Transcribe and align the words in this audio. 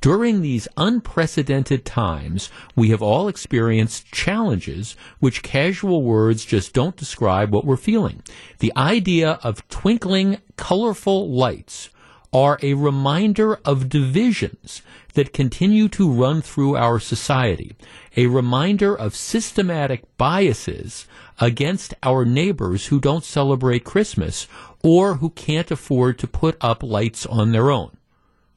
During 0.00 0.40
these 0.40 0.66
unprecedented 0.76 1.84
times, 1.84 2.50
we 2.74 2.88
have 2.88 3.00
all 3.00 3.28
experienced 3.28 4.10
challenges 4.10 4.96
which 5.20 5.44
casual 5.44 6.02
words 6.02 6.44
just 6.44 6.72
don't 6.72 6.96
describe 6.96 7.52
what 7.52 7.64
we're 7.64 7.76
feeling. 7.76 8.24
The 8.58 8.72
idea 8.76 9.38
of 9.44 9.68
twinkling, 9.68 10.38
colorful 10.56 11.30
lights 11.30 11.90
are 12.32 12.58
a 12.62 12.74
reminder 12.74 13.60
of 13.64 13.88
divisions 13.88 14.82
that 15.14 15.32
continue 15.32 15.88
to 15.88 16.10
run 16.10 16.42
through 16.42 16.76
our 16.76 16.98
society, 16.98 17.76
a 18.16 18.26
reminder 18.26 18.92
of 18.92 19.14
systematic 19.14 20.02
biases 20.16 21.06
against 21.40 21.94
our 22.02 22.24
neighbors 22.24 22.86
who 22.86 23.00
don't 23.00 23.24
celebrate 23.24 23.84
Christmas 23.84 24.46
or 24.82 25.14
who 25.14 25.30
can't 25.30 25.70
afford 25.70 26.18
to 26.18 26.26
put 26.26 26.56
up 26.60 26.82
lights 26.82 27.26
on 27.26 27.52
their 27.52 27.70
own. 27.70 27.90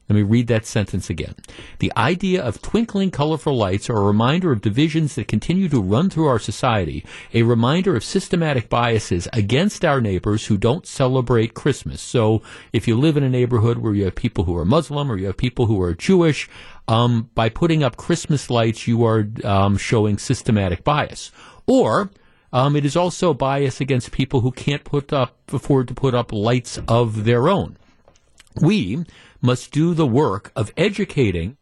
Let 0.08 0.16
me 0.16 0.22
read 0.24 0.48
that 0.48 0.66
sentence 0.66 1.08
again. 1.08 1.36
The 1.78 1.92
idea 1.96 2.42
of 2.42 2.60
twinkling 2.60 3.10
colorful 3.10 3.56
lights 3.56 3.88
are 3.88 3.96
a 3.96 4.04
reminder 4.04 4.52
of 4.52 4.60
divisions 4.60 5.14
that 5.14 5.26
continue 5.26 5.70
to 5.70 5.80
run 5.80 6.10
through 6.10 6.26
our 6.26 6.40
society, 6.40 7.02
a 7.32 7.44
reminder 7.44 7.96
of 7.96 8.04
systematic 8.04 8.68
biases 8.68 9.26
against 9.32 9.86
our 9.86 10.02
neighbors 10.02 10.46
who 10.46 10.58
don't 10.58 10.86
celebrate 10.86 11.54
Christmas. 11.54 12.02
So 12.02 12.42
if 12.74 12.86
you 12.86 12.98
live 12.98 13.16
in 13.16 13.22
a 13.22 13.30
neighborhood 13.30 13.78
where 13.78 13.94
you 13.94 14.04
have 14.04 14.14
people 14.14 14.44
who 14.44 14.56
are 14.58 14.66
Muslim 14.66 15.10
or 15.10 15.16
you 15.16 15.26
have 15.26 15.36
people 15.38 15.64
who 15.64 15.80
are 15.80 15.94
Jewish, 15.94 16.46
um, 16.88 17.30
by 17.34 17.48
putting 17.48 17.82
up 17.82 17.96
Christmas 17.96 18.50
lights, 18.50 18.86
you 18.86 19.06
are 19.06 19.26
um, 19.44 19.78
showing 19.78 20.18
systematic 20.18 20.84
bias. 20.84 21.30
Or 21.66 22.10
um, 22.52 22.76
it 22.76 22.84
is 22.84 22.96
also 22.96 23.32
bias 23.32 23.80
against 23.80 24.12
people 24.12 24.40
who 24.40 24.52
can't 24.52 24.84
put 24.84 25.12
up 25.12 25.36
afford 25.52 25.88
to 25.88 25.94
put 25.94 26.14
up 26.14 26.32
lights 26.32 26.78
of 26.88 27.24
their 27.24 27.48
own. 27.48 27.76
We 28.60 29.04
must 29.40 29.72
do 29.72 29.94
the 29.94 30.06
work 30.06 30.52
of 30.54 30.72
educating 30.76 31.56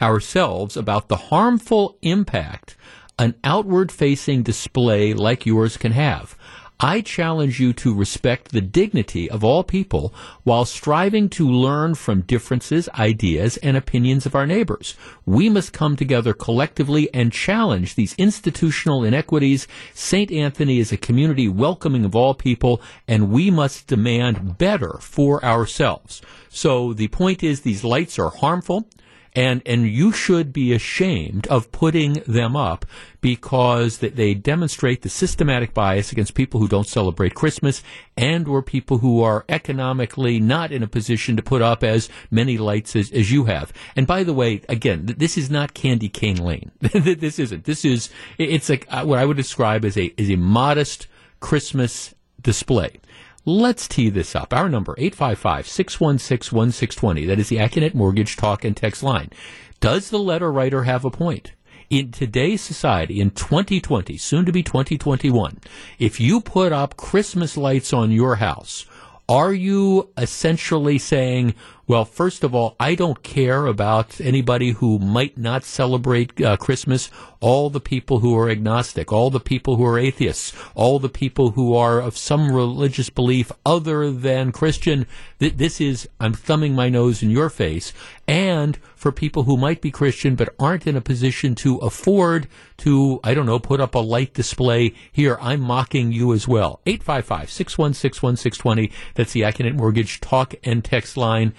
ourselves 0.00 0.76
about 0.76 1.08
the 1.08 1.16
harmful 1.16 1.98
impact 2.02 2.76
an 3.18 3.34
outward 3.44 3.90
facing 3.90 4.42
display 4.42 5.14
like 5.14 5.46
yours 5.46 5.76
can 5.76 5.92
have. 5.92 6.36
I 6.78 7.00
challenge 7.00 7.58
you 7.58 7.72
to 7.74 7.94
respect 7.94 8.52
the 8.52 8.60
dignity 8.60 9.30
of 9.30 9.42
all 9.42 9.64
people 9.64 10.12
while 10.44 10.66
striving 10.66 11.30
to 11.30 11.48
learn 11.48 11.94
from 11.94 12.20
differences, 12.20 12.86
ideas, 12.98 13.56
and 13.58 13.78
opinions 13.78 14.26
of 14.26 14.34
our 14.34 14.46
neighbors. 14.46 14.94
We 15.24 15.48
must 15.48 15.72
come 15.72 15.96
together 15.96 16.34
collectively 16.34 17.08
and 17.14 17.32
challenge 17.32 17.94
these 17.94 18.14
institutional 18.18 19.04
inequities. 19.04 19.66
St. 19.94 20.30
Anthony 20.30 20.78
is 20.78 20.92
a 20.92 20.98
community 20.98 21.48
welcoming 21.48 22.04
of 22.04 22.14
all 22.14 22.34
people, 22.34 22.82
and 23.08 23.30
we 23.30 23.50
must 23.50 23.86
demand 23.86 24.58
better 24.58 24.98
for 25.00 25.42
ourselves. 25.42 26.20
So 26.50 26.92
the 26.92 27.08
point 27.08 27.42
is 27.42 27.62
these 27.62 27.84
lights 27.84 28.18
are 28.18 28.30
harmful 28.30 28.86
and 29.36 29.60
and 29.66 29.86
you 29.86 30.10
should 30.10 30.52
be 30.52 30.72
ashamed 30.72 31.46
of 31.48 31.70
putting 31.70 32.14
them 32.26 32.56
up 32.56 32.86
because 33.20 33.98
that 33.98 34.16
they 34.16 34.32
demonstrate 34.32 35.02
the 35.02 35.08
systematic 35.08 35.74
bias 35.74 36.10
against 36.10 36.34
people 36.34 36.58
who 36.58 36.66
don't 36.66 36.88
celebrate 36.88 37.34
Christmas 37.34 37.82
and 38.16 38.48
or 38.48 38.62
people 38.62 38.98
who 38.98 39.22
are 39.22 39.44
economically 39.48 40.40
not 40.40 40.72
in 40.72 40.82
a 40.82 40.88
position 40.88 41.36
to 41.36 41.42
put 41.42 41.60
up 41.60 41.84
as 41.84 42.08
many 42.30 42.56
lights 42.56 42.96
as, 42.96 43.12
as 43.12 43.30
you 43.30 43.44
have. 43.44 43.72
And 43.94 44.06
by 44.06 44.24
the 44.24 44.32
way, 44.32 44.62
again, 44.68 45.04
this 45.04 45.36
is 45.36 45.50
not 45.50 45.74
Candy 45.74 46.08
Cane 46.08 46.38
Lane. 46.38 46.70
this 46.80 47.38
isn't. 47.38 47.64
This 47.64 47.84
is 47.84 48.08
it's 48.38 48.70
like 48.70 48.86
uh, 48.88 49.04
what 49.04 49.18
I 49.18 49.26
would 49.26 49.36
describe 49.36 49.84
as 49.84 49.98
a 49.98 50.12
as 50.18 50.30
a 50.30 50.36
modest 50.36 51.06
Christmas 51.40 52.14
display. 52.40 53.00
Let's 53.48 53.86
tee 53.86 54.10
this 54.10 54.34
up. 54.34 54.52
Our 54.52 54.68
number, 54.68 54.96
855-616-1620. 54.96 57.28
That 57.28 57.38
is 57.38 57.48
the 57.48 57.58
Accunet 57.58 57.94
Mortgage 57.94 58.34
Talk 58.34 58.64
and 58.64 58.76
Text 58.76 59.04
line. 59.04 59.30
Does 59.78 60.10
the 60.10 60.18
letter 60.18 60.50
writer 60.50 60.82
have 60.82 61.04
a 61.04 61.12
point? 61.12 61.52
In 61.88 62.10
today's 62.10 62.60
society, 62.60 63.20
in 63.20 63.30
2020, 63.30 64.16
soon 64.16 64.46
to 64.46 64.52
be 64.52 64.64
2021, 64.64 65.60
if 66.00 66.18
you 66.18 66.40
put 66.40 66.72
up 66.72 66.96
Christmas 66.96 67.56
lights 67.56 67.92
on 67.92 68.10
your 68.10 68.34
house, 68.34 68.84
are 69.28 69.52
you 69.52 70.10
essentially 70.18 70.98
saying, 70.98 71.54
well, 71.88 72.04
first 72.04 72.42
of 72.42 72.52
all, 72.52 72.74
I 72.80 72.96
don't 72.96 73.22
care 73.22 73.66
about 73.66 74.20
anybody 74.20 74.72
who 74.72 74.98
might 74.98 75.38
not 75.38 75.62
celebrate 75.62 76.40
uh, 76.40 76.56
Christmas, 76.56 77.10
all 77.38 77.70
the 77.70 77.80
people 77.80 78.20
who 78.20 78.36
are 78.36 78.50
agnostic, 78.50 79.12
all 79.12 79.30
the 79.30 79.38
people 79.38 79.76
who 79.76 79.84
are 79.84 79.98
atheists, 79.98 80.52
all 80.74 80.98
the 80.98 81.08
people 81.08 81.52
who 81.52 81.76
are 81.76 82.00
of 82.00 82.16
some 82.16 82.50
religious 82.50 83.08
belief 83.08 83.52
other 83.64 84.10
than 84.10 84.50
Christian. 84.50 85.06
Th- 85.38 85.56
this 85.56 85.80
is, 85.80 86.08
I'm 86.18 86.32
thumbing 86.32 86.74
my 86.74 86.88
nose 86.88 87.22
in 87.22 87.30
your 87.30 87.50
face. 87.50 87.92
And 88.26 88.78
for 88.96 89.12
people 89.12 89.44
who 89.44 89.56
might 89.56 89.80
be 89.80 89.92
Christian 89.92 90.34
but 90.34 90.54
aren't 90.58 90.88
in 90.88 90.96
a 90.96 91.00
position 91.00 91.54
to 91.56 91.76
afford 91.78 92.48
to, 92.78 93.20
I 93.22 93.34
don't 93.34 93.46
know, 93.46 93.60
put 93.60 93.80
up 93.80 93.94
a 93.94 94.00
light 94.00 94.34
display, 94.34 94.94
here, 95.12 95.38
I'm 95.40 95.60
mocking 95.60 96.10
you 96.10 96.32
as 96.32 96.48
well. 96.48 96.80
855 96.86 97.50
616 97.50 98.26
1620. 98.26 98.90
That's 99.14 99.32
the 99.32 99.42
Accunet 99.42 99.74
Mortgage 99.74 100.20
talk 100.20 100.54
and 100.64 100.84
text 100.84 101.16
line. 101.16 101.54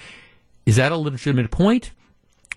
Is 0.67 0.75
that 0.75 0.91
a 0.91 0.97
legitimate 0.97 1.49
point? 1.49 1.91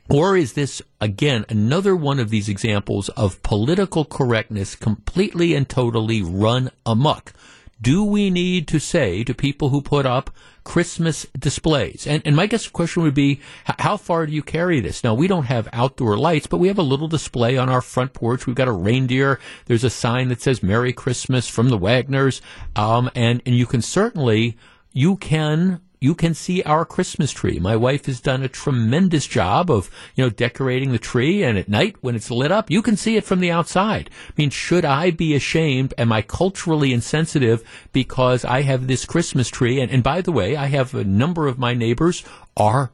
Or 0.09 0.37
is 0.37 0.55
this, 0.55 0.83
again, 1.01 1.45
another 1.49 1.95
one 1.95 2.19
of 2.19 2.29
these 2.29 2.49
examples 2.49 3.09
of 3.11 3.41
political 3.45 4.05
correctness 4.05 4.75
completely 4.75 5.55
and 5.55 5.69
totally 5.69 6.21
run 6.21 6.73
amok? 6.85 7.33
Do 7.81 8.03
we 8.03 8.29
need 8.29 8.67
to 8.67 8.81
say 8.81 9.23
to 9.23 9.33
people 9.33 9.69
who 9.69 9.81
put 9.81 10.07
up 10.07 10.29
Christmas 10.65 11.25
displays? 11.39 12.05
And, 12.05 12.21
and 12.27 12.35
my 12.35 12.47
guess 12.47 12.67
question 12.67 13.05
would 13.05 13.15
be, 13.15 13.41
how 13.79 13.97
far 13.97 14.27
do 14.27 14.33
you 14.33 14.43
carry 14.43 14.81
this? 14.81 15.05
Now, 15.05 15.15
we 15.15 15.29
don't 15.29 15.45
have 15.45 15.69
outdoor 15.73 16.19
lights, 16.19 16.49
but 16.49 16.59
we 16.59 16.67
have 16.67 16.79
a 16.79 16.83
little 16.83 17.07
display 17.07 17.57
on 17.57 17.69
our 17.69 17.81
front 17.81 18.13
porch. 18.13 18.45
We've 18.45 18.57
got 18.57 18.67
a 18.67 18.73
reindeer. 18.73 19.39
There's 19.67 19.85
a 19.85 19.89
sign 19.89 20.31
that 20.31 20.43
says 20.43 20.65
Merry 20.65 20.93
Christmas 20.93 21.47
from 21.47 21.69
the 21.69 21.79
Wagners. 21.79 22.41
Um, 22.75 23.09
and, 23.15 23.41
and 23.47 23.55
you 23.55 23.67
can 23.67 23.83
certainly, 23.83 24.59
you 24.93 25.17
can 25.17 25.81
you 26.01 26.15
can 26.15 26.33
see 26.33 26.63
our 26.63 26.87
Christmas 26.87 27.31
tree. 27.31 27.59
My 27.59 27.77
wife 27.77 28.07
has 28.07 28.21
done 28.21 28.43
a 28.43 28.49
tremendous 28.49 29.27
job 29.27 29.71
of, 29.71 29.91
you 30.15 30.25
know, 30.25 30.31
decorating 30.31 30.93
the 30.93 30.99
tree 30.99 31.43
and 31.43 31.59
at 31.59 31.69
night 31.69 31.97
when 32.01 32.15
it's 32.15 32.31
lit 32.31 32.51
up, 32.51 32.71
you 32.71 32.81
can 32.81 32.97
see 32.97 33.17
it 33.17 33.25
from 33.25 33.41
the 33.41 33.51
outside. 33.51 34.09
I 34.29 34.33
mean, 34.37 34.49
should 34.49 34.87
I 34.87 35.11
be 35.11 35.35
ashamed? 35.35 35.93
Am 35.99 36.11
I 36.11 36.23
culturally 36.23 36.95
insensitive 36.95 37.63
because 37.93 38.47
I 38.47 38.63
have 38.63 38.87
this 38.87 39.05
Christmas 39.05 39.49
tree? 39.49 39.79
And, 39.79 39.91
and 39.91 40.03
by 40.03 40.23
the 40.23 40.33
way, 40.33 40.57
I 40.57 40.67
have 40.67 40.95
a 40.95 41.05
number 41.05 41.47
of 41.47 41.59
my 41.59 41.75
neighbors 41.75 42.25
are 42.57 42.93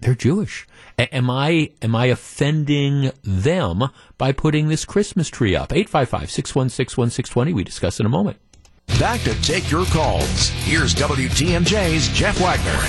they're 0.00 0.14
Jewish. 0.14 0.66
A- 0.98 1.12
am 1.14 1.28
I 1.28 1.72
am 1.82 1.94
I 1.96 2.06
offending 2.06 3.10
them 3.22 3.90
by 4.16 4.32
putting 4.32 4.68
this 4.68 4.84
Christmas 4.84 5.28
tree 5.28 5.56
up? 5.56 5.70
855-616-1620. 5.70 7.52
We 7.52 7.64
discuss 7.64 7.98
in 7.98 8.06
a 8.06 8.10
moment. 8.10 8.38
Back 8.98 9.20
to 9.22 9.42
take 9.42 9.70
your 9.70 9.84
calls. 9.86 10.48
Here's 10.64 10.94
WTMJ's 10.94 12.08
Jeff 12.08 12.40
Wagner. 12.40 12.88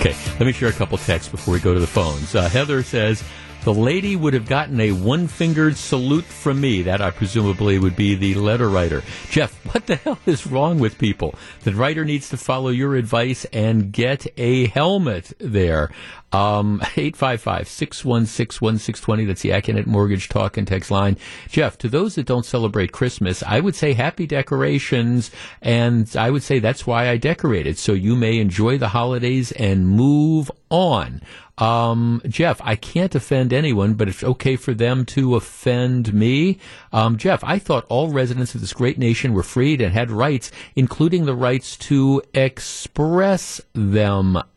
Okay, 0.00 0.16
let 0.38 0.46
me 0.46 0.52
share 0.52 0.68
a 0.68 0.72
couple 0.72 0.98
texts 0.98 1.30
before 1.30 1.54
we 1.54 1.60
go 1.60 1.72
to 1.72 1.80
the 1.80 1.86
phones. 1.86 2.34
Uh, 2.34 2.48
Heather 2.48 2.82
says, 2.82 3.22
the 3.64 3.72
lady 3.72 4.14
would 4.14 4.34
have 4.34 4.46
gotten 4.46 4.78
a 4.78 4.92
one 4.92 5.26
fingered 5.26 5.78
salute 5.78 6.26
from 6.26 6.60
me. 6.60 6.82
That 6.82 7.00
I 7.00 7.10
presumably 7.10 7.78
would 7.78 7.96
be 7.96 8.14
the 8.14 8.34
letter 8.34 8.68
writer. 8.68 9.02
Jeff, 9.30 9.54
what 9.72 9.86
the 9.86 9.96
hell 9.96 10.18
is 10.26 10.46
wrong 10.46 10.78
with 10.78 10.98
people? 10.98 11.34
The 11.62 11.72
writer 11.72 12.04
needs 12.04 12.28
to 12.28 12.36
follow 12.36 12.68
your 12.68 12.94
advice 12.94 13.46
and 13.46 13.90
get 13.90 14.26
a 14.36 14.66
helmet 14.66 15.32
there. 15.38 15.90
Um, 16.34 16.80
855-616-1620. 16.94 19.26
That's 19.26 19.42
the 19.42 19.50
Accunet 19.50 19.86
Mortgage 19.86 20.28
Talk 20.28 20.56
and 20.56 20.66
Text 20.66 20.90
line. 20.90 21.16
Jeff, 21.48 21.78
to 21.78 21.88
those 21.88 22.16
that 22.16 22.26
don't 22.26 22.44
celebrate 22.44 22.90
Christmas, 22.92 23.44
I 23.44 23.60
would 23.60 23.76
say 23.76 23.92
happy 23.92 24.26
decorations, 24.26 25.30
and 25.62 26.10
I 26.16 26.30
would 26.30 26.42
say 26.42 26.58
that's 26.58 26.84
why 26.86 27.08
I 27.08 27.18
decorated, 27.18 27.78
so 27.78 27.92
you 27.92 28.16
may 28.16 28.38
enjoy 28.38 28.78
the 28.78 28.88
holidays 28.88 29.52
and 29.52 29.88
move 29.88 30.50
on. 30.70 31.22
Um, 31.56 32.20
Jeff, 32.26 32.60
I 32.64 32.74
can't 32.74 33.14
offend 33.14 33.52
anyone, 33.52 33.94
but 33.94 34.08
it's 34.08 34.24
okay 34.24 34.56
for 34.56 34.74
them 34.74 35.04
to 35.06 35.36
offend 35.36 36.12
me. 36.12 36.58
Um, 36.92 37.16
Jeff, 37.16 37.44
I 37.44 37.60
thought 37.60 37.86
all 37.88 38.10
residents 38.10 38.56
of 38.56 38.60
this 38.60 38.72
great 38.72 38.98
nation 38.98 39.34
were 39.34 39.44
freed 39.44 39.80
and 39.80 39.92
had 39.92 40.10
rights, 40.10 40.50
including 40.74 41.26
the 41.26 41.34
rights 41.34 41.76
to 41.76 42.22
express 42.34 43.60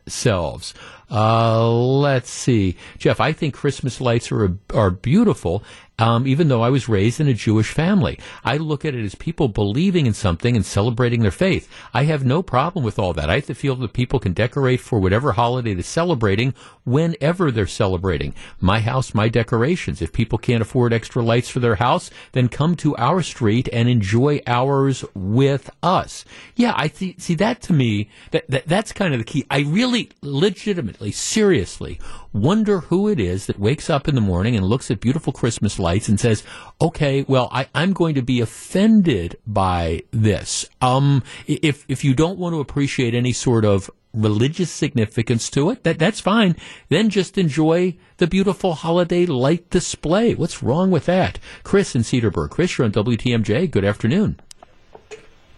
themselves. 0.08 0.72
Uh, 1.10 1.70
let's 1.70 2.30
see. 2.30 2.76
Jeff, 2.96 3.20
I 3.20 3.32
think 3.32 3.52
Christmas 3.52 4.00
lights 4.00 4.32
are, 4.32 4.56
are 4.72 4.90
beautiful 4.90 5.62
um, 5.98 6.26
even 6.26 6.48
though 6.48 6.62
I 6.62 6.70
was 6.70 6.88
raised 6.88 7.20
in 7.20 7.28
a 7.28 7.34
Jewish 7.34 7.70
family. 7.70 8.18
I 8.44 8.56
look 8.56 8.84
at 8.84 8.94
it 8.94 9.04
as 9.04 9.14
people 9.14 9.48
believing 9.48 10.06
in 10.06 10.14
something 10.14 10.54
and 10.54 10.64
celebrating 10.64 11.22
their 11.22 11.30
faith. 11.30 11.68
I 11.92 12.04
have 12.04 12.24
no 12.24 12.42
problem 12.42 12.84
with 12.84 12.98
all 12.98 13.12
that. 13.14 13.30
I 13.30 13.40
feel 13.40 13.74
that 13.76 13.92
people 13.92 14.20
can 14.20 14.32
decorate 14.32 14.80
for 14.80 15.00
whatever 15.00 15.32
holiday 15.32 15.74
they're 15.74 15.82
celebrating 15.82 16.54
whenever 16.84 17.50
they're 17.50 17.66
celebrating. 17.66 18.34
My 18.60 18.80
house, 18.80 19.14
my 19.14 19.28
decorations. 19.28 20.00
If 20.00 20.12
people 20.12 20.38
can't 20.38 20.62
afford 20.62 20.92
extra 20.92 21.22
lights 21.22 21.48
for 21.48 21.60
their 21.60 21.76
house, 21.76 22.10
then 22.32 22.48
come 22.48 22.76
to 22.76 22.96
our 22.96 23.22
street 23.22 23.68
and 23.72 23.88
enjoy 23.88 24.40
ours 24.46 25.04
with 25.14 25.70
us. 25.82 26.24
Yeah, 26.54 26.74
I 26.76 26.88
th- 26.88 27.20
see 27.20 27.34
that 27.36 27.60
to 27.62 27.72
me, 27.72 28.10
that, 28.30 28.48
that 28.48 28.68
that's 28.68 28.92
kind 28.92 29.14
of 29.14 29.20
the 29.20 29.24
key. 29.24 29.44
I 29.50 29.60
really 29.60 30.10
legitimately, 30.22 31.10
seriously 31.10 31.98
wonder 32.32 32.80
who 32.80 33.08
it 33.08 33.18
is 33.18 33.46
that 33.46 33.58
wakes 33.58 33.88
up 33.88 34.06
in 34.06 34.14
the 34.14 34.20
morning 34.20 34.54
and 34.54 34.66
looks 34.66 34.90
at 34.90 35.00
beautiful 35.00 35.32
Christmas 35.32 35.78
lights 35.78 35.87
and 35.88 36.20
says, 36.20 36.42
okay, 36.80 37.24
well, 37.26 37.48
I, 37.50 37.68
am 37.74 37.92
going 37.92 38.14
to 38.16 38.22
be 38.22 38.40
offended 38.40 39.36
by 39.46 40.02
this. 40.10 40.68
Um, 40.80 41.22
if, 41.46 41.84
if 41.88 42.04
you 42.04 42.14
don't 42.14 42.38
want 42.38 42.54
to 42.54 42.60
appreciate 42.60 43.14
any 43.14 43.32
sort 43.32 43.64
of 43.64 43.90
religious 44.12 44.70
significance 44.70 45.50
to 45.50 45.70
it, 45.70 45.84
that, 45.84 45.98
that's 45.98 46.20
fine. 46.20 46.56
Then 46.88 47.08
just 47.08 47.38
enjoy 47.38 47.96
the 48.18 48.26
beautiful 48.26 48.74
holiday 48.74 49.26
light 49.26 49.70
display. 49.70 50.34
What's 50.34 50.62
wrong 50.62 50.90
with 50.90 51.06
that? 51.06 51.38
Chris 51.62 51.94
in 51.94 52.02
Cedarburg. 52.02 52.50
Chris, 52.50 52.76
you're 52.76 52.84
on 52.84 52.92
WTMJ. 52.92 53.70
Good 53.70 53.84
afternoon. 53.84 54.40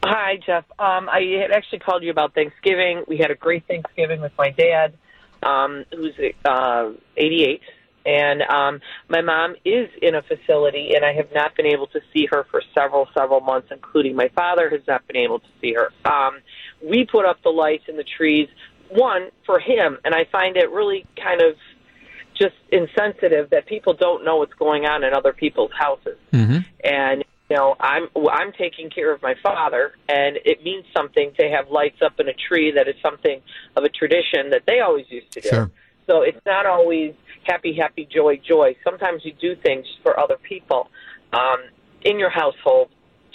Hi, 0.03 0.39
Jeff. 0.47 0.65
Um, 0.79 1.09
I 1.09 1.39
had 1.43 1.51
actually 1.51 1.81
called 1.81 2.03
you 2.03 2.11
about 2.11 2.35
Thanksgiving. 2.35 3.05
We 3.07 3.19
had 3.19 3.31
a 3.31 3.35
great 3.35 3.67
Thanksgiving 3.67 4.21
with 4.21 4.33
my 4.39 4.51
dad 4.51 4.95
um, 5.43 5.85
who's 5.95 6.15
uh, 6.45 6.91
88, 7.17 7.61
and 8.07 8.43
um, 8.43 8.81
my 9.09 9.21
mom 9.21 9.55
is 9.65 9.89
in 10.01 10.15
a 10.15 10.23
facility, 10.23 10.93
and 10.95 11.05
I 11.05 11.13
have 11.13 11.29
not 11.35 11.55
been 11.57 11.67
able 11.67 11.87
to 11.89 12.01
see 12.13 12.27
her 12.31 12.47
for 12.51 12.63
several, 12.75 13.07
several 13.15 13.41
months, 13.41 13.69
including 13.71 14.17
my 14.17 14.29
father 14.35 14.71
has 14.71 14.81
not 14.89 15.07
been 15.07 15.17
able 15.17 15.41
to 15.41 15.49
see 15.61 15.75
her. 15.75 15.91
Um, 16.11 16.39
we 16.83 17.05
put 17.05 17.27
up 17.27 17.43
the 17.43 17.51
lights 17.51 17.85
and 17.89 17.99
the 17.99 18.05
trees, 18.05 18.49
one 18.89 19.29
for 19.45 19.61
him, 19.61 19.99
and 20.05 20.15
I 20.15 20.25
find 20.33 20.57
it 20.57 20.71
really 20.71 21.07
kind 21.23 21.43
of 21.43 21.57
just 22.41 22.55
insensitive 22.73 23.51
that 23.51 23.67
people 23.67 23.93
don't 23.93 24.25
know 24.25 24.39
what's 24.39 24.55
going 24.55 24.87
on 24.87 25.05
in 25.05 25.13
other 25.13 25.35
people's 25.35 25.73
houses. 25.79 26.17
Mm-hmm. 26.33 26.59
And 26.83 27.25
you 27.51 27.57
know, 27.57 27.77
I'm 27.81 28.09
I'm 28.31 28.53
taking 28.53 28.91
care 28.91 29.13
of 29.13 29.21
my 29.23 29.35
father, 29.43 29.93
and 30.09 30.39
it 30.45 30.63
means 30.63 30.85
something 30.97 31.33
to 31.39 31.49
have 31.51 31.69
lights 31.69 32.01
up 32.01 32.19
in 32.21 32.29
a 32.29 32.33
tree. 32.33 32.73
That 32.75 32.89
is 32.89 32.95
something 33.03 33.43
of 33.77 33.85
a 33.85 33.89
tradition 33.89 34.51
that 34.51 34.63
they 34.67 34.81
always 34.81 35.07
used 35.11 35.33
to 35.33 35.41
do. 35.41 35.49
Sure. 35.49 35.71
So 36.11 36.23
it's 36.23 36.45
not 36.45 36.67
always 36.67 37.15
happy, 37.45 37.77
happy, 37.81 38.09
joy, 38.13 38.41
joy. 38.47 38.75
Sometimes 38.83 39.23
you 39.25 39.33
do 39.41 39.55
things 39.63 39.87
for 40.03 40.19
other 40.19 40.37
people 40.43 40.89
um, 41.33 41.59
in 42.03 42.19
your 42.19 42.31
household 42.31 42.89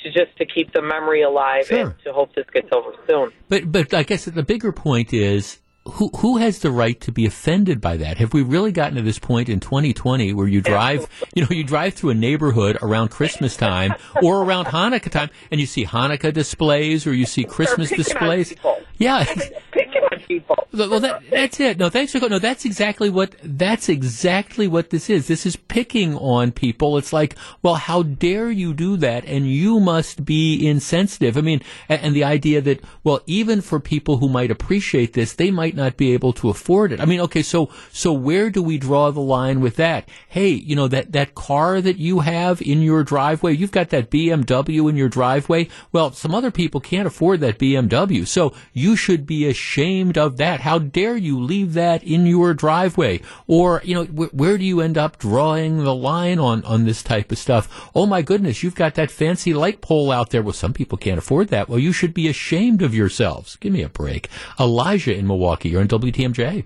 to 0.04 0.12
just 0.12 0.38
to 0.38 0.46
keep 0.46 0.74
the 0.74 0.82
memory 0.82 1.24
alive 1.24 1.68
sure. 1.68 1.80
and 1.80 1.94
to 2.04 2.12
hope 2.12 2.36
this 2.36 2.46
gets 2.54 2.68
over 2.74 2.92
soon. 3.08 3.32
But 3.48 3.72
but 3.72 3.94
I 3.94 4.04
guess 4.04 4.26
the 4.26 4.44
bigger 4.44 4.74
point 4.74 5.14
is 5.14 5.60
who 5.86 6.10
who 6.18 6.38
has 6.38 6.60
the 6.60 6.72
right 6.72 7.00
to 7.02 7.12
be 7.12 7.26
offended 7.26 7.80
by 7.80 7.98
that? 7.98 8.18
Have 8.18 8.34
we 8.34 8.42
really 8.42 8.72
gotten 8.72 8.96
to 8.96 9.02
this 9.02 9.20
point 9.20 9.50
in 9.50 9.60
2020 9.60 10.34
where 10.34 10.48
you 10.48 10.62
drive, 10.62 11.08
you 11.34 11.44
know, 11.44 11.50
you 11.52 11.64
drive 11.64 11.94
through 11.94 12.10
a 12.10 12.16
neighborhood 12.16 12.78
around 12.82 13.10
Christmas 13.10 13.56
time 13.56 13.96
or 14.24 14.44
around 14.44 14.66
Hanukkah 14.66 15.12
time, 15.12 15.30
and 15.52 15.62
you 15.62 15.68
see 15.68 15.86
Hanukkah 15.86 16.34
displays 16.34 17.08
or 17.08 17.14
you 17.14 17.26
see 17.26 17.44
Christmas 17.46 17.90
displays? 17.90 18.54
Yeah, 18.98 19.26
people. 20.28 20.68
Well, 20.74 21.00
that, 21.00 21.24
that's 21.30 21.60
it. 21.60 21.78
No, 21.78 21.90
thanks 21.90 22.12
for 22.12 22.20
no. 22.28 22.40
That's 22.40 22.66
exactly 22.66 23.10
what 23.10 23.36
that's 23.44 23.88
exactly 23.88 24.68
what 24.68 24.90
this 24.90 25.10
is. 25.10 25.28
This 25.28 25.46
is 25.46 25.56
picking 25.56 26.16
on 26.18 26.52
people. 26.52 26.98
It's 26.98 27.14
like, 27.14 27.36
well, 27.62 27.76
how 27.76 28.04
dare 28.04 28.52
you 28.52 28.74
do 28.74 28.98
that? 28.98 29.26
And 29.26 29.48
you 29.48 29.80
must 29.80 30.26
be 30.26 30.68
insensitive. 30.68 31.38
I 31.38 31.42
mean, 31.42 31.62
and, 31.88 32.02
and 32.02 32.16
the 32.16 32.24
idea 32.24 32.62
that 32.62 32.82
well, 33.04 33.22
even 33.26 33.62
for 33.62 33.80
people 33.80 34.18
who 34.18 34.28
might 34.28 34.52
appreciate 34.52 35.14
this, 35.14 35.34
they 35.34 35.52
might 35.52 35.76
not 35.76 35.98
be 35.98 36.14
able 36.14 36.34
to 36.34 36.50
afford 36.50 36.92
it. 36.92 37.00
I 37.00 37.06
mean, 37.06 37.22
okay, 37.22 37.42
so 37.42 37.70
so 37.92 38.12
where 38.12 38.50
do 38.50 38.62
we 38.62 38.78
draw 38.78 39.12
the 39.12 39.22
line 39.22 39.62
with 39.62 39.76
that? 39.78 40.10
Hey, 40.28 40.50
you 40.50 40.76
know 40.76 40.88
that 40.88 41.12
that 41.14 41.36
car 41.36 41.82
that 41.82 41.98
you 41.98 42.20
have 42.20 42.62
in 42.62 42.82
your 42.82 43.04
driveway, 43.04 43.56
you've 43.56 43.72
got 43.72 43.90
that 43.90 44.10
BMW 44.10 44.90
in 44.90 44.98
your 44.98 45.10
driveway. 45.10 45.70
Well, 45.92 46.12
some 46.12 46.36
other 46.36 46.52
people 46.52 46.82
can't 46.82 47.08
afford 47.08 47.40
that 47.42 47.60
BMW, 47.60 48.28
so 48.28 48.54
you 48.74 48.96
should 48.96 49.26
be 49.26 49.48
ashamed 49.48 50.15
of 50.18 50.38
that. 50.38 50.62
How 50.62 50.80
dare 50.80 51.16
you 51.16 51.40
leave 51.40 51.74
that 51.74 52.04
in 52.04 52.26
your 52.26 52.54
driveway? 52.54 53.22
Or, 53.48 53.82
you 53.84 53.96
know, 53.96 54.06
wh- 54.06 54.34
where 54.34 54.58
do 54.58 54.66
you 54.66 54.82
end 54.82 54.98
up 54.98 55.18
drawing 55.18 55.84
the 55.84 55.96
line 55.96 56.40
on, 56.40 56.64
on 56.66 56.86
this 56.86 57.04
type 57.04 57.32
of 57.32 57.38
stuff? 57.38 57.90
Oh 57.96 58.06
my 58.06 58.22
goodness, 58.22 58.64
you've 58.64 58.76
got 58.76 58.96
that 58.96 59.12
fancy 59.12 59.54
light 59.54 59.82
pole 59.82 60.12
out 60.12 60.30
there. 60.30 60.42
Well, 60.42 60.54
some 60.54 60.74
people 60.74 60.98
can't 60.98 61.20
afford 61.20 61.50
that. 61.50 61.70
Well, 61.70 61.80
you 61.80 61.92
should 61.92 62.14
be 62.14 62.28
ashamed 62.28 62.82
of 62.82 62.94
yourselves. 62.94 63.56
Give 63.58 63.74
me 63.74 63.82
a 63.82 63.90
break. 63.90 64.30
Elijah 64.60 65.16
in 65.16 65.28
Milwaukee, 65.28 65.70
you're 65.70 65.82
in 65.82 65.88
WTMJ. 65.88 66.66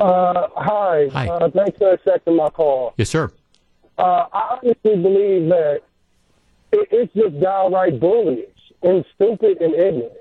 Uh, 0.00 0.48
hi. 0.56 1.08
Hi. 1.12 1.28
Uh, 1.28 1.50
thanks 1.50 1.78
for 1.78 1.92
accepting 1.92 2.36
my 2.36 2.50
call. 2.50 2.94
Yes, 2.96 3.10
sir. 3.10 3.30
Uh, 3.98 4.26
I 4.32 4.58
honestly 4.62 4.96
believe 4.96 5.48
that 5.48 5.80
it, 6.72 6.88
it's 6.90 7.12
just 7.14 7.40
downright 7.40 7.98
bullish 7.98 8.48
and 8.82 9.04
stupid 9.14 9.58
and 9.60 9.74
ignorant. 9.74 10.12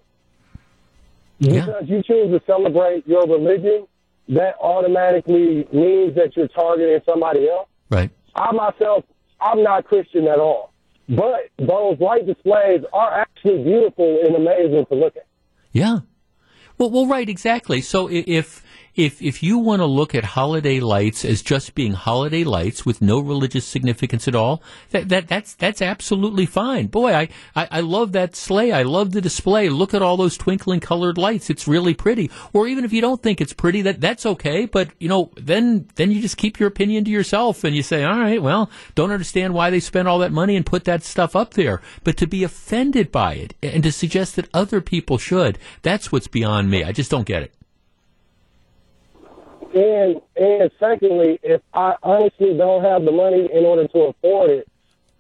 Yeah. 1.40 1.66
Because 1.66 1.84
you 1.88 2.04
choose 2.04 2.32
to 2.32 2.42
celebrate 2.46 3.08
your 3.08 3.28
religion, 3.28 3.88
that 4.30 4.56
automatically 4.62 5.68
means 5.72 6.16
that 6.16 6.32
you're 6.36 6.48
targeting 6.48 7.00
somebody 7.06 7.50
else. 7.50 7.68
Right. 7.90 8.10
I 8.36 8.52
myself, 8.52 9.04
I'm 9.40 9.64
not 9.64 9.86
Christian 9.86 10.28
at 10.28 10.40
all. 10.40 10.72
But 11.08 11.52
those 11.60 12.00
light 12.00 12.26
displays 12.26 12.82
are 12.92 13.20
actually 13.20 13.64
beautiful 13.64 14.22
and 14.26 14.36
amazing 14.36 14.86
to 14.90 14.96
look 14.96 15.16
at. 15.16 15.28
Yeah. 15.72 16.00
Well, 16.78 16.90
well, 16.90 17.06
right, 17.06 17.30
exactly. 17.30 17.82
So 17.82 18.10
if 18.12 18.64
if 18.96 19.22
if 19.22 19.44
you 19.44 19.58
want 19.58 19.82
to 19.82 19.86
look 19.86 20.16
at 20.16 20.24
holiday 20.24 20.80
lights 20.80 21.26
as 21.26 21.42
just 21.42 21.76
being 21.76 21.94
holiday 21.94 22.44
lights 22.44 22.86
with 22.86 23.02
no 23.02 23.20
religious 23.20 23.66
significance 23.66 24.28
at 24.28 24.36
all, 24.36 24.64
that, 24.92 25.10
that 25.10 25.28
that's 25.28 25.54
that's 25.54 25.82
absolutely 25.82 26.46
fine. 26.46 26.88
Boy, 26.88 27.14
I, 27.14 27.30
I, 27.56 27.68
I 27.72 27.80
love 27.82 28.14
that 28.14 28.36
sleigh. 28.36 28.72
I 28.72 28.84
love 28.84 29.12
the 29.12 29.22
display. 29.22 29.70
Look 29.70 29.94
at 29.94 30.02
all 30.02 30.18
those 30.18 30.38
twinkling 30.38 30.80
colored 30.80 31.18
lights. 31.18 31.50
It's 31.50 31.68
really 31.68 31.94
pretty. 31.94 32.32
Or 32.54 32.68
even 32.68 32.86
if 32.86 32.94
you 32.94 33.02
don't 33.02 33.22
think 33.22 33.42
it's 33.42 33.54
pretty, 33.54 33.82
that 33.82 34.00
that's 34.00 34.26
okay. 34.26 34.66
But 34.66 34.90
you 35.00 35.10
know, 35.10 35.32
then 35.36 35.88
then 35.96 36.12
you 36.12 36.22
just 36.22 36.38
keep 36.38 36.60
your 36.60 36.68
opinion 36.68 37.04
to 37.06 37.12
yourself 37.12 37.64
and 37.64 37.76
you 37.76 37.84
say, 37.84 38.04
all 38.04 38.20
right, 38.20 38.42
well, 38.42 38.70
don't 38.96 39.12
understand 39.12 39.54
why 39.54 39.70
they 39.70 39.80
spent 39.80 40.08
all 40.08 40.20
that 40.20 40.32
money 40.32 40.56
and 40.56 40.66
put 40.66 40.86
that 40.86 41.04
stuff 41.04 41.36
up 41.36 41.54
there. 41.56 41.82
But 42.04 42.18
to 42.18 42.28
be 42.28 42.44
offended 42.44 43.12
by 43.12 43.34
it 43.36 43.56
and 43.62 43.84
to 43.84 43.92
suggest 43.92 44.36
that 44.36 44.50
other 44.54 44.80
people 44.80 45.18
should, 45.18 45.60
that's 45.82 46.12
what's 46.12 46.28
beyond 46.28 46.70
me. 46.70 46.84
I 46.84 46.92
just 46.92 47.12
don't 47.12 47.28
get 47.28 47.44
it. 47.44 47.55
And 49.76 50.22
and 50.38 50.72
secondly, 50.80 51.40
if 51.44 51.62
I 51.74 51.96
honestly 52.02 52.58
don't 52.58 52.84
have 52.84 53.04
the 53.04 53.12
money 53.12 53.50
in 53.54 53.66
order 53.66 53.88
to 53.90 54.00
afford 54.04 54.50
it, 54.50 54.68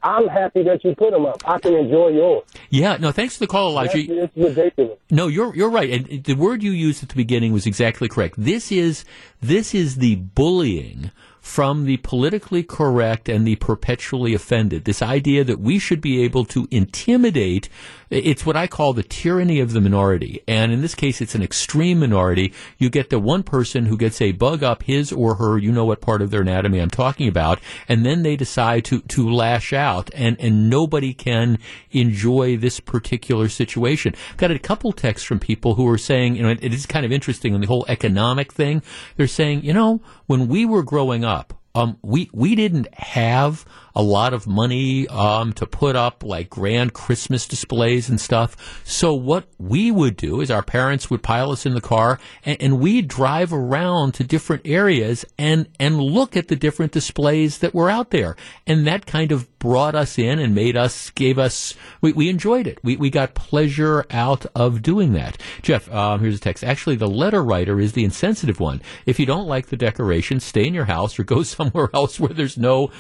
I'm 0.02 0.28
happy 0.28 0.64
that 0.64 0.84
you 0.86 0.96
put 0.96 1.12
them 1.12 1.26
up. 1.26 1.42
I 1.46 1.60
can 1.60 1.74
enjoy 1.74 2.10
yours. 2.10 2.44
Yeah, 2.70 2.96
no, 2.98 3.12
thanks 3.12 3.36
for 3.36 3.42
the 3.42 3.48
call, 3.48 3.72
Elijah. 3.72 4.08
That's, 4.08 4.32
it's 4.36 4.38
ridiculous. 4.38 4.98
No, 5.12 5.28
you're 5.28 5.54
you're 5.56 5.70
right, 5.70 5.90
and 5.90 6.24
the 6.24 6.36
word 6.36 6.64
you 6.64 6.72
used 6.72 7.04
at 7.04 7.10
the 7.10 7.16
beginning 7.16 7.52
was 7.52 7.66
exactly 7.66 8.08
correct. 8.08 8.36
This 8.38 8.72
is 8.72 9.04
this 9.42 9.76
is 9.76 9.96
the 9.96 10.16
bullying 10.16 11.12
from 11.42 11.86
the 11.86 11.98
politically 11.98 12.64
correct 12.64 13.30
and 13.30 13.46
the 13.46 13.56
perpetually 13.58 14.34
offended. 14.34 14.86
This 14.86 15.02
idea 15.02 15.44
that 15.44 15.60
we 15.60 15.78
should 15.78 16.02
be 16.02 16.24
able 16.24 16.44
to 16.46 16.68
intimidate 16.72 17.70
it's 18.10 18.46
what 18.46 18.56
I 18.56 18.68
call 18.68 18.94
the 18.94 19.04
tyranny 19.04 19.60
of 19.60 19.74
the 19.74 19.82
minority. 19.82 20.42
And 20.48 20.72
in 20.72 20.82
this 20.82 20.96
case, 20.96 21.22
it's 21.22 21.36
an 21.36 21.44
extreme 21.44 22.00
minority. 22.00 22.54
You 22.78 22.90
get 22.90 23.10
the 23.10 23.20
one 23.20 23.44
person 23.44 23.86
who 23.86 23.98
gets 23.98 24.22
a 24.22 24.32
bug 24.32 24.64
up 24.64 24.84
his 24.84 25.12
or 25.12 25.36
her, 25.36 25.58
you 25.58 25.72
know 25.72 25.86
what 25.86 26.02
part 26.02 26.22
of 26.22 26.32
their 26.32 26.42
anatomy 26.42 26.80
I'm 26.80 26.90
talking 26.90 27.28
about, 27.28 27.60
and 27.88 28.06
then 28.06 28.24
they 28.24 28.36
decide 28.36 28.86
to, 28.86 29.02
to 29.02 29.30
lash 29.30 29.74
out 29.74 30.10
and, 30.14 30.40
and 30.40 30.70
nobody 30.70 31.14
can 31.14 31.58
enjoy 31.92 32.58
this 32.58 32.80
particular 32.80 33.50
situation. 33.50 34.16
I've 34.32 34.38
got 34.38 34.52
a 34.52 34.60
couple 34.60 34.92
texts 34.92 35.28
from 35.28 35.40
people 35.40 35.76
who 35.76 35.88
are 35.90 35.98
saying, 35.98 36.36
you 36.36 36.44
know, 36.44 36.50
it, 36.50 36.64
it 36.64 36.74
is 36.74 36.86
kind 36.86 37.06
of 37.06 37.12
interesting 37.12 37.54
in 37.54 37.62
the 37.62 37.68
whole 37.68 37.86
economic 37.88 38.52
thing. 38.52 38.82
They're 39.18 39.28
saying, 39.28 39.64
you 39.64 39.74
know, 39.74 40.02
when 40.28 40.48
we 40.48 40.66
were 40.66 40.84
growing 40.84 41.26
up, 41.26 41.54
um, 41.76 41.98
we 42.02 42.30
we 42.32 42.56
didn't 42.56 42.88
have 42.96 43.66
a 43.96 44.04
lot 44.04 44.34
of 44.34 44.46
money 44.46 45.08
um, 45.08 45.54
to 45.54 45.66
put 45.66 45.96
up 45.96 46.24
like 46.24 46.50
grand 46.50 46.94
Christmas 46.94 47.48
displays 47.48 48.10
and 48.10 48.20
stuff. 48.20 48.82
So 48.84 49.14
what 49.14 49.48
we 49.58 49.92
would 49.92 50.18
do 50.18 50.42
is 50.42 50.52
our 50.52 50.64
parents 50.64 51.10
would 51.10 51.24
pile 51.24 51.52
us 51.52 51.66
in 51.66 51.74
the 51.74 51.82
car 51.82 52.20
and, 52.44 52.62
and 52.62 52.80
we'd 52.80 53.08
drive 53.08 53.54
around 53.54 54.14
to 54.16 54.24
different 54.24 54.64
areas 54.66 55.26
and 55.38 55.68
and 55.80 56.00
look 56.00 56.36
at 56.36 56.48
the 56.48 56.56
different 56.56 56.92
displays 56.92 57.60
that 57.60 57.74
were 57.74 57.90
out 57.90 58.12
there, 58.12 58.36
and 58.68 58.86
that 58.88 59.06
kind 59.06 59.32
of 59.32 59.58
brought 59.60 59.96
us 59.96 60.20
in 60.20 60.38
and 60.40 60.54
made 60.54 60.78
us 60.78 61.10
gave 61.12 61.40
us 61.40 61.74
we, 62.02 62.12
we 62.14 62.30
enjoyed 62.30 62.68
it. 62.68 62.80
We 62.84 62.98
we 62.98 63.10
got 63.10 63.34
pleasure 63.34 64.06
out 64.12 64.46
of 64.56 64.82
doing 64.82 65.14
that. 65.14 65.38
Jeff, 65.62 65.92
um, 65.92 66.20
here's 66.20 66.36
a 66.36 66.40
text. 66.40 66.64
Actually, 66.64 66.98
the 66.98 67.08
letter 67.08 67.44
writer 67.44 67.80
is 67.80 67.94
the 67.94 68.04
insensitive 68.04 68.60
one. 68.60 68.82
If 69.06 69.20
you 69.20 69.26
don't 69.26 69.48
like 69.48 69.68
the 69.68 69.78
decoration, 69.78 70.40
stay 70.40 70.68
in 70.68 70.74
your 70.74 70.86
house 70.86 71.18
or 71.18 71.24
go 71.24 71.44
somewhere 71.56 71.90
else 71.94 72.20
where 72.20 72.34
there's 72.34 72.58
no 72.58 72.92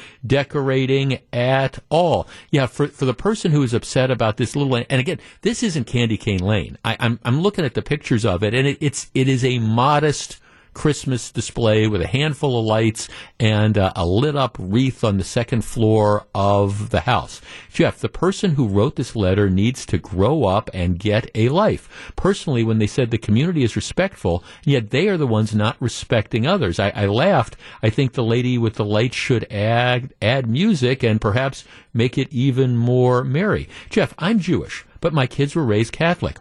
decorating 0.85 1.19
at 1.33 1.79
all. 1.89 2.27
Yeah, 2.51 2.65
for 2.65 2.87
for 2.87 3.05
the 3.05 3.13
person 3.13 3.51
who 3.51 3.63
is 3.63 3.73
upset 3.73 4.11
about 4.11 4.37
this 4.37 4.55
little, 4.55 4.75
and 4.75 4.85
again, 4.89 5.19
this 5.41 5.63
isn't 5.63 5.85
Candy 5.85 6.17
Cane 6.17 6.39
Lane. 6.39 6.77
I, 6.83 6.93
am 6.93 6.97
I'm, 6.99 7.19
I'm 7.23 7.41
looking 7.41 7.65
at 7.65 7.73
the 7.73 7.81
pictures 7.81 8.25
of 8.25 8.43
it, 8.43 8.53
and 8.53 8.67
it, 8.67 8.77
it's 8.81 9.09
it 9.13 9.27
is 9.27 9.43
a 9.43 9.59
modest 9.59 10.39
Christmas 10.75 11.31
display 11.31 11.87
with 11.87 12.01
a 12.01 12.07
handful 12.07 12.59
of 12.59 12.65
lights 12.65 13.09
and 13.39 13.77
uh, 13.77 13.93
a 13.95 14.05
lit 14.05 14.35
up 14.35 14.57
wreath 14.59 15.03
on 15.03 15.17
the 15.17 15.23
second 15.23 15.63
floor 15.63 16.27
of 16.35 16.91
the 16.91 16.99
house. 16.99 17.41
Jeff, 17.71 17.97
the 17.97 18.09
person 18.09 18.51
who 18.51 18.67
wrote 18.67 18.95
this 18.95 19.15
letter 19.15 19.49
needs 19.49 19.85
to 19.87 19.97
grow 19.97 20.43
up 20.43 20.69
and 20.73 20.99
get 20.99 21.31
a 21.33 21.49
life. 21.49 22.11
Personally, 22.15 22.63
when 22.63 22.77
they 22.77 22.85
said 22.87 23.09
the 23.09 23.17
community 23.17 23.63
is 23.63 23.75
respectful, 23.75 24.43
yet 24.63 24.91
they 24.91 25.07
are 25.07 25.17
the 25.17 25.25
ones 25.25 25.55
not 25.55 25.81
respecting 25.81 26.45
others, 26.45 26.79
I, 26.79 26.91
I 26.93 27.05
laughed. 27.07 27.55
I 27.81 27.89
think 27.89 28.13
the 28.13 28.23
lady 28.23 28.57
with 28.57 28.75
the 28.75 28.85
lights 28.85 29.15
should 29.15 29.51
add, 29.51 30.13
add 30.21 30.47
music 30.47 31.01
and 31.01 31.19
perhaps 31.21 31.63
make 31.93 32.17
it 32.17 32.31
even 32.31 32.75
more 32.75 33.23
merry. 33.23 33.69
Jeff, 33.89 34.13
I'm 34.19 34.39
Jewish, 34.39 34.85
but 34.99 35.13
my 35.13 35.25
kids 35.25 35.55
were 35.55 35.65
raised 35.65 35.93
Catholic. 35.93 36.37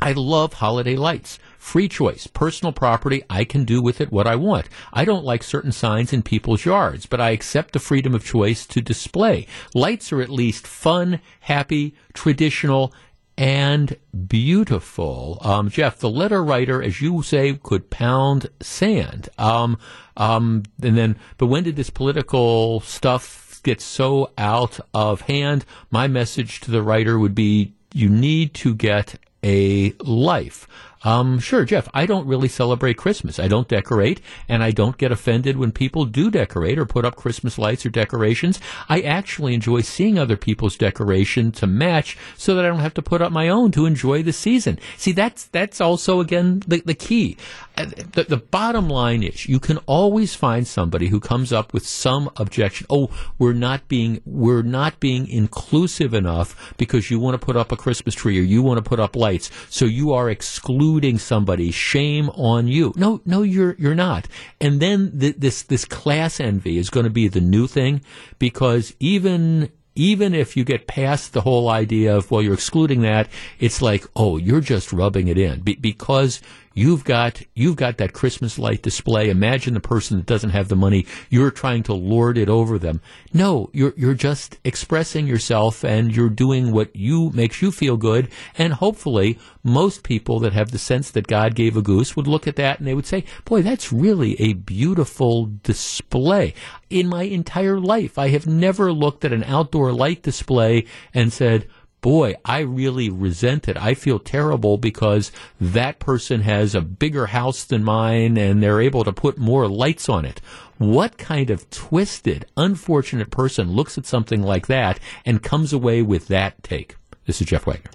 I 0.00 0.12
love 0.12 0.54
holiday 0.54 0.94
lights. 0.94 1.40
Free 1.68 1.86
choice, 1.86 2.26
personal 2.26 2.72
property, 2.72 3.22
I 3.28 3.44
can 3.44 3.66
do 3.66 3.82
with 3.82 4.00
it 4.00 4.10
what 4.10 4.26
I 4.26 4.36
want. 4.36 4.70
I 4.90 5.04
don't 5.04 5.26
like 5.26 5.42
certain 5.42 5.70
signs 5.70 6.14
in 6.14 6.22
people's 6.22 6.64
yards, 6.64 7.04
but 7.04 7.20
I 7.20 7.32
accept 7.32 7.74
the 7.74 7.78
freedom 7.78 8.14
of 8.14 8.24
choice 8.24 8.64
to 8.68 8.80
display. 8.80 9.46
Lights 9.74 10.10
are 10.10 10.22
at 10.22 10.30
least 10.30 10.66
fun, 10.66 11.20
happy, 11.40 11.94
traditional, 12.14 12.94
and 13.36 13.98
beautiful. 14.26 15.36
Um, 15.42 15.68
Jeff, 15.68 15.98
the 15.98 16.08
letter 16.08 16.42
writer, 16.42 16.82
as 16.82 17.02
you 17.02 17.22
say, 17.22 17.60
could 17.62 17.90
pound 17.90 18.48
sand. 18.62 19.28
Um, 19.36 19.76
um, 20.16 20.62
and 20.82 20.96
then, 20.96 21.18
but 21.36 21.48
when 21.48 21.64
did 21.64 21.76
this 21.76 21.90
political 21.90 22.80
stuff 22.80 23.60
get 23.62 23.82
so 23.82 24.32
out 24.38 24.80
of 24.94 25.20
hand? 25.20 25.66
My 25.90 26.08
message 26.08 26.60
to 26.60 26.70
the 26.70 26.82
writer 26.82 27.18
would 27.18 27.34
be 27.34 27.74
you 27.92 28.08
need 28.08 28.54
to 28.54 28.74
get 28.74 29.16
a 29.44 29.92
life. 30.00 30.66
Um, 31.04 31.38
sure, 31.38 31.64
Jeff, 31.64 31.88
I 31.94 32.06
don't 32.06 32.26
really 32.26 32.48
celebrate 32.48 32.96
Christmas. 32.96 33.38
I 33.38 33.48
don't 33.48 33.68
decorate, 33.68 34.20
and 34.48 34.62
I 34.62 34.72
don't 34.72 34.98
get 34.98 35.12
offended 35.12 35.56
when 35.56 35.70
people 35.70 36.04
do 36.04 36.30
decorate 36.30 36.78
or 36.78 36.86
put 36.86 37.04
up 37.04 37.16
Christmas 37.16 37.58
lights 37.58 37.86
or 37.86 37.90
decorations. 37.90 38.60
I 38.88 39.00
actually 39.02 39.54
enjoy 39.54 39.82
seeing 39.82 40.18
other 40.18 40.36
people's 40.36 40.76
decoration 40.76 41.52
to 41.52 41.66
match 41.66 42.18
so 42.36 42.54
that 42.54 42.64
I 42.64 42.68
don't 42.68 42.80
have 42.80 42.94
to 42.94 43.02
put 43.02 43.22
up 43.22 43.30
my 43.30 43.48
own 43.48 43.70
to 43.72 43.86
enjoy 43.86 44.22
the 44.22 44.32
season. 44.32 44.78
See, 44.96 45.12
that's, 45.12 45.44
that's 45.44 45.80
also, 45.80 46.20
again, 46.20 46.62
the, 46.66 46.80
the 46.84 46.94
key. 46.94 47.36
Uh, 47.76 47.86
the, 48.12 48.24
the 48.24 48.36
bottom 48.36 48.88
line 48.88 49.22
is 49.22 49.48
you 49.48 49.60
can 49.60 49.78
always 49.86 50.34
find 50.34 50.66
somebody 50.66 51.06
who 51.08 51.20
comes 51.20 51.52
up 51.52 51.72
with 51.72 51.86
some 51.86 52.28
objection. 52.36 52.86
Oh, 52.90 53.10
we're 53.38 53.52
not 53.52 53.86
being, 53.86 54.20
we're 54.26 54.62
not 54.62 54.98
being 54.98 55.28
inclusive 55.28 56.12
enough 56.12 56.74
because 56.76 57.08
you 57.08 57.20
want 57.20 57.40
to 57.40 57.44
put 57.44 57.56
up 57.56 57.70
a 57.70 57.76
Christmas 57.76 58.16
tree 58.16 58.38
or 58.38 58.42
you 58.42 58.62
want 58.62 58.78
to 58.78 58.88
put 58.88 58.98
up 58.98 59.14
lights. 59.14 59.50
So 59.70 59.84
you 59.84 60.12
are 60.12 60.28
excluding 60.28 60.88
excluding 60.98 61.18
somebody. 61.18 61.70
Shame 61.70 62.28
on 62.30 62.66
you. 62.66 62.92
No, 62.96 63.20
no, 63.24 63.42
you're 63.42 63.76
you're 63.78 63.94
not. 63.94 64.26
And 64.60 64.80
then 64.80 65.16
th- 65.18 65.36
this 65.38 65.62
this 65.62 65.84
class 65.84 66.40
envy 66.40 66.76
is 66.76 66.90
going 66.90 67.04
to 67.04 67.10
be 67.10 67.28
the 67.28 67.40
new 67.40 67.68
thing 67.68 68.00
because 68.40 68.94
even 68.98 69.70
even 69.94 70.34
if 70.34 70.56
you 70.56 70.64
get 70.64 70.86
past 70.88 71.32
the 71.32 71.42
whole 71.42 71.68
idea 71.68 72.16
of 72.16 72.30
well 72.32 72.42
you're 72.42 72.54
excluding 72.54 73.02
that, 73.02 73.28
it's 73.60 73.80
like 73.80 74.06
oh 74.16 74.38
you're 74.38 74.60
just 74.60 74.92
rubbing 74.92 75.28
it 75.28 75.38
in 75.38 75.60
Be- 75.60 75.76
because 75.76 76.40
You've 76.78 77.02
got 77.02 77.42
you've 77.56 77.74
got 77.74 77.98
that 77.98 78.12
Christmas 78.12 78.56
light 78.56 78.82
display. 78.82 79.30
Imagine 79.30 79.74
the 79.74 79.80
person 79.80 80.18
that 80.18 80.26
doesn't 80.26 80.50
have 80.50 80.68
the 80.68 80.76
money. 80.76 81.06
You're 81.28 81.50
trying 81.50 81.82
to 81.82 81.92
lord 81.92 82.38
it 82.38 82.48
over 82.48 82.78
them. 82.78 83.00
No, 83.32 83.68
you're 83.72 83.94
you're 83.96 84.14
just 84.14 84.58
expressing 84.62 85.26
yourself 85.26 85.84
and 85.84 86.14
you're 86.14 86.28
doing 86.28 86.70
what 86.70 86.94
you 86.94 87.30
makes 87.30 87.60
you 87.60 87.72
feel 87.72 87.96
good. 87.96 88.28
And 88.56 88.74
hopefully, 88.74 89.40
most 89.64 90.04
people 90.04 90.38
that 90.38 90.52
have 90.52 90.70
the 90.70 90.78
sense 90.78 91.10
that 91.10 91.26
God 91.26 91.56
gave 91.56 91.76
a 91.76 91.82
goose 91.82 92.14
would 92.14 92.28
look 92.28 92.46
at 92.46 92.54
that 92.54 92.78
and 92.78 92.86
they 92.86 92.94
would 92.94 93.06
say, 93.06 93.24
"Boy, 93.44 93.60
that's 93.62 93.92
really 93.92 94.40
a 94.40 94.52
beautiful 94.52 95.50
display." 95.64 96.54
In 96.90 97.08
my 97.08 97.24
entire 97.24 97.80
life, 97.80 98.18
I 98.18 98.28
have 98.28 98.46
never 98.46 98.92
looked 98.92 99.24
at 99.24 99.32
an 99.32 99.42
outdoor 99.42 99.92
light 99.92 100.22
display 100.22 100.84
and 101.12 101.32
said, 101.32 101.66
boy, 102.00 102.36
I 102.44 102.60
really 102.60 103.10
resent 103.10 103.68
it. 103.68 103.76
I 103.76 103.94
feel 103.94 104.18
terrible 104.18 104.78
because 104.78 105.32
that 105.60 105.98
person 105.98 106.42
has 106.42 106.74
a 106.74 106.80
bigger 106.80 107.26
house 107.26 107.64
than 107.64 107.84
mine 107.84 108.36
and 108.36 108.62
they're 108.62 108.80
able 108.80 109.04
to 109.04 109.12
put 109.12 109.38
more 109.38 109.68
lights 109.68 110.08
on 110.08 110.24
it. 110.24 110.40
What 110.78 111.18
kind 111.18 111.50
of 111.50 111.68
twisted, 111.70 112.46
unfortunate 112.56 113.30
person 113.30 113.72
looks 113.72 113.98
at 113.98 114.06
something 114.06 114.42
like 114.42 114.68
that 114.68 115.00
and 115.24 115.42
comes 115.42 115.72
away 115.72 116.02
with 116.02 116.28
that 116.28 116.62
take? 116.62 116.96
This 117.26 117.40
is 117.40 117.48
Jeff 117.48 117.66
Wagner. 117.66 117.90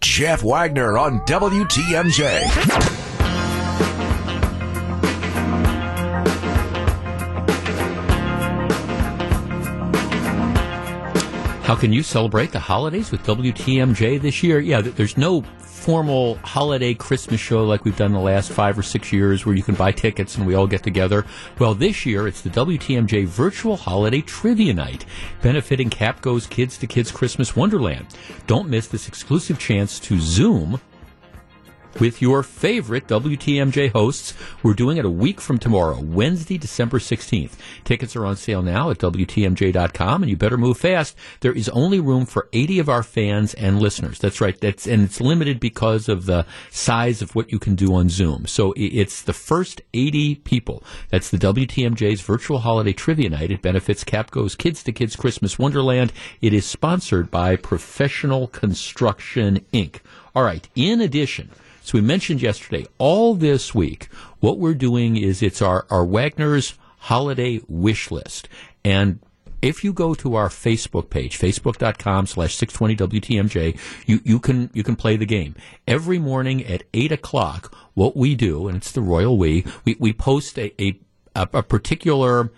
Jeff 0.00 0.42
Wagner 0.42 0.98
on 0.98 1.20
WTMJ. 1.20 3.05
How 11.66 11.74
can 11.74 11.92
you 11.92 12.04
celebrate 12.04 12.52
the 12.52 12.60
holidays 12.60 13.10
with 13.10 13.24
WTMJ 13.24 14.22
this 14.22 14.40
year? 14.44 14.60
Yeah, 14.60 14.82
there's 14.82 15.16
no 15.16 15.42
formal 15.58 16.36
holiday 16.36 16.94
Christmas 16.94 17.40
show 17.40 17.64
like 17.64 17.84
we've 17.84 17.96
done 17.96 18.12
the 18.12 18.20
last 18.20 18.52
five 18.52 18.78
or 18.78 18.84
six 18.84 19.12
years 19.12 19.44
where 19.44 19.56
you 19.56 19.64
can 19.64 19.74
buy 19.74 19.90
tickets 19.90 20.36
and 20.36 20.46
we 20.46 20.54
all 20.54 20.68
get 20.68 20.84
together. 20.84 21.26
Well, 21.58 21.74
this 21.74 22.06
year 22.06 22.28
it's 22.28 22.40
the 22.40 22.50
WTMJ 22.50 23.26
Virtual 23.26 23.76
Holiday 23.76 24.20
Trivia 24.20 24.74
Night, 24.74 25.06
benefiting 25.42 25.90
Kapco's 25.90 26.46
Kids 26.46 26.78
to 26.78 26.86
Kids 26.86 27.10
Christmas 27.10 27.56
Wonderland. 27.56 28.06
Don't 28.46 28.68
miss 28.68 28.86
this 28.86 29.08
exclusive 29.08 29.58
chance 29.58 29.98
to 29.98 30.20
Zoom 30.20 30.80
with 32.00 32.20
your 32.20 32.42
favorite 32.42 33.06
WTMJ 33.06 33.92
hosts. 33.92 34.34
We're 34.62 34.74
doing 34.74 34.96
it 34.96 35.04
a 35.04 35.10
week 35.10 35.40
from 35.40 35.58
tomorrow, 35.58 36.00
Wednesday, 36.00 36.58
December 36.58 36.98
16th. 36.98 37.52
Tickets 37.84 38.16
are 38.16 38.26
on 38.26 38.36
sale 38.36 38.62
now 38.62 38.90
at 38.90 38.98
WTMJ.com, 38.98 40.22
and 40.22 40.30
you 40.30 40.36
better 40.36 40.56
move 40.56 40.78
fast. 40.78 41.16
There 41.40 41.52
is 41.52 41.68
only 41.70 42.00
room 42.00 42.26
for 42.26 42.48
80 42.52 42.78
of 42.78 42.88
our 42.88 43.02
fans 43.02 43.54
and 43.54 43.80
listeners. 43.80 44.18
That's 44.18 44.40
right. 44.40 44.60
That's, 44.60 44.86
and 44.86 45.02
it's 45.02 45.20
limited 45.20 45.60
because 45.60 46.08
of 46.08 46.26
the 46.26 46.46
size 46.70 47.22
of 47.22 47.34
what 47.34 47.50
you 47.50 47.58
can 47.58 47.74
do 47.74 47.94
on 47.94 48.08
Zoom. 48.08 48.46
So 48.46 48.74
it's 48.76 49.22
the 49.22 49.32
first 49.32 49.80
80 49.94 50.36
people. 50.36 50.82
That's 51.10 51.30
the 51.30 51.38
WTMJ's 51.38 52.20
virtual 52.20 52.58
holiday 52.58 52.92
trivia 52.92 53.30
night. 53.30 53.50
It 53.50 53.62
benefits 53.62 54.04
Kapco's 54.04 54.54
Kids 54.54 54.82
to 54.84 54.92
Kids 54.92 55.16
Christmas 55.16 55.58
Wonderland. 55.58 56.12
It 56.40 56.52
is 56.52 56.66
sponsored 56.66 57.30
by 57.30 57.56
Professional 57.56 58.48
Construction 58.48 59.64
Inc. 59.72 60.00
All 60.34 60.42
right. 60.42 60.68
In 60.74 61.00
addition, 61.00 61.50
so 61.86 61.92
we 61.94 62.00
mentioned 62.00 62.42
yesterday, 62.42 62.84
all 62.98 63.34
this 63.34 63.74
week, 63.74 64.08
what 64.40 64.58
we're 64.58 64.74
doing 64.74 65.16
is 65.16 65.42
it's 65.42 65.62
our, 65.62 65.86
our 65.88 66.04
Wagner's 66.04 66.74
holiday 66.98 67.60
wish 67.68 68.10
list. 68.10 68.48
And 68.84 69.20
if 69.62 69.84
you 69.84 69.92
go 69.92 70.12
to 70.14 70.34
our 70.34 70.48
Facebook 70.48 71.10
page, 71.10 71.38
facebook.com 71.38 72.26
slash 72.26 72.58
620WTMJ, 72.58 73.78
you, 74.04 74.20
you 74.24 74.40
can, 74.40 74.70
you 74.74 74.82
can 74.82 74.96
play 74.96 75.16
the 75.16 75.26
game. 75.26 75.54
Every 75.86 76.18
morning 76.18 76.64
at 76.64 76.82
8 76.92 77.12
o'clock, 77.12 77.72
what 77.94 78.16
we 78.16 78.34
do, 78.34 78.66
and 78.66 78.76
it's 78.76 78.90
the 78.90 79.00
royal 79.00 79.38
we, 79.38 79.64
we, 79.84 79.96
we 80.00 80.12
post 80.12 80.58
a, 80.58 80.74
a 80.82 81.00
a, 81.36 81.48
a 81.52 81.62
particular 81.62 82.50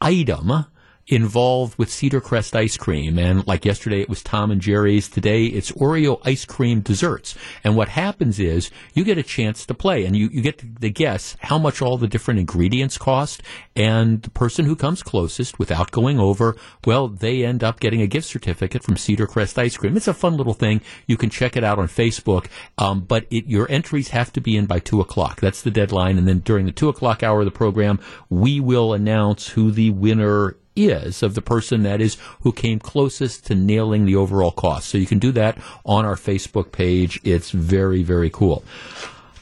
item 0.00 0.66
involved 1.08 1.78
with 1.78 1.90
Cedar 1.90 2.20
Crest 2.20 2.56
ice 2.56 2.76
cream. 2.76 3.18
And 3.18 3.46
like 3.46 3.64
yesterday, 3.64 4.00
it 4.00 4.08
was 4.08 4.22
Tom 4.22 4.50
and 4.50 4.60
Jerry's. 4.60 5.08
Today, 5.08 5.44
it's 5.44 5.70
Oreo 5.72 6.20
ice 6.24 6.44
cream 6.44 6.80
desserts. 6.80 7.36
And 7.62 7.76
what 7.76 7.88
happens 7.88 8.40
is 8.40 8.70
you 8.94 9.04
get 9.04 9.18
a 9.18 9.22
chance 9.22 9.64
to 9.66 9.74
play 9.74 10.04
and 10.04 10.16
you, 10.16 10.28
you 10.32 10.42
get 10.42 10.58
to, 10.58 10.66
guess 10.90 11.36
how 11.40 11.58
much 11.58 11.82
all 11.82 11.96
the 11.98 12.08
different 12.08 12.40
ingredients 12.40 12.98
cost. 12.98 13.42
And 13.74 14.22
the 14.22 14.30
person 14.30 14.64
who 14.64 14.74
comes 14.74 15.02
closest 15.02 15.58
without 15.58 15.90
going 15.90 16.18
over, 16.18 16.56
well, 16.84 17.08
they 17.08 17.44
end 17.44 17.62
up 17.62 17.80
getting 17.80 18.02
a 18.02 18.06
gift 18.06 18.26
certificate 18.26 18.82
from 18.82 18.96
Cedar 18.96 19.26
Crest 19.26 19.58
ice 19.58 19.76
cream. 19.76 19.96
It's 19.96 20.08
a 20.08 20.14
fun 20.14 20.36
little 20.36 20.54
thing. 20.54 20.80
You 21.06 21.16
can 21.16 21.30
check 21.30 21.56
it 21.56 21.64
out 21.64 21.78
on 21.78 21.86
Facebook. 21.86 22.46
Um, 22.78 23.00
but 23.00 23.26
it, 23.30 23.46
your 23.46 23.70
entries 23.70 24.08
have 24.08 24.32
to 24.32 24.40
be 24.40 24.56
in 24.56 24.66
by 24.66 24.80
two 24.80 25.00
o'clock. 25.00 25.40
That's 25.40 25.62
the 25.62 25.70
deadline. 25.70 26.18
And 26.18 26.26
then 26.26 26.40
during 26.40 26.66
the 26.66 26.72
two 26.72 26.88
o'clock 26.88 27.22
hour 27.22 27.40
of 27.40 27.44
the 27.44 27.50
program, 27.50 28.00
we 28.28 28.58
will 28.58 28.92
announce 28.92 29.48
who 29.48 29.70
the 29.70 29.90
winner 29.90 30.56
is 30.76 31.22
of 31.22 31.34
the 31.34 31.42
person 31.42 31.82
that 31.82 32.00
is 32.00 32.16
who 32.42 32.52
came 32.52 32.78
closest 32.78 33.46
to 33.46 33.54
nailing 33.54 34.04
the 34.04 34.16
overall 34.16 34.50
cost. 34.50 34.88
So 34.88 34.98
you 34.98 35.06
can 35.06 35.18
do 35.18 35.32
that 35.32 35.58
on 35.84 36.04
our 36.04 36.16
Facebook 36.16 36.70
page. 36.70 37.20
It's 37.24 37.50
very, 37.50 38.02
very 38.02 38.30
cool. 38.30 38.62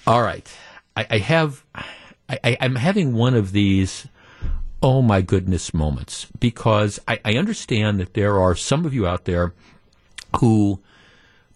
All 0.06 0.22
right. 0.22 0.48
I, 0.96 1.06
I 1.10 1.18
have, 1.18 1.64
I, 2.28 2.56
am 2.60 2.76
having 2.76 3.14
one 3.14 3.34
of 3.34 3.52
these, 3.52 4.06
oh 4.82 5.02
my 5.02 5.22
goodness 5.22 5.74
moments 5.74 6.26
because 6.38 7.00
I, 7.08 7.18
I 7.24 7.34
understand 7.34 8.00
that 8.00 8.14
there 8.14 8.38
are 8.38 8.54
some 8.54 8.84
of 8.84 8.94
you 8.94 9.06
out 9.06 9.24
there 9.24 9.54
who 10.40 10.80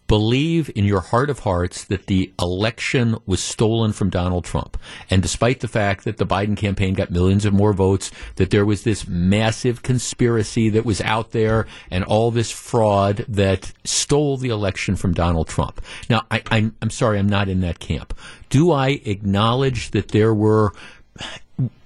believe 0.09 0.71
in 0.75 0.85
your 0.85 1.01
heart 1.01 1.31
of 1.31 1.41
hearts 1.41 1.85
that 1.85 2.07
the 2.07 2.33
election 2.41 3.17
was 3.27 3.43
stolen 3.43 3.93
from 3.93 4.11
Donald 4.11 4.45
Trump. 4.45 4.77
And 5.11 5.23
despite 5.23 5.61
the 5.61 5.69
fact 5.69 6.05
that 6.05 6.17
the 6.17 6.27
Biden 6.27 6.57
campaign 6.57 6.95
got 6.95 7.11
millions 7.11 7.45
of 7.45 7.53
more 7.53 7.75
votes, 7.75 8.11
that 8.37 8.51
there 8.51 8.67
was 8.67 8.83
this 8.83 9.07
massive 9.07 9.83
conspiracy 9.83 10.71
that 10.71 10.87
was 10.87 11.01
out 11.03 11.33
there 11.33 11.67
and 11.91 12.03
all 12.05 12.31
this 12.31 12.51
fraud 12.51 13.25
that 13.29 13.73
stole 13.85 14.39
the 14.39 14.49
election 14.49 14.97
from 14.97 15.13
Donald 15.13 15.47
Trump. 15.47 15.81
Now, 16.09 16.23
I, 16.31 16.73
I'm 16.83 16.91
sorry, 16.91 17.19
I'm 17.19 17.29
not 17.29 17.49
in 17.49 17.61
that 17.61 17.79
camp. 17.79 18.19
Do 18.49 18.73
I 18.73 19.01
acknowledge 19.05 19.91
that 19.91 20.09
there 20.09 20.33
were 20.33 20.73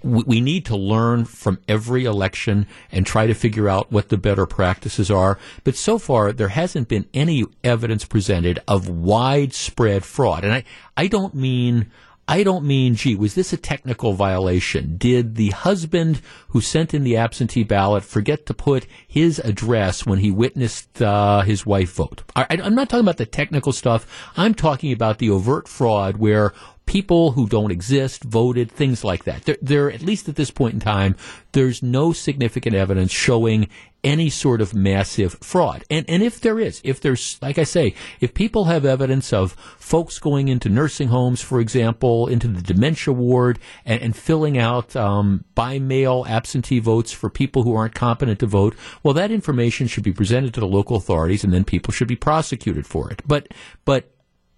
we 0.02 0.41
need 0.41 0.67
to 0.67 0.76
learn 0.76 1.25
from 1.25 1.59
every 1.67 2.05
election 2.05 2.67
and 2.91 3.07
try 3.07 3.26
to 3.26 3.35
figure 3.35 3.69
out 3.69 3.91
what 3.91 4.11
the 4.11 4.19
better 4.19 4.47
practices 4.47 5.11
are. 5.11 5.38
But 5.64 5.76
so 5.76 5.99
far, 5.99 6.33
there 6.33 6.49
hasn't 6.49 6.88
been 6.88 7.07
any 7.14 7.45
evidence 7.64 8.05
presented 8.05 8.59
of 8.69 8.88
widespread 8.88 10.05
fraud. 10.05 10.45
And 10.45 10.52
I, 10.52 10.64
I 10.97 11.07
don't 11.07 11.35
mean, 11.35 11.91
I 12.29 12.43
don't 12.43 12.64
mean, 12.64 12.95
gee, 12.95 13.17
was 13.17 13.35
this 13.35 13.52
a 13.52 13.57
technical 13.57 14.12
violation? 14.12 14.97
Did 14.97 15.37
the 15.37 15.50
husband 15.50 16.21
who 16.49 16.61
sent 16.61 16.95
in 16.95 17.02
the 17.02 17.17
absentee 17.17 17.64
ballot 17.64 18.05
forget 18.05 18.47
to 18.47 18.55
put 18.55 18.87
his 19.09 19.38
address 19.38 20.07
when 20.07 20.19
he 20.19 20.31
witnessed 20.31 21.00
uh, 21.00 21.41
his 21.41 21.64
wife 21.64 21.93
vote? 21.95 22.23
I, 22.37 22.47
I'm 22.50 22.75
not 22.75 22.88
talking 22.88 23.05
about 23.05 23.17
the 23.17 23.26
technical 23.26 23.73
stuff. 23.73 24.31
I'm 24.37 24.55
talking 24.55 24.93
about 24.93 25.19
the 25.19 25.31
overt 25.31 25.67
fraud 25.67 26.19
where 26.19 26.52
people 26.92 27.32
who 27.32 27.49
don't 27.49 27.70
exist 27.72 28.22
voted, 28.22 28.70
things 28.70 29.02
like 29.02 29.25
that. 29.25 29.46
There, 29.46 29.56
there, 29.62 29.90
at 29.90 30.02
least 30.02 30.28
at 30.28 30.37
this 30.37 30.50
point 30.50 30.75
in 30.75 30.80
time, 30.80 31.16
there's 31.52 31.82
no 31.82 32.12
significant 32.12 32.76
evidence 32.76 33.11
showing 33.11 33.70
any 34.04 34.28
sort 34.28 34.61
of 34.61 34.75
massive 34.75 35.38
fraud. 35.40 35.84
And, 35.88 36.04
and 36.06 36.22
if 36.22 36.38
there 36.40 36.58
is, 36.61 36.82
if 36.84 37.00
there's, 37.00 37.38
like 37.40 37.56
I 37.56 37.64
say, 37.64 37.94
if 38.20 38.34
people 38.34 38.64
have 38.64 38.84
evidence 38.84 39.32
of 39.32 39.52
folks 39.78 40.18
going 40.18 40.49
into 40.49 40.68
nursing 40.68 41.08
homes, 41.08 41.40
for 41.40 41.61
example, 41.61 42.26
into 42.26 42.49
the 42.49 42.61
dementia 42.61 43.14
ward 43.14 43.58
and, 43.87 44.02
and 44.02 44.14
filling 44.14 44.58
out 44.58 44.94
um, 44.94 45.46
by 45.54 45.78
mail 45.78 46.26
absentee 46.28 46.80
votes 46.80 47.11
for 47.11 47.30
people 47.30 47.62
who 47.62 47.75
aren't 47.75 47.94
competent 47.94 48.38
to 48.40 48.46
vote, 48.46 48.75
well, 49.02 49.14
that 49.14 49.30
information 49.30 49.87
should 49.87 50.04
be 50.04 50.12
presented 50.12 50.52
to 50.52 50.61
the 50.61 50.66
local 50.66 50.96
authorities 50.96 51.42
and 51.42 51.54
then 51.54 51.64
people 51.64 51.90
should 51.92 52.08
be 52.08 52.16
prosecuted 52.16 52.87
for 52.87 53.11
it. 53.11 53.22
But, 53.26 53.49
but 53.87 54.12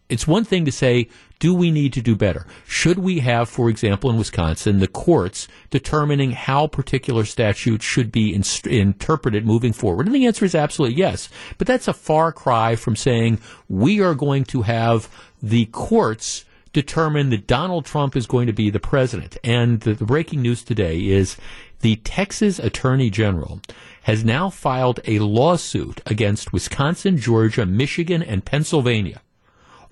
it's 0.09 0.27
one 0.27 0.45
thing 0.45 0.65
to 0.67 0.73
say, 0.73 1.09
do 1.39 1.55
we 1.55 1.71
need 1.71 1.93
to 1.95 2.03
do 2.03 2.15
better? 2.15 2.47
Should 2.67 2.99
we 2.99 3.21
have, 3.21 3.49
for 3.49 3.71
example, 3.71 4.11
in 4.11 4.19
Wisconsin, 4.19 4.79
the 4.79 4.87
courts 4.87 5.49
determining 5.71 6.33
how 6.33 6.67
particular 6.67 7.25
statutes 7.25 7.85
should 7.85 8.13
be 8.13 8.35
interpreted 8.65 9.47
moving 9.47 9.73
forward? 9.73 10.07
And 10.07 10.15
the 10.15 10.27
answer 10.27 10.45
is 10.45 10.55
absolutely 10.55 10.99
yes. 10.99 11.29
But 11.59 11.67
that's 11.67 11.89
a 11.89 11.95
far 11.95 12.33
cry 12.33 12.77
from 12.77 12.97
saying 12.97 13.41
we 13.69 14.01
are 14.01 14.15
going 14.15 14.45
to 14.45 14.63
have 14.63 15.09
the 15.43 15.67
courts 15.67 16.45
determine 16.73 17.31
that 17.31 17.47
Donald 17.47 17.87
Trump 17.87 18.15
is 18.17 18.27
going 18.27 18.47
to 18.47 18.53
be 18.53 18.69
the 18.69 18.81
president. 18.81 19.39
And 19.43 19.81
the, 19.81 19.95
the 19.95 20.05
breaking 20.05 20.43
news 20.43 20.63
today 20.63 20.99
is 20.99 21.37
the 21.81 21.97
Texas 21.97 22.59
Attorney 22.59 23.11
General 23.11 23.61
has 24.03 24.25
now 24.25 24.51
filed 24.51 25.01
a 25.07 25.19
lawsuit 25.21 26.01
against 26.05 26.53
Wisconsin, 26.53 27.17
Georgia, 27.17 27.65
Michigan, 27.65 28.23
and 28.23 28.45
Pennsylvania 28.45 29.23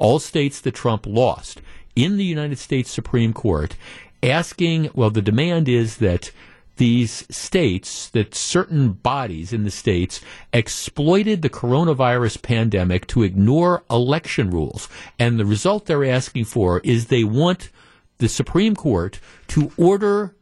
all 0.02 0.18
states 0.18 0.60
that 0.60 0.74
Trump 0.74 1.06
lost 1.06 1.62
in 1.94 2.16
the 2.16 2.24
United 2.24 2.58
States 2.58 2.90
Supreme 2.90 3.32
Court, 3.32 3.76
asking, 4.20 4.90
well, 4.94 5.10
the 5.10 5.22
demand 5.22 5.68
is 5.68 5.98
that 5.98 6.32
these 6.76 7.24
states, 7.30 8.08
that 8.10 8.34
certain 8.34 8.92
bodies 8.92 9.52
in 9.52 9.62
the 9.62 9.70
states 9.70 10.20
exploited 10.52 11.40
the 11.40 11.50
coronavirus 11.50 12.42
pandemic 12.42 13.06
to 13.06 13.22
ignore 13.22 13.84
election 13.88 14.50
rules. 14.50 14.88
And 15.20 15.38
the 15.38 15.46
result 15.46 15.86
they're 15.86 16.04
asking 16.04 16.46
for 16.46 16.80
is 16.80 17.06
they 17.06 17.22
want 17.22 17.70
the 18.18 18.28
Supreme 18.28 18.74
Court 18.74 19.20
to 19.48 19.70
order 19.76 20.34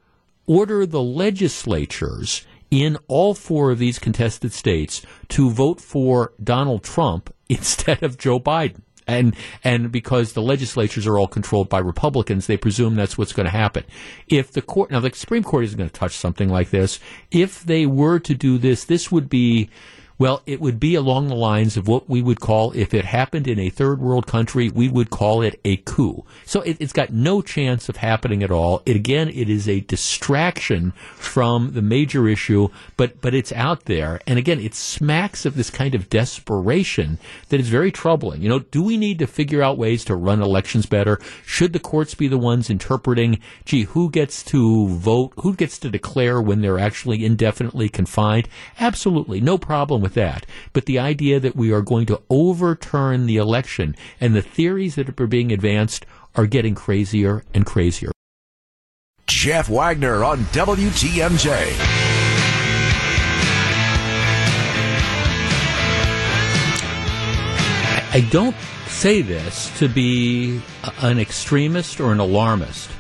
order 0.47 0.87
the 0.87 1.03
legislatures 1.03 2.47
in 2.71 2.97
all 3.09 3.35
four 3.35 3.71
of 3.71 3.79
these 3.79 3.99
contested 3.99 4.53
states 4.53 5.05
to 5.29 5.51
vote 5.51 5.81
for 5.81 6.33
Donald 6.43 6.83
Trump 6.83 7.33
instead 7.49 8.03
of 8.03 8.17
Joe 8.17 8.41
Biden 8.41 8.81
and 9.11 9.37
and 9.65 9.93
because 9.93 10.33
the 10.33 10.43
legislatures 10.43 11.07
are 11.07 11.19
all 11.19 11.29
controlled 11.29 11.69
by 11.69 11.79
Republicans, 11.79 12.47
they 12.47 12.57
presume 12.57 12.95
that's 12.95 13.19
what's 13.19 13.33
going 13.33 13.47
to 13.47 13.51
happen. 13.51 13.85
If 14.29 14.53
the 14.53 14.63
court 14.63 14.91
now 14.91 15.01
the 15.01 15.13
Supreme 15.15 15.43
Court 15.43 15.65
isn't 15.65 15.79
going 15.79 15.91
to 15.91 15.95
touch 15.95 16.17
something 16.17 16.49
like 16.49 16.71
this, 16.71 17.01
if 17.31 17.63
they 17.65 17.87
were 17.87 18.19
to 18.21 18.35
do 18.35 18.59
this, 18.59 18.85
this 18.85 19.11
would 19.11 19.29
be 19.29 19.71
well, 20.21 20.43
it 20.45 20.61
would 20.61 20.79
be 20.79 20.95
along 20.97 21.29
the 21.29 21.35
lines 21.35 21.79
of 21.79 21.89
what 21.89 22.07
we 22.07 22.21
would 22.21 22.41
call, 22.41 22.73
if 22.73 22.93
it 22.93 23.07
happened 23.07 23.49
in 23.49 23.59
a 23.59 23.71
third 23.71 24.01
world 24.01 24.27
country, 24.27 24.69
we 24.69 24.87
would 24.87 25.09
call 25.09 25.41
it 25.41 25.59
a 25.65 25.79
coup. 25.79 26.27
So 26.45 26.61
it, 26.61 26.79
has 26.79 26.93
got 26.93 27.11
no 27.11 27.41
chance 27.41 27.89
of 27.89 27.97
happening 27.97 28.43
at 28.43 28.51
all. 28.51 28.83
It, 28.85 28.97
again, 28.97 29.31
it 29.31 29.49
is 29.49 29.67
a 29.67 29.81
distraction 29.81 30.93
from 31.17 31.73
the 31.73 31.81
major 31.81 32.29
issue, 32.29 32.69
but, 32.99 33.23
but 33.23 33.33
it's 33.33 33.51
out 33.53 33.87
there. 33.87 34.21
And 34.27 34.39
again, 34.39 34.61
it 34.61 34.75
smacks 34.75 35.47
of 35.47 35.57
this 35.57 35.71
kind 35.71 35.95
of 35.95 36.11
desperation 36.11 37.19
that 37.49 37.59
is 37.59 37.71
very 37.71 37.91
troubling. 37.91 38.43
You 38.43 38.51
know, 38.51 38.59
do 38.59 38.83
we 38.83 38.99
need 38.99 39.21
to 39.21 39.27
figure 39.27 39.63
out 39.63 39.79
ways 39.79 40.05
to 40.05 40.15
run 40.15 40.43
elections 40.43 40.85
better? 40.85 41.19
Should 41.47 41.73
the 41.73 41.81
courts 41.81 42.15
be 42.15 42.29
the 42.29 42.37
ones 42.37 42.69
interpreting, 42.69 43.41
gee, 43.65 43.85
who 43.85 44.11
gets 44.11 44.43
to 44.45 44.87
vote, 44.89 45.33
who 45.39 45.55
gets 45.55 45.79
to 45.79 45.89
declare 45.89 46.43
when 46.43 46.61
they're 46.61 46.79
actually 46.79 47.25
indefinitely 47.25 47.89
confined? 47.89 48.51
Absolutely. 48.79 49.41
No 49.41 49.57
problem 49.57 50.03
with 50.03 50.10
with 50.11 50.15
that. 50.15 50.47
But 50.73 50.87
the 50.87 50.99
idea 50.99 51.39
that 51.41 51.57
we 51.57 51.73
are 51.73 51.83
going 51.83 52.07
to 52.07 52.21
overturn 52.29 53.27
the 53.27 53.37
election 53.37 53.95
and 54.21 54.35
the 54.35 54.43
theories 54.43 54.97
that 54.97 55.21
are 55.21 55.27
being 55.27 55.53
advanced 55.53 56.05
are 56.35 56.47
getting 56.47 56.75
crazier 56.75 57.45
and 57.55 57.65
crazier. 57.65 58.11
Jeff 59.27 59.69
Wagner 59.69 60.25
on 60.25 60.39
WTMJ. 60.47 61.77
I 68.13 68.29
don't 68.33 68.57
say 68.89 69.23
this 69.23 69.71
to 69.79 69.89
be 69.89 70.61
an 71.01 71.21
extremist 71.21 72.01
or 72.01 72.11
an 72.11 72.19
alarmist, 72.19 72.91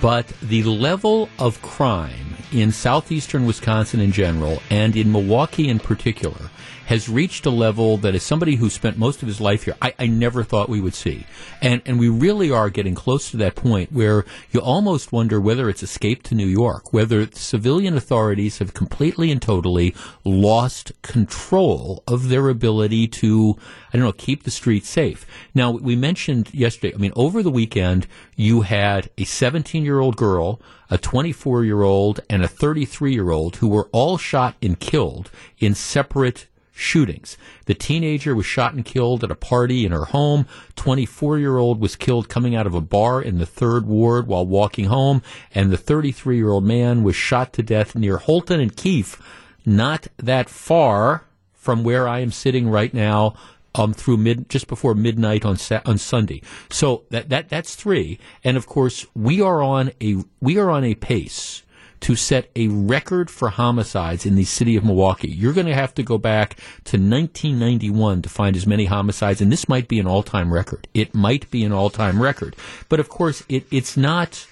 but 0.00 0.26
the 0.40 0.62
level 0.62 1.28
of 1.38 1.60
crime 1.60 2.34
in 2.54 2.70
southeastern 2.70 3.46
Wisconsin 3.46 4.00
in 4.00 4.12
general 4.12 4.62
and 4.70 4.96
in 4.96 5.10
Milwaukee 5.10 5.68
in 5.68 5.80
particular 5.80 6.50
has 6.86 7.08
reached 7.08 7.46
a 7.46 7.50
level 7.50 7.96
that 7.98 8.14
as 8.14 8.22
somebody 8.22 8.56
who 8.56 8.68
spent 8.68 8.98
most 8.98 9.22
of 9.22 9.28
his 9.28 9.40
life 9.40 9.64
here, 9.64 9.74
I, 9.80 9.94
I 9.98 10.06
never 10.06 10.42
thought 10.42 10.68
we 10.68 10.80
would 10.80 10.94
see. 10.94 11.26
And, 11.62 11.82
and 11.86 11.98
we 11.98 12.08
really 12.08 12.50
are 12.50 12.70
getting 12.70 12.94
close 12.94 13.30
to 13.30 13.36
that 13.38 13.54
point 13.54 13.92
where 13.92 14.24
you 14.50 14.60
almost 14.60 15.12
wonder 15.12 15.40
whether 15.40 15.68
it's 15.68 15.82
escaped 15.82 16.26
to 16.26 16.34
New 16.34 16.46
York, 16.46 16.92
whether 16.92 17.26
civilian 17.32 17.96
authorities 17.96 18.58
have 18.58 18.74
completely 18.74 19.30
and 19.30 19.40
totally 19.40 19.94
lost 20.24 20.92
control 21.02 22.02
of 22.06 22.28
their 22.28 22.48
ability 22.48 23.08
to, 23.08 23.56
I 23.92 23.96
don't 23.96 24.04
know, 24.04 24.12
keep 24.12 24.44
the 24.44 24.50
streets 24.50 24.88
safe. 24.88 25.26
Now, 25.54 25.70
we 25.70 25.96
mentioned 25.96 26.52
yesterday, 26.52 26.94
I 26.94 26.98
mean, 26.98 27.12
over 27.16 27.42
the 27.42 27.50
weekend, 27.50 28.06
you 28.36 28.62
had 28.62 29.10
a 29.16 29.24
17 29.24 29.84
year 29.84 30.00
old 30.00 30.16
girl 30.16 30.60
a 30.90 30.98
24 30.98 31.64
year 31.64 31.82
old 31.82 32.20
and 32.28 32.42
a 32.42 32.48
33 32.48 33.12
year 33.12 33.30
old 33.30 33.56
who 33.56 33.68
were 33.68 33.88
all 33.90 34.18
shot 34.18 34.54
and 34.62 34.78
killed 34.78 35.30
in 35.58 35.74
separate 35.74 36.46
shootings. 36.74 37.38
The 37.66 37.74
teenager 37.74 38.34
was 38.34 38.44
shot 38.44 38.74
and 38.74 38.84
killed 38.84 39.22
at 39.22 39.30
a 39.30 39.36
party 39.36 39.86
in 39.86 39.92
her 39.92 40.06
home. 40.06 40.46
24 40.74 41.38
year 41.38 41.56
old 41.56 41.80
was 41.80 41.94
killed 41.94 42.28
coming 42.28 42.56
out 42.56 42.66
of 42.66 42.74
a 42.74 42.80
bar 42.80 43.22
in 43.22 43.38
the 43.38 43.46
third 43.46 43.86
ward 43.86 44.26
while 44.26 44.44
walking 44.44 44.86
home. 44.86 45.22
And 45.54 45.70
the 45.70 45.76
33 45.76 46.36
year 46.36 46.50
old 46.50 46.64
man 46.64 47.04
was 47.04 47.14
shot 47.14 47.52
to 47.54 47.62
death 47.62 47.94
near 47.94 48.18
Holton 48.18 48.60
and 48.60 48.76
Keefe, 48.76 49.22
not 49.64 50.08
that 50.16 50.50
far 50.50 51.22
from 51.54 51.84
where 51.84 52.08
I 52.08 52.18
am 52.18 52.32
sitting 52.32 52.68
right 52.68 52.92
now. 52.92 53.34
Um, 53.76 53.92
through 53.92 54.18
mid, 54.18 54.48
just 54.48 54.68
before 54.68 54.94
midnight 54.94 55.44
on 55.44 55.56
sa- 55.56 55.80
on 55.84 55.98
Sunday. 55.98 56.42
So 56.70 57.02
that, 57.10 57.28
that, 57.30 57.48
that's 57.48 57.74
three. 57.74 58.20
And 58.44 58.56
of 58.56 58.68
course, 58.68 59.04
we 59.16 59.40
are 59.40 59.64
on 59.64 59.90
a, 60.00 60.18
we 60.40 60.58
are 60.58 60.70
on 60.70 60.84
a 60.84 60.94
pace 60.94 61.63
to 62.04 62.14
set 62.14 62.50
a 62.54 62.68
record 62.68 63.30
for 63.30 63.48
homicides 63.48 64.26
in 64.26 64.34
the 64.34 64.44
city 64.44 64.76
of 64.76 64.84
Milwaukee. 64.84 65.30
You're 65.30 65.54
going 65.54 65.68
to 65.68 65.74
have 65.74 65.94
to 65.94 66.02
go 66.02 66.18
back 66.18 66.56
to 66.84 66.98
1991 66.98 68.20
to 68.20 68.28
find 68.28 68.54
as 68.56 68.66
many 68.66 68.84
homicides, 68.84 69.40
and 69.40 69.50
this 69.50 69.70
might 69.70 69.88
be 69.88 69.98
an 69.98 70.06
all-time 70.06 70.52
record. 70.52 70.86
It 70.92 71.14
might 71.14 71.50
be 71.50 71.64
an 71.64 71.72
all-time 71.72 72.20
record, 72.20 72.56
but 72.90 73.00
of 73.00 73.08
course, 73.08 73.42
it, 73.48 73.66
it's 73.70 73.96
not. 73.96 74.46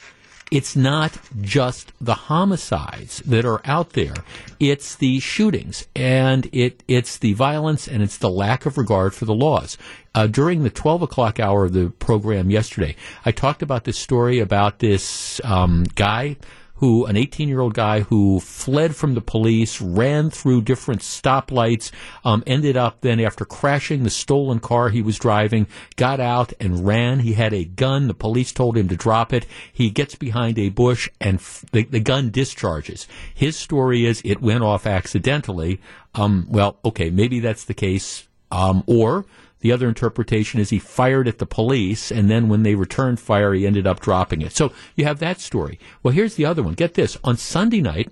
It's 0.51 0.77
not 0.77 1.19
just 1.41 1.93
the 1.99 2.15
homicides 2.15 3.21
that 3.21 3.47
are 3.47 3.63
out 3.65 3.95
there. 3.95 4.13
It's 4.61 4.95
the 4.95 5.19
shootings 5.19 5.87
and 5.97 6.47
it, 6.53 6.83
it's 6.87 7.17
the 7.17 7.33
violence 7.33 7.89
and 7.89 8.03
it's 8.03 8.19
the 8.19 8.29
lack 8.29 8.67
of 8.67 8.77
regard 8.77 9.15
for 9.15 9.25
the 9.25 9.33
laws. 9.33 9.79
Uh, 10.15 10.27
during 10.27 10.63
the 10.63 10.69
12 10.69 11.01
o'clock 11.01 11.41
hour 11.41 11.65
of 11.65 11.73
the 11.73 11.89
program 11.89 12.51
yesterday, 12.51 12.97
I 13.25 13.33
talked 13.33 13.63
about 13.63 13.85
this 13.85 13.99
story 13.99 14.41
about 14.41 14.81
this 14.81 15.41
um, 15.43 15.85
guy 15.95 16.37
who, 16.83 17.07
an 17.07 17.17
18 17.17 17.49
year 17.49 17.61
old 17.61 17.75
guy 17.75 18.01
who 18.01 18.41
fled 18.41 18.97
from 18.97 19.15
the 19.15 19.21
police, 19.21 19.81
ran 19.81 20.31
through 20.31 20.61
different 20.61 21.01
stoplights, 21.01 21.93
um, 22.25 22.43
ended 22.45 22.77
up 22.77 23.03
then 23.03 23.21
after 23.21 23.45
crashing 23.45 24.03
the 24.03 24.11
stolen 24.11 24.59
car 24.59 24.89
he 24.89 25.01
was 25.01 25.17
driving, 25.17 25.69
got 25.95 26.19
out 26.19 26.53
and 26.59 26.85
ran. 26.85 27.21
He 27.21 27.35
had 27.35 27.55
a 27.55 27.65
gun. 27.65 28.09
The 28.09 28.15
police 28.15 28.51
told 28.51 28.77
him 28.77 28.89
to 28.89 28.97
drop 28.97 29.33
it. 29.33 29.47
He 29.73 29.91
gets 29.91 30.17
behind 30.17 30.59
a 30.59 30.71
bush 30.71 31.09
and 31.21 31.37
f- 31.37 31.65
the, 31.71 31.85
the 31.85 32.01
gun 32.01 32.31
discharges. 32.31 33.07
His 33.33 33.57
story 33.57 34.05
is 34.05 34.21
it 34.25 34.43
went 34.43 34.65
off 34.65 34.85
accidentally. 34.85 35.81
Um, 36.17 36.49
well, 36.51 36.79
okay, 36.85 37.11
maybe 37.11 37.39
that's 37.39 37.65
the 37.65 37.75
case. 37.75 38.27
Um, 38.51 38.83
or 38.89 39.25
the 39.63 39.73
other 39.73 39.89
interpretation 39.89 40.61
is 40.61 40.71
he 40.71 40.79
fired 40.79 41.27
at 41.27 41.39
the 41.39 41.47
police, 41.47 42.13
and 42.13 42.31
then 42.31 42.49
when 42.49 42.63
they 42.63 42.75
returned 42.75 43.19
fire, 43.19 43.55
he 43.55 43.67
ended 43.67 43.87
up 43.87 44.01
dropping 44.01 44.43
it. 44.43 44.53
So 44.53 44.73
you 44.95 45.05
have 45.05 45.19
that 45.21 45.41
story. 45.41 45.79
Well, 46.03 46.13
here's 46.13 46.35
the 46.35 46.45
other 46.45 46.63
one. 46.63 46.75
Get 46.75 46.95
this. 46.95 47.17
On 47.25 47.37
Sunday 47.37 47.81
night, 47.81 48.11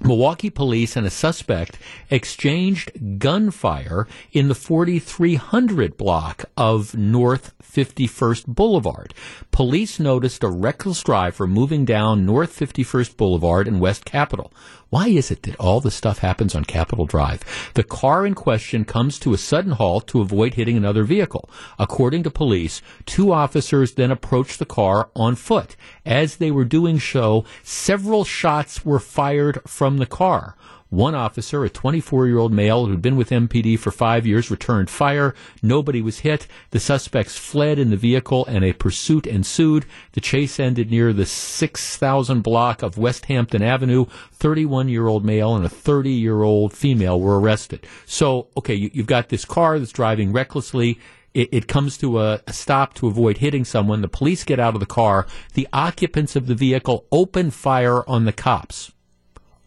Milwaukee 0.00 0.50
police 0.50 0.94
and 0.94 1.06
a 1.06 1.10
suspect 1.10 1.78
exchanged 2.10 3.18
gunfire 3.18 4.06
in 4.30 4.48
the 4.48 4.54
4300 4.54 5.96
block 5.96 6.44
of 6.54 6.94
North 6.94 7.54
51st 7.62 8.46
Boulevard. 8.46 9.14
Police 9.50 9.98
noticed 9.98 10.44
a 10.44 10.50
reckless 10.50 11.02
driver 11.02 11.46
moving 11.46 11.86
down 11.86 12.26
North 12.26 12.58
51st 12.58 13.16
Boulevard 13.16 13.66
in 13.66 13.80
West 13.80 14.04
Capitol. 14.04 14.52
Why 14.96 15.08
is 15.08 15.30
it 15.30 15.42
that 15.42 15.60
all 15.60 15.80
this 15.80 15.94
stuff 15.94 16.20
happens 16.20 16.54
on 16.54 16.64
Capitol 16.64 17.04
Drive? 17.04 17.42
The 17.74 17.82
car 17.82 18.24
in 18.24 18.32
question 18.34 18.86
comes 18.86 19.18
to 19.18 19.34
a 19.34 19.36
sudden 19.36 19.72
halt 19.72 20.06
to 20.06 20.22
avoid 20.22 20.54
hitting 20.54 20.78
another 20.78 21.04
vehicle. 21.04 21.50
According 21.78 22.22
to 22.22 22.30
police, 22.30 22.80
two 23.04 23.30
officers 23.30 23.92
then 23.92 24.10
approached 24.10 24.58
the 24.58 24.64
car 24.64 25.10
on 25.14 25.34
foot. 25.34 25.76
As 26.06 26.36
they 26.36 26.50
were 26.50 26.64
doing 26.64 26.98
so, 26.98 27.44
several 27.62 28.24
shots 28.24 28.86
were 28.86 28.98
fired 28.98 29.60
from 29.66 29.98
the 29.98 30.06
car. 30.06 30.56
One 30.96 31.14
officer, 31.14 31.62
a 31.62 31.68
24 31.68 32.26
year 32.26 32.38
old 32.38 32.54
male 32.54 32.86
who'd 32.86 33.02
been 33.02 33.18
with 33.18 33.28
MPD 33.28 33.78
for 33.78 33.90
five 33.90 34.26
years, 34.26 34.50
returned 34.50 34.88
fire. 34.88 35.34
Nobody 35.62 36.00
was 36.00 36.20
hit. 36.20 36.46
The 36.70 36.80
suspects 36.80 37.36
fled 37.36 37.78
in 37.78 37.90
the 37.90 37.98
vehicle 37.98 38.46
and 38.46 38.64
a 38.64 38.72
pursuit 38.72 39.26
ensued. 39.26 39.84
The 40.12 40.22
chase 40.22 40.58
ended 40.58 40.90
near 40.90 41.12
the 41.12 41.26
6,000 41.26 42.40
block 42.40 42.82
of 42.82 42.96
West 42.96 43.26
Hampton 43.26 43.60
Avenue. 43.60 44.06
31 44.32 44.88
year 44.88 45.06
old 45.06 45.22
male 45.22 45.54
and 45.54 45.66
a 45.66 45.68
30 45.68 46.12
year 46.12 46.42
old 46.42 46.72
female 46.72 47.20
were 47.20 47.38
arrested. 47.38 47.86
So, 48.06 48.48
okay, 48.56 48.74
you, 48.74 48.90
have 48.94 49.06
got 49.06 49.28
this 49.28 49.44
car 49.44 49.78
that's 49.78 49.92
driving 49.92 50.32
recklessly. 50.32 50.98
It, 51.34 51.50
it 51.52 51.68
comes 51.68 51.98
to 51.98 52.20
a, 52.20 52.40
a 52.46 52.54
stop 52.54 52.94
to 52.94 53.06
avoid 53.06 53.36
hitting 53.36 53.66
someone. 53.66 54.00
The 54.00 54.08
police 54.08 54.44
get 54.44 54.58
out 54.58 54.72
of 54.72 54.80
the 54.80 54.86
car. 54.86 55.26
The 55.52 55.68
occupants 55.74 56.36
of 56.36 56.46
the 56.46 56.54
vehicle 56.54 57.04
open 57.12 57.50
fire 57.50 58.02
on 58.08 58.24
the 58.24 58.32
cops 58.32 58.92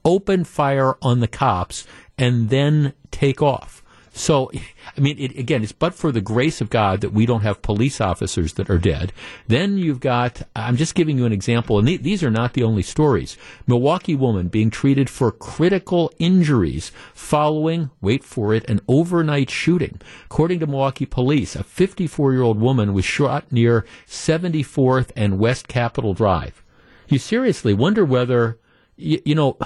open 0.10 0.43
fire 0.43 0.95
on 1.04 1.19
the 1.19 1.28
cops 1.28 1.86
and 2.17 2.50
then 2.50 2.93
take 3.12 3.43
off. 3.43 3.84
So, 4.12 4.52
I 4.98 5.00
mean, 5.00 5.17
it, 5.19 5.38
again, 5.38 5.63
it's 5.63 5.72
but 5.72 5.93
for 5.93 6.12
the 6.12 6.19
grace 6.19 6.62
of 6.62 6.69
God 6.69 7.02
that 7.02 7.13
we 7.13 7.26
don't 7.26 7.43
have 7.43 7.62
police 7.62 8.02
officers 8.02 8.54
that 8.54 8.69
are 8.69 8.80
dead. 8.80 9.13
Then 9.48 9.78
you've 9.78 10.00
got, 10.00 10.41
I'm 10.56 10.76
just 10.76 10.95
giving 10.95 11.17
you 11.17 11.26
an 11.26 11.32
example, 11.32 11.78
and 11.78 11.88
th- 11.88 12.02
these 12.02 12.24
are 12.24 12.32
not 12.32 12.54
the 12.54 12.63
only 12.63 12.82
stories. 12.82 13.38
Milwaukee 13.67 14.15
woman 14.15 14.48
being 14.48 14.72
treated 14.72 15.10
for 15.10 15.32
critical 15.32 16.12
injuries 16.17 16.91
following, 17.13 17.91
wait 18.02 18.24
for 18.24 18.54
it, 18.54 18.69
an 18.69 18.82
overnight 18.88 19.50
shooting. 19.50 20.02
According 20.26 20.60
to 20.60 20.67
Milwaukee 20.67 21.06
police, 21.06 21.56
a 21.56 21.63
54 21.63 22.34
year 22.34 22.41
old 22.41 22.60
woman 22.60 22.93
was 22.93 23.06
shot 23.06 23.50
near 23.52 23.86
74th 24.08 25.12
and 25.15 25.39
West 25.39 25.67
Capitol 25.67 26.13
Drive. 26.13 26.63
You 27.08 27.19
seriously 27.19 27.74
wonder 27.74 28.04
whether, 28.04 28.60
you, 28.98 29.22
you 29.24 29.36
know, 29.36 29.58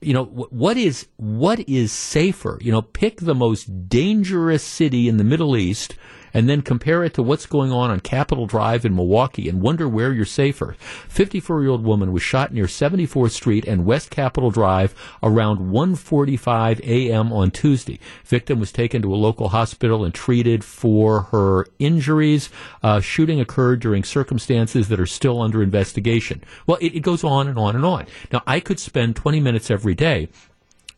you 0.00 0.14
know 0.14 0.24
what 0.24 0.76
is 0.76 1.06
what 1.16 1.60
is 1.68 1.92
safer? 1.92 2.58
You 2.60 2.72
know 2.72 2.82
pick 2.82 3.20
the 3.20 3.34
most 3.34 3.88
dangerous 3.88 4.62
city 4.62 5.08
in 5.08 5.16
the 5.16 5.24
middle 5.24 5.56
east 5.56 5.94
and 6.32 6.48
then 6.48 6.62
compare 6.62 7.04
it 7.04 7.14
to 7.14 7.22
what's 7.22 7.46
going 7.46 7.72
on 7.72 7.90
on 7.90 8.00
Capitol 8.00 8.46
Drive 8.46 8.84
in 8.84 8.94
Milwaukee 8.94 9.48
and 9.48 9.60
wonder 9.60 9.88
where 9.88 10.12
you're 10.12 10.24
safer. 10.24 10.76
54 11.08 11.62
year 11.62 11.70
old 11.70 11.84
woman 11.84 12.12
was 12.12 12.22
shot 12.22 12.52
near 12.52 12.66
74th 12.66 13.32
Street 13.32 13.66
and 13.66 13.84
West 13.84 14.10
Capitol 14.10 14.50
Drive 14.50 14.94
around 15.22 15.58
1:45 15.58 16.80
a.m. 16.80 17.32
on 17.32 17.50
Tuesday. 17.50 17.98
Victim 18.24 18.60
was 18.60 18.72
taken 18.72 19.02
to 19.02 19.14
a 19.14 19.16
local 19.16 19.48
hospital 19.50 20.04
and 20.04 20.14
treated 20.14 20.64
for 20.64 21.22
her 21.22 21.66
injuries. 21.78 22.50
Uh, 22.82 23.00
shooting 23.00 23.40
occurred 23.40 23.80
during 23.80 24.04
circumstances 24.04 24.88
that 24.88 25.00
are 25.00 25.06
still 25.06 25.42
under 25.42 25.62
investigation. 25.62 26.42
Well, 26.66 26.78
it, 26.80 26.94
it 26.94 27.00
goes 27.00 27.24
on 27.24 27.48
and 27.48 27.58
on 27.58 27.76
and 27.76 27.84
on. 27.84 28.06
Now, 28.32 28.42
I 28.46 28.60
could 28.60 28.80
spend 28.80 29.16
20 29.16 29.40
minutes 29.40 29.70
every 29.70 29.94
day 29.94 30.28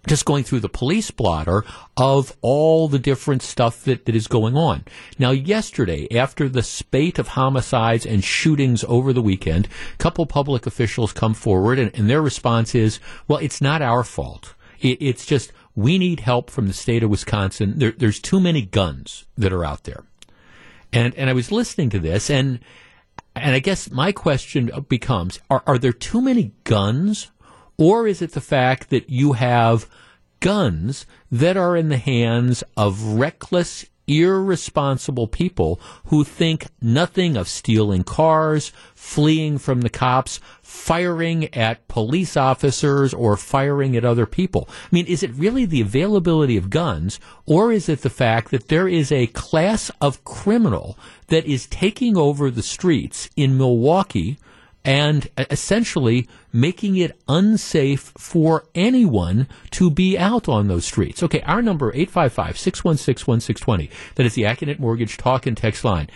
just 0.07 0.25
going 0.25 0.45
through 0.45 0.61
the 0.61 0.69
police 0.69 1.11
blotter 1.11 1.65
of 1.97 2.37
all 2.41 2.89
the 2.89 2.99
different 2.99 3.43
stuff 3.43 3.85
that, 3.85 4.05
that 4.07 4.17
is 4.17 4.27
going 4.27 4.57
on. 4.57 4.85
Now, 5.19 5.31
yesterday, 5.31 6.09
after 6.17 6.49
the 6.49 6.63
spate 6.63 7.19
of 7.19 7.29
homicides 7.29 8.05
and 8.05 8.25
shootings 8.25 8.85
over 8.89 9.13
the 9.13 9.23
weekend, 9.23 9.69
a 9.95 9.97
couple 9.99 10.27
public 10.27 10.67
officials 10.67 11.13
come 11.13 11.35
forward 11.35 11.79
and, 11.79 11.95
and 11.95 12.11
their 12.11 12.23
response 12.23 12.75
is, 12.75 12.99
well, 13.29 13.39
it's 13.39 13.61
not 13.61 13.83
our 13.83 14.03
fault. 14.03 14.55
It, 14.81 14.99
it's 15.01 15.25
just, 15.25 15.53
we 15.77 15.99
need 15.99 16.21
help 16.21 16.51
from 16.51 16.67
the 16.67 16.75
state 16.75 17.03
of 17.03 17.11
Wisconsin. 17.11 17.75
There, 17.77 17.93
there's 17.93 18.19
too 18.19 18.41
many 18.41 18.63
guns 18.63 19.27
that 19.39 19.53
are 19.53 19.65
out 19.65 19.85
there. 19.85 20.05
And, 20.93 21.15
and 21.15 21.31
I 21.31 21.33
was 21.33 21.53
listening 21.53 21.91
to 21.91 21.99
this 21.99 22.29
and, 22.29 22.59
and 23.35 23.55
I 23.55 23.61
guess 23.61 23.91
my 23.91 24.13
question 24.13 24.71
becomes, 24.89 25.39
are, 25.49 25.63
are 25.67 25.79
there 25.79 25.93
too 25.93 26.21
many 26.21 26.53
guns 26.65 27.31
or 27.79 28.07
is 28.07 28.23
it 28.23 28.33
the 28.33 28.41
fact 28.41 28.91
that 28.91 29.11
you 29.11 29.33
have 29.33 29.89
guns 30.41 31.07
that 31.31 31.57
are 31.57 31.77
in 31.77 31.89
the 31.89 31.97
hands 31.97 32.65
of 32.77 33.03
reckless, 33.03 33.87
irresponsible 34.09 35.29
people 35.29 35.81
who 36.07 36.25
think 36.25 36.67
nothing 36.81 37.37
of 37.37 37.47
stealing 37.47 38.03
cars, 38.03 38.73
fleeing 38.95 39.57
from 39.57 39.83
the 39.83 39.89
cops, 39.89 40.41
firing 40.61 41.53
at 41.55 41.87
police 41.87 42.37
officers, 42.37 43.15
or 43.15 43.37
firing 43.37 43.97
at 43.97 44.05
other 44.05 44.27
people. 44.27 44.69
I 44.69 44.89
mean, 44.91 45.07
is 45.07 45.23
it 45.23 45.31
really 45.35 45.65
the 45.65 45.81
availability 45.81 46.57
of 46.57 46.71
guns, 46.71 47.21
or 47.47 47.71
is 47.71 47.89
it 47.89 48.03
the 48.03 48.11
fact 48.11 48.51
that 48.51 48.67
there 48.69 48.89
is 48.89 49.13
a 49.13 49.29
class 49.29 49.91
of 50.01 50.25
criminal 50.25 50.99
that 51.29 51.47
is 51.47 51.67
taking 51.67 52.17
over 52.17 52.51
the 52.51 52.63
streets 52.63 53.31
in 53.37 53.57
Milwaukee? 53.57 54.39
And 54.85 55.29
essentially 55.37 56.29
making 56.53 56.97
it 56.97 57.17
unsafe 57.29 58.13
for 58.19 58.65
anyone 58.75 59.47
to 59.71 59.91
be 59.91 60.19
out 60.19 60.49
on 60.49 60.69
those 60.69 60.85
streets. 60.85 61.23
Okay, 61.23 61.41
our 61.43 61.63
number 61.63 61.93
855-616-1620. 61.93 63.91
That 64.17 64.27
is 64.27 64.35
the 64.35 64.43
Accunet 64.43 64.79
Mortgage 64.79 65.17
talk 65.17 65.47
and 65.47 65.57
text 65.57 65.85
line. 65.85 66.09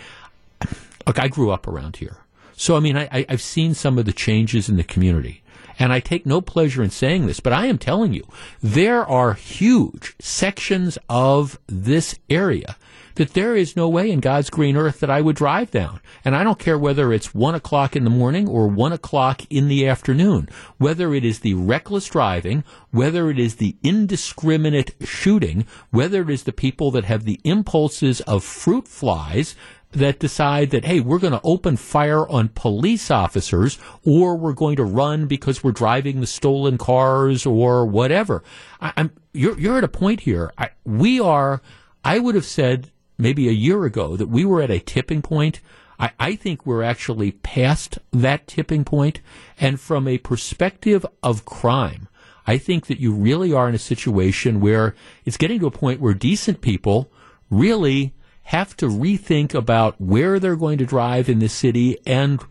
Look, 1.05 1.19
I 1.19 1.27
grew 1.29 1.51
up 1.51 1.67
around 1.67 1.97
here. 1.97 2.17
So 2.55 2.75
I 2.75 2.79
mean 2.79 2.97
I, 2.97 3.25
I've 3.29 3.41
seen 3.41 3.73
some 3.73 3.97
of 3.97 4.05
the 4.05 4.13
changes 4.13 4.67
in 4.67 4.75
the 4.75 4.83
community. 4.83 5.43
And 5.79 5.93
I 5.93 5.99
take 5.99 6.25
no 6.25 6.41
pleasure 6.41 6.81
in 6.81 6.89
saying 6.89 7.27
this, 7.27 7.39
but 7.39 7.53
I 7.53 7.67
am 7.67 7.77
telling 7.77 8.11
you, 8.11 8.27
there 8.63 9.05
are 9.05 9.33
huge 9.33 10.15
sections 10.19 10.97
of 11.07 11.59
this 11.67 12.17
area 12.31 12.75
that 13.17 13.33
there 13.33 13.55
is 13.55 13.75
no 13.75 13.89
way 13.89 14.09
in 14.09 14.19
God's 14.19 14.49
green 14.49 14.77
earth 14.77 14.99
that 14.99 15.09
I 15.09 15.21
would 15.21 15.35
drive 15.35 15.71
down. 15.71 15.99
And 16.23 16.35
I 16.35 16.43
don't 16.43 16.59
care 16.59 16.77
whether 16.77 17.11
it's 17.11 17.35
one 17.35 17.55
o'clock 17.55 17.95
in 17.95 18.03
the 18.03 18.09
morning 18.09 18.47
or 18.47 18.67
one 18.67 18.93
o'clock 18.93 19.41
in 19.49 19.67
the 19.67 19.87
afternoon, 19.87 20.49
whether 20.77 21.13
it 21.13 21.25
is 21.25 21.39
the 21.39 21.53
reckless 21.55 22.07
driving, 22.07 22.63
whether 22.91 23.29
it 23.29 23.39
is 23.39 23.55
the 23.55 23.75
indiscriminate 23.83 24.95
shooting, 25.03 25.65
whether 25.91 26.21
it 26.21 26.29
is 26.29 26.43
the 26.43 26.53
people 26.53 26.91
that 26.91 27.05
have 27.05 27.25
the 27.25 27.41
impulses 27.43 28.21
of 28.21 28.43
fruit 28.43 28.87
flies, 28.87 29.55
that 29.91 30.19
decide 30.19 30.69
that, 30.71 30.85
hey, 30.85 30.99
we're 30.99 31.19
going 31.19 31.33
to 31.33 31.41
open 31.43 31.77
fire 31.77 32.27
on 32.27 32.49
police 32.49 33.09
officers 33.09 33.79
or 34.05 34.35
we're 34.35 34.53
going 34.53 34.75
to 34.75 34.83
run 34.83 35.27
because 35.27 35.63
we're 35.63 35.71
driving 35.71 36.19
the 36.19 36.27
stolen 36.27 36.77
cars 36.77 37.45
or 37.45 37.85
whatever. 37.85 38.43
I, 38.81 38.93
am 38.97 39.11
you're, 39.33 39.57
you're 39.57 39.77
at 39.77 39.83
a 39.83 39.89
point 39.89 40.21
here. 40.21 40.51
I, 40.57 40.69
we 40.83 41.19
are, 41.19 41.61
I 42.03 42.19
would 42.19 42.35
have 42.35 42.45
said 42.45 42.91
maybe 43.17 43.47
a 43.47 43.53
year 43.53 43.85
ago 43.85 44.15
that 44.15 44.27
we 44.27 44.45
were 44.45 44.61
at 44.61 44.71
a 44.71 44.79
tipping 44.79 45.21
point. 45.21 45.59
I, 45.99 46.11
I 46.19 46.35
think 46.35 46.65
we're 46.65 46.83
actually 46.83 47.31
past 47.31 47.99
that 48.11 48.47
tipping 48.47 48.83
point. 48.83 49.21
And 49.59 49.79
from 49.79 50.07
a 50.07 50.17
perspective 50.17 51.05
of 51.23 51.45
crime, 51.45 52.07
I 52.45 52.57
think 52.57 52.87
that 52.87 52.99
you 52.99 53.13
really 53.13 53.51
are 53.51 53.67
in 53.67 53.75
a 53.75 53.79
situation 53.79 54.61
where 54.61 54.95
it's 55.25 55.37
getting 55.37 55.59
to 55.59 55.67
a 55.67 55.71
point 55.71 55.99
where 55.99 56.13
decent 56.13 56.61
people 56.61 57.11
really 57.49 58.13
have 58.43 58.77
to 58.77 58.87
rethink 58.87 59.53
about 59.53 59.99
where 59.99 60.39
they're 60.39 60.55
going 60.55 60.77
to 60.77 60.85
drive 60.85 61.27
in 61.27 61.39
the 61.39 61.49
city 61.49 61.97
and 62.05 62.41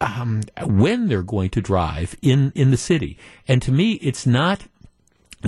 um, 0.00 0.42
when 0.64 1.06
they're 1.06 1.22
going 1.22 1.50
to 1.50 1.60
drive 1.60 2.16
in, 2.22 2.52
in 2.56 2.72
the 2.72 2.76
city. 2.76 3.16
And 3.46 3.62
to 3.62 3.70
me, 3.70 3.92
it's 3.94 4.26
not 4.26 4.64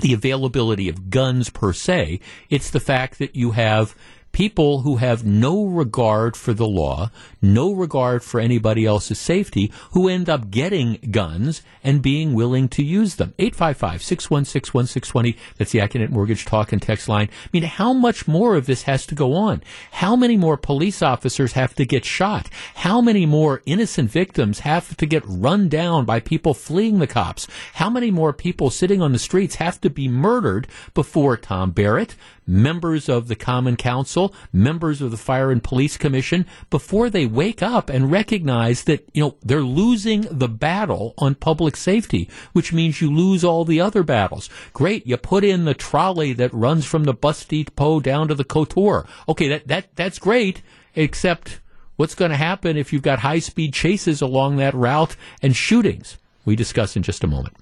the 0.01 0.12
availability 0.12 0.88
of 0.88 1.11
guns 1.11 1.51
per 1.51 1.73
se. 1.73 2.20
It's 2.49 2.70
the 2.70 2.79
fact 2.79 3.18
that 3.18 3.35
you 3.35 3.53
have 3.53 3.96
people 4.33 4.81
who 4.83 4.97
have 4.97 5.25
no 5.25 5.64
regard 5.64 6.37
for 6.37 6.53
the 6.53 6.66
law, 6.66 7.11
no 7.43 7.73
regard 7.73 8.23
for 8.23 8.40
anybody 8.40 8.85
else's 8.87 9.19
safety, 9.19 9.73
who 9.93 10.09
end 10.09 10.29
up 10.29 10.51
getting 10.51 10.99
guns 11.11 11.62
and 11.83 12.03
being 12.03 12.33
willing 12.35 12.69
to 12.69 12.83
use 12.83 13.16
them. 13.16 13.35
855-616-1620. 13.38 15.37
That's 15.57 15.73
the 15.73 15.79
Accunet 15.81 16.11
Mortgage 16.11 16.45
Talk 16.45 16.73
and 16.73 16.81
Text 16.81 17.09
line. 17.09 17.29
I 17.29 17.49
mean, 17.53 17.64
how 17.64 17.93
much 17.93 18.29
more 18.29 18.55
of 18.57 18.66
this 18.66 18.83
has 18.83 19.07
to 19.07 19.14
go 19.14 19.35
on? 19.35 19.62
How 19.93 20.14
many 20.16 20.37
more 20.37 20.57
police 20.57 21.03
officers 21.03 21.53
have 21.53 21.75
to 21.75 21.85
get 21.85 22.05
shot? 22.05 22.49
How 22.77 23.01
many 23.01 23.27
more 23.27 23.62
innocent 23.66 24.11
victims 24.11 24.61
have 24.61 24.97
to 24.97 25.07
get 25.07 25.23
run 25.27 25.69
down 25.69 26.05
by 26.05 26.21
people 26.21 26.55
fleeing 26.55 26.99
the 26.99 27.07
cops? 27.07 27.47
How 27.75 27.90
many 27.90 28.11
more 28.11 28.33
people 28.33 28.71
sitting 28.71 29.03
on 29.03 29.12
the 29.12 29.19
streets 29.19 29.57
have 29.57 29.81
to 29.81 29.90
be 29.90 30.09
murdered 30.09 30.66
before 30.95 31.37
Tom 31.37 31.71
Barrett, 31.73 32.14
members 32.51 33.09
of 33.09 33.29
the 33.29 33.37
Common 33.37 33.77
Council, 33.77 34.35
members 34.53 35.01
of 35.01 35.11
the 35.13 35.17
Fire 35.17 35.51
and 35.53 35.63
Police 35.63 35.97
Commission, 35.97 36.45
before 36.69 37.09
they 37.09 37.25
wake 37.25 37.63
up 37.63 37.89
and 37.89 38.11
recognize 38.11 38.85
that, 38.85 39.09
you 39.15 39.23
know, 39.23 39.37
they're 39.43 39.63
losing 39.63 40.27
the 40.31 40.49
battle 40.49 41.15
on 41.17 41.37
public 41.37 41.77
safety, 41.77 42.29
which 42.53 42.73
means 42.73 43.01
you 43.01 43.11
lose 43.11 43.45
all 43.45 43.65
the 43.65 43.81
other 43.81 44.03
battles. 44.03 44.51
Great, 44.73 45.07
you 45.07 45.17
put 45.17 45.45
in 45.45 45.65
the 45.65 45.75
trolley 45.75 46.33
that 46.33 46.53
runs 46.53 46.85
from 46.85 47.05
the 47.05 47.15
bus 47.15 47.45
depot 47.45 48.01
down 48.01 48.27
to 48.29 48.35
the 48.35 48.45
Couture. 48.45 49.07
Okay, 49.29 49.49
that, 49.49 49.69
that, 49.69 49.95
that's 49.95 50.19
great, 50.19 50.61
except 50.97 51.61
what's 51.97 52.17
going 52.17 52.33
to 52.33 52.37
happen 52.37 52.77
if 52.77 52.93
you've 52.93 53.03
got 53.03 53.21
high 53.21 53.39
speed 53.39 53.73
chases 53.73 54.21
along 54.21 54.57
that 54.57 54.75
route 54.75 55.15
and 55.41 55.55
shootings? 55.55 56.19
We 56.45 56.57
discuss 56.57 56.97
in 56.97 57.05
just 57.05 57.23
a 57.23 57.29
moment. 57.29 57.55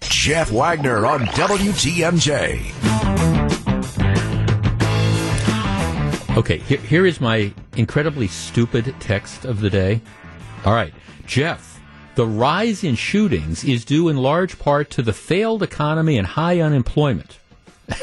Jeff 0.00 0.52
Wagner 0.52 1.06
on 1.06 1.26
WTMJ. 1.26 2.68
Okay, 6.38 6.58
here, 6.58 6.78
here 6.78 7.04
is 7.04 7.20
my 7.20 7.52
incredibly 7.76 8.28
stupid 8.28 8.94
text 9.00 9.44
of 9.44 9.60
the 9.60 9.68
day. 9.68 10.00
All 10.64 10.72
right, 10.72 10.94
Jeff, 11.26 11.80
the 12.14 12.28
rise 12.28 12.84
in 12.84 12.94
shootings 12.94 13.64
is 13.64 13.84
due 13.84 14.08
in 14.08 14.16
large 14.16 14.56
part 14.56 14.88
to 14.90 15.02
the 15.02 15.12
failed 15.12 15.64
economy 15.64 16.16
and 16.16 16.24
high 16.24 16.60
unemployment. 16.60 17.40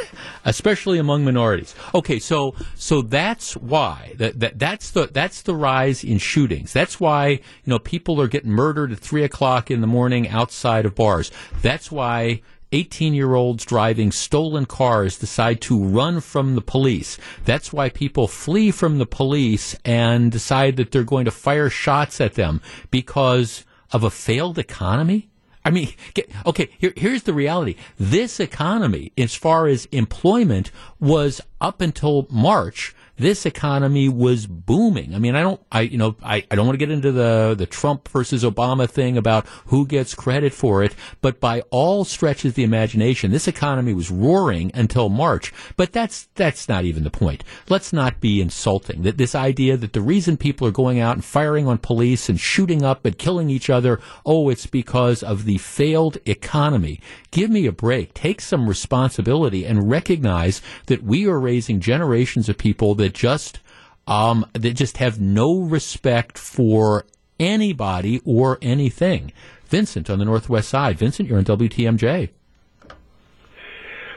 especially 0.45 0.98
among 0.98 1.24
minorities. 1.24 1.76
Okay, 1.93 2.19
so 2.19 2.56
so 2.76 3.02
that's 3.02 3.56
why 3.56 4.13
that, 4.17 4.39
that 4.39 4.60
that's 4.60 4.91
the 4.91 5.08
that's 5.08 5.43
the 5.43 5.56
rise 5.56 6.04
in 6.04 6.17
shootings. 6.17 6.74
That's 6.74 7.00
why 7.00 7.28
you 7.28 7.39
know 7.67 7.80
people 7.80 8.19
are 8.19 8.28
getting 8.28 8.52
murdered 8.52 8.91
at 8.91 9.00
three 9.00 9.24
o'clock 9.24 9.69
in 9.71 9.82
the 9.82 9.88
morning 9.88 10.28
outside 10.28 10.86
of 10.86 10.95
bars. 10.95 11.32
That's 11.62 11.91
why 11.91 12.41
18 12.76 13.14
year 13.14 13.36
olds 13.36 13.64
driving 13.64 14.12
stolen 14.12 14.66
cars 14.66 15.18
decide 15.18 15.62
to 15.62 15.82
run 15.82 16.20
from 16.20 16.56
the 16.56 16.62
police. 16.62 17.18
That's 17.46 17.72
why 17.72 17.88
people 17.88 18.28
flee 18.28 18.70
from 18.70 18.98
the 18.98 19.06
police 19.06 19.78
and 19.86 20.30
decide 20.30 20.76
that 20.76 20.92
they're 20.92 21.06
going 21.06 21.24
to 21.24 21.32
fire 21.32 21.70
shots 21.70 22.20
at 22.20 22.34
them 22.34 22.62
because 22.92 23.64
of 23.94 24.04
a 24.04 24.10
failed 24.10 24.60
economy. 24.60 25.30
I 25.64 25.72
mean, 25.72 25.94
okay, 26.46 26.70
here, 26.78 26.92
here's 26.98 27.24
the 27.24 27.34
reality. 27.34 27.78
This 27.98 28.42
economy, 28.42 29.14
as 29.18 29.34
far 29.36 29.68
as 29.68 29.86
employment, 29.86 30.70
was 31.00 31.40
up 31.62 31.80
until 31.80 32.28
March 32.30 32.94
this 33.17 33.45
economy 33.45 34.10
was 34.10 34.45
booming. 34.45 35.15
I 35.15 35.19
mean, 35.19 35.36
I 35.36 35.41
don't, 35.41 35.62
I, 35.71 35.82
you 35.82 35.97
know, 35.97 36.15
I, 36.21 36.45
I 36.51 36.56
don't 36.56 36.65
want 36.65 36.75
to 36.80 36.86
get 36.86 36.91
into 36.91 37.12
the, 37.12 37.56
the 37.58 37.65
Trump 37.65 38.08
versus 38.10 38.43
Obama 38.43 38.89
thing 38.89 39.17
about 39.17 39.47
who 39.67 39.86
gets 39.86 40.15
credit 40.15 40.54
for 40.54 40.84
it, 40.84 40.93
but 41.21 41.39
by 41.39 41.62
all 41.69 42.04
stretches 42.04 42.51
of 42.51 42.56
the 42.56 42.63
imagination, 42.63 43.32
this 43.32 43.47
economy 43.47 43.93
was 43.93 44.12
roaring 44.12 44.71
until 44.73 45.10
March. 45.10 45.54
But 45.78 45.93
that's, 45.93 46.28
that's 46.36 46.67
not 46.67 46.84
even 46.84 47.04
the 47.04 47.10
point. 47.10 47.43
Let's 47.69 47.93
not 47.93 48.19
be 48.19 48.41
insulting. 48.41 49.04
That 49.04 49.17
this 49.17 49.36
idea 49.36 49.78
that 49.78 49.93
the 49.93 50.01
reason 50.01 50.38
people 50.38 50.67
are 50.67 50.71
going 50.71 50.99
out 50.99 51.15
and 51.15 51.23
firing 51.23 51.67
on 51.67 51.78
police 51.78 52.28
and 52.30 52.39
shooting 52.39 52.84
up 52.84 53.06
and 53.06 53.17
killing 53.17 53.49
each 53.49 53.69
other, 53.69 53.99
oh, 54.25 54.49
it's 54.49 54.67
because 54.67 55.23
of 55.23 55.45
the 55.45 55.58
failed 55.58 56.17
economy. 56.25 56.99
Give 57.32 57.49
me 57.49 57.65
a 57.65 57.71
break. 57.71 58.13
Take 58.13 58.41
some 58.41 58.67
responsibility 58.67 59.65
and 59.65 59.89
recognize 59.89 60.62
that 60.88 61.04
we 61.04 61.28
are 61.28 61.39
raising 61.39 61.80
generations 61.80 62.49
of 62.49 62.58
people 62.58 62.95
that 62.95 63.05
that 63.06 63.13
just 63.13 63.60
um, 64.08 64.46
that 64.54 64.74
just 64.74 64.98
have 64.98 65.20
no 65.22 65.60
respect 65.60 66.39
for 66.39 67.06
anybody 67.39 68.20
or 68.26 68.58
anything. 68.63 69.32
Vincent 69.65 70.10
on 70.10 70.18
the 70.18 70.26
Northwest 70.26 70.70
Side. 70.70 70.98
Vincent, 70.98 71.30
you're 71.30 71.38
on 71.38 71.46
WTMJ. 71.46 72.30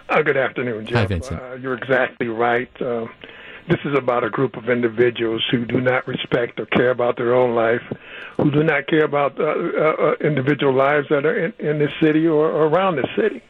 Uh, 0.09 0.23
good 0.23 0.39
afternoon, 0.39 0.87
Jeff. 0.87 0.97
Hi, 0.97 1.07
Vincent. 1.07 1.41
Uh, 1.41 1.55
you're 1.57 1.75
exactly 1.75 2.29
right. 2.29 2.71
Uh, 2.81 3.07
this 3.69 3.79
is 3.85 3.95
about 3.99 4.25
a 4.25 4.31
group 4.31 4.57
of 4.57 4.71
individuals 4.71 5.45
who 5.51 5.67
do 5.67 5.83
not 5.83 6.09
respect 6.09 6.59
or 6.59 6.65
care 6.65 6.91
about 6.91 7.19
their 7.19 7.35
own 7.35 7.55
life, 7.55 7.83
who 8.39 8.51
do 8.51 8.63
not 8.63 8.87
care 8.87 9.05
about 9.05 9.39
uh, 9.39 9.45
uh, 9.45 10.15
individual 10.27 10.73
lives 10.75 11.07
that 11.11 11.27
are 11.27 11.45
in, 11.45 11.53
in 11.59 11.79
this 11.79 11.93
city 12.01 12.27
or, 12.27 12.51
or 12.51 12.69
around 12.69 12.97
this 12.97 13.11
city. 13.15 13.43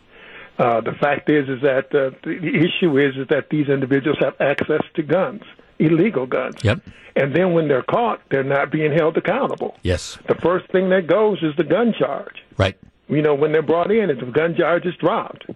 Uh, 0.59 0.81
the 0.81 0.92
fact 0.92 1.31
is, 1.31 1.49
is 1.49 1.62
that 1.62 1.87
uh, 1.94 2.11
the, 2.25 2.37
issue 2.37 2.99
is, 2.99 3.16
is 3.16 3.29
that 3.29 3.49
these 3.51 3.68
individuals 3.68 4.18
have 4.21 4.35
access 4.40 4.83
to 4.94 5.03
guns, 5.03 5.42
illegal 5.79 6.27
guns. 6.27 6.57
Yep. 6.62 6.81
And 7.14 7.35
then 7.35 7.53
when 7.53 7.68
they're 7.68 7.85
caught, 7.85 8.21
they're 8.31 8.42
not 8.44 8.71
being 8.71 8.92
held 8.92 9.16
accountable. 9.16 9.77
Yes. 9.83 10.18
The 10.27 10.35
first 10.37 10.71
thing 10.73 10.90
that 10.90 11.07
goes 11.07 11.38
is 11.42 11.55
the 11.57 11.64
gun 11.64 11.94
charge. 11.97 12.42
Right. 12.57 12.77
You 13.09 13.23
know, 13.23 13.35
when 13.35 13.53
they're 13.53 13.62
brought 13.62 13.90
in, 13.90 14.11
if 14.11 14.18
the 14.18 14.27
gun 14.27 14.57
charge 14.57 14.85
is 14.85 14.94
dropped. 14.97 15.47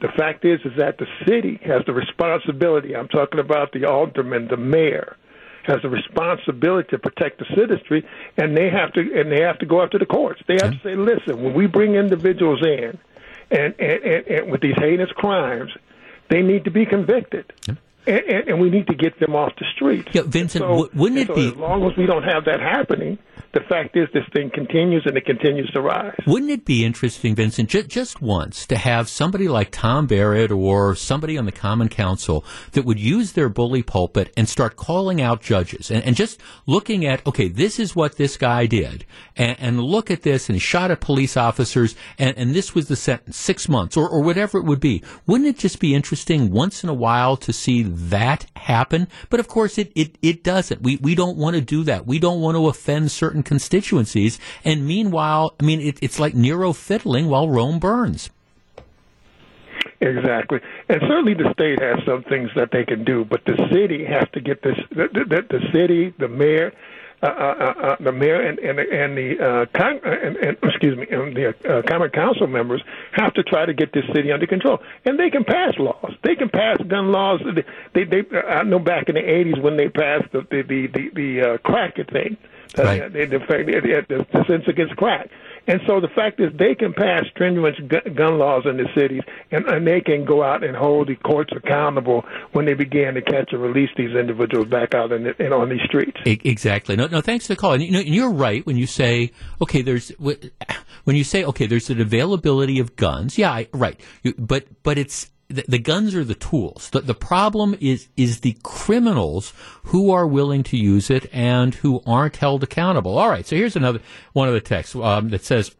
The 0.00 0.08
fact 0.08 0.44
is, 0.44 0.60
is 0.64 0.72
that 0.76 0.98
the 0.98 1.06
city 1.26 1.58
has 1.64 1.82
the 1.86 1.92
responsibility. 1.92 2.94
I'm 2.94 3.08
talking 3.08 3.40
about 3.40 3.72
the 3.72 3.86
alderman, 3.86 4.48
the 4.48 4.58
mayor, 4.58 5.16
has 5.64 5.80
the 5.82 5.88
responsibility 5.88 6.88
to 6.90 6.98
protect 6.98 7.38
the 7.38 7.46
citizenry, 7.54 8.06
and 8.36 8.56
they 8.56 8.68
have 8.68 8.92
to, 8.92 9.00
and 9.00 9.32
they 9.32 9.40
have 9.40 9.58
to 9.60 9.66
go 9.66 9.82
after 9.82 9.98
the 9.98 10.06
courts. 10.06 10.42
They 10.46 10.58
have 10.60 10.72
to 10.72 10.80
say, 10.82 10.96
listen, 10.96 11.42
when 11.42 11.54
we 11.54 11.66
bring 11.66 11.94
individuals 11.94 12.62
in 12.62 12.98
and, 13.50 13.74
and, 13.78 14.02
and, 14.02 14.26
and 14.26 14.50
with 14.50 14.60
these 14.60 14.76
heinous 14.76 15.10
crimes, 15.12 15.72
they 16.28 16.42
need 16.42 16.64
to 16.64 16.70
be 16.70 16.86
convicted. 16.86 17.52
And, 18.06 18.18
and, 18.18 18.48
and, 18.48 18.60
we 18.60 18.70
need 18.70 18.86
to 18.86 18.94
get 18.94 19.18
them 19.18 19.34
off 19.34 19.52
the 19.58 19.64
streets. 19.74 20.08
Yeah, 20.12 20.22
Vincent, 20.24 20.62
so, 20.62 20.88
wouldn't 20.94 21.20
it 21.20 21.26
so 21.26 21.34
be? 21.34 21.48
As 21.48 21.56
long 21.56 21.84
as 21.90 21.96
we 21.96 22.06
don't 22.06 22.22
have 22.22 22.44
that 22.44 22.60
happening, 22.60 23.18
the 23.52 23.60
fact 23.68 23.96
is 23.96 24.06
this 24.12 24.24
thing 24.34 24.50
continues 24.52 25.02
and 25.06 25.16
it 25.16 25.24
continues 25.24 25.70
to 25.70 25.80
rise. 25.80 26.14
Wouldn't 26.26 26.50
it 26.50 26.64
be 26.64 26.84
interesting, 26.84 27.34
Vincent, 27.34 27.70
j- 27.70 27.84
just 27.84 28.20
once 28.20 28.66
to 28.66 28.76
have 28.76 29.08
somebody 29.08 29.48
like 29.48 29.70
Tom 29.70 30.06
Barrett 30.06 30.52
or 30.52 30.94
somebody 30.94 31.38
on 31.38 31.46
the 31.46 31.52
Common 31.52 31.88
Council 31.88 32.44
that 32.72 32.84
would 32.84 33.00
use 33.00 33.32
their 33.32 33.48
bully 33.48 33.82
pulpit 33.82 34.32
and 34.36 34.48
start 34.48 34.76
calling 34.76 35.22
out 35.22 35.40
judges 35.40 35.90
and, 35.90 36.04
and 36.04 36.16
just 36.16 36.38
looking 36.66 37.06
at, 37.06 37.26
okay, 37.26 37.48
this 37.48 37.78
is 37.78 37.96
what 37.96 38.16
this 38.16 38.36
guy 38.36 38.66
did, 38.66 39.06
and, 39.36 39.56
and 39.58 39.80
look 39.80 40.10
at 40.10 40.22
this, 40.22 40.48
and 40.48 40.56
he 40.56 40.60
shot 40.60 40.90
at 40.90 41.00
police 41.00 41.36
officers, 41.36 41.96
and, 42.18 42.36
and 42.36 42.54
this 42.54 42.74
was 42.74 42.88
the 42.88 42.96
sentence, 42.96 43.36
six 43.36 43.68
months, 43.68 43.96
or, 43.96 44.08
or 44.08 44.22
whatever 44.22 44.58
it 44.58 44.64
would 44.64 44.80
be. 44.80 45.02
Wouldn't 45.26 45.48
it 45.48 45.58
just 45.58 45.80
be 45.80 45.94
interesting 45.94 46.50
once 46.50 46.84
in 46.84 46.90
a 46.90 46.94
while 46.94 47.36
to 47.38 47.52
see 47.52 47.82
that 47.96 48.46
happen? 48.56 49.08
But 49.30 49.40
of 49.40 49.48
course, 49.48 49.78
it, 49.78 49.90
it, 49.94 50.16
it 50.22 50.44
doesn't. 50.44 50.82
We, 50.82 50.96
we 50.96 51.14
don't 51.14 51.36
want 51.36 51.56
to 51.56 51.62
do 51.62 51.82
that. 51.84 52.06
We 52.06 52.18
don't 52.18 52.40
want 52.40 52.56
to 52.56 52.68
offend 52.68 53.10
certain 53.10 53.42
constituencies. 53.42 54.38
And 54.64 54.86
meanwhile, 54.86 55.54
I 55.60 55.64
mean, 55.64 55.80
it, 55.80 55.98
it's 56.02 56.18
like 56.18 56.34
Nero 56.34 56.72
fiddling 56.72 57.28
while 57.28 57.48
Rome 57.48 57.78
burns. 57.78 58.30
Exactly, 59.98 60.60
and 60.90 61.00
certainly 61.08 61.32
the 61.32 61.50
state 61.54 61.80
has 61.80 61.96
some 62.04 62.22
things 62.24 62.50
that 62.54 62.68
they 62.70 62.84
can 62.84 63.02
do, 63.02 63.24
but 63.24 63.40
the 63.46 63.56
city 63.72 64.04
has 64.04 64.28
to 64.34 64.40
get 64.42 64.62
this. 64.62 64.76
The, 64.90 65.08
the, 65.12 65.42
the 65.48 65.60
city, 65.72 66.12
the 66.18 66.28
mayor, 66.28 66.72
uh, 67.22 67.26
uh, 67.26 67.30
uh, 67.30 67.80
uh, 67.80 67.96
the 68.00 68.12
mayor 68.12 68.40
and 68.40 68.58
and, 68.58 68.78
and 68.78 69.16
the 69.16 69.42
uh, 69.42 69.66
con- 69.78 70.00
and, 70.04 70.36
and 70.36 70.56
excuse 70.62 70.96
me, 70.96 71.06
and 71.10 71.34
the 71.34 71.48
uh, 71.68 71.82
common 71.88 72.10
council 72.10 72.46
members 72.46 72.82
have 73.12 73.32
to 73.34 73.42
try 73.42 73.64
to 73.64 73.72
get 73.72 73.92
this 73.92 74.04
city 74.14 74.30
under 74.30 74.46
control. 74.46 74.80
And 75.04 75.18
they 75.18 75.30
can 75.30 75.44
pass 75.44 75.74
laws. 75.78 76.12
They 76.22 76.34
can 76.34 76.50
pass 76.50 76.76
gun 76.86 77.12
laws. 77.12 77.40
They 77.94 78.04
they, 78.04 78.22
they 78.22 78.38
I 78.38 78.62
know 78.64 78.78
back 78.78 79.08
in 79.08 79.14
the 79.14 79.22
'80s 79.22 79.62
when 79.62 79.76
they 79.76 79.88
passed 79.88 80.30
the 80.32 80.42
the 80.50 80.62
the 80.62 80.86
the, 80.88 81.10
the 81.14 81.40
uh, 81.54 81.58
crack 81.58 81.96
thing. 81.96 82.36
Right. 82.76 83.00
Uh, 83.00 83.08
the, 83.08 83.26
the, 83.26 83.38
the, 83.38 84.04
the, 84.08 84.26
the 84.32 84.44
sense 84.46 84.64
against 84.68 84.96
crack. 84.96 85.30
And 85.66 85.80
so 85.86 86.00
the 86.00 86.08
fact 86.08 86.40
is, 86.40 86.52
they 86.58 86.74
can 86.74 86.92
pass 86.92 87.24
stringent 87.30 88.16
gun 88.16 88.38
laws 88.38 88.64
in 88.66 88.76
the 88.76 88.86
cities, 88.94 89.22
and, 89.50 89.66
and 89.66 89.86
they 89.86 90.00
can 90.00 90.24
go 90.24 90.42
out 90.42 90.62
and 90.62 90.76
hold 90.76 91.08
the 91.08 91.16
courts 91.16 91.52
accountable 91.56 92.24
when 92.52 92.64
they 92.66 92.74
begin 92.74 93.14
to 93.14 93.22
catch 93.22 93.52
and 93.52 93.62
release 93.62 93.90
these 93.96 94.14
individuals 94.14 94.68
back 94.68 94.94
out 94.94 95.12
in, 95.12 95.24
the, 95.24 95.44
in 95.44 95.52
on 95.52 95.68
these 95.68 95.82
streets. 95.84 96.16
Exactly. 96.24 96.96
No, 96.96 97.06
no. 97.06 97.20
Thanks 97.20 97.46
for 97.46 97.54
the 97.54 97.56
call. 97.56 97.72
And 97.72 97.82
you 97.82 97.92
know, 97.92 98.00
you're 98.00 98.30
right 98.30 98.64
when 98.64 98.76
you 98.76 98.86
say, 98.86 99.32
okay, 99.60 99.82
there's 99.82 100.10
when 100.18 101.16
you 101.16 101.24
say, 101.24 101.44
okay, 101.44 101.66
there's 101.66 101.90
an 101.90 102.00
availability 102.00 102.78
of 102.78 102.96
guns. 102.96 103.38
Yeah, 103.38 103.50
I, 103.50 103.68
right. 103.72 103.98
You, 104.22 104.34
but 104.38 104.66
but 104.82 104.98
it's 104.98 105.30
the, 105.48 105.64
the, 105.68 105.78
guns 105.78 106.14
are 106.14 106.24
the 106.24 106.34
tools. 106.34 106.90
The, 106.90 107.00
the 107.00 107.14
problem 107.14 107.76
is 107.80 108.08
is 108.16 108.40
the 108.40 108.56
criminals 108.62 109.52
who 109.84 110.10
are 110.10 110.26
willing 110.26 110.62
to 110.64 110.76
use 110.76 111.10
it 111.10 111.28
and 111.32 111.74
who 111.74 112.02
aren't 112.06 112.36
held 112.36 112.62
accountable. 112.62 113.18
All 113.18 113.28
right, 113.28 113.46
so 113.46 113.56
here's 113.56 113.76
another 113.76 114.00
one 114.32 114.48
of 114.48 114.54
the 114.54 114.60
texts 114.60 114.96
um, 114.96 115.28
that 115.30 115.44
says, 115.44 115.74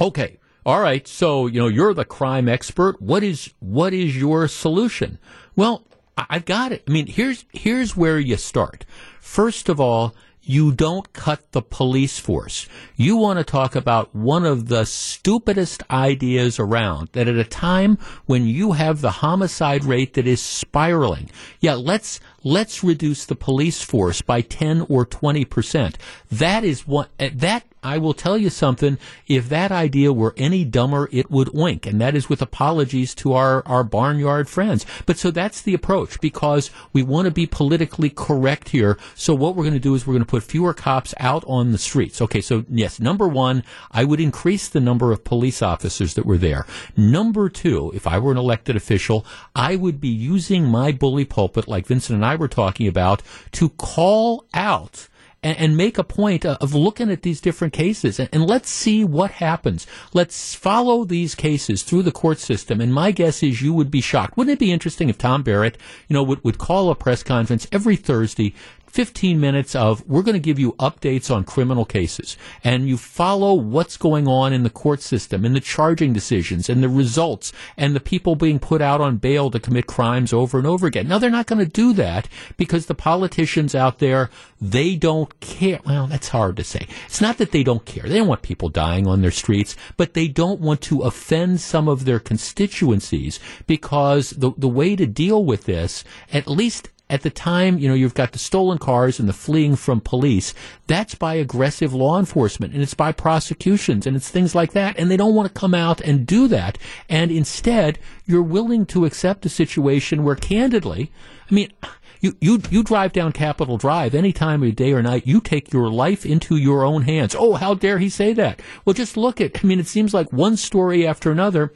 "Okay, 0.00 0.38
all 0.64 0.80
right, 0.80 1.06
so 1.06 1.46
you 1.46 1.60
know 1.60 1.68
you're 1.68 1.94
the 1.94 2.04
crime 2.04 2.48
expert. 2.48 3.00
What 3.00 3.22
is 3.22 3.52
what 3.60 3.92
is 3.92 4.16
your 4.16 4.48
solution?" 4.48 5.18
Well, 5.54 5.84
I've 6.16 6.44
got 6.44 6.72
it. 6.72 6.84
I 6.88 6.90
mean, 6.90 7.06
here's 7.06 7.44
here's 7.52 7.96
where 7.96 8.18
you 8.18 8.36
start. 8.36 8.84
First 9.20 9.68
of 9.68 9.80
all, 9.80 10.14
you 10.48 10.72
don't 10.72 11.12
cut 11.12 11.52
the 11.52 11.60
police 11.60 12.18
force. 12.18 12.66
You 12.96 13.16
want 13.16 13.38
to 13.38 13.44
talk 13.44 13.76
about 13.76 14.14
one 14.14 14.46
of 14.46 14.68
the 14.68 14.86
stupidest 14.86 15.82
ideas 15.90 16.58
around 16.58 17.10
that 17.12 17.28
at 17.28 17.36
a 17.36 17.44
time 17.44 17.98
when 18.24 18.46
you 18.46 18.72
have 18.72 19.02
the 19.02 19.10
homicide 19.10 19.84
rate 19.84 20.14
that 20.14 20.26
is 20.26 20.40
spiraling. 20.40 21.30
Yeah, 21.60 21.74
let's 21.74 22.18
let's 22.48 22.82
reduce 22.82 23.26
the 23.26 23.36
police 23.36 23.82
force 23.82 24.22
by 24.22 24.40
10 24.40 24.86
or 24.88 25.04
20%. 25.04 25.96
That 26.32 26.64
is 26.64 26.86
what 26.86 27.10
eh, 27.18 27.30
that 27.34 27.64
I 27.82 27.98
will 27.98 28.14
tell 28.14 28.36
you 28.36 28.50
something. 28.50 28.98
If 29.26 29.48
that 29.50 29.70
idea 29.70 30.12
were 30.12 30.34
any 30.36 30.64
dumber, 30.64 31.08
it 31.12 31.30
would 31.30 31.54
wink. 31.54 31.86
And 31.86 32.00
that 32.00 32.16
is 32.16 32.28
with 32.28 32.42
apologies 32.42 33.14
to 33.16 33.34
our, 33.34 33.66
our 33.66 33.84
barnyard 33.84 34.48
friends. 34.48 34.84
But 35.06 35.18
so 35.18 35.30
that's 35.30 35.62
the 35.62 35.74
approach 35.74 36.20
because 36.20 36.70
we 36.92 37.02
want 37.02 37.26
to 37.26 37.30
be 37.30 37.46
politically 37.46 38.10
correct 38.10 38.70
here. 38.70 38.98
So 39.14 39.34
what 39.34 39.54
we're 39.54 39.64
going 39.64 39.74
to 39.74 39.80
do 39.80 39.94
is 39.94 40.06
we're 40.06 40.14
going 40.14 40.24
to 40.24 40.30
put 40.30 40.42
fewer 40.42 40.74
cops 40.74 41.14
out 41.18 41.44
on 41.46 41.72
the 41.72 41.78
streets. 41.78 42.20
Okay. 42.20 42.40
So 42.40 42.64
yes, 42.68 42.98
number 42.98 43.28
one, 43.28 43.62
I 43.92 44.04
would 44.04 44.20
increase 44.20 44.68
the 44.68 44.80
number 44.80 45.12
of 45.12 45.24
police 45.24 45.62
officers 45.62 46.14
that 46.14 46.26
were 46.26 46.38
there. 46.38 46.66
Number 46.96 47.48
two, 47.48 47.92
if 47.94 48.06
I 48.06 48.18
were 48.18 48.32
an 48.32 48.38
elected 48.38 48.74
official, 48.74 49.24
I 49.54 49.76
would 49.76 50.00
be 50.00 50.08
using 50.08 50.64
my 50.64 50.90
bully 50.92 51.24
pulpit 51.24 51.68
like 51.68 51.86
Vincent 51.86 52.16
and 52.16 52.24
I 52.24 52.34
were 52.38 52.48
talking 52.48 52.86
about 52.86 53.22
to 53.52 53.68
call 53.70 54.46
out 54.54 55.08
and, 55.42 55.76
make 55.76 55.98
a 55.98 56.04
point 56.04 56.44
of 56.44 56.74
looking 56.74 57.10
at 57.10 57.22
these 57.22 57.40
different 57.40 57.72
cases 57.72 58.18
and, 58.18 58.28
and 58.32 58.46
let's 58.46 58.68
see 58.68 59.04
what 59.04 59.30
happens. 59.30 59.86
Let's 60.12 60.54
follow 60.54 61.04
these 61.04 61.34
cases 61.34 61.82
through 61.82 62.02
the 62.02 62.12
court 62.12 62.38
system. 62.38 62.80
And 62.80 62.92
my 62.92 63.12
guess 63.12 63.42
is 63.42 63.62
you 63.62 63.72
would 63.72 63.90
be 63.90 64.00
shocked. 64.00 64.36
Wouldn't 64.36 64.54
it 64.54 64.58
be 64.58 64.72
interesting 64.72 65.08
if 65.08 65.18
Tom 65.18 65.42
Barrett, 65.42 65.78
you 66.08 66.14
know, 66.14 66.22
would, 66.22 66.42
would 66.42 66.58
call 66.58 66.90
a 66.90 66.94
press 66.94 67.22
conference 67.22 67.68
every 67.70 67.96
Thursday 67.96 68.54
15 68.90 69.40
minutes 69.40 69.74
of 69.74 70.06
we're 70.08 70.22
going 70.22 70.34
to 70.34 70.40
give 70.40 70.58
you 70.58 70.72
updates 70.74 71.34
on 71.34 71.44
criminal 71.44 71.84
cases 71.84 72.36
and 72.64 72.88
you 72.88 72.96
follow 72.96 73.54
what's 73.54 73.96
going 73.96 74.26
on 74.26 74.52
in 74.52 74.62
the 74.62 74.70
court 74.70 75.00
system 75.00 75.44
and 75.44 75.54
the 75.54 75.60
charging 75.60 76.12
decisions 76.12 76.68
and 76.68 76.82
the 76.82 76.88
results 76.88 77.52
and 77.76 77.94
the 77.94 78.00
people 78.00 78.34
being 78.34 78.58
put 78.58 78.80
out 78.80 79.00
on 79.00 79.16
bail 79.16 79.50
to 79.50 79.60
commit 79.60 79.86
crimes 79.86 80.32
over 80.32 80.58
and 80.58 80.66
over 80.66 80.86
again. 80.86 81.08
Now 81.08 81.18
they're 81.18 81.30
not 81.30 81.46
going 81.46 81.64
to 81.64 81.70
do 81.70 81.92
that 81.94 82.28
because 82.56 82.86
the 82.86 82.94
politicians 82.94 83.74
out 83.74 83.98
there, 83.98 84.30
they 84.60 84.96
don't 84.96 85.38
care. 85.40 85.80
Well, 85.84 86.06
that's 86.06 86.28
hard 86.28 86.56
to 86.56 86.64
say. 86.64 86.86
It's 87.06 87.20
not 87.20 87.38
that 87.38 87.52
they 87.52 87.62
don't 87.62 87.84
care. 87.84 88.04
They 88.08 88.18
don't 88.18 88.28
want 88.28 88.42
people 88.42 88.68
dying 88.68 89.06
on 89.06 89.22
their 89.22 89.30
streets, 89.30 89.76
but 89.96 90.14
they 90.14 90.28
don't 90.28 90.60
want 90.60 90.80
to 90.82 91.02
offend 91.02 91.60
some 91.60 91.88
of 91.88 92.04
their 92.04 92.18
constituencies 92.18 93.38
because 93.66 94.30
the, 94.30 94.52
the 94.56 94.68
way 94.68 94.96
to 94.96 95.06
deal 95.06 95.44
with 95.44 95.64
this, 95.64 96.04
at 96.32 96.48
least 96.48 96.88
at 97.10 97.22
the 97.22 97.30
time, 97.30 97.78
you 97.78 97.88
know, 97.88 97.94
you've 97.94 98.14
got 98.14 98.32
the 98.32 98.38
stolen 98.38 98.78
cars 98.78 99.18
and 99.18 99.28
the 99.28 99.32
fleeing 99.32 99.76
from 99.76 100.00
police. 100.00 100.52
That's 100.86 101.14
by 101.14 101.34
aggressive 101.34 101.94
law 101.94 102.18
enforcement 102.18 102.74
and 102.74 102.82
it's 102.82 102.94
by 102.94 103.12
prosecutions 103.12 104.06
and 104.06 104.16
it's 104.16 104.28
things 104.28 104.54
like 104.54 104.72
that. 104.72 104.98
And 104.98 105.10
they 105.10 105.16
don't 105.16 105.34
want 105.34 105.52
to 105.52 105.60
come 105.60 105.74
out 105.74 106.00
and 106.00 106.26
do 106.26 106.48
that. 106.48 106.76
And 107.08 107.30
instead, 107.30 107.98
you're 108.26 108.42
willing 108.42 108.84
to 108.86 109.04
accept 109.04 109.46
a 109.46 109.50
situation 109.50 110.22
where 110.22 110.36
candidly, 110.36 111.10
I 111.50 111.54
mean, 111.54 111.72
you, 112.20 112.36
you, 112.40 112.60
you 112.70 112.82
drive 112.82 113.12
down 113.12 113.32
Capitol 113.32 113.78
Drive 113.78 114.14
any 114.14 114.32
time 114.32 114.62
of 114.62 114.76
day 114.76 114.92
or 114.92 115.02
night, 115.02 115.26
you 115.26 115.40
take 115.40 115.72
your 115.72 115.88
life 115.88 116.26
into 116.26 116.56
your 116.56 116.84
own 116.84 117.02
hands. 117.02 117.34
Oh, 117.38 117.54
how 117.54 117.74
dare 117.74 117.98
he 117.98 118.08
say 118.08 118.32
that? 118.34 118.60
Well, 118.84 118.94
just 118.94 119.16
look 119.16 119.40
at, 119.40 119.64
I 119.64 119.66
mean, 119.66 119.80
it 119.80 119.86
seems 119.86 120.12
like 120.12 120.32
one 120.32 120.56
story 120.56 121.06
after 121.06 121.30
another 121.30 121.72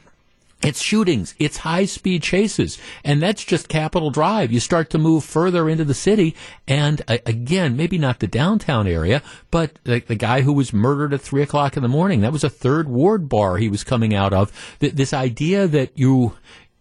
it's 0.63 0.81
shootings, 0.81 1.35
it's 1.39 1.57
high 1.57 1.85
speed 1.85 2.23
chases, 2.23 2.77
and 3.03 3.21
that's 3.21 3.43
just 3.43 3.67
Capitol 3.67 4.11
Drive. 4.11 4.51
You 4.51 4.59
start 4.59 4.89
to 4.91 4.97
move 4.97 5.23
further 5.23 5.69
into 5.69 5.83
the 5.83 5.93
city, 5.93 6.35
and 6.67 7.01
uh, 7.07 7.17
again, 7.25 7.75
maybe 7.75 7.97
not 7.97 8.19
the 8.19 8.27
downtown 8.27 8.87
area, 8.87 9.21
but 9.51 9.77
the, 9.83 9.99
the, 9.99 10.15
guy 10.15 10.41
who 10.41 10.53
was 10.53 10.71
murdered 10.71 11.13
at 11.13 11.21
three 11.21 11.41
o'clock 11.41 11.75
in 11.75 11.83
the 11.83 11.89
morning, 11.89 12.21
that 12.21 12.31
was 12.31 12.43
a 12.43 12.49
third 12.49 12.87
ward 12.87 13.27
bar 13.27 13.57
he 13.57 13.67
was 13.67 13.83
coming 13.83 14.13
out 14.13 14.33
of. 14.33 14.51
Th- 14.79 14.93
this 14.93 15.13
idea 15.13 15.67
that 15.67 15.91
you, 15.95 16.33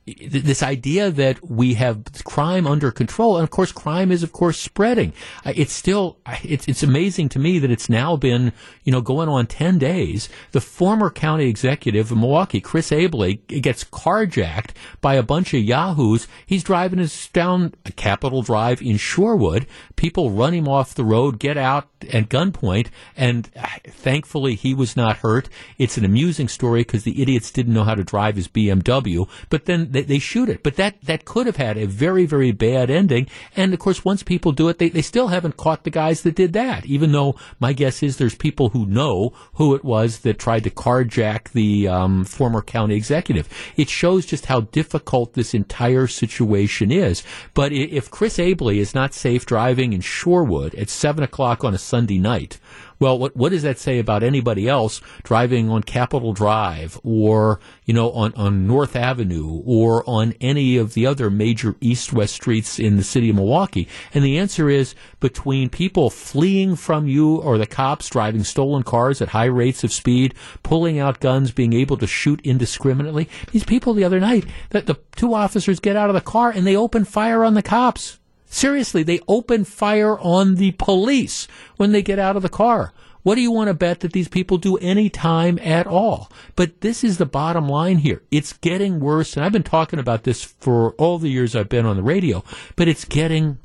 this 0.05 0.65
idea 0.65 1.11
that 1.11 1.49
we 1.49 1.75
have 1.75 2.03
crime 2.25 2.67
under 2.67 2.91
control, 2.91 3.37
and 3.37 3.45
of 3.45 3.51
course, 3.51 3.71
crime 3.71 4.11
is 4.11 4.25
of 4.25 4.33
course 4.33 4.59
spreading. 4.59 5.13
It's 5.45 5.73
still 5.73 6.19
it's 6.43 6.67
it's 6.67 6.83
amazing 6.83 7.29
to 7.31 7.39
me 7.39 7.61
that 7.61 7.71
it's 7.71 7.89
now 7.89 8.17
been 8.17 8.53
you 8.83 8.91
know 8.91 9.01
going 9.01 9.29
on 9.29 9.47
ten 9.47 9.79
days. 9.79 10.29
The 10.51 10.61
former 10.61 11.09
county 11.09 11.47
executive 11.47 12.11
of 12.11 12.19
Milwaukee, 12.19 12.61
Chris 12.61 12.91
Abele, 12.91 13.47
gets 13.47 13.85
carjacked 13.85 14.71
by 15.01 15.15
a 15.15 15.23
bunch 15.23 15.55
of 15.55 15.63
yahoos. 15.63 16.27
He's 16.47 16.65
driving 16.65 16.99
his 16.99 17.29
down 17.29 17.75
Capitol 17.95 18.43
Drive 18.43 18.83
in 18.83 18.97
Shorewood. 18.97 19.67
People 19.95 20.33
run 20.33 20.53
him 20.53 20.69
off 20.69 20.95
the 20.95 21.05
road, 21.05 21.39
get 21.39 21.57
out 21.57 21.89
at 22.11 22.29
gunpoint, 22.29 22.89
and 23.17 23.49
uh, 23.57 23.69
thankfully 23.87 24.57
he 24.57 24.75
was 24.75 24.97
not 24.97 25.19
hurt. 25.19 25.49
It's 25.79 25.97
an 25.97 26.05
amusing 26.05 26.49
story 26.49 26.81
because 26.81 27.05
the 27.05 27.23
idiots 27.23 27.53
didn't 27.53 27.75
know 27.75 27.85
how 27.85 27.95
to 27.95 28.03
drive 28.03 28.35
his 28.35 28.49
BMW, 28.49 29.29
but 29.49 29.67
then 29.67 29.92
they, 29.93 30.03
they, 30.03 30.19
shoot 30.19 30.49
it. 30.49 30.63
But 30.63 30.77
that, 30.77 31.01
that 31.03 31.25
could 31.25 31.47
have 31.47 31.57
had 31.57 31.77
a 31.77 31.87
very, 31.87 32.27
very 32.27 32.53
bad 32.53 32.91
ending. 32.91 33.27
And 33.57 33.73
of 33.73 33.81
course, 33.81 34.05
once 34.05 34.23
people 34.23 34.53
do 34.53 34.69
it, 34.69 34.79
they, 34.79 34.89
they 34.89 35.03
still 35.03 35.29
haven't 35.29 35.57
caught 35.57 35.85
the 35.85 35.91
guys 35.91 36.23
that 36.23 36.35
did 36.35 36.53
that, 36.55 36.87
even 36.87 37.13
though 37.13 37.37
my 37.61 37.73
guess 37.73 38.03
is 38.03 38.17
there's 38.17 38.35
people 38.35 38.71
who 38.71 38.87
know 38.87 39.33
who 39.55 39.75
it 39.75 39.85
was 39.85 40.21
that 40.21 40.39
tried 40.39 40.65
to 40.65 40.71
carjack 40.71 41.51
the 41.53 41.89
um, 41.89 42.25
former 42.25 42.63
county 42.63 42.95
executive. 42.95 43.49
It 43.77 43.89
shows 43.89 44.27
just 44.27 44.47
how 44.47 44.63
difficult 44.63 45.35
this 45.35 45.55
entire 45.55 46.07
situation 46.07 46.91
is. 46.91 47.23
But 47.55 47.73
if 47.73 48.11
Chris 48.11 48.39
Abele 48.39 48.77
is 48.77 48.95
not 48.95 49.15
safe 49.15 49.47
driving 49.47 49.93
in 49.93 50.01
Shorewood 50.01 50.81
at 50.81 50.89
7 50.89 51.23
o'clock 51.23 51.65
on 51.65 51.75
a 51.75 51.79
Sunday 51.79 52.19
night, 52.19 52.59
well, 53.03 53.19
what 53.19 53.37
what 53.37 53.51
does 53.51 53.65
that 53.65 53.81
say 53.81 53.99
about 53.99 54.23
anybody 54.23 54.69
else 54.69 55.01
driving 55.25 55.69
on 55.69 55.83
Capitol 55.83 56.33
Drive 56.33 57.01
or 57.03 57.59
you 57.85 57.93
know 57.93 58.13
on 58.13 58.33
on 58.35 58.69
North 58.69 58.95
Avenue 58.95 59.61
or 59.67 60.09
on 60.09 60.35
any 60.41 60.77
of 60.77 60.95
the 60.95 61.05
other 61.05 61.29
major 61.29 61.75
east-west 61.81 62.33
streets 62.33 62.79
in 62.79 62.97
the 62.97 63.03
city 63.03 63.31
of 63.31 63.35
Milwaukee? 63.35 63.89
And 64.15 64.23
the 64.23 64.39
answer 64.39 64.71
is 64.71 64.95
between 65.19 65.69
people 65.69 66.11
fleeing 66.11 66.77
from 66.77 67.09
you 67.09 67.39
or 67.39 67.59
the 67.59 67.67
cops 67.67 68.09
driving 68.09 68.45
stolen 68.45 68.85
cars 68.85 69.21
at 69.21 69.31
high 69.31 69.47
rates 69.47 69.83
of 69.83 69.93
speed, 69.93 70.35
pulling 70.63 71.01
out 71.01 71.19
guns, 71.19 71.51
being 71.51 71.73
able 71.73 71.97
to 71.97 72.07
shoot 72.07 72.41
indiscriminately. 72.45 73.29
These 73.51 73.65
people 73.65 73.95
the 73.95 74.05
other 74.05 74.21
night, 74.21 74.45
that 74.71 74.87
the 74.87 75.01
two 75.17 75.35
officers 75.35 75.81
get 75.81 75.97
out 75.97 76.09
of 76.09 76.15
the 76.15 76.21
car 76.21 76.51
and 76.51 76.65
they 76.65 76.77
open 76.77 77.05
fire 77.05 77.43
on 77.43 77.55
the 77.55 77.63
cops. 77.65 78.21
Seriously, 78.53 79.03
they 79.03 79.19
open 79.27 79.65
fire 79.65 80.19
on 80.19 80.57
the 80.57 80.73
police 80.73 81.49
when 81.79 81.93
they 81.93 82.03
get 82.03 82.19
out 82.19 82.37
of 82.37 82.43
the 82.43 82.51
car. 82.51 82.93
What 83.23 83.37
do 83.37 83.41
you 83.41 83.51
want 83.51 83.69
to 83.69 83.75
bet 83.75 84.01
that 84.01 84.13
these 84.13 84.29
people 84.29 84.59
do 84.59 84.77
any 84.77 85.09
time 85.09 85.59
at 85.61 85.87
all? 85.87 86.31
But 86.55 86.83
this 86.83 87.03
is 87.03 87.17
the 87.17 87.25
bottom 87.25 87.67
line 87.67 87.97
here. 87.97 88.21
It's 88.31 88.53
getting 88.53 89.01
worse. 89.01 89.37
And 89.37 89.45
I've 89.45 89.53
been 89.53 89.63
talking 89.63 89.99
about 89.99 90.25
this 90.25 90.45
for 90.45 90.91
all 90.93 91.19
the 91.19 91.31
years 91.31 91.57
I've 91.57 91.71
been 91.71 91.87
on 91.87 91.97
the 91.97 92.03
radio, 92.03 92.45
but 92.77 92.89
it's 92.89 93.07
getting 93.07 93.57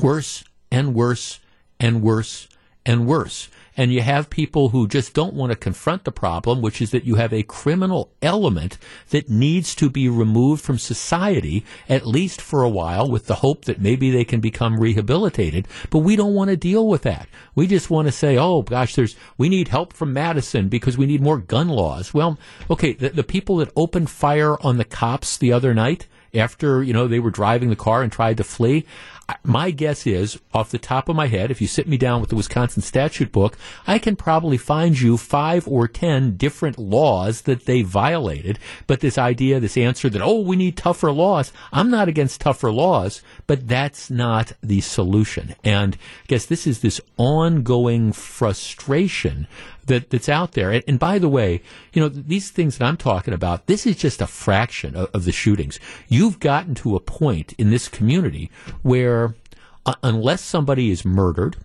worse 0.00 0.44
and 0.70 0.94
worse 0.94 1.40
and 1.80 2.00
worse 2.00 2.48
and 2.86 3.08
worse. 3.08 3.48
And 3.76 3.92
you 3.92 4.02
have 4.02 4.30
people 4.30 4.70
who 4.70 4.86
just 4.86 5.14
don't 5.14 5.34
want 5.34 5.50
to 5.50 5.56
confront 5.56 6.04
the 6.04 6.12
problem, 6.12 6.60
which 6.60 6.82
is 6.82 6.90
that 6.90 7.04
you 7.04 7.16
have 7.16 7.32
a 7.32 7.42
criminal 7.42 8.12
element 8.20 8.78
that 9.10 9.28
needs 9.28 9.74
to 9.76 9.88
be 9.88 10.08
removed 10.08 10.62
from 10.62 10.78
society, 10.78 11.64
at 11.88 12.06
least 12.06 12.40
for 12.40 12.62
a 12.62 12.68
while, 12.68 13.08
with 13.08 13.26
the 13.26 13.36
hope 13.36 13.64
that 13.64 13.80
maybe 13.80 14.10
they 14.10 14.24
can 14.24 14.40
become 14.40 14.78
rehabilitated. 14.78 15.66
But 15.90 16.00
we 16.00 16.16
don't 16.16 16.34
want 16.34 16.50
to 16.50 16.56
deal 16.56 16.86
with 16.86 17.02
that. 17.02 17.28
We 17.54 17.66
just 17.66 17.90
want 17.90 18.08
to 18.08 18.12
say, 18.12 18.36
oh 18.36 18.62
gosh, 18.62 18.94
there's, 18.94 19.16
we 19.38 19.48
need 19.48 19.68
help 19.68 19.92
from 19.92 20.12
Madison 20.12 20.68
because 20.68 20.98
we 20.98 21.06
need 21.06 21.20
more 21.20 21.38
gun 21.38 21.68
laws. 21.68 22.12
Well, 22.12 22.38
okay, 22.70 22.92
the, 22.92 23.10
the 23.10 23.24
people 23.24 23.56
that 23.56 23.72
opened 23.76 24.10
fire 24.10 24.60
on 24.62 24.76
the 24.76 24.84
cops 24.84 25.36
the 25.36 25.52
other 25.52 25.74
night, 25.74 26.06
after 26.34 26.82
you 26.82 26.92
know 26.92 27.06
they 27.06 27.20
were 27.20 27.30
driving 27.30 27.70
the 27.70 27.76
car 27.76 28.02
and 28.02 28.10
tried 28.10 28.36
to 28.38 28.44
flee 28.44 28.86
my 29.44 29.70
guess 29.70 30.06
is, 30.06 30.40
off 30.52 30.70
the 30.70 30.78
top 30.78 31.08
of 31.08 31.16
my 31.16 31.26
head, 31.26 31.50
if 31.50 31.60
you 31.60 31.66
sit 31.66 31.88
me 31.88 31.96
down 31.96 32.20
with 32.20 32.30
the 32.30 32.36
Wisconsin 32.36 32.82
statute 32.82 33.32
book, 33.32 33.56
I 33.86 33.98
can 33.98 34.16
probably 34.16 34.56
find 34.56 35.00
you 35.00 35.16
five 35.16 35.66
or 35.68 35.88
ten 35.88 36.36
different 36.36 36.78
laws 36.78 37.42
that 37.42 37.66
they 37.66 37.82
violated. 37.82 38.58
But 38.86 39.00
this 39.00 39.18
idea, 39.18 39.60
this 39.60 39.76
answer 39.76 40.08
that, 40.10 40.22
oh, 40.22 40.40
we 40.40 40.56
need 40.56 40.76
tougher 40.76 41.12
laws, 41.12 41.52
I'm 41.72 41.90
not 41.90 42.08
against 42.08 42.40
tougher 42.40 42.72
laws, 42.72 43.22
but 43.46 43.68
that's 43.68 44.10
not 44.10 44.52
the 44.62 44.80
solution. 44.80 45.54
And 45.64 45.94
I 45.94 46.26
guess 46.28 46.46
this 46.46 46.66
is 46.66 46.80
this 46.80 47.00
ongoing 47.16 48.12
frustration 48.12 49.46
that, 49.86 50.10
that's 50.10 50.28
out 50.28 50.52
there. 50.52 50.70
And, 50.70 50.84
and, 50.86 50.98
by 50.98 51.18
the 51.18 51.28
way, 51.28 51.60
you 51.92 52.00
know, 52.00 52.08
these 52.08 52.50
things 52.50 52.78
that 52.78 52.86
I'm 52.86 52.96
talking 52.96 53.34
about, 53.34 53.66
this 53.66 53.86
is 53.86 53.96
just 53.96 54.22
a 54.22 54.26
fraction 54.26 54.94
of, 54.94 55.10
of 55.12 55.24
the 55.24 55.32
shootings. 55.32 55.80
You've 56.08 56.38
gotten 56.38 56.74
to 56.76 56.96
a 56.96 57.00
point 57.00 57.52
in 57.54 57.70
this 57.70 57.88
community 57.88 58.50
where 58.82 59.21
uh, 59.86 59.94
unless 60.02 60.42
somebody 60.42 60.90
is 60.90 61.04
murdered, 61.04 61.56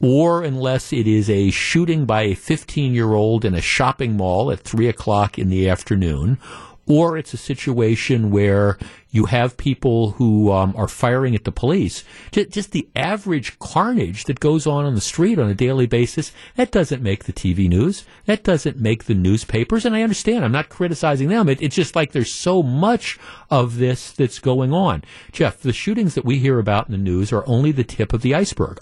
or 0.00 0.42
unless 0.42 0.92
it 0.92 1.06
is 1.06 1.30
a 1.30 1.50
shooting 1.50 2.04
by 2.04 2.22
a 2.22 2.34
15 2.34 2.92
year 2.94 3.12
old 3.12 3.44
in 3.44 3.54
a 3.54 3.60
shopping 3.60 4.16
mall 4.16 4.50
at 4.50 4.60
3 4.60 4.88
o'clock 4.88 5.38
in 5.38 5.48
the 5.48 5.68
afternoon, 5.68 6.38
or 6.86 7.16
it's 7.16 7.32
a 7.32 7.38
situation 7.38 8.30
where 8.30 8.76
you 9.10 9.26
have 9.26 9.56
people 9.56 10.12
who 10.12 10.50
um, 10.50 10.74
are 10.76 10.88
firing 10.88 11.34
at 11.34 11.44
the 11.44 11.52
police. 11.52 12.02
Just, 12.32 12.50
just, 12.50 12.72
the 12.72 12.88
average 12.96 13.58
carnage 13.58 14.24
that 14.24 14.40
goes 14.40 14.66
on 14.66 14.84
on 14.84 14.94
the 14.94 15.00
street 15.00 15.38
on 15.38 15.48
a 15.48 15.54
daily 15.54 15.86
basis, 15.86 16.32
that 16.56 16.72
doesn't 16.72 17.02
make 17.02 17.24
the 17.24 17.32
TV 17.32 17.68
news. 17.68 18.04
That 18.24 18.42
doesn't 18.42 18.80
make 18.80 19.04
the 19.04 19.14
newspapers. 19.14 19.84
And 19.84 19.94
I 19.94 20.02
understand, 20.02 20.44
I'm 20.44 20.52
not 20.52 20.70
criticizing 20.70 21.28
them. 21.28 21.48
It, 21.48 21.62
it's 21.62 21.76
just 21.76 21.94
like 21.94 22.12
there's 22.12 22.32
so 22.32 22.62
much 22.62 23.18
of 23.50 23.76
this 23.76 24.12
that's 24.12 24.38
going 24.38 24.72
on. 24.72 25.04
Jeff, 25.30 25.60
the 25.60 25.72
shootings 25.72 26.14
that 26.14 26.24
we 26.24 26.38
hear 26.38 26.58
about 26.58 26.86
in 26.86 26.92
the 26.92 26.98
news 26.98 27.32
are 27.32 27.46
only 27.46 27.70
the 27.70 27.84
tip 27.84 28.12
of 28.12 28.22
the 28.22 28.34
iceberg. 28.34 28.80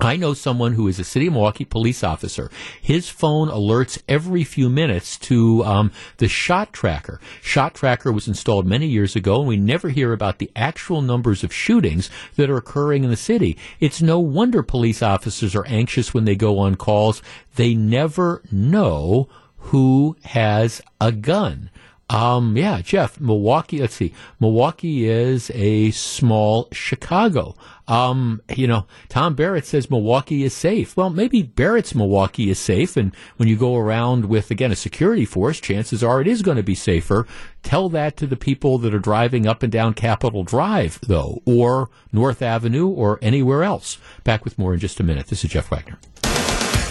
I 0.00 0.16
know 0.16 0.32
someone 0.32 0.74
who 0.74 0.86
is 0.86 1.00
a 1.00 1.04
city 1.04 1.26
of 1.26 1.32
Milwaukee 1.32 1.64
police 1.64 2.04
officer. 2.04 2.50
His 2.80 3.08
phone 3.08 3.48
alerts 3.48 4.00
every 4.08 4.44
few 4.44 4.68
minutes 4.68 5.18
to 5.18 5.64
um, 5.64 5.90
the 6.18 6.28
shot 6.28 6.72
tracker. 6.72 7.20
Shot 7.42 7.74
tracker 7.74 8.12
was 8.12 8.28
installed 8.28 8.64
many 8.64 8.86
years 8.86 9.16
ago, 9.16 9.40
and 9.40 9.48
we 9.48 9.56
never 9.56 9.88
hear 9.88 10.12
about 10.12 10.38
the 10.38 10.52
actual 10.54 11.02
numbers 11.02 11.42
of 11.42 11.52
shootings 11.52 12.10
that 12.36 12.48
are 12.48 12.56
occurring 12.56 13.02
in 13.02 13.10
the 13.10 13.16
city. 13.16 13.58
It's 13.80 14.00
no 14.00 14.20
wonder 14.20 14.62
police 14.62 15.02
officers 15.02 15.56
are 15.56 15.66
anxious 15.66 16.14
when 16.14 16.24
they 16.26 16.36
go 16.36 16.60
on 16.60 16.76
calls. 16.76 17.20
They 17.56 17.74
never 17.74 18.42
know 18.52 19.28
who 19.56 20.16
has 20.24 20.80
a 21.00 21.10
gun. 21.10 21.70
Um, 22.10 22.56
yeah, 22.56 22.80
Jeff, 22.80 23.20
Milwaukee, 23.20 23.80
let's 23.80 23.94
see. 23.94 24.14
Milwaukee 24.40 25.06
is 25.06 25.50
a 25.54 25.90
small 25.90 26.68
Chicago. 26.72 27.54
Um, 27.86 28.40
you 28.54 28.66
know, 28.66 28.86
Tom 29.10 29.34
Barrett 29.34 29.66
says 29.66 29.90
Milwaukee 29.90 30.42
is 30.42 30.54
safe. 30.54 30.96
Well, 30.96 31.10
maybe 31.10 31.42
Barrett's 31.42 31.94
Milwaukee 31.94 32.48
is 32.48 32.58
safe. 32.58 32.96
And 32.96 33.14
when 33.36 33.48
you 33.48 33.56
go 33.56 33.76
around 33.76 34.24
with, 34.26 34.50
again, 34.50 34.72
a 34.72 34.76
security 34.76 35.26
force, 35.26 35.60
chances 35.60 36.02
are 36.02 36.20
it 36.20 36.26
is 36.26 36.42
going 36.42 36.56
to 36.56 36.62
be 36.62 36.74
safer. 36.74 37.26
Tell 37.62 37.90
that 37.90 38.16
to 38.18 38.26
the 38.26 38.36
people 38.36 38.78
that 38.78 38.94
are 38.94 38.98
driving 38.98 39.46
up 39.46 39.62
and 39.62 39.72
down 39.72 39.92
Capitol 39.92 40.44
Drive, 40.44 40.98
though, 41.02 41.42
or 41.44 41.90
North 42.10 42.40
Avenue 42.40 42.88
or 42.88 43.18
anywhere 43.20 43.64
else. 43.64 43.98
Back 44.24 44.44
with 44.44 44.58
more 44.58 44.72
in 44.72 44.80
just 44.80 45.00
a 45.00 45.02
minute. 45.02 45.26
This 45.26 45.44
is 45.44 45.50
Jeff 45.50 45.70
Wagner. 45.70 45.98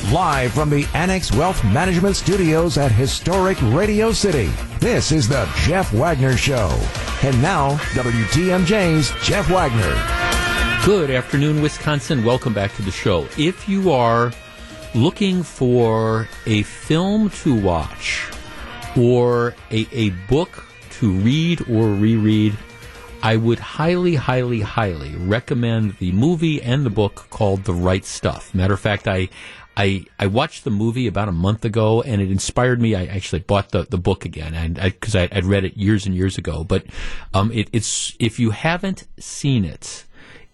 Live 0.05 0.53
from 0.53 0.69
the 0.69 0.87
Annex 0.93 1.33
Wealth 1.33 1.61
Management 1.65 2.15
Studios 2.15 2.77
at 2.77 2.93
historic 2.93 3.57
Radio 3.63 4.13
City, 4.13 4.49
this 4.79 5.11
is 5.11 5.27
the 5.27 5.49
Jeff 5.65 5.91
Wagner 5.91 6.37
Show. 6.37 6.69
And 7.23 7.41
now, 7.41 7.71
WTMJ's 7.91 9.11
Jeff 9.21 9.49
Wagner. 9.49 10.85
Good 10.85 11.11
afternoon, 11.11 11.61
Wisconsin. 11.61 12.23
Welcome 12.23 12.53
back 12.53 12.73
to 12.75 12.83
the 12.83 12.91
show. 12.91 13.27
If 13.37 13.67
you 13.67 13.91
are 13.91 14.31
looking 14.95 15.43
for 15.43 16.29
a 16.45 16.63
film 16.63 17.29
to 17.41 17.59
watch 17.59 18.31
or 18.97 19.55
a, 19.71 19.87
a 19.91 20.11
book 20.29 20.63
to 20.91 21.11
read 21.11 21.69
or 21.69 21.89
reread, 21.89 22.57
I 23.21 23.35
would 23.35 23.59
highly, 23.59 24.15
highly, 24.15 24.61
highly 24.61 25.15
recommend 25.17 25.97
the 25.97 26.13
movie 26.13 26.61
and 26.61 26.85
the 26.85 26.89
book 26.89 27.25
called 27.29 27.65
The 27.65 27.73
Right 27.73 28.05
Stuff. 28.05 28.55
Matter 28.55 28.75
of 28.75 28.79
fact, 28.79 29.05
I 29.05 29.27
I, 29.77 30.05
I 30.17 30.25
watched 30.25 30.63
the 30.63 30.71
movie 30.71 31.05
about 31.05 31.29
a 31.29 31.31
month 31.31 31.63
ago 31.63 32.01
and 32.01 32.19
it 32.19 32.31
inspired 32.31 32.81
me. 32.81 32.95
I 32.95 33.05
actually 33.05 33.41
bought 33.41 33.69
the, 33.69 33.83
the 33.83 33.99
book 33.99 34.25
again 34.25 34.55
and 34.55 34.73
because 34.73 35.15
I, 35.15 35.29
would 35.31 35.45
read 35.45 35.65
it 35.65 35.77
years 35.77 36.07
and 36.07 36.15
years 36.15 36.35
ago. 36.35 36.63
But 36.63 36.85
um, 37.31 37.51
it, 37.51 37.69
it's 37.71 38.15
if 38.19 38.39
you 38.39 38.49
haven't 38.49 39.05
seen 39.19 39.63
it, 39.63 40.05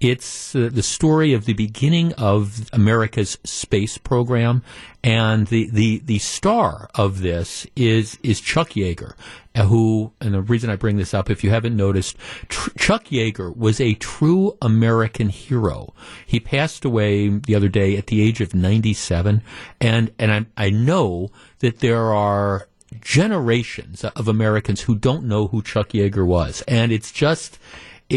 it's 0.03 0.55
uh, 0.55 0.69
the 0.71 0.83
story 0.83 1.33
of 1.33 1.45
the 1.45 1.53
beginning 1.53 2.13
of 2.13 2.69
America's 2.73 3.37
space 3.43 3.97
program, 3.97 4.63
and 5.03 5.47
the, 5.47 5.69
the, 5.69 5.99
the 5.99 6.19
star 6.19 6.89
of 6.95 7.21
this 7.21 7.67
is 7.75 8.17
is 8.23 8.39
Chuck 8.39 8.71
Yeager, 8.71 9.13
uh, 9.55 9.63
who 9.63 10.11
and 10.21 10.33
the 10.33 10.41
reason 10.41 10.69
I 10.69 10.75
bring 10.75 10.97
this 10.97 11.13
up, 11.13 11.29
if 11.29 11.43
you 11.43 11.49
haven't 11.49 11.75
noticed, 11.75 12.17
tr- 12.49 12.71
Chuck 12.77 13.05
Yeager 13.05 13.55
was 13.55 13.79
a 13.79 13.93
true 13.95 14.57
American 14.61 15.29
hero. 15.29 15.93
He 16.25 16.39
passed 16.39 16.85
away 16.85 17.29
the 17.29 17.55
other 17.55 17.69
day 17.69 17.97
at 17.97 18.07
the 18.07 18.21
age 18.21 18.41
of 18.41 18.53
ninety 18.53 18.93
seven, 18.93 19.41
and 19.79 20.11
and 20.19 20.31
I 20.31 20.65
I 20.65 20.69
know 20.69 21.31
that 21.59 21.79
there 21.79 22.13
are 22.13 22.67
generations 23.01 24.03
of 24.03 24.27
Americans 24.27 24.81
who 24.81 24.95
don't 24.95 25.25
know 25.25 25.47
who 25.47 25.61
Chuck 25.61 25.89
Yeager 25.89 26.25
was, 26.25 26.61
and 26.67 26.91
it's 26.91 27.11
just 27.11 27.59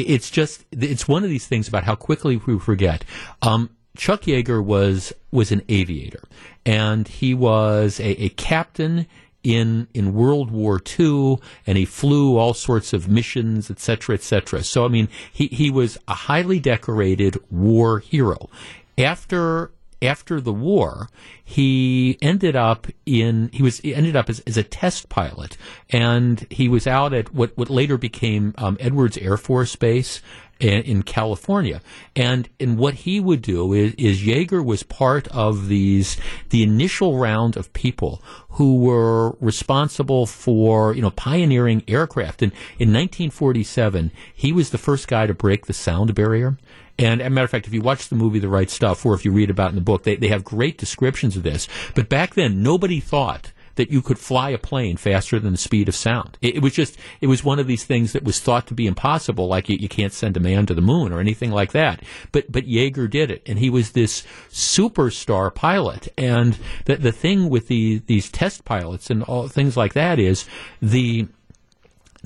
it's 0.00 0.30
just 0.30 0.64
it's 0.72 1.08
one 1.08 1.24
of 1.24 1.30
these 1.30 1.46
things 1.46 1.68
about 1.68 1.84
how 1.84 1.94
quickly 1.94 2.36
we 2.36 2.58
forget. 2.58 3.04
Um, 3.42 3.70
Chuck 3.96 4.22
Yeager 4.22 4.62
was 4.62 5.12
was 5.30 5.52
an 5.52 5.62
aviator, 5.68 6.22
and 6.64 7.08
he 7.08 7.34
was 7.34 7.98
a, 8.00 8.24
a 8.24 8.28
captain 8.30 9.06
in 9.42 9.86
in 9.94 10.12
World 10.12 10.50
War 10.50 10.80
II, 10.98 11.38
and 11.66 11.78
he 11.78 11.84
flew 11.84 12.36
all 12.36 12.52
sorts 12.52 12.92
of 12.92 13.08
missions, 13.08 13.70
etc., 13.70 14.14
etc. 14.16 14.64
So 14.64 14.84
I 14.84 14.88
mean, 14.88 15.08
he 15.32 15.46
he 15.46 15.70
was 15.70 15.98
a 16.08 16.14
highly 16.14 16.60
decorated 16.60 17.38
war 17.50 18.00
hero. 18.00 18.50
After 18.98 19.70
after 20.02 20.40
the 20.40 20.52
war, 20.52 21.08
he 21.44 22.18
ended 22.20 22.54
up 22.54 22.86
in 23.04 23.50
he 23.52 23.62
was 23.62 23.78
he 23.78 23.94
ended 23.94 24.16
up 24.16 24.28
as, 24.28 24.40
as, 24.40 24.56
a 24.56 24.62
test 24.62 25.08
pilot, 25.08 25.56
and 25.90 26.46
he 26.50 26.68
was 26.68 26.86
out 26.86 27.14
at 27.14 27.32
what 27.32 27.56
what 27.56 27.70
later 27.70 27.96
became 27.96 28.54
um, 28.58 28.76
Edwards 28.80 29.16
Air 29.18 29.36
Force 29.36 29.74
Base 29.76 30.20
in, 30.60 30.82
in, 30.82 31.02
California. 31.02 31.80
And 32.14 32.48
and 32.58 32.78
what 32.78 32.94
he 32.94 33.20
would 33.20 33.42
do 33.42 33.72
is, 33.72 33.94
is 33.94 34.22
Yeager 34.22 34.64
was 34.64 34.82
part 34.82 35.28
of 35.28 35.68
these 35.68 36.16
the 36.50 36.62
initial 36.62 37.18
round 37.18 37.56
of 37.56 37.72
people 37.72 38.22
who 38.50 38.78
were 38.78 39.32
responsible 39.40 40.26
for 40.26 40.94
you 40.94 41.02
know 41.02 41.10
pioneering 41.10 41.82
aircraft. 41.88 42.42
And 42.42 42.52
in 42.78 42.88
1947, 42.88 44.10
he 44.34 44.52
was 44.52 44.70
the 44.70 44.78
first 44.78 45.08
guy 45.08 45.26
to 45.26 45.34
break 45.34 45.66
the 45.66 45.72
sound 45.72 46.14
barrier. 46.14 46.56
And 46.98 47.20
as 47.20 47.26
a 47.26 47.30
matter 47.30 47.44
of 47.44 47.50
fact, 47.50 47.66
if 47.66 47.74
you 47.74 47.82
watch 47.82 48.08
the 48.08 48.16
movie 48.16 48.38
The 48.38 48.48
Right 48.48 48.70
Stuff, 48.70 49.04
or 49.04 49.14
if 49.14 49.24
you 49.24 49.32
read 49.32 49.50
about 49.50 49.70
in 49.70 49.74
the 49.74 49.80
book, 49.80 50.04
they, 50.04 50.16
they 50.16 50.28
have 50.28 50.44
great 50.44 50.78
descriptions 50.78 51.36
of 51.36 51.42
this. 51.42 51.68
But 51.94 52.08
back 52.08 52.34
then, 52.34 52.62
nobody 52.62 53.00
thought 53.00 53.52
that 53.76 53.90
you 53.90 54.02
could 54.02 54.18
fly 54.18 54.50
a 54.50 54.58
plane 54.58 54.96
faster 54.96 55.38
than 55.38 55.52
the 55.52 55.58
speed 55.58 55.88
of 55.88 55.94
sound. 55.94 56.36
It, 56.40 56.56
it, 56.56 56.62
was 56.62 56.72
just, 56.72 56.96
it 57.20 57.26
was 57.28 57.44
one 57.44 57.58
of 57.58 57.66
these 57.66 57.84
things 57.84 58.12
that 58.12 58.24
was 58.24 58.40
thought 58.40 58.66
to 58.68 58.74
be 58.74 58.86
impossible, 58.86 59.46
like 59.46 59.68
you, 59.68 59.76
you 59.78 59.88
can't 59.88 60.12
send 60.12 60.36
a 60.36 60.40
man 60.40 60.66
to 60.66 60.74
the 60.74 60.80
moon 60.80 61.12
or 61.12 61.20
anything 61.20 61.50
like 61.50 61.72
that. 61.72 62.02
But, 62.32 62.50
but 62.50 62.66
Yeager 62.66 63.08
did 63.08 63.30
it, 63.30 63.42
and 63.46 63.58
he 63.58 63.70
was 63.70 63.92
this 63.92 64.24
superstar 64.50 65.54
pilot. 65.54 66.08
And 66.18 66.58
the, 66.86 66.96
the 66.96 67.12
thing 67.12 67.48
with 67.50 67.68
the, 67.68 68.02
these 68.06 68.30
test 68.30 68.64
pilots 68.64 69.10
and 69.10 69.22
all 69.22 69.48
things 69.48 69.76
like 69.76 69.92
that 69.92 70.18
is 70.18 70.46
the, 70.80 71.28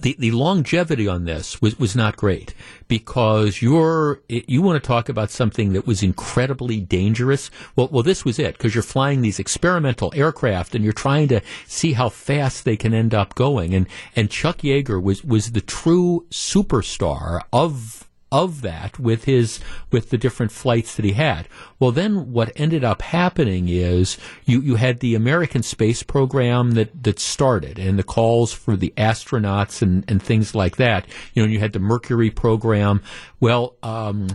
the, 0.01 0.16
the 0.18 0.30
longevity 0.30 1.07
on 1.07 1.24
this 1.24 1.61
was, 1.61 1.78
was 1.78 1.94
not 1.94 2.16
great 2.16 2.55
because 2.88 3.62
you're 3.62 4.20
you 4.28 4.62
want 4.62 4.82
to 4.82 4.86
talk 4.86 5.09
about 5.09 5.30
something 5.30 5.72
that 5.72 5.86
was 5.86 6.03
incredibly 6.03 6.80
dangerous. 6.80 7.51
Well, 7.76 7.88
well, 7.92 8.03
this 8.03 8.24
was 8.24 8.38
it 8.38 8.57
because 8.57 8.74
you're 8.74 8.82
flying 8.82 9.20
these 9.20 9.38
experimental 9.38 10.12
aircraft 10.14 10.74
and 10.74 10.84
you're 10.84 10.92
trying 10.92 11.28
to 11.28 11.40
see 11.66 11.92
how 11.92 12.09
fast 12.09 12.64
they 12.64 12.76
can 12.76 12.94
end 12.94 13.14
up 13.14 13.34
going. 13.34 13.74
And 13.74 13.86
and 14.16 14.30
Chuck 14.30 14.59
Yeager 14.59 15.03
was 15.03 15.24
was 15.24 15.53
the 15.53 15.61
true 15.61 16.26
superstar 16.30 17.42
of 17.53 18.09
of 18.33 18.62
that 18.62 18.99
with 18.99 19.24
his 19.24 19.61
with 19.91 20.11
the 20.11 20.18
different 20.18 20.53
flights 20.53 20.97
that 20.97 21.05
he 21.05 21.12
had. 21.12 21.49
Well, 21.78 21.93
then 21.93 22.33
what 22.33 22.53
ended 22.57 22.85
up 22.85 23.03
happening 23.03 23.68
is 23.68 24.18
you 24.45 24.61
you 24.61 24.76
had 24.76 25.01
the 25.01 25.14
American 25.14 25.62
space 25.62 26.03
program 26.03 26.72
that 26.72 27.03
that 27.03 27.18
started 27.18 27.78
and 27.78 27.99
the 27.99 28.05
calls 28.05 28.53
for 28.53 28.76
the 28.76 28.93
astronauts 28.97 29.83
and 29.83 30.05
and 30.09 30.22
things 30.22 30.55
like 30.55 30.76
that. 30.76 31.07
You 31.35 31.43
know, 31.43 31.49
you 31.49 31.59
had 31.59 31.72
the 31.72 31.81
Mercury 31.81 32.31
program. 32.31 33.03
Well, 33.41 33.76
um, 33.83 34.28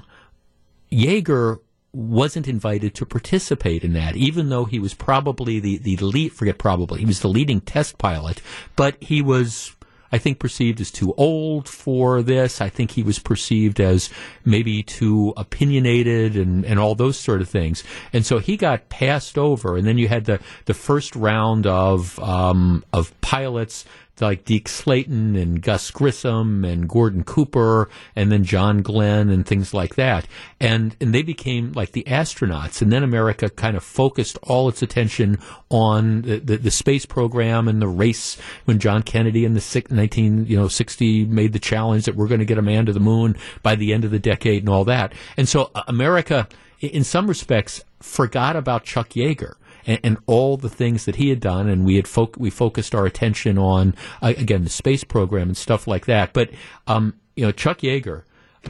Yeager 0.92 1.60
wasn't 1.96 2.48
invited 2.48 2.94
to 2.94 3.06
participate 3.06 3.84
in 3.84 3.94
that, 3.94 4.16
even 4.16 4.50
though 4.50 4.66
he 4.66 4.80
was 4.80 4.94
probably 4.94 5.60
the, 5.60 5.78
the 5.78 5.96
lead, 5.98 6.34
forget 6.34 6.58
probably, 6.58 7.00
he 7.00 7.06
was 7.06 7.22
the 7.22 7.30
leading 7.30 7.62
test 7.62 7.98
pilot, 7.98 8.42
but 8.76 9.02
he 9.02 9.22
was, 9.22 9.75
I 10.16 10.18
think, 10.18 10.40
perceived 10.40 10.80
as 10.80 10.92
too 10.92 11.14
old 11.18 11.68
for 11.68 12.22
this. 12.22 12.62
I 12.62 12.70
think 12.70 12.92
he 12.92 13.04
was 13.04 13.20
perceived 13.20 13.82
as 13.82 14.10
maybe 14.46 14.82
too 14.82 15.34
opinionated 15.36 16.38
and, 16.38 16.64
and 16.64 16.80
all 16.80 16.96
those 16.96 17.20
sort 17.20 17.42
of 17.42 17.50
things. 17.50 17.84
And 18.14 18.26
so 18.26 18.40
he 18.40 18.56
got 18.56 18.88
passed 18.88 19.38
over. 19.38 19.76
And 19.76 19.86
then 19.86 19.98
you 19.98 20.08
had 20.08 20.24
the, 20.24 20.40
the 20.66 20.74
first 20.74 21.18
round 21.18 21.68
of, 21.68 22.18
um, 22.20 22.86
of 22.94 23.12
pilots 23.20 23.84
like 24.22 24.46
Deke 24.46 24.68
Slayton 24.68 25.36
and 25.36 25.62
Gus 25.62 25.92
Grissom 25.92 26.64
and 26.64 26.88
Gordon 26.88 27.24
Cooper 27.24 27.90
and 28.16 28.32
then 28.32 28.44
John 28.44 28.82
Glenn 28.82 29.30
and 29.30 29.46
things 29.46 29.74
like 29.74 29.96
that. 29.96 30.28
And, 30.60 30.96
and 31.02 31.14
they 31.14 31.22
became 31.22 31.74
like 31.74 31.92
the 31.92 32.04
astronauts. 32.04 32.82
And 32.82 32.92
then 32.92 33.04
America 33.04 33.50
kind 33.50 33.76
of 33.76 33.84
focused 33.84 34.38
all 34.44 34.70
its 34.70 34.82
attention 34.82 35.40
on 35.70 36.22
the, 36.22 36.40
the, 36.40 36.58
the 36.58 36.72
space 36.72 37.06
program 37.06 37.68
and 37.68 37.82
the 37.82 37.88
race 37.88 38.38
when 38.66 38.80
John 38.80 39.04
Kennedy 39.04 39.46
in 39.46 39.54
the 39.54 39.86
19, 39.90 40.46
you 40.48 40.58
know, 40.58 40.68
60 40.68 41.26
made 41.26 41.54
the 41.54 41.60
challenge 41.60 42.06
that 42.06 42.16
we're 42.16 42.28
going 42.28 42.40
to 42.40 42.46
get 42.46 42.58
a 42.58 42.62
man 42.62 42.86
to 42.86 42.94
the 42.94 43.00
moon 43.00 43.36
by 43.64 43.76
the 43.76 43.94
end 43.94 44.06
of 44.06 44.12
the 44.12 44.20
decade 44.20 44.64
and 44.64 44.70
all 44.70 44.86
that. 44.86 45.14
And 45.38 45.48
so 45.50 45.72
uh, 45.76 45.84
America, 45.88 46.48
in 46.80 47.04
some 47.04 47.28
respects, 47.28 47.84
forgot 48.00 48.56
about 48.56 48.86
Chuck 48.86 49.10
Yeager 49.10 49.56
and, 49.86 50.00
and, 50.04 50.18
all 50.26 50.58
the 50.58 50.70
things 50.70 51.06
that 51.06 51.18
he 51.18 51.30
had 51.30 51.40
done, 51.40 51.68
and 51.68 51.86
we 51.86 51.96
had 51.96 52.08
fo- 52.08 52.32
we 52.38 52.50
focused 52.50 52.96
our 52.96 53.06
attention 53.06 53.58
on 53.58 53.96
uh, 54.22 54.34
again 54.38 54.64
the 54.64 54.70
space 54.70 55.04
program 55.04 55.50
and 55.50 55.58
stuff 55.58 55.88
like 55.88 56.06
that. 56.06 56.34
But 56.34 56.50
um, 56.88 57.20
you 57.36 57.46
know, 57.46 57.52
Chuck 57.52 57.80
Yeager. 57.80 58.24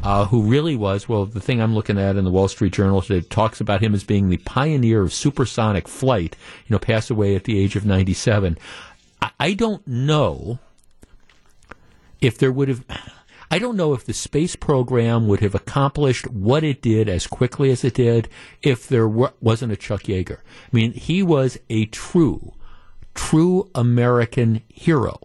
Uh, 0.03 0.25
who 0.25 0.41
really 0.41 0.75
was, 0.75 1.07
well, 1.07 1.25
the 1.25 1.39
thing 1.39 1.61
I'm 1.61 1.73
looking 1.73 1.97
at 1.97 2.17
in 2.17 2.25
the 2.25 2.29
Wall 2.29 2.49
Street 2.49 2.73
Journal 2.73 3.01
today 3.01 3.25
talks 3.25 3.61
about 3.61 3.81
him 3.81 3.93
as 3.93 4.03
being 4.03 4.27
the 4.27 4.35
pioneer 4.35 5.01
of 5.01 5.13
supersonic 5.13 5.87
flight, 5.87 6.35
you 6.67 6.73
know, 6.73 6.79
passed 6.79 7.09
away 7.09 7.33
at 7.33 7.45
the 7.45 7.57
age 7.57 7.77
of 7.77 7.85
97. 7.85 8.57
I, 9.21 9.31
I 9.39 9.53
don't 9.53 9.87
know 9.87 10.59
if 12.19 12.37
there 12.37 12.51
would 12.51 12.67
have, 12.67 12.83
I 13.49 13.59
don't 13.59 13.77
know 13.77 13.93
if 13.93 14.05
the 14.05 14.13
space 14.13 14.55
program 14.55 15.27
would 15.27 15.39
have 15.41 15.55
accomplished 15.55 16.29
what 16.31 16.63
it 16.63 16.81
did 16.81 17.07
as 17.09 17.27
quickly 17.27 17.71
as 17.71 17.83
it 17.83 17.93
did 17.93 18.27
if 18.61 18.87
there 18.87 19.07
were, 19.07 19.33
wasn't 19.41 19.71
a 19.71 19.77
Chuck 19.77 20.03
Yeager. 20.03 20.39
I 20.39 20.75
mean, 20.75 20.93
he 20.93 21.23
was 21.23 21.57
a 21.69 21.85
true, 21.85 22.53
true 23.13 23.69
American 23.75 24.61
hero 24.67 25.19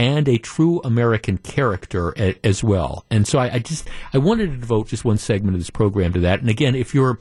and 0.00 0.28
a 0.28 0.38
true 0.38 0.80
American 0.82 1.36
character 1.36 2.14
a, 2.16 2.34
as 2.42 2.64
well. 2.64 3.04
And 3.10 3.28
so 3.28 3.38
I, 3.38 3.54
I 3.54 3.58
just 3.58 3.86
I 4.14 4.18
wanted 4.18 4.50
to 4.50 4.56
devote 4.56 4.88
just 4.88 5.04
one 5.04 5.18
segment 5.18 5.54
of 5.54 5.60
this 5.60 5.68
program 5.68 6.14
to 6.14 6.20
that. 6.20 6.40
And 6.40 6.48
again, 6.48 6.74
if 6.74 6.94
you're 6.94 7.18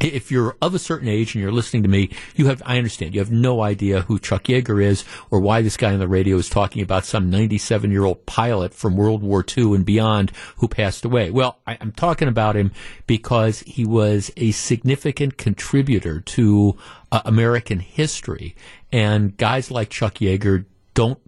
if 0.00 0.30
you're 0.30 0.56
of 0.60 0.74
a 0.74 0.78
certain 0.78 1.08
age 1.08 1.34
and 1.34 1.42
you're 1.42 1.52
listening 1.52 1.82
to 1.82 1.88
me, 1.88 2.10
you 2.34 2.46
have, 2.46 2.62
I 2.64 2.78
understand, 2.78 3.14
you 3.14 3.20
have 3.20 3.30
no 3.30 3.62
idea 3.62 4.02
who 4.02 4.18
Chuck 4.18 4.44
Yeager 4.44 4.82
is 4.82 5.04
or 5.30 5.40
why 5.40 5.62
this 5.62 5.76
guy 5.76 5.92
on 5.92 5.98
the 5.98 6.08
radio 6.08 6.36
is 6.36 6.48
talking 6.48 6.82
about 6.82 7.04
some 7.04 7.30
97 7.30 7.90
year 7.90 8.04
old 8.04 8.26
pilot 8.26 8.74
from 8.74 8.96
World 8.96 9.22
War 9.22 9.44
II 9.56 9.74
and 9.74 9.84
beyond 9.84 10.32
who 10.56 10.68
passed 10.68 11.04
away. 11.04 11.30
Well, 11.30 11.58
I, 11.66 11.74
am 11.74 11.92
talking 11.92 12.28
about 12.28 12.56
him 12.56 12.72
because 13.06 13.60
he 13.60 13.84
was 13.84 14.30
a 14.36 14.50
significant 14.52 15.36
contributor 15.36 16.20
to 16.20 16.76
uh, 17.12 17.22
American 17.24 17.80
history 17.80 18.56
and 18.92 19.36
guys 19.36 19.70
like 19.70 19.90
Chuck 19.90 20.14
Yeager 20.14 20.66
don't 20.94 21.18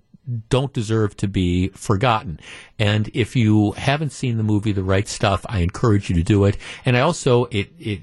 don't 0.48 0.72
deserve 0.72 1.16
to 1.16 1.26
be 1.26 1.68
forgotten. 1.70 2.38
And 2.78 3.10
if 3.12 3.34
you 3.34 3.72
haven't 3.72 4.12
seen 4.12 4.36
the 4.36 4.44
movie 4.44 4.70
The 4.70 4.84
Right 4.84 5.08
Stuff, 5.08 5.44
I 5.48 5.58
encourage 5.58 6.08
you 6.08 6.16
to 6.16 6.22
do 6.22 6.44
it. 6.44 6.56
And 6.84 6.96
I 6.96 7.00
also 7.00 7.46
it 7.46 7.72
it 7.78 8.00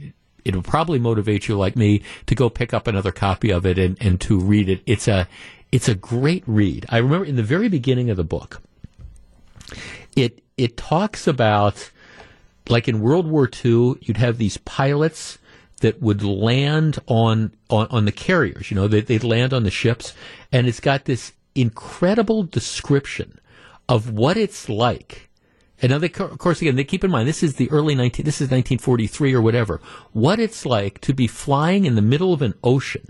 it'll 0.49 0.63
probably 0.63 0.99
motivate 0.99 1.47
you 1.47 1.57
like 1.57 1.75
me 1.75 2.01
to 2.25 2.35
go 2.35 2.49
pick 2.49 2.73
up 2.73 2.87
another 2.87 3.11
copy 3.11 3.51
of 3.51 3.65
it 3.65 3.77
and, 3.77 3.97
and 4.01 4.19
to 4.21 4.39
read 4.39 4.69
it. 4.69 4.81
It's 4.85 5.07
a 5.07 5.27
it's 5.71 5.87
a 5.87 5.95
great 5.95 6.43
read. 6.47 6.85
I 6.89 6.97
remember 6.97 7.25
in 7.25 7.35
the 7.35 7.43
very 7.43 7.69
beginning 7.69 8.09
of 8.09 8.17
the 8.17 8.23
book, 8.23 8.61
it 10.15 10.43
it 10.57 10.77
talks 10.77 11.27
about 11.27 11.91
like 12.67 12.87
in 12.87 13.01
World 13.01 13.27
War 13.27 13.49
II, 13.49 13.95
you'd 14.01 14.17
have 14.17 14.37
these 14.37 14.57
pilots 14.57 15.39
that 15.81 16.01
would 16.01 16.23
land 16.23 16.99
on 17.07 17.51
on, 17.69 17.87
on 17.89 18.05
the 18.05 18.11
carriers. 18.11 18.69
You 18.69 18.75
know, 18.75 18.87
they, 18.87 19.01
they'd 19.01 19.23
land 19.23 19.53
on 19.53 19.63
the 19.63 19.71
ships, 19.71 20.13
and 20.51 20.67
it's 20.67 20.79
got 20.79 21.05
this 21.05 21.33
incredible 21.55 22.43
description 22.43 23.39
of 23.87 24.11
what 24.11 24.37
it's 24.37 24.69
like 24.69 25.28
and 25.82 25.91
now, 25.91 25.97
of 25.97 26.38
course, 26.38 26.61
again, 26.61 26.75
they 26.75 26.84
keep 26.84 27.03
in 27.03 27.11
mind 27.11 27.27
this 27.27 27.43
is 27.43 27.55
the 27.55 27.71
early 27.71 27.95
19, 27.95 28.25
this 28.25 28.41
is 28.41 28.47
1943 28.47 29.34
or 29.34 29.41
whatever. 29.41 29.80
What 30.11 30.39
it's 30.39 30.65
like 30.65 30.99
to 31.01 31.13
be 31.13 31.27
flying 31.27 31.86
in 31.86 31.95
the 31.95 32.01
middle 32.01 32.34
of 32.34 32.41
an 32.41 32.53
ocean 32.63 33.07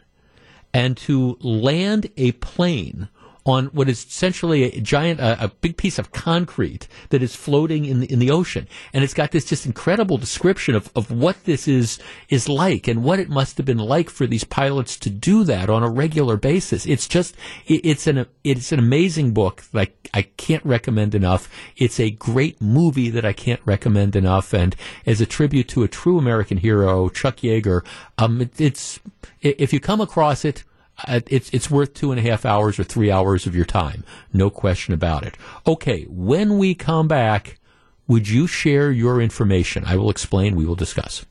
and 0.74 0.96
to 0.98 1.38
land 1.42 2.10
a 2.18 2.34
plane 2.34 3.10
on 3.50 3.66
what 3.68 3.90
is 3.90 4.06
essentially 4.06 4.64
a 4.64 4.82
giant, 4.82 5.20
a, 5.20 5.46
a, 5.46 5.48
big 5.48 5.78
piece 5.78 6.00
of 6.00 6.12
concrete 6.12 6.88
that 7.10 7.24
is 7.24 7.36
floating 7.36 7.86
in 7.86 8.02
the, 8.02 8.12
in 8.12 8.20
the 8.20 8.32
ocean. 8.32 8.68
And 8.94 9.04
it's 9.04 9.14
got 9.14 9.32
this 9.32 9.46
just 9.46 9.66
incredible 9.66 10.18
description 10.18 10.76
of, 10.76 10.90
of 10.96 11.12
what 11.12 11.44
this 11.46 11.68
is, 11.68 12.00
is 12.30 12.48
like 12.48 12.88
and 12.88 13.04
what 13.04 13.20
it 13.20 13.30
must 13.30 13.58
have 13.58 13.66
been 13.66 13.80
like 13.80 14.10
for 14.10 14.28
these 14.28 14.44
pilots 14.44 14.98
to 15.00 15.10
do 15.10 15.44
that 15.46 15.70
on 15.70 15.84
a 15.84 15.90
regular 15.90 16.38
basis. 16.38 16.86
It's 16.86 17.08
just, 17.08 17.36
it, 17.66 17.82
it's 17.84 18.08
an, 18.08 18.26
it's 18.44 18.72
an 18.72 18.80
amazing 18.80 19.34
book 19.34 19.64
I, 19.74 19.90
I 20.14 20.24
can't 20.24 20.66
recommend 20.66 21.16
enough. 21.16 21.50
It's 21.78 22.00
a 22.00 22.12
great 22.12 22.62
movie 22.62 23.10
that 23.10 23.26
I 23.26 23.34
can't 23.34 23.62
recommend 23.66 24.16
enough. 24.16 24.54
And 24.54 24.76
as 25.06 25.22
a 25.22 25.26
tribute 25.26 25.68
to 25.70 25.84
a 25.84 25.88
true 25.88 26.18
American 26.18 26.58
hero, 26.58 27.10
Chuck 27.10 27.38
Yeager, 27.38 27.86
um, 28.18 28.42
it, 28.42 28.60
it's, 28.60 29.00
if 29.42 29.74
you 29.74 29.80
come 29.80 30.02
across 30.02 30.46
it, 30.46 30.64
Uh, 31.08 31.22
it's 31.28 31.50
it's 31.52 31.70
worth 31.70 31.94
two 31.94 32.12
and 32.12 32.20
a 32.20 32.24
half 32.24 32.46
hours 32.46 32.80
or 32.80 32.84
three 32.84 33.12
hours 33.12 33.46
of 33.46 33.56
your 33.56 33.66
time, 33.66 34.04
no 34.34 34.50
question 34.50 34.94
about 34.94 35.26
it. 35.26 35.38
Okay, 35.66 36.04
when 36.10 36.58
we 36.58 36.76
come 36.76 37.08
back, 37.08 37.60
would 38.08 38.28
you 38.28 38.48
share 38.48 38.92
your 38.92 39.22
information? 39.22 39.84
I 39.86 39.96
will 39.96 40.10
explain. 40.10 40.56
We 40.56 40.66
will 40.66 40.76
discuss. 40.76 41.26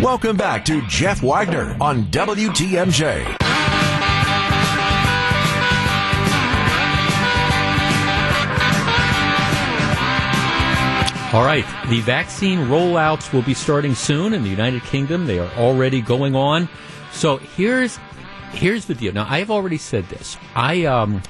Welcome 0.00 0.36
back 0.36 0.64
to 0.66 0.80
Jeff 0.88 1.22
Wagner 1.22 1.76
on 1.80 2.06
WTMJ. 2.06 3.36
All 11.32 11.44
right, 11.44 11.64
the 11.88 12.00
vaccine 12.00 12.58
rollouts 12.66 13.32
will 13.32 13.40
be 13.40 13.54
starting 13.54 13.94
soon 13.94 14.34
in 14.34 14.42
the 14.42 14.50
United 14.50 14.82
Kingdom. 14.82 15.26
They 15.26 15.38
are 15.38 15.50
already 15.52 16.02
going 16.02 16.36
on. 16.36 16.68
So 17.12 17.38
here's 17.38 17.98
here's 18.52 18.86
the 18.86 18.94
deal. 18.94 19.12
Now, 19.12 19.26
I've 19.28 19.50
already 19.50 19.78
said 19.78 20.08
this. 20.08 20.36
I 20.54 20.84
um, 20.84 21.22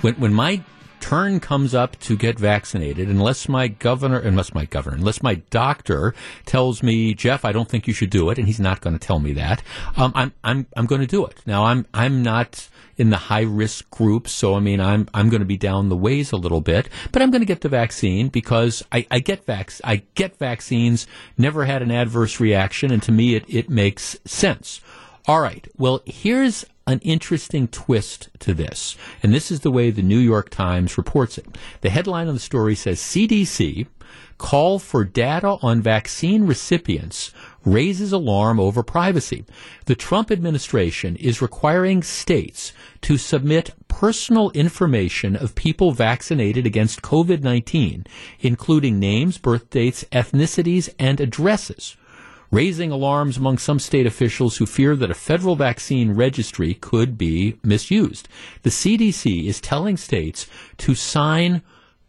when 0.00 0.14
when 0.14 0.34
my 0.34 0.62
turn 1.02 1.40
comes 1.40 1.74
up 1.74 1.98
to 1.98 2.16
get 2.16 2.38
vaccinated, 2.38 3.08
unless 3.08 3.48
my 3.48 3.66
governor, 3.66 4.18
unless 4.18 4.54
my 4.54 4.64
governor, 4.64 4.96
unless 4.96 5.20
my 5.20 5.34
doctor 5.50 6.14
tells 6.46 6.80
me, 6.82 7.12
Jeff, 7.12 7.44
I 7.44 7.50
don't 7.50 7.68
think 7.68 7.88
you 7.88 7.92
should 7.92 8.10
do 8.10 8.30
it, 8.30 8.38
and 8.38 8.46
he's 8.46 8.60
not 8.60 8.80
going 8.80 8.96
to 8.96 9.04
tell 9.04 9.18
me 9.18 9.32
that, 9.34 9.62
um, 9.96 10.12
I'm 10.14 10.32
I'm 10.44 10.66
I'm 10.76 10.86
going 10.86 11.00
to 11.00 11.06
do 11.06 11.26
it. 11.26 11.42
Now, 11.46 11.64
I'm 11.64 11.86
I'm 11.92 12.22
not 12.22 12.68
in 12.96 13.10
the 13.10 13.16
high 13.16 13.42
risk 13.42 13.90
group, 13.90 14.28
so 14.28 14.54
I 14.54 14.60
mean, 14.60 14.80
I'm 14.80 15.08
I'm 15.12 15.28
going 15.28 15.40
to 15.40 15.46
be 15.46 15.56
down 15.56 15.88
the 15.88 15.96
ways 15.96 16.30
a 16.30 16.36
little 16.36 16.60
bit, 16.60 16.88
but 17.10 17.20
I'm 17.20 17.30
going 17.30 17.42
to 17.42 17.46
get 17.46 17.62
the 17.62 17.68
vaccine 17.68 18.28
because 18.28 18.82
I, 18.92 19.06
I 19.10 19.18
get 19.18 19.44
vac 19.44 19.72
I 19.82 20.02
get 20.14 20.36
vaccines, 20.36 21.06
never 21.36 21.64
had 21.64 21.82
an 21.82 21.90
adverse 21.90 22.38
reaction, 22.38 22.92
and 22.92 23.02
to 23.02 23.12
me, 23.12 23.34
it 23.34 23.44
it 23.48 23.68
makes 23.68 24.16
sense. 24.24 24.80
All 25.28 25.40
right. 25.40 25.68
Well, 25.76 26.02
here's 26.04 26.64
an 26.86 26.98
interesting 27.00 27.68
twist 27.68 28.28
to 28.40 28.52
this. 28.52 28.96
And 29.22 29.32
this 29.32 29.52
is 29.52 29.60
the 29.60 29.70
way 29.70 29.90
the 29.90 30.02
New 30.02 30.18
York 30.18 30.50
Times 30.50 30.98
reports 30.98 31.38
it. 31.38 31.46
The 31.80 31.90
headline 31.90 32.26
of 32.26 32.34
the 32.34 32.40
story 32.40 32.74
says 32.74 32.98
CDC 32.98 33.86
call 34.38 34.80
for 34.80 35.04
data 35.04 35.56
on 35.62 35.80
vaccine 35.80 36.44
recipients 36.44 37.30
raises 37.64 38.10
alarm 38.12 38.58
over 38.58 38.82
privacy. 38.82 39.44
The 39.84 39.94
Trump 39.94 40.32
administration 40.32 41.14
is 41.16 41.40
requiring 41.40 42.02
states 42.02 42.72
to 43.02 43.16
submit 43.16 43.70
personal 43.86 44.50
information 44.50 45.36
of 45.36 45.54
people 45.54 45.92
vaccinated 45.92 46.66
against 46.66 47.02
COVID-19, 47.02 48.06
including 48.40 48.98
names, 48.98 49.38
birth 49.38 49.70
dates, 49.70 50.04
ethnicities, 50.10 50.92
and 50.98 51.20
addresses 51.20 51.96
raising 52.52 52.92
alarms 52.92 53.36
among 53.36 53.58
some 53.58 53.80
state 53.80 54.06
officials 54.06 54.58
who 54.58 54.66
fear 54.66 54.94
that 54.94 55.10
a 55.10 55.14
federal 55.14 55.56
vaccine 55.56 56.12
registry 56.12 56.74
could 56.74 57.18
be 57.18 57.58
misused. 57.64 58.28
The 58.62 58.70
CDC 58.70 59.46
is 59.46 59.60
telling 59.60 59.96
states 59.96 60.46
to 60.78 60.94
sign 60.94 61.62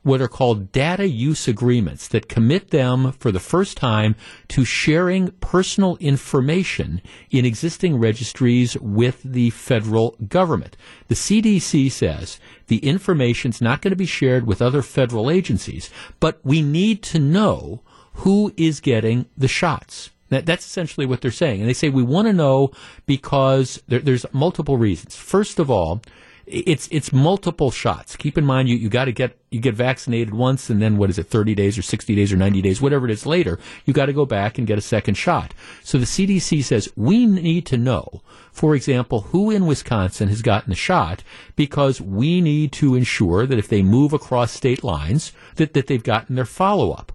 what 0.03 0.21
are 0.21 0.27
called 0.27 0.71
data 0.73 1.07
use 1.07 1.47
agreements 1.47 2.09
that 2.09 2.27
commit 2.27 2.71
them 2.71 3.13
for 3.13 3.31
the 3.31 3.39
first 3.39 3.77
time 3.77 4.15
to 4.49 4.65
sharing 4.65 5.31
personal 5.39 5.95
information 5.97 7.01
in 7.31 7.45
existing 7.45 7.97
registries 7.97 8.77
with 8.79 9.23
the 9.23 9.49
federal 9.51 10.17
government. 10.27 10.75
The 11.07 11.15
CDC 11.15 11.89
says 11.89 12.37
the 12.67 12.85
information's 12.85 13.61
not 13.61 13.81
going 13.81 13.91
to 13.91 13.97
be 13.97 14.05
shared 14.05 14.45
with 14.45 14.61
other 14.61 14.81
federal 14.81 15.31
agencies, 15.31 15.89
but 16.19 16.39
we 16.43 16.61
need 16.61 17.01
to 17.03 17.19
know 17.19 17.81
who 18.15 18.53
is 18.57 18.81
getting 18.81 19.25
the 19.37 19.47
shots. 19.47 20.11
That, 20.33 20.45
that's 20.45 20.65
essentially 20.65 21.05
what 21.05 21.21
they're 21.21 21.31
saying. 21.31 21.61
And 21.61 21.69
they 21.69 21.73
say 21.73 21.89
we 21.89 22.03
want 22.03 22.27
to 22.27 22.33
know 22.33 22.71
because 23.05 23.81
there, 23.87 23.99
there's 23.99 24.25
multiple 24.33 24.77
reasons. 24.77 25.15
First 25.15 25.59
of 25.59 25.69
all, 25.69 26.01
it's 26.45 26.89
it's 26.91 27.13
multiple 27.13 27.71
shots. 27.71 28.17
Keep 28.17 28.37
in 28.37 28.45
mind 28.45 28.67
you, 28.67 28.75
you 28.75 28.89
got 28.89 29.05
to 29.05 29.13
get 29.13 29.37
you 29.49 29.61
get 29.61 29.75
vaccinated 29.75 30.33
once 30.33 30.69
and 30.69 30.81
then 30.81 30.97
what 30.97 31.09
is 31.09 31.17
it 31.17 31.27
30 31.27 31.55
days 31.55 31.77
or 31.77 31.81
60 31.81 32.15
days 32.15 32.33
or 32.33 32.37
90 32.37 32.61
days 32.61 32.81
whatever 32.81 33.05
it 33.05 33.11
is 33.11 33.25
later 33.25 33.59
you 33.85 33.93
got 33.93 34.07
to 34.07 34.13
go 34.13 34.25
back 34.25 34.57
and 34.57 34.67
get 34.67 34.77
a 34.77 34.81
second 34.81 35.15
shot. 35.15 35.53
So 35.83 35.97
the 35.97 36.05
CDC 36.05 36.63
says 36.63 36.89
we 36.97 37.25
need 37.25 37.65
to 37.67 37.77
know 37.77 38.21
for 38.51 38.75
example 38.75 39.21
who 39.21 39.51
in 39.51 39.65
Wisconsin 39.65 40.27
has 40.27 40.41
gotten 40.41 40.71
the 40.71 40.75
shot 40.75 41.23
because 41.55 42.01
we 42.01 42.41
need 42.41 42.73
to 42.73 42.95
ensure 42.95 43.45
that 43.45 43.59
if 43.59 43.69
they 43.69 43.81
move 43.81 44.11
across 44.11 44.51
state 44.51 44.83
lines 44.83 45.31
that 45.55 45.73
that 45.73 45.87
they've 45.87 46.03
gotten 46.03 46.35
their 46.35 46.45
follow 46.45 46.91
up. 46.91 47.13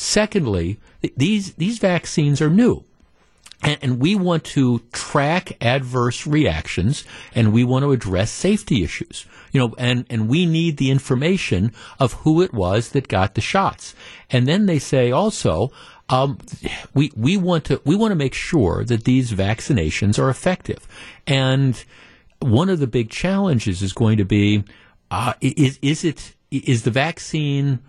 Secondly, 0.00 0.80
these 1.14 1.52
these 1.56 1.78
vaccines 1.78 2.40
are 2.40 2.48
new. 2.48 2.84
And, 3.62 3.78
and, 3.82 4.00
we 4.00 4.14
want 4.14 4.44
to 4.44 4.78
track 4.92 5.58
adverse 5.60 6.26
reactions 6.26 7.04
and 7.34 7.52
we 7.52 7.64
want 7.64 7.82
to 7.82 7.92
address 7.92 8.30
safety 8.30 8.82
issues. 8.82 9.26
You 9.52 9.60
know, 9.60 9.74
and, 9.76 10.06
and 10.08 10.26
we 10.26 10.46
need 10.46 10.78
the 10.78 10.90
information 10.90 11.72
of 11.98 12.14
who 12.14 12.40
it 12.40 12.54
was 12.54 12.88
that 12.92 13.08
got 13.08 13.34
the 13.34 13.42
shots. 13.42 13.94
And 14.30 14.48
then 14.48 14.64
they 14.64 14.78
say 14.78 15.10
also, 15.10 15.70
um, 16.08 16.38
we, 16.94 17.12
we 17.14 17.36
want 17.36 17.66
to, 17.66 17.82
we 17.84 17.94
want 17.94 18.12
to 18.12 18.16
make 18.16 18.32
sure 18.32 18.82
that 18.86 19.04
these 19.04 19.32
vaccinations 19.32 20.18
are 20.18 20.30
effective. 20.30 20.88
And 21.26 21.84
one 22.38 22.70
of 22.70 22.78
the 22.78 22.86
big 22.86 23.10
challenges 23.10 23.82
is 23.82 23.92
going 23.92 24.16
to 24.16 24.24
be, 24.24 24.64
uh, 25.10 25.34
is, 25.42 25.78
is 25.82 26.04
it, 26.04 26.34
is 26.50 26.84
the 26.84 26.90
vaccine, 26.90 27.80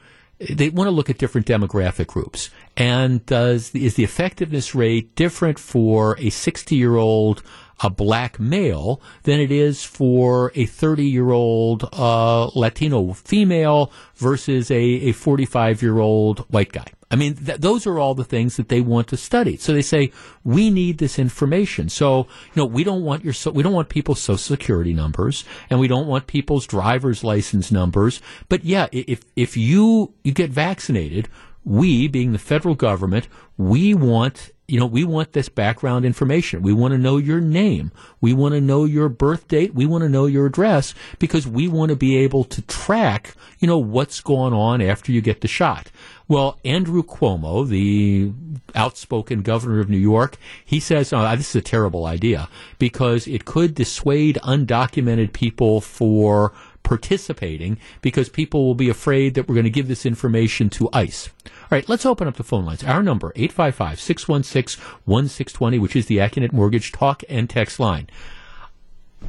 they 0.50 0.70
want 0.70 0.88
to 0.88 0.92
look 0.92 1.10
at 1.10 1.18
different 1.18 1.48
demographic 1.48 2.08
groups. 2.08 2.50
And 2.76 3.26
does 3.26 3.74
is 3.76 3.96
the 3.96 4.04
effectiveness 4.04 4.74
rate 4.74 5.16
different 5.16 5.60
for 5.60 6.18
a 6.20 6.30
60 6.30 6.76
year 6.76 6.96
old 6.96 7.44
a 7.84 7.90
black 7.90 8.40
male 8.40 9.02
than 9.24 9.40
it 9.40 9.52
is 9.52 9.84
for 9.84 10.52
a 10.56 10.66
30 10.66 11.06
year 11.06 11.32
old 11.32 11.88
uh, 11.94 12.48
Latino 12.56 13.14
female 13.14 13.92
versus 14.16 14.70
a 14.72 15.12
45 15.12 15.82
year 15.82 16.00
old 16.00 16.40
white 16.50 16.72
guy? 16.72 16.88
I 17.12 17.18
mean, 17.18 17.36
th- 17.36 17.60
those 17.60 17.86
are 17.86 18.00
all 18.00 18.16
the 18.16 18.24
things 18.24 18.56
that 18.56 18.70
they 18.70 18.80
want 18.80 19.10
to 19.10 19.18
study. 19.18 19.58
So 19.58 19.74
they 19.74 19.82
say 19.82 20.12
we 20.46 20.70
need 20.70 20.98
this 20.98 21.20
information. 21.20 21.90
So 21.90 22.20
you 22.20 22.56
know, 22.56 22.66
we 22.66 22.86
don't 22.86 23.04
want 23.04 23.26
your 23.26 23.34
so- 23.34 23.52
we 23.52 23.64
don't 23.64 23.74
want 23.74 23.90
people's 23.90 24.22
social 24.22 24.38
security 24.38 24.94
numbers, 24.94 25.44
and 25.70 25.80
we 25.80 25.90
don't 25.90 26.08
want 26.08 26.28
people's 26.28 26.66
driver's 26.66 27.24
license 27.24 27.70
numbers. 27.72 28.22
But 28.48 28.64
yeah, 28.64 28.88
if 28.94 29.24
if 29.36 29.58
you 29.58 30.14
you 30.24 30.32
get 30.32 30.52
vaccinated, 30.52 31.28
we, 31.66 32.08
being 32.08 32.32
the 32.32 32.40
federal 32.40 32.76
government, 32.76 33.28
we 33.58 33.94
want 33.94 34.52
you 34.72 34.80
know, 34.80 34.86
we 34.86 35.04
want 35.04 35.34
this 35.34 35.50
background 35.50 36.06
information. 36.06 36.62
We 36.62 36.72
want 36.72 36.94
to 36.94 36.98
know 36.98 37.18
your 37.18 37.42
name. 37.42 37.92
We 38.22 38.34
want 38.34 38.56
to 38.56 38.62
know 38.62 38.86
your 38.86 39.10
birth 39.10 39.50
date. 39.50 39.76
We 39.76 39.86
want 39.86 40.04
to 40.04 40.10
know 40.10 40.28
your 40.28 40.46
address 40.46 40.96
because 41.20 41.46
we 41.46 41.68
want 41.68 41.90
to 41.90 41.98
be 41.98 42.16
able 42.16 42.46
to 42.46 42.62
track, 42.62 43.36
you 43.60 43.68
know, 43.68 43.78
what's 43.78 44.22
going 44.22 44.54
on 44.54 44.82
after 44.82 45.12
you 45.12 45.20
get 45.20 45.42
the 45.42 45.50
shot. 45.50 45.92
Well, 46.30 46.58
Andrew 46.64 47.04
Cuomo, 47.04 47.68
the 47.68 48.32
outspoken 48.74 49.42
governor 49.42 49.82
of 49.82 49.90
New 49.90 49.98
York, 49.98 50.38
he 50.64 50.80
says, 50.80 51.12
oh, 51.12 51.36
this 51.36 51.50
is 51.50 51.56
a 51.58 51.62
terrible 51.62 52.06
idea 52.06 52.48
because 52.80 53.28
it 53.28 53.44
could 53.44 53.76
dissuade 53.76 54.40
undocumented 54.42 55.34
people 55.34 55.82
for 55.82 56.54
participating 56.84 57.80
because 58.02 58.30
people 58.30 58.66
will 58.66 58.76
be 58.76 58.90
afraid 58.90 59.34
that 59.34 59.48
we're 59.48 59.56
going 59.56 59.64
to 59.64 59.70
give 59.70 59.88
this 59.88 60.06
information 60.06 60.70
to 60.72 60.90
ICE. 60.94 61.30
All 61.46 61.52
right, 61.72 61.88
let's 61.88 62.06
open 62.06 62.28
up 62.28 62.36
the 62.36 62.44
phone 62.44 62.66
lines. 62.66 62.84
Our 62.84 63.02
number, 63.04 63.32
855-616-1620, 63.34 65.80
which 65.80 65.96
is 65.96 66.08
the 66.08 66.18
Accunet 66.18 66.52
Mortgage 66.52 66.92
talk 66.92 67.24
and 67.30 67.50
text 67.50 67.80
line. 67.80 68.10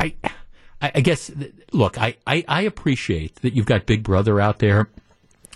I, 0.00 0.14
I 0.80 1.00
guess, 1.00 1.30
look, 1.72 1.98
I, 1.98 2.16
I, 2.26 2.44
I 2.48 2.62
appreciate 2.62 3.36
that 3.36 3.54
you've 3.54 3.66
got 3.66 3.86
Big 3.86 4.02
Brother 4.02 4.40
out 4.40 4.58
there 4.58 4.88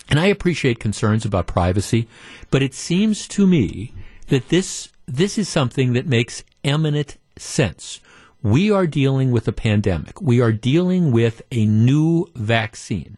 and 0.09 0.19
I 0.19 0.27
appreciate 0.27 0.79
concerns 0.79 1.25
about 1.25 1.47
privacy, 1.47 2.07
but 2.49 2.61
it 2.61 2.73
seems 2.73 3.27
to 3.29 3.45
me 3.45 3.93
that 4.27 4.49
this 4.49 4.89
this 5.05 5.37
is 5.37 5.47
something 5.47 5.93
that 5.93 6.05
makes 6.05 6.43
eminent 6.63 7.17
sense. 7.37 8.01
We 8.41 8.71
are 8.71 8.87
dealing 8.87 9.31
with 9.31 9.47
a 9.47 9.51
pandemic. 9.51 10.21
We 10.21 10.41
are 10.41 10.51
dealing 10.51 11.11
with 11.11 11.41
a 11.51 11.65
new 11.65 12.27
vaccine. 12.35 13.17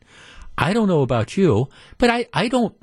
I 0.58 0.74
don't 0.74 0.88
know 0.88 1.02
about 1.02 1.38
you, 1.38 1.70
but 1.98 2.10
I, 2.10 2.28
I 2.34 2.48
don't 2.48 2.76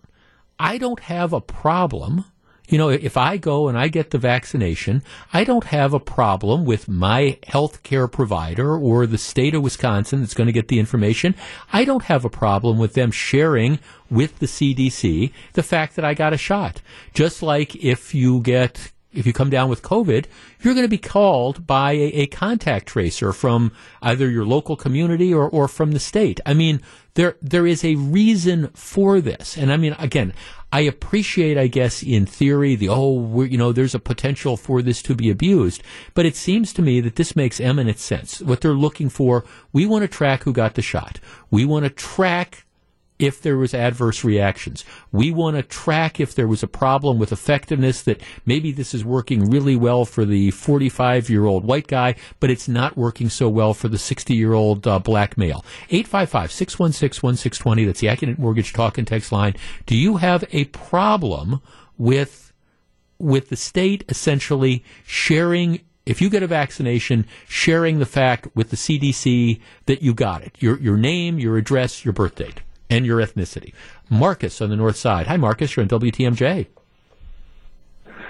I 0.59 0.79
don't 0.79 1.01
have 1.01 1.33
a 1.33 1.41
problem 1.41 2.25
you 2.69 2.79
know, 2.79 2.89
if 2.89 3.17
I 3.17 3.37
go 3.37 3.69
and 3.69 3.79
I 3.79 3.89
get 3.89 4.11
the 4.11 4.19
vaccination, 4.19 5.03
I 5.33 5.45
don't 5.45 5.65
have 5.65 5.95
a 5.95 6.01
problem 6.01 6.65
with 6.65 6.89
my 6.89 7.39
health 7.47 7.83
care 7.83 8.09
provider 8.09 8.77
or 8.77 9.07
the 9.07 9.19
state 9.19 9.55
of 9.55 9.63
Wisconsin 9.63 10.21
that's 10.21 10.35
going 10.35 10.49
to 10.49 10.53
get 10.53 10.69
the 10.69 10.81
information. 10.81 11.35
I 11.73 11.85
don't 11.85 12.05
have 12.05 12.25
a 12.25 12.31
problem 12.31 12.79
with 12.79 12.95
them 12.95 13.13
sharing 13.13 13.79
with 14.11 14.41
the 14.41 14.47
CDC 14.47 15.33
the 15.53 15.63
fact 15.63 15.95
that 15.97 16.05
I 16.05 16.15
got 16.15 16.33
a 16.33 16.39
shot. 16.39 16.83
Just 17.15 17.43
like 17.43 17.77
if 17.77 18.15
you 18.15 18.41
get 18.41 18.91
if 19.17 19.27
you 19.27 19.33
come 19.33 19.51
down 19.51 19.69
with 19.71 19.83
COVID, 19.83 20.27
you're 20.61 20.75
going 20.75 20.85
to 20.85 20.89
be 20.89 20.99
called 20.99 21.67
by 21.67 21.93
a, 21.93 22.05
a, 22.13 22.27
contact 22.27 22.87
tracer 22.87 23.33
from 23.33 23.73
either 24.03 24.29
your 24.29 24.45
local 24.45 24.77
community 24.77 25.33
or, 25.33 25.49
or 25.49 25.69
from 25.69 25.93
the 25.93 26.01
state. 26.01 26.41
I 26.45 26.55
mean, 26.55 26.81
there 27.15 27.37
there 27.41 27.67
is 27.67 27.83
a 27.83 27.95
reason 27.95 28.69
for 28.75 29.21
this, 29.21 29.57
and 29.57 29.73
I 29.73 29.79
mean, 29.79 29.97
again, 29.99 30.35
I 30.71 30.81
appreciate, 30.81 31.57
I 31.57 31.69
guess, 31.69 32.03
in 32.03 32.27
theory, 32.27 32.75
the 32.75 32.91
oh, 32.91 33.43
you 33.43 33.57
know, 33.57 33.73
there's 33.73 33.95
a 33.95 33.99
potential 33.99 34.59
for 34.59 34.83
this 34.83 35.01
to 35.03 35.15
be 35.15 35.31
abused, 35.31 35.83
but 36.13 36.27
it 36.27 36.37
seems 36.37 36.75
to 36.75 36.83
me 36.83 37.01
that 37.01 37.17
this 37.17 37.35
makes 37.35 37.61
eminent 37.61 37.99
sense. 37.99 38.43
What 38.43 38.61
they're 38.61 38.73
looking 38.75 39.09
for, 39.09 39.45
we 39.73 39.87
want 39.87 40.03
to 40.03 40.09
track 40.09 40.43
who 40.43 40.53
got 40.53 40.75
the 40.75 40.83
shot. 40.83 41.19
We 41.51 41.65
want 41.65 41.85
to 41.85 41.91
track 41.91 42.66
if 43.19 43.41
there 43.41 43.57
was 43.57 43.73
adverse 43.73 44.25
reactions. 44.25 44.85
We 45.11 45.31
want 45.31 45.57
to 45.57 45.63
track 45.63 46.21
if 46.21 46.35
there 46.35 46.49
was 46.49 46.63
a 46.63 46.69
problem 46.69 47.19
with 47.19 47.33
effectiveness 47.33 48.03
that 48.03 48.21
maybe 48.45 48.73
this 48.73 48.95
is 48.95 49.05
working 49.05 49.51
really 49.51 49.77
well 49.77 50.05
for 50.05 50.25
the 50.25 50.51
45 50.51 51.31
year 51.31 51.47
old 51.47 51.65
white 51.65 51.87
guy, 51.87 52.17
but 52.41 52.51
it's 52.51 52.69
not 52.69 52.97
working 52.97 53.29
so 53.29 53.49
well 53.49 53.75
for 53.75 53.89
the 53.89 53.99
60 53.99 54.35
year 54.35 54.53
old 54.53 54.87
uh, 54.87 54.99
black 54.99 55.39
male. 55.39 55.65
855 55.91 56.53
616 56.53 57.27
1620. 57.27 57.85
That's 57.85 58.01
the 58.01 58.09
Accunet 58.09 58.39
Mortgage 58.39 58.73
Talk 58.73 58.99
and 58.99 59.07
Text 59.07 59.33
line. 59.33 59.55
Do 59.87 59.97
you 59.97 60.17
have 60.17 60.45
a 60.53 60.65
problem 60.67 61.61
with 61.99 62.53
with 63.19 63.49
the 63.49 63.57
state 63.57 64.05
essentially 64.11 64.85
sharing 65.07 65.81
if 66.05 66.21
you 66.21 66.31
get 66.31 66.45
a 66.45 66.47
vaccination, 66.47 67.27
sharing 67.49 67.99
the 67.99 68.07
fact 68.07 68.47
with 68.55 68.71
the 68.71 68.77
CDC 68.77 69.61
that 69.87 70.03
you 70.03 70.13
got 70.15 70.43
it, 70.43 70.55
your 70.61 70.79
your 70.79 70.99
name, 70.99 71.39
your 71.39 71.57
address, 71.57 72.05
your 72.05 72.13
birth 72.13 72.35
date 72.35 72.61
and 72.91 73.07
your 73.07 73.21
ethnicity. 73.21 73.73
Marcus 74.09 74.61
on 74.61 74.71
the 74.71 74.77
north 74.77 74.97
side. 74.97 75.27
Hi, 75.27 75.37
Marcus. 75.37 75.77
You're 75.77 75.83
on 75.83 75.89
WTMJ. 75.89 76.67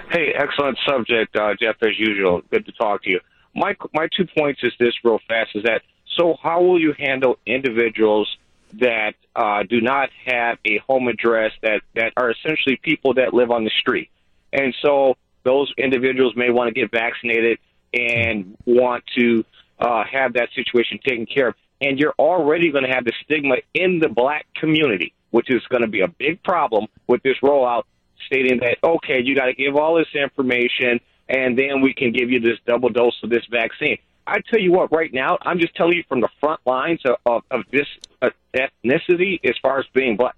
Hey, 0.09 0.33
excellent 0.33 0.77
subject, 0.87 1.35
uh, 1.35 1.53
Jeff, 1.59 1.75
as 1.81 1.99
usual. 1.99 2.41
Good 2.49 2.65
to 2.65 2.71
talk 2.71 3.03
to 3.03 3.09
you. 3.09 3.19
My, 3.53 3.75
my 3.93 4.07
two 4.15 4.25
points 4.25 4.61
is 4.63 4.71
this 4.79 4.93
real 5.03 5.19
fast 5.27 5.51
is 5.55 5.63
that 5.63 5.81
so 6.17 6.35
how 6.41 6.61
will 6.61 6.79
you 6.79 6.93
handle 6.97 7.37
individuals 7.45 8.27
that 8.73 9.13
uh, 9.35 9.63
do 9.63 9.81
not 9.81 10.09
have 10.25 10.57
a 10.65 10.79
home 10.79 11.07
address 11.07 11.51
that, 11.61 11.81
that 11.95 12.13
are 12.17 12.31
essentially 12.31 12.77
people 12.81 13.15
that 13.15 13.33
live 13.33 13.51
on 13.51 13.63
the 13.63 13.71
street? 13.79 14.09
And 14.53 14.73
so 14.81 15.15
those 15.43 15.71
individuals 15.77 16.33
may 16.35 16.49
want 16.49 16.73
to 16.73 16.73
get 16.73 16.91
vaccinated 16.91 17.59
and 17.93 18.57
want 18.65 19.03
to 19.17 19.45
uh, 19.79 20.03
have 20.11 20.33
that 20.33 20.49
situation 20.55 20.99
taken 21.05 21.25
care 21.25 21.49
of 21.49 21.55
and 21.81 21.99
you're 21.99 22.15
already 22.17 22.71
going 22.71 22.83
to 22.83 22.89
have 22.89 23.05
the 23.05 23.13
stigma 23.23 23.55
in 23.73 23.99
the 23.99 24.09
black 24.09 24.45
community, 24.55 25.13
which 25.31 25.49
is 25.49 25.61
going 25.69 25.81
to 25.81 25.87
be 25.87 26.01
a 26.01 26.07
big 26.07 26.41
problem 26.43 26.87
with 27.07 27.21
this 27.23 27.37
rollout, 27.43 27.83
stating 28.25 28.59
that, 28.59 28.77
okay, 28.83 29.21
you 29.23 29.35
got 29.35 29.45
to 29.45 29.53
give 29.53 29.75
all 29.75 29.95
this 29.95 30.07
information, 30.15 30.99
and 31.29 31.57
then 31.57 31.81
we 31.81 31.93
can 31.93 32.11
give 32.11 32.31
you 32.31 32.39
this 32.39 32.57
double 32.65 32.89
dose 32.89 33.15
of 33.23 33.29
this 33.29 33.45
vaccine. 33.51 33.97
I 34.25 34.41
tell 34.49 34.59
you 34.59 34.71
what, 34.71 34.91
right 34.91 35.13
now, 35.13 35.37
I'm 35.41 35.59
just 35.59 35.75
telling 35.75 35.93
you 35.93 36.03
from 36.09 36.19
the 36.19 36.29
front 36.39 36.59
lines 36.65 37.01
of, 37.05 37.15
of, 37.25 37.43
of 37.49 37.61
this 37.71 37.87
uh, 38.21 38.29
ethnicity 38.53 39.39
as 39.45 39.55
far 39.61 39.79
as 39.79 39.85
being 39.93 40.17
black. 40.17 40.37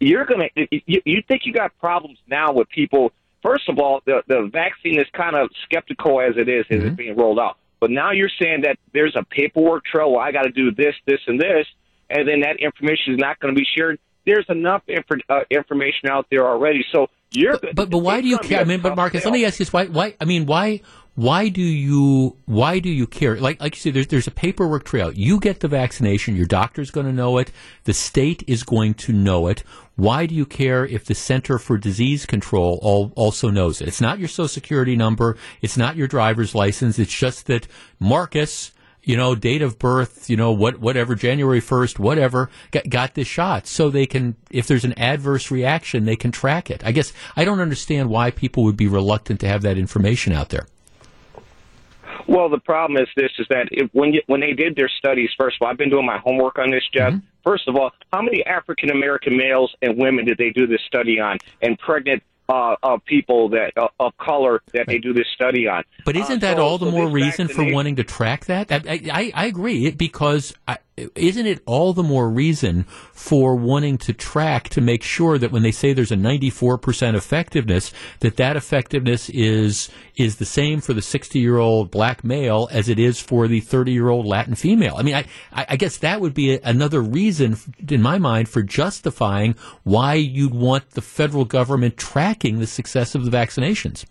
You're 0.00 0.26
going 0.26 0.50
to, 0.54 0.66
you, 0.86 1.00
you 1.04 1.22
think 1.26 1.46
you 1.46 1.52
got 1.52 1.78
problems 1.78 2.18
now 2.26 2.52
with 2.52 2.68
people. 2.68 3.12
First 3.42 3.68
of 3.68 3.78
all, 3.78 4.02
the, 4.04 4.22
the 4.26 4.50
vaccine 4.52 5.00
is 5.00 5.06
kind 5.14 5.34
of 5.34 5.48
skeptical 5.64 6.20
as 6.20 6.36
it 6.36 6.48
is, 6.48 6.66
as 6.68 6.78
mm-hmm. 6.78 6.86
it's 6.88 6.96
being 6.96 7.16
rolled 7.16 7.38
out. 7.38 7.56
But 7.80 7.90
now 7.90 8.12
you're 8.12 8.30
saying 8.40 8.62
that 8.62 8.78
there's 8.92 9.14
a 9.16 9.24
paperwork 9.24 9.84
trail 9.84 10.12
where 10.12 10.22
I 10.22 10.32
got 10.32 10.42
to 10.42 10.50
do 10.50 10.70
this, 10.70 10.94
this, 11.06 11.20
and 11.26 11.40
this, 11.40 11.66
and 12.08 12.26
then 12.26 12.40
that 12.40 12.56
information 12.60 13.14
is 13.14 13.18
not 13.18 13.38
going 13.40 13.54
to 13.54 13.58
be 13.58 13.66
shared. 13.76 13.98
there's 14.26 14.46
enough 14.48 14.82
inf- 14.88 15.04
uh, 15.28 15.40
information 15.50 16.10
out 16.10 16.26
there 16.30 16.46
already. 16.46 16.84
So 16.92 17.06
you're 17.32 17.58
but 17.58 17.74
but, 17.74 17.90
but 17.90 17.98
why 17.98 18.20
do 18.20 18.28
you 18.28 18.38
care? 18.38 18.60
I 18.60 18.64
mean, 18.64 18.80
but 18.80 18.96
Marcus, 18.96 19.24
let 19.24 19.32
me 19.32 19.44
ask 19.44 19.58
you 19.58 19.64
this: 19.64 19.72
why 19.72 19.86
why 19.86 20.14
I 20.20 20.24
mean 20.24 20.46
why 20.46 20.80
why 21.16 21.48
do 21.48 21.62
you 21.62 22.36
why 22.44 22.78
do 22.78 22.90
you 22.90 23.06
care? 23.06 23.40
Like 23.40 23.60
like 23.60 23.74
you 23.74 23.80
said, 23.80 23.94
there's 23.94 24.06
there's 24.06 24.26
a 24.26 24.30
paperwork 24.30 24.84
trail. 24.84 25.10
You 25.12 25.40
get 25.40 25.60
the 25.60 25.68
vaccination, 25.68 26.36
your 26.36 26.46
doctor's 26.46 26.90
going 26.90 27.06
to 27.06 27.12
know 27.12 27.38
it, 27.38 27.50
the 27.84 27.94
state 27.94 28.44
is 28.46 28.62
going 28.62 28.94
to 28.94 29.12
know 29.12 29.48
it. 29.48 29.64
Why 29.96 30.26
do 30.26 30.34
you 30.34 30.44
care 30.44 30.84
if 30.84 31.06
the 31.06 31.14
Center 31.14 31.58
for 31.58 31.78
Disease 31.78 32.26
Control 32.26 32.78
all, 32.82 33.12
also 33.16 33.48
knows 33.48 33.80
it? 33.80 33.88
It's 33.88 34.00
not 34.02 34.18
your 34.18 34.28
social 34.28 34.48
security 34.48 34.94
number, 34.94 35.38
it's 35.62 35.78
not 35.78 35.96
your 35.96 36.06
driver's 36.06 36.54
license. 36.54 36.98
It's 36.98 37.18
just 37.18 37.46
that 37.46 37.66
Marcus 37.98 38.72
you 39.02 39.16
know, 39.16 39.36
date 39.36 39.62
of 39.62 39.78
birth, 39.78 40.28
you 40.28 40.36
know, 40.36 40.50
what, 40.50 40.80
whatever, 40.80 41.14
January 41.14 41.60
1st, 41.60 42.00
whatever, 42.00 42.50
got, 42.72 42.90
got 42.90 43.14
this 43.14 43.28
shot. 43.28 43.68
So 43.68 43.88
they 43.88 44.04
can, 44.04 44.34
if 44.50 44.66
there's 44.66 44.84
an 44.84 44.98
adverse 44.98 45.48
reaction, 45.48 46.06
they 46.06 46.16
can 46.16 46.32
track 46.32 46.72
it. 46.72 46.84
I 46.84 46.90
guess 46.90 47.12
I 47.36 47.44
don't 47.44 47.60
understand 47.60 48.10
why 48.10 48.32
people 48.32 48.64
would 48.64 48.76
be 48.76 48.88
reluctant 48.88 49.38
to 49.40 49.48
have 49.48 49.62
that 49.62 49.78
information 49.78 50.32
out 50.32 50.48
there. 50.48 50.66
Well, 52.28 52.48
the 52.48 52.58
problem 52.58 53.00
is 53.00 53.08
this: 53.16 53.30
is 53.38 53.46
that 53.50 53.68
if, 53.70 53.90
when 53.92 54.12
you, 54.12 54.22
when 54.26 54.40
they 54.40 54.52
did 54.52 54.76
their 54.76 54.90
studies, 54.98 55.30
first 55.38 55.56
of 55.60 55.64
all, 55.64 55.70
I've 55.70 55.78
been 55.78 55.90
doing 55.90 56.06
my 56.06 56.18
homework 56.18 56.58
on 56.58 56.70
this, 56.70 56.82
Jeff. 56.92 57.12
Mm-hmm. 57.12 57.26
First 57.44 57.68
of 57.68 57.76
all, 57.76 57.92
how 58.12 58.22
many 58.22 58.44
African 58.44 58.90
American 58.90 59.36
males 59.36 59.74
and 59.80 59.96
women 59.96 60.24
did 60.24 60.36
they 60.38 60.50
do 60.50 60.66
this 60.66 60.80
study 60.86 61.20
on, 61.20 61.38
and 61.62 61.78
pregnant 61.78 62.22
uh, 62.48 62.76
of 62.82 63.04
people 63.04 63.50
that 63.50 63.72
uh, 63.76 63.88
of 63.98 64.16
color 64.18 64.62
that 64.72 64.86
they 64.86 64.98
do 64.98 65.12
this 65.12 65.26
study 65.34 65.66
on. 65.66 65.82
But 66.04 66.16
isn't 66.16 66.42
uh, 66.42 66.46
that 66.46 66.56
so, 66.56 66.64
all 66.64 66.78
the 66.78 66.86
so 66.86 66.92
more 66.92 67.08
reason 67.08 67.48
for 67.48 67.70
wanting 67.72 67.96
to 67.96 68.04
track 68.04 68.46
that? 68.46 68.70
I, 68.70 69.00
I, 69.12 69.32
I 69.34 69.46
agree 69.46 69.90
because 69.90 70.54
I, 70.66 70.78
isn't 70.96 71.46
it 71.46 71.62
all 71.66 71.92
the 71.92 72.02
more 72.02 72.30
reason 72.30 72.84
for 73.12 73.54
wanting 73.54 73.98
to 73.98 74.14
track 74.14 74.70
to 74.70 74.80
make 74.80 75.02
sure 75.02 75.36
that 75.36 75.52
when 75.52 75.62
they 75.62 75.70
say 75.70 75.92
there's 75.92 76.12
a 76.12 76.16
94% 76.16 77.14
effectiveness, 77.14 77.92
that 78.20 78.36
that 78.36 78.56
effectiveness 78.56 79.28
is 79.30 79.90
is 80.14 80.36
the 80.36 80.46
same 80.46 80.80
for 80.80 80.94
the 80.94 81.02
60 81.02 81.38
year 81.38 81.58
old 81.58 81.90
black 81.90 82.24
male 82.24 82.68
as 82.72 82.88
it 82.88 82.98
is 82.98 83.20
for 83.20 83.46
the 83.46 83.60
30 83.60 83.92
year 83.92 84.08
old 84.08 84.24
Latin 84.24 84.54
female? 84.54 84.94
I 84.96 85.02
mean, 85.02 85.14
I, 85.14 85.26
I 85.52 85.76
guess 85.76 85.98
that 85.98 86.22
would 86.22 86.32
be 86.32 86.58
another 86.60 87.02
reason 87.02 87.58
in 87.86 88.00
my 88.00 88.16
mind 88.16 88.48
for 88.48 88.62
justifying 88.62 89.54
why 89.84 90.14
you'd 90.14 90.54
want 90.54 90.92
the 90.92 91.02
federal 91.02 91.44
government 91.44 91.98
tracking 91.98 92.58
the 92.58 92.66
success 92.66 93.14
of 93.14 93.26
the 93.26 93.30
vaccinations. 93.30 94.06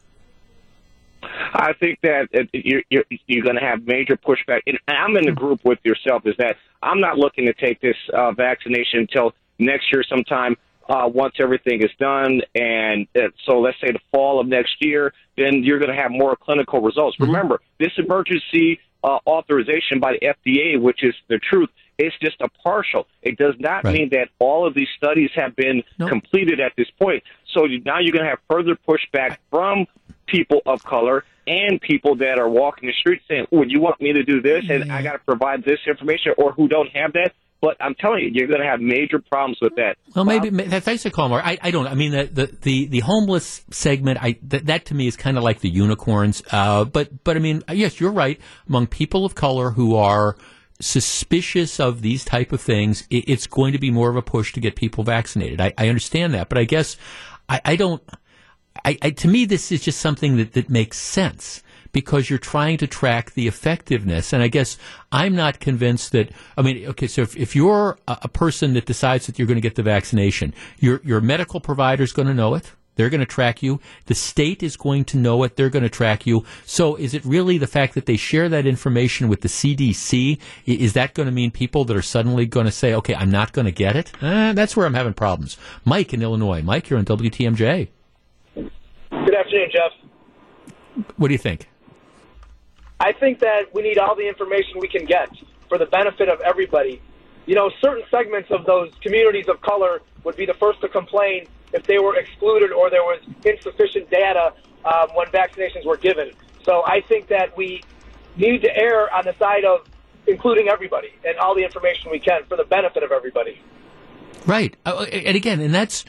I 1.53 1.73
think 1.79 1.99
that 2.01 2.27
you're, 2.53 2.83
you're, 2.89 3.03
you're 3.27 3.43
going 3.43 3.55
to 3.55 3.61
have 3.61 3.85
major 3.85 4.17
pushback. 4.17 4.61
And 4.67 4.79
I'm 4.87 5.15
in 5.17 5.25
the 5.25 5.31
group 5.31 5.61
with 5.63 5.79
yourself. 5.83 6.25
Is 6.25 6.35
that 6.37 6.57
I'm 6.81 6.99
not 6.99 7.17
looking 7.17 7.45
to 7.45 7.53
take 7.53 7.81
this 7.81 7.97
uh, 8.13 8.31
vaccination 8.31 8.99
until 9.01 9.33
next 9.59 9.91
year 9.91 10.03
sometime. 10.07 10.57
Uh, 10.87 11.09
once 11.11 11.33
everything 11.39 11.81
is 11.81 11.89
done, 11.99 12.41
and 12.53 13.07
uh, 13.15 13.21
so 13.47 13.59
let's 13.59 13.75
say 13.81 13.91
the 13.91 13.99
fall 14.11 14.39
of 14.39 14.45
next 14.45 14.75
year, 14.81 15.11
then 15.35 15.63
you're 15.63 15.79
going 15.79 15.89
to 15.89 15.99
have 15.99 16.11
more 16.11 16.35
clinical 16.35 16.79
results. 16.79 17.17
Mm-hmm. 17.17 17.31
Remember, 17.31 17.59
this 17.79 17.91
emergency 17.97 18.79
uh, 19.03 19.17
authorization 19.25 19.99
by 19.99 20.13
the 20.13 20.27
FDA, 20.27 20.79
which 20.79 21.03
is 21.03 21.15
the 21.27 21.39
truth, 21.39 21.69
it's 21.97 22.15
just 22.19 22.39
a 22.41 22.49
partial. 22.63 23.07
It 23.23 23.37
does 23.37 23.55
not 23.59 23.83
right. 23.83 23.93
mean 23.93 24.09
that 24.11 24.29
all 24.39 24.67
of 24.67 24.73
these 24.73 24.87
studies 24.95 25.31
have 25.35 25.55
been 25.55 25.81
nope. 25.97 26.09
completed 26.09 26.59
at 26.59 26.73
this 26.77 26.87
point. 27.01 27.23
So 27.53 27.61
now 27.85 27.99
you're 27.99 28.11
going 28.11 28.25
to 28.25 28.29
have 28.29 28.39
further 28.49 28.77
pushback 28.87 29.37
from 29.49 29.87
people 30.27 30.61
of 30.65 30.83
color 30.83 31.23
and 31.47 31.79
people 31.81 32.15
that 32.17 32.39
are 32.39 32.49
walking 32.49 32.87
the 32.87 32.93
street 32.93 33.21
saying, 33.27 33.47
"Would 33.51 33.71
you 33.71 33.79
want 33.81 34.01
me 34.01 34.13
to 34.13 34.23
do 34.23 34.41
this?" 34.41 34.65
and 34.69 34.91
I 34.91 35.01
got 35.01 35.13
to 35.13 35.19
provide 35.19 35.63
this 35.63 35.79
information, 35.87 36.33
or 36.37 36.51
who 36.53 36.67
don't 36.67 36.89
have 36.95 37.13
that. 37.13 37.33
But 37.61 37.77
I'm 37.79 37.95
telling 37.95 38.23
you, 38.23 38.31
you're 38.33 38.47
going 38.47 38.59
to 38.59 38.67
have 38.67 38.79
major 38.79 39.17
problems 39.17 39.57
with 39.61 39.75
that. 39.77 39.97
Well, 40.13 40.25
maybe 40.25 40.49
thanks 40.81 41.03
for 41.03 41.09
calling. 41.09 41.33
I, 41.33 41.57
I 41.61 41.71
don't. 41.71 41.87
I 41.87 41.95
mean, 41.95 42.11
the, 42.11 42.25
the 42.25 42.57
the, 42.61 42.85
the 42.87 42.99
homeless 42.99 43.63
segment. 43.71 44.19
I 44.21 44.37
that, 44.43 44.65
that 44.67 44.85
to 44.87 44.93
me 44.93 45.07
is 45.07 45.15
kind 45.15 45.37
of 45.37 45.43
like 45.43 45.61
the 45.61 45.69
unicorns. 45.69 46.43
Uh, 46.51 46.83
but 46.85 47.23
but 47.23 47.37
I 47.37 47.39
mean, 47.39 47.63
yes, 47.71 47.99
you're 47.99 48.11
right. 48.11 48.39
Among 48.67 48.87
people 48.87 49.25
of 49.25 49.35
color 49.35 49.71
who 49.71 49.95
are 49.95 50.35
suspicious 50.79 51.79
of 51.79 52.01
these 52.01 52.25
type 52.25 52.51
of 52.51 52.61
things, 52.61 53.07
it, 53.09 53.29
it's 53.29 53.47
going 53.47 53.73
to 53.73 53.79
be 53.79 53.89
more 53.89 54.09
of 54.09 54.15
a 54.15 54.21
push 54.21 54.53
to 54.53 54.59
get 54.59 54.75
people 54.75 55.03
vaccinated. 55.03 55.61
I, 55.61 55.73
I 55.77 55.87
understand 55.87 56.33
that, 56.33 56.49
but 56.49 56.57
I 56.57 56.65
guess 56.65 56.97
I, 57.49 57.61
I 57.65 57.75
don't. 57.75 58.03
I, 58.83 58.97
I, 59.01 59.09
to 59.11 59.27
me, 59.27 59.45
this 59.45 59.71
is 59.71 59.81
just 59.81 59.99
something 59.99 60.37
that, 60.37 60.53
that 60.53 60.69
makes 60.69 60.97
sense 60.97 61.63
because 61.91 62.29
you're 62.29 62.37
trying 62.37 62.77
to 62.77 62.87
track 62.87 63.31
the 63.31 63.47
effectiveness. 63.47 64.33
And 64.33 64.43
I 64.43 64.49
guess 64.49 64.77
I'm 65.13 65.33
not 65.33 65.61
convinced 65.61 66.11
that, 66.11 66.29
I 66.57 66.61
mean, 66.61 66.85
okay, 66.87 67.07
so 67.07 67.21
if, 67.21 67.37
if 67.37 67.55
you're 67.55 67.97
a, 68.07 68.17
a 68.23 68.27
person 68.27 68.73
that 68.73 68.85
decides 68.85 69.27
that 69.27 69.39
you're 69.39 69.47
going 69.47 69.55
to 69.55 69.61
get 69.61 69.75
the 69.75 69.83
vaccination, 69.83 70.53
your, 70.77 70.99
your 71.05 71.21
medical 71.21 71.61
provider 71.61 72.03
is 72.03 72.11
going 72.11 72.27
to 72.27 72.33
know 72.33 72.53
it. 72.55 72.73
They're 72.95 73.09
going 73.09 73.21
to 73.21 73.25
track 73.25 73.61
you. 73.61 73.79
The 74.05 74.15
state 74.15 74.63
is 74.63 74.75
going 74.77 75.05
to 75.05 75.17
know 75.17 75.43
it. 75.43 75.55
They're 75.55 75.69
going 75.69 75.83
to 75.83 75.89
track 75.89 76.25
you. 76.25 76.45
So 76.65 76.95
is 76.95 77.13
it 77.13 77.23
really 77.23 77.57
the 77.57 77.67
fact 77.67 77.93
that 77.93 78.05
they 78.05 78.17
share 78.17 78.49
that 78.49 78.65
information 78.65 79.27
with 79.27 79.41
the 79.41 79.47
CDC? 79.47 80.39
Is 80.65 80.93
that 80.93 81.13
going 81.13 81.27
to 81.27 81.31
mean 81.31 81.51
people 81.51 81.85
that 81.85 81.95
are 81.95 82.01
suddenly 82.01 82.45
going 82.45 82.65
to 82.65 82.71
say, 82.71 82.93
okay, 82.93 83.15
I'm 83.15 83.31
not 83.31 83.53
going 83.53 83.65
to 83.65 83.71
get 83.71 83.95
it? 83.95 84.11
Eh, 84.21 84.53
that's 84.53 84.75
where 84.75 84.85
I'm 84.85 84.93
having 84.93 85.13
problems. 85.13 85.57
Mike 85.83 86.13
in 86.13 86.21
Illinois. 86.21 86.61
Mike, 86.61 86.89
you're 86.89 86.99
on 86.99 87.05
WTMJ. 87.05 87.89
Afternoon, 89.55 89.71
Jeff. 89.71 91.05
What 91.15 91.29
do 91.29 91.33
you 91.33 91.37
think? 91.37 91.69
I 92.99 93.13
think 93.13 93.39
that 93.39 93.73
we 93.73 93.83
need 93.83 93.97
all 93.97 94.13
the 94.13 94.27
information 94.27 94.79
we 94.79 94.89
can 94.89 95.05
get 95.05 95.29
for 95.69 95.77
the 95.77 95.85
benefit 95.85 96.27
of 96.27 96.41
everybody. 96.41 97.01
You 97.45 97.55
know, 97.55 97.71
certain 97.79 98.03
segments 98.11 98.51
of 98.51 98.65
those 98.65 98.91
communities 99.01 99.47
of 99.47 99.61
color 99.61 100.01
would 100.25 100.35
be 100.35 100.45
the 100.45 100.55
first 100.55 100.81
to 100.81 100.89
complain 100.89 101.47
if 101.71 101.83
they 101.83 101.99
were 101.99 102.17
excluded 102.17 102.73
or 102.73 102.89
there 102.89 103.03
was 103.03 103.21
insufficient 103.45 104.09
data 104.09 104.53
um, 104.83 105.09
when 105.13 105.27
vaccinations 105.27 105.85
were 105.85 105.97
given. 105.97 106.31
So 106.65 106.83
I 106.85 107.01
think 107.01 107.27
that 107.27 107.55
we 107.55 107.81
need 108.35 108.61
to 108.63 108.77
err 108.77 109.13
on 109.13 109.23
the 109.23 109.35
side 109.39 109.63
of 109.63 109.87
including 110.27 110.67
everybody 110.67 111.13
and 111.25 111.37
all 111.37 111.55
the 111.55 111.63
information 111.63 112.11
we 112.11 112.19
can 112.19 112.43
for 112.45 112.57
the 112.57 112.65
benefit 112.65 113.03
of 113.03 113.11
everybody. 113.13 113.61
Right. 114.45 114.75
Uh, 114.85 115.05
and 115.11 115.37
again, 115.37 115.61
and 115.61 115.73
that's 115.73 116.03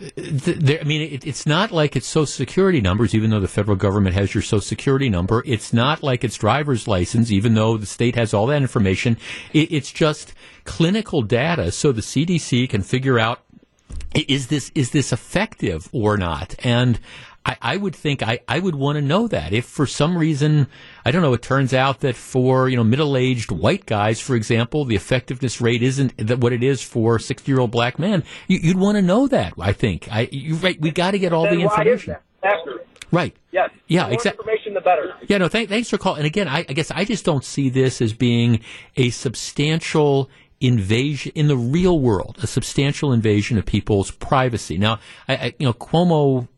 I 0.00 0.84
mean, 0.84 1.02
it, 1.12 1.26
it's 1.26 1.46
not 1.46 1.72
like 1.72 1.94
it's 1.94 2.06
Social 2.06 2.26
Security 2.26 2.80
numbers, 2.80 3.14
even 3.14 3.30
though 3.30 3.40
the 3.40 3.48
federal 3.48 3.76
government 3.76 4.14
has 4.14 4.34
your 4.34 4.42
Social 4.42 4.60
Security 4.60 5.10
number. 5.10 5.42
It's 5.44 5.72
not 5.72 6.02
like 6.02 6.24
it's 6.24 6.36
driver's 6.36 6.88
license, 6.88 7.30
even 7.30 7.54
though 7.54 7.76
the 7.76 7.86
state 7.86 8.16
has 8.16 8.32
all 8.32 8.46
that 8.46 8.62
information. 8.62 9.18
It, 9.52 9.70
it's 9.70 9.92
just 9.92 10.32
clinical 10.64 11.20
data, 11.22 11.70
so 11.70 11.92
the 11.92 12.00
CDC 12.00 12.70
can 12.70 12.82
figure 12.82 13.18
out 13.18 13.42
is 14.14 14.48
this 14.48 14.72
is 14.74 14.90
this 14.90 15.12
effective 15.12 15.88
or 15.92 16.16
not? 16.16 16.54
And 16.64 16.98
I, 17.44 17.56
I 17.62 17.76
would 17.76 17.96
think 17.96 18.22
I, 18.22 18.40
I 18.46 18.58
would 18.58 18.74
want 18.74 18.96
to 18.96 19.02
know 19.02 19.26
that. 19.28 19.52
If 19.52 19.64
for 19.64 19.86
some 19.86 20.16
reason, 20.16 20.66
I 21.04 21.10
don't 21.10 21.22
know, 21.22 21.32
it 21.32 21.42
turns 21.42 21.72
out 21.72 22.00
that 22.00 22.14
for, 22.14 22.68
you 22.68 22.76
know, 22.76 22.84
middle-aged 22.84 23.50
white 23.50 23.86
guys, 23.86 24.20
for 24.20 24.36
example, 24.36 24.84
the 24.84 24.96
effectiveness 24.96 25.60
rate 25.60 25.82
isn't 25.82 26.16
that 26.18 26.38
what 26.38 26.52
it 26.52 26.62
is 26.62 26.82
for 26.82 27.18
60-year-old 27.18 27.70
black 27.70 27.98
men, 27.98 28.24
you, 28.46 28.60
would 28.74 28.80
want 28.80 28.96
to 28.96 29.02
know 29.02 29.26
that, 29.28 29.54
I 29.58 29.72
think. 29.72 30.08
I, 30.12 30.28
you 30.30 30.56
right, 30.56 30.78
we 30.80 30.90
got 30.90 31.12
to 31.12 31.18
get 31.18 31.32
all 31.32 31.44
then 31.44 31.56
the 31.56 31.62
information. 31.62 32.16
Right. 33.12 33.34
Yes. 33.50 33.70
Yeah. 33.88 34.06
The 34.06 34.14
exactly. 34.14 34.44
Information, 34.44 34.74
the 34.74 34.80
better. 34.80 35.14
Yeah. 35.26 35.38
No. 35.38 35.48
Th- 35.48 35.68
thanks 35.68 35.90
for 35.90 35.98
calling. 35.98 36.20
And 36.20 36.26
again, 36.26 36.46
I, 36.46 36.58
I, 36.58 36.72
guess 36.72 36.90
I 36.90 37.04
just 37.04 37.24
don't 37.24 37.44
see 37.44 37.68
this 37.68 38.00
as 38.00 38.12
being 38.12 38.60
a 38.96 39.10
substantial 39.10 40.30
invasion 40.60 41.32
in 41.34 41.48
the 41.48 41.56
real 41.56 41.98
world, 41.98 42.38
a 42.42 42.46
substantial 42.46 43.12
invasion 43.12 43.58
of 43.58 43.66
people's 43.66 44.10
privacy. 44.10 44.78
Now, 44.78 45.00
I, 45.26 45.34
I 45.34 45.54
you 45.58 45.66
know, 45.66 45.72
Cuomo 45.72 46.48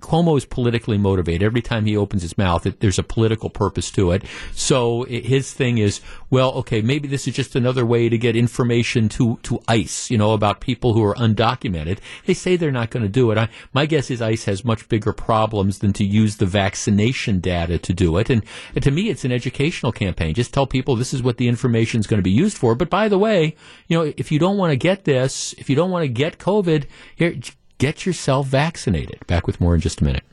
Cuomo 0.00 0.36
is 0.36 0.44
politically 0.44 0.98
motivated. 0.98 1.42
Every 1.42 1.62
time 1.62 1.86
he 1.86 1.96
opens 1.96 2.22
his 2.22 2.36
mouth, 2.36 2.66
it, 2.66 2.80
there's 2.80 2.98
a 2.98 3.02
political 3.02 3.50
purpose 3.50 3.90
to 3.92 4.10
it. 4.10 4.24
So 4.52 5.04
it, 5.04 5.24
his 5.26 5.52
thing 5.52 5.78
is, 5.78 6.00
well, 6.30 6.52
okay, 6.54 6.82
maybe 6.82 7.08
this 7.08 7.26
is 7.26 7.34
just 7.34 7.56
another 7.56 7.86
way 7.86 8.08
to 8.08 8.18
get 8.18 8.36
information 8.36 9.08
to, 9.10 9.38
to 9.44 9.60
ICE, 9.68 10.10
you 10.10 10.18
know, 10.18 10.32
about 10.32 10.60
people 10.60 10.92
who 10.92 11.02
are 11.04 11.14
undocumented. 11.14 11.98
They 12.26 12.34
say 12.34 12.56
they're 12.56 12.70
not 12.70 12.90
going 12.90 13.02
to 13.02 13.08
do 13.08 13.30
it. 13.30 13.38
I, 13.38 13.48
my 13.72 13.86
guess 13.86 14.10
is 14.10 14.20
ICE 14.20 14.44
has 14.44 14.64
much 14.64 14.88
bigger 14.88 15.12
problems 15.12 15.78
than 15.78 15.92
to 15.94 16.04
use 16.04 16.36
the 16.36 16.46
vaccination 16.46 17.40
data 17.40 17.78
to 17.78 17.92
do 17.92 18.16
it. 18.18 18.30
And, 18.30 18.44
and 18.74 18.84
to 18.84 18.90
me, 18.90 19.08
it's 19.08 19.24
an 19.24 19.32
educational 19.32 19.92
campaign. 19.92 20.34
Just 20.34 20.52
tell 20.52 20.66
people 20.66 20.96
this 20.96 21.14
is 21.14 21.22
what 21.22 21.38
the 21.38 21.48
information 21.48 22.00
is 22.00 22.06
going 22.06 22.18
to 22.18 22.22
be 22.22 22.30
used 22.30 22.58
for. 22.58 22.74
But 22.74 22.90
by 22.90 23.08
the 23.08 23.18
way, 23.18 23.56
you 23.88 23.96
know, 23.96 24.12
if 24.16 24.30
you 24.30 24.38
don't 24.38 24.58
want 24.58 24.72
to 24.72 24.76
get 24.76 25.04
this, 25.04 25.54
if 25.58 25.70
you 25.70 25.76
don't 25.76 25.90
want 25.90 26.04
to 26.04 26.08
get 26.08 26.38
COVID, 26.38 26.86
here, 27.14 27.34
Get 27.78 28.06
yourself 28.06 28.46
vaccinated. 28.46 29.26
Back 29.26 29.46
with 29.46 29.60
more 29.60 29.74
in 29.74 29.82
just 29.82 30.00
a 30.00 30.04
minute. 30.04 30.24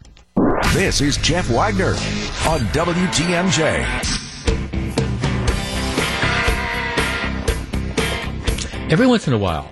This 0.72 1.02
is 1.02 1.18
Jeff 1.18 1.50
Wagner 1.50 1.90
on 2.48 2.62
WTMJ. 2.72 3.84
Every 8.90 9.08
once 9.08 9.28
in 9.28 9.34
a 9.34 9.38
while, 9.38 9.70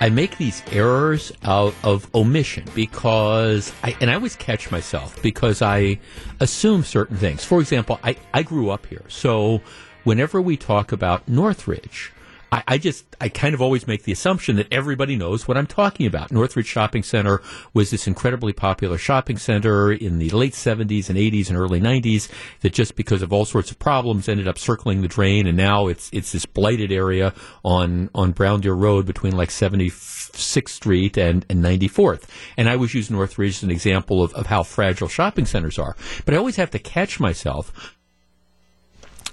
I 0.00 0.08
make 0.08 0.38
these 0.38 0.62
errors 0.72 1.32
out 1.44 1.74
of 1.84 2.08
omission 2.14 2.64
because 2.74 3.74
I, 3.84 3.94
and 4.00 4.10
I 4.10 4.14
always 4.14 4.34
catch 4.34 4.70
myself 4.70 5.20
because 5.20 5.60
I 5.60 5.98
assume 6.40 6.82
certain 6.82 7.18
things. 7.18 7.44
For 7.44 7.60
example, 7.60 8.00
I, 8.02 8.16
I 8.32 8.42
grew 8.42 8.70
up 8.70 8.86
here. 8.86 9.04
So 9.08 9.60
whenever 10.04 10.40
we 10.40 10.56
talk 10.56 10.92
about 10.92 11.28
Northridge, 11.28 12.10
I, 12.52 12.62
I, 12.68 12.78
just, 12.78 13.06
I 13.18 13.30
kind 13.30 13.54
of 13.54 13.62
always 13.62 13.86
make 13.86 14.02
the 14.02 14.12
assumption 14.12 14.56
that 14.56 14.70
everybody 14.70 15.16
knows 15.16 15.48
what 15.48 15.56
I'm 15.56 15.66
talking 15.66 16.06
about. 16.06 16.30
Northridge 16.30 16.66
Shopping 16.66 17.02
Center 17.02 17.40
was 17.72 17.90
this 17.90 18.06
incredibly 18.06 18.52
popular 18.52 18.98
shopping 18.98 19.38
center 19.38 19.90
in 19.90 20.18
the 20.18 20.28
late 20.30 20.52
70s 20.52 21.08
and 21.08 21.18
80s 21.18 21.48
and 21.48 21.56
early 21.56 21.80
90s 21.80 22.28
that 22.60 22.74
just 22.74 22.94
because 22.94 23.22
of 23.22 23.32
all 23.32 23.46
sorts 23.46 23.70
of 23.70 23.78
problems 23.78 24.28
ended 24.28 24.46
up 24.46 24.58
circling 24.58 25.00
the 25.00 25.08
drain, 25.08 25.46
and 25.46 25.56
now 25.56 25.86
it's 25.86 26.10
it's 26.12 26.32
this 26.32 26.44
blighted 26.44 26.92
area 26.92 27.32
on 27.64 28.10
on 28.14 28.32
Brown 28.32 28.60
Deer 28.60 28.74
Road 28.74 29.06
between 29.06 29.34
like 29.34 29.48
76th 29.48 30.68
Street 30.68 31.16
and, 31.16 31.46
and 31.48 31.64
94th. 31.64 32.24
And 32.58 32.68
I 32.68 32.74
always 32.74 32.92
use 32.92 33.10
Northridge 33.10 33.56
as 33.56 33.62
an 33.62 33.70
example 33.70 34.22
of, 34.22 34.34
of 34.34 34.46
how 34.46 34.62
fragile 34.62 35.08
shopping 35.08 35.46
centers 35.46 35.78
are. 35.78 35.96
But 36.26 36.34
I 36.34 36.36
always 36.36 36.56
have 36.56 36.70
to 36.72 36.78
catch 36.78 37.18
myself 37.18 37.96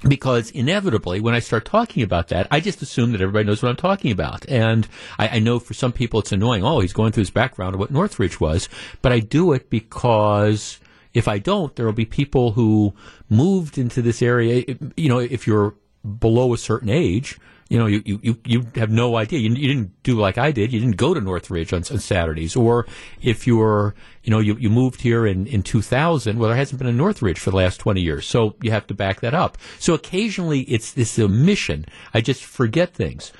because 0.07 0.51
inevitably 0.51 1.19
when 1.19 1.33
I 1.33 1.39
start 1.39 1.65
talking 1.65 2.03
about 2.03 2.29
that, 2.29 2.47
I 2.51 2.59
just 2.59 2.81
assume 2.81 3.11
that 3.11 3.21
everybody 3.21 3.45
knows 3.45 3.61
what 3.61 3.69
I'm 3.69 3.75
talking 3.75 4.11
about. 4.11 4.47
And 4.47 4.87
I, 5.17 5.27
I, 5.27 5.39
know 5.39 5.59
for 5.59 5.73
some 5.73 5.91
people 5.91 6.19
it's 6.19 6.31
annoying. 6.31 6.63
Oh, 6.63 6.79
he's 6.79 6.93
going 6.93 7.11
through 7.11 7.21
his 7.21 7.29
background 7.29 7.75
of 7.75 7.79
what 7.79 7.91
Northridge 7.91 8.39
was. 8.39 8.69
But 9.01 9.11
I 9.11 9.19
do 9.19 9.51
it 9.51 9.69
because 9.69 10.79
if 11.13 11.27
I 11.27 11.39
don't, 11.39 11.75
there 11.75 11.85
will 11.85 11.93
be 11.93 12.05
people 12.05 12.53
who 12.53 12.93
moved 13.29 13.77
into 13.77 14.01
this 14.01 14.21
area. 14.21 14.63
You 14.95 15.09
know, 15.09 15.19
if 15.19 15.45
you're 15.47 15.75
below 16.19 16.53
a 16.53 16.57
certain 16.57 16.89
age, 16.89 17.37
you 17.69 17.77
know, 17.77 17.85
you, 17.85 18.01
you, 18.03 18.37
you 18.43 18.65
have 18.75 18.89
no 18.89 19.15
idea. 19.15 19.37
You, 19.37 19.51
you 19.51 19.67
didn't 19.67 20.01
do 20.01 20.19
like 20.19 20.39
I 20.39 20.51
did. 20.51 20.73
You 20.73 20.79
didn't 20.79 20.97
go 20.97 21.13
to 21.13 21.21
Northridge 21.21 21.71
on, 21.71 21.83
on 21.91 21.99
Saturdays. 21.99 22.55
Or 22.55 22.87
if 23.21 23.45
you're, 23.45 23.93
you 24.23 24.31
know, 24.31 24.39
you, 24.39 24.55
you 24.55 24.71
moved 24.71 25.01
here 25.01 25.27
in, 25.27 25.45
in 25.45 25.61
2000, 25.61 26.39
well, 26.39 26.49
there 26.49 26.57
hasn't 26.57 26.79
been 26.79 26.87
a 26.87 26.91
Northridge 26.91 27.39
for 27.39 27.51
the 27.51 27.57
last 27.57 27.77
20 27.77 28.01
years. 28.01 28.25
So 28.25 28.55
you 28.63 28.71
have 28.71 28.87
to 28.87 28.95
back 28.95 29.21
that 29.21 29.35
up. 29.35 29.55
So 29.77 29.93
occasionally 29.93 30.61
it's 30.61 30.91
this 30.91 31.19
omission. 31.19 31.85
I 32.11 32.21
just 32.21 32.43
forget 32.43 32.95
things. 32.95 33.31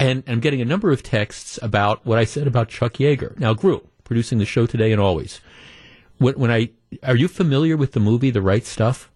And 0.00 0.24
I'm 0.26 0.40
getting 0.40 0.60
a 0.60 0.66
number 0.66 0.90
of 0.90 1.04
texts 1.04 1.58
about 1.62 2.04
what 2.04 2.18
I 2.18 2.24
said 2.24 2.48
about 2.48 2.68
Chuck 2.68 2.94
Yeager. 2.94 3.38
Now, 3.38 3.54
Gru, 3.54 3.86
producing 4.02 4.38
the 4.38 4.44
show 4.44 4.66
today 4.66 4.90
and 4.90 5.00
always. 5.00 5.40
When, 6.18 6.34
when 6.34 6.50
I, 6.50 6.70
are 7.04 7.16
you 7.16 7.28
familiar 7.28 7.76
with 7.76 7.92
the 7.92 8.00
movie 8.00 8.30
The 8.30 8.42
Right 8.42 8.66
Stuff? 8.66 9.10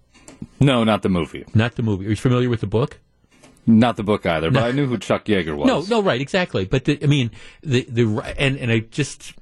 No, 0.61 0.85
not 0.85 1.03
the 1.03 1.09
movie. 1.09 1.45
Not 1.55 1.75
the 1.75 1.83
movie. 1.83 2.07
Are 2.07 2.11
you 2.11 2.17
familiar 2.17 2.49
with 2.49 2.61
the 2.61 2.67
book? 2.67 2.99
Not 3.67 3.97
the 3.97 4.03
book 4.03 4.27
either, 4.27 4.51
but 4.51 4.61
no. 4.61 4.67
I 4.67 4.73
knew 4.73 4.87
who 4.87 4.99
Chuck 4.99 5.27
Yeager 5.27 5.57
was. 5.57 5.67
No, 5.67 5.83
no, 5.83 6.03
right, 6.03 6.21
exactly. 6.21 6.65
But 6.65 6.85
the, 6.85 6.99
I 7.03 7.07
mean, 7.07 7.31
the 7.63 7.87
the 7.89 8.35
and 8.39 8.57
and 8.57 8.73
I 8.73 8.81
just 8.81 9.35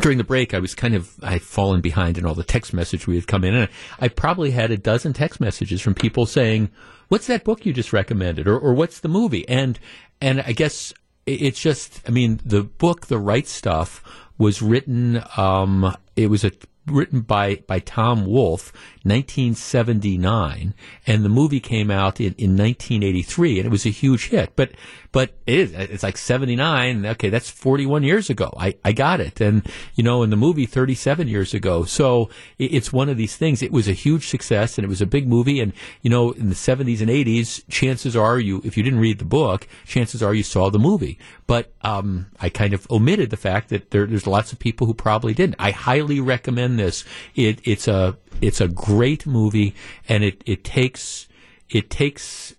during 0.00 0.18
the 0.18 0.24
break, 0.24 0.54
I 0.54 0.58
was 0.58 0.74
kind 0.74 0.94
of 0.94 1.12
I'd 1.22 1.42
fallen 1.42 1.80
behind 1.80 2.18
in 2.18 2.26
all 2.26 2.34
the 2.34 2.44
text 2.44 2.72
message 2.72 3.06
we 3.06 3.16
had 3.16 3.26
come 3.26 3.44
in, 3.44 3.54
and 3.54 3.68
I 3.98 4.08
probably 4.08 4.50
had 4.50 4.70
a 4.70 4.76
dozen 4.76 5.12
text 5.12 5.40
messages 5.40 5.80
from 5.80 5.94
people 5.94 6.26
saying, 6.26 6.70
"What's 7.08 7.26
that 7.26 7.44
book 7.44 7.66
you 7.66 7.72
just 7.72 7.92
recommended?" 7.92 8.46
or, 8.46 8.58
or 8.58 8.74
"What's 8.74 9.00
the 9.00 9.08
movie?" 9.08 9.48
and 9.48 9.78
and 10.20 10.42
I 10.42 10.52
guess 10.52 10.92
it's 11.26 11.60
just, 11.60 12.00
I 12.08 12.10
mean, 12.10 12.40
the 12.44 12.62
book, 12.62 13.06
The 13.06 13.18
Right 13.18 13.46
Stuff, 13.46 14.02
was 14.38 14.62
written. 14.62 15.22
Um, 15.36 15.96
it 16.16 16.28
was 16.28 16.44
a 16.44 16.52
written 16.86 17.20
by, 17.20 17.56
by 17.66 17.78
Tom 17.78 18.26
Wolfe, 18.26 18.72
1979, 19.02 20.74
and 21.06 21.24
the 21.24 21.28
movie 21.28 21.60
came 21.60 21.90
out 21.90 22.20
in, 22.20 22.34
in 22.38 22.56
1983, 22.56 23.58
and 23.58 23.66
it 23.66 23.70
was 23.70 23.86
a 23.86 23.90
huge 23.90 24.28
hit. 24.28 24.52
But 24.56 24.72
but 25.12 25.34
it 25.46 25.58
is, 25.58 25.72
it's 25.72 26.02
like 26.04 26.16
79. 26.16 27.04
Okay, 27.04 27.30
that's 27.30 27.50
41 27.50 28.04
years 28.04 28.30
ago. 28.30 28.54
I, 28.56 28.76
I 28.84 28.92
got 28.92 29.20
it. 29.20 29.40
And, 29.40 29.66
you 29.96 30.04
know, 30.04 30.22
in 30.22 30.30
the 30.30 30.36
movie 30.36 30.66
37 30.66 31.26
years 31.26 31.52
ago. 31.52 31.84
So 31.84 32.30
it, 32.58 32.74
it's 32.74 32.92
one 32.92 33.08
of 33.08 33.16
these 33.16 33.36
things. 33.36 33.60
It 33.60 33.72
was 33.72 33.88
a 33.88 33.92
huge 33.92 34.28
success 34.28 34.78
and 34.78 34.84
it 34.84 34.88
was 34.88 35.00
a 35.00 35.06
big 35.06 35.26
movie. 35.26 35.58
And, 35.58 35.72
you 36.02 36.10
know, 36.10 36.30
in 36.30 36.48
the 36.48 36.54
70s 36.54 37.00
and 37.00 37.10
80s, 37.10 37.64
chances 37.68 38.14
are 38.14 38.38
you, 38.38 38.60
if 38.64 38.76
you 38.76 38.84
didn't 38.84 39.00
read 39.00 39.18
the 39.18 39.24
book, 39.24 39.66
chances 39.84 40.22
are 40.22 40.32
you 40.32 40.44
saw 40.44 40.70
the 40.70 40.78
movie. 40.78 41.18
But 41.48 41.72
um, 41.82 42.26
I 42.40 42.48
kind 42.48 42.72
of 42.72 42.88
omitted 42.88 43.30
the 43.30 43.36
fact 43.36 43.70
that 43.70 43.90
there, 43.90 44.06
there's 44.06 44.28
lots 44.28 44.52
of 44.52 44.60
people 44.60 44.86
who 44.86 44.94
probably 44.94 45.34
didn't. 45.34 45.56
I 45.58 45.72
highly 45.72 46.20
recommend 46.20 46.78
this. 46.78 47.04
It, 47.34 47.60
it's 47.64 47.88
a 47.88 48.16
it's 48.40 48.60
a 48.60 48.68
great 48.68 49.26
movie, 49.26 49.74
and 50.08 50.24
it, 50.24 50.42
it 50.46 50.64
takes 50.64 51.28
it 51.68 51.90
takes 51.90 52.54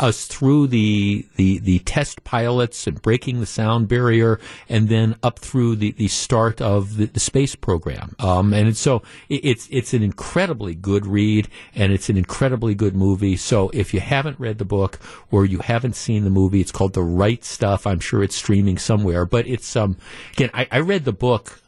us 0.00 0.26
through 0.26 0.66
the, 0.66 1.26
the, 1.36 1.58
the 1.58 1.78
test 1.80 2.24
pilots 2.24 2.86
and 2.86 3.00
breaking 3.02 3.40
the 3.40 3.46
sound 3.46 3.88
barrier 3.88 4.40
and 4.68 4.88
then 4.88 5.16
up 5.22 5.38
through 5.38 5.76
the, 5.76 5.92
the 5.92 6.08
start 6.08 6.60
of 6.60 6.96
the, 6.96 7.06
the 7.06 7.20
space 7.20 7.54
program. 7.54 8.14
Um, 8.18 8.52
and 8.52 8.76
so 8.76 9.02
it, 9.28 9.44
it's, 9.44 9.68
it's 9.70 9.94
an 9.94 10.02
incredibly 10.02 10.74
good 10.74 11.06
read 11.06 11.48
and 11.74 11.92
it's 11.92 12.08
an 12.08 12.16
incredibly 12.16 12.74
good 12.74 12.96
movie. 12.96 13.36
So 13.36 13.70
if 13.72 13.92
you 13.92 14.00
haven't 14.00 14.40
read 14.40 14.58
the 14.58 14.64
book 14.64 14.98
or 15.30 15.44
you 15.44 15.58
haven't 15.58 15.96
seen 15.96 16.24
the 16.24 16.30
movie, 16.30 16.60
it's 16.60 16.72
called 16.72 16.94
The 16.94 17.02
Right 17.02 17.44
Stuff. 17.44 17.86
I'm 17.86 18.00
sure 18.00 18.22
it's 18.22 18.36
streaming 18.36 18.78
somewhere, 18.78 19.26
but 19.26 19.46
it's, 19.46 19.76
um, 19.76 19.96
again, 20.32 20.50
I, 20.54 20.68
I 20.70 20.78
read 20.80 21.04
the 21.04 21.12
book. 21.12 21.60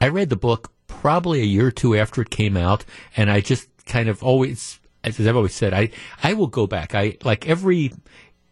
I 0.00 0.08
read 0.08 0.30
the 0.30 0.36
book 0.36 0.72
probably 1.00 1.40
a 1.40 1.44
year 1.44 1.68
or 1.68 1.70
two 1.70 1.96
after 1.96 2.20
it 2.22 2.30
came 2.30 2.56
out 2.56 2.84
and 3.16 3.30
I 3.30 3.40
just 3.40 3.68
kind 3.86 4.08
of 4.08 4.22
always 4.22 4.80
as 5.02 5.18
I've 5.26 5.36
always 5.36 5.54
said, 5.54 5.72
I, 5.72 5.90
I 6.22 6.34
will 6.34 6.46
go 6.46 6.66
back. 6.66 6.94
I 6.94 7.16
like 7.24 7.48
every 7.48 7.92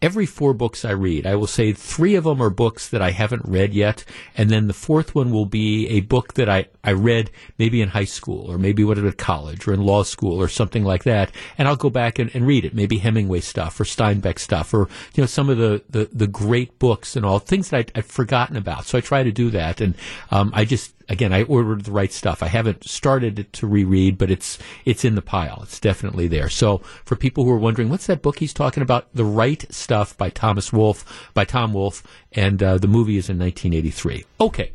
every 0.01 0.25
four 0.25 0.53
books 0.53 0.85
I 0.85 0.91
read, 0.91 1.27
I 1.27 1.35
will 1.35 1.47
say 1.47 1.73
three 1.73 2.15
of 2.15 2.23
them 2.23 2.41
are 2.41 2.49
books 2.49 2.87
that 2.89 3.01
I 3.01 3.11
haven't 3.11 3.43
read 3.45 3.73
yet, 3.73 4.05
and 4.35 4.49
then 4.49 4.67
the 4.67 4.73
fourth 4.73 5.13
one 5.13 5.31
will 5.31 5.45
be 5.45 5.87
a 5.89 5.99
book 5.99 6.35
that 6.35 6.47
I, 6.47 6.67
I 6.83 6.93
read 6.93 7.31
maybe 7.57 7.81
in 7.81 7.89
high 7.89 8.05
school 8.05 8.49
or 8.49 8.57
maybe 8.57 8.83
what 8.83 8.97
at 8.97 9.17
college 9.17 9.67
or 9.67 9.73
in 9.73 9.81
law 9.81 10.03
school 10.03 10.41
or 10.41 10.47
something 10.47 10.83
like 10.83 11.03
that, 11.03 11.31
and 11.57 11.67
I'll 11.67 11.75
go 11.75 11.89
back 11.89 12.17
and, 12.17 12.31
and 12.33 12.47
read 12.47 12.65
it, 12.65 12.73
maybe 12.73 12.97
Hemingway 12.97 13.41
stuff 13.41 13.79
or 13.79 13.83
Steinbeck 13.83 14.39
stuff 14.39 14.73
or 14.73 14.87
you 15.15 15.21
know 15.23 15.27
some 15.27 15.49
of 15.49 15.57
the, 15.57 15.83
the, 15.89 16.09
the 16.13 16.27
great 16.27 16.79
books 16.79 17.15
and 17.15 17.25
all 17.25 17.39
things 17.39 17.69
that 17.69 17.77
I'd, 17.77 17.91
I'd 17.95 18.05
forgotten 18.05 18.55
about. 18.55 18.85
So 18.85 18.97
I 18.97 19.01
try 19.01 19.23
to 19.23 19.31
do 19.31 19.49
that, 19.51 19.81
and 19.81 19.95
um, 20.31 20.51
I 20.55 20.63
just 20.63 20.93
again, 21.09 21.33
I 21.33 21.43
ordered 21.43 21.83
the 21.85 21.91
right 21.91 22.13
stuff. 22.13 22.41
I 22.41 22.47
haven't 22.47 22.87
started 22.87 23.51
to 23.51 23.67
reread, 23.67 24.17
but 24.17 24.31
it's 24.31 24.57
it's 24.85 25.03
in 25.03 25.15
the 25.15 25.21
pile. 25.21 25.59
It's 25.63 25.79
definitely 25.79 26.27
there. 26.27 26.49
So 26.49 26.77
for 27.03 27.15
people 27.15 27.43
who 27.43 27.51
are 27.51 27.57
wondering, 27.57 27.89
what's 27.89 28.07
that 28.07 28.21
book 28.21 28.39
he's 28.39 28.53
talking 28.53 28.83
about? 28.83 29.07
The 29.13 29.25
Right 29.25 29.65
Stuff 29.73 30.15
by 30.15 30.29
Thomas 30.29 30.71
Wolfe, 30.71 31.31
by 31.33 31.43
Tom 31.43 31.73
Wolfe, 31.73 32.03
and 32.31 32.61
uh, 32.63 32.77
the 32.77 32.87
movie 32.87 33.17
is 33.17 33.29
in 33.29 33.39
1983. 33.39 34.25
Okay, 34.39 34.71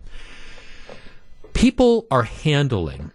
people 1.54 2.06
are 2.10 2.24
handling 2.24 3.12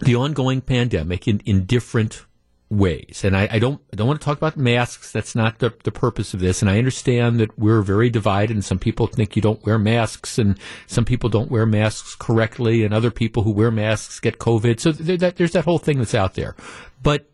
the 0.00 0.14
ongoing 0.14 0.60
pandemic 0.60 1.26
in, 1.26 1.40
in 1.40 1.64
different 1.64 2.24
ways. 2.70 3.22
And 3.24 3.36
I, 3.36 3.48
I, 3.50 3.58
don't 3.58 3.80
I 3.92 3.96
don't 3.96 4.06
want 4.06 4.20
to 4.20 4.24
talk 4.24 4.36
about 4.36 4.56
masks. 4.56 5.10
That's 5.10 5.34
not 5.34 5.58
the, 5.58 5.72
the 5.84 5.92
purpose 5.92 6.34
of 6.34 6.40
this. 6.40 6.60
And 6.60 6.70
I 6.70 6.78
understand 6.78 7.40
that 7.40 7.58
we're 7.58 7.82
very 7.82 8.10
divided 8.10 8.54
and 8.54 8.64
some 8.64 8.78
people 8.78 9.06
think 9.06 9.36
you 9.36 9.42
don't 9.42 9.64
wear 9.64 9.78
masks 9.78 10.38
and 10.38 10.58
some 10.86 11.04
people 11.04 11.30
don't 11.30 11.50
wear 11.50 11.64
masks 11.64 12.14
correctly 12.14 12.84
and 12.84 12.92
other 12.92 13.10
people 13.10 13.42
who 13.42 13.50
wear 13.50 13.70
masks 13.70 14.20
get 14.20 14.38
COVID. 14.38 14.80
So 14.80 14.92
that, 14.92 15.36
there's 15.36 15.52
that 15.52 15.64
whole 15.64 15.78
thing 15.78 15.98
that's 15.98 16.14
out 16.14 16.34
there. 16.34 16.56
But 17.02 17.30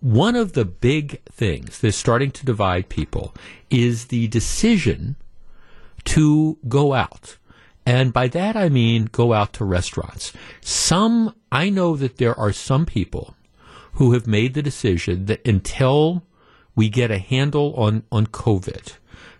one 0.00 0.36
of 0.36 0.54
the 0.54 0.64
big 0.64 1.22
things 1.26 1.78
that's 1.78 1.96
starting 1.96 2.30
to 2.32 2.46
divide 2.46 2.88
people 2.88 3.34
is 3.70 4.06
the 4.06 4.26
decision 4.28 5.16
to 6.04 6.58
go 6.66 6.94
out. 6.94 7.36
And 7.84 8.12
by 8.12 8.28
that 8.28 8.56
I 8.56 8.70
mean 8.70 9.04
go 9.12 9.34
out 9.34 9.52
to 9.54 9.64
restaurants. 9.64 10.32
Some, 10.62 11.34
I 11.50 11.68
know 11.68 11.94
that 11.96 12.16
there 12.16 12.38
are 12.38 12.52
some 12.52 12.86
people 12.86 13.34
who 13.92 14.12
have 14.12 14.26
made 14.26 14.54
the 14.54 14.62
decision 14.62 15.26
that 15.26 15.46
until 15.46 16.22
we 16.74 16.88
get 16.88 17.10
a 17.10 17.18
handle 17.18 17.74
on, 17.74 18.04
on 18.10 18.26
COVID, 18.26 18.94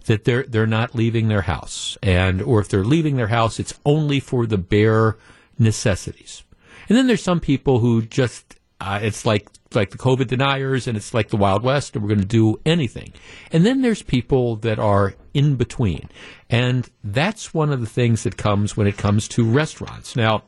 that 0.06 0.24
they're 0.24 0.42
they're 0.44 0.66
not 0.66 0.94
leaving 0.94 1.28
their 1.28 1.42
house, 1.42 1.96
and 2.02 2.42
or 2.42 2.60
if 2.60 2.68
they're 2.68 2.84
leaving 2.84 3.16
their 3.16 3.28
house, 3.28 3.60
it's 3.60 3.78
only 3.86 4.20
for 4.20 4.46
the 4.46 4.58
bare 4.58 5.16
necessities. 5.58 6.42
And 6.88 6.98
then 6.98 7.06
there's 7.06 7.22
some 7.22 7.40
people 7.40 7.78
who 7.78 8.02
just 8.02 8.56
uh, 8.80 9.00
it's 9.02 9.24
like 9.24 9.48
like 9.74 9.90
the 9.90 9.98
COVID 9.98 10.26
deniers, 10.26 10.86
and 10.86 10.96
it's 10.96 11.14
like 11.14 11.28
the 11.28 11.36
Wild 11.36 11.62
West, 11.62 11.94
and 11.94 12.02
we're 12.02 12.08
going 12.08 12.20
to 12.20 12.26
do 12.26 12.60
anything. 12.66 13.12
And 13.52 13.64
then 13.64 13.80
there's 13.80 14.02
people 14.02 14.56
that 14.56 14.78
are 14.78 15.14
in 15.32 15.56
between, 15.56 16.10
and 16.50 16.90
that's 17.02 17.54
one 17.54 17.72
of 17.72 17.80
the 17.80 17.86
things 17.86 18.24
that 18.24 18.36
comes 18.36 18.76
when 18.76 18.86
it 18.86 18.98
comes 18.98 19.28
to 19.28 19.44
restaurants. 19.48 20.16
Now, 20.16 20.42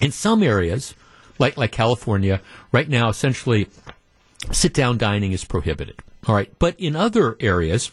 in 0.00 0.12
some 0.12 0.42
areas, 0.42 0.94
like 1.38 1.56
like 1.56 1.72
California, 1.72 2.40
right 2.72 2.88
now 2.88 3.08
essentially 3.08 3.68
sit 4.52 4.72
down 4.72 4.98
dining 4.98 5.32
is 5.32 5.44
prohibited. 5.44 6.00
All 6.26 6.34
right, 6.34 6.52
but 6.58 6.78
in 6.78 6.96
other 6.96 7.36
areas, 7.40 7.90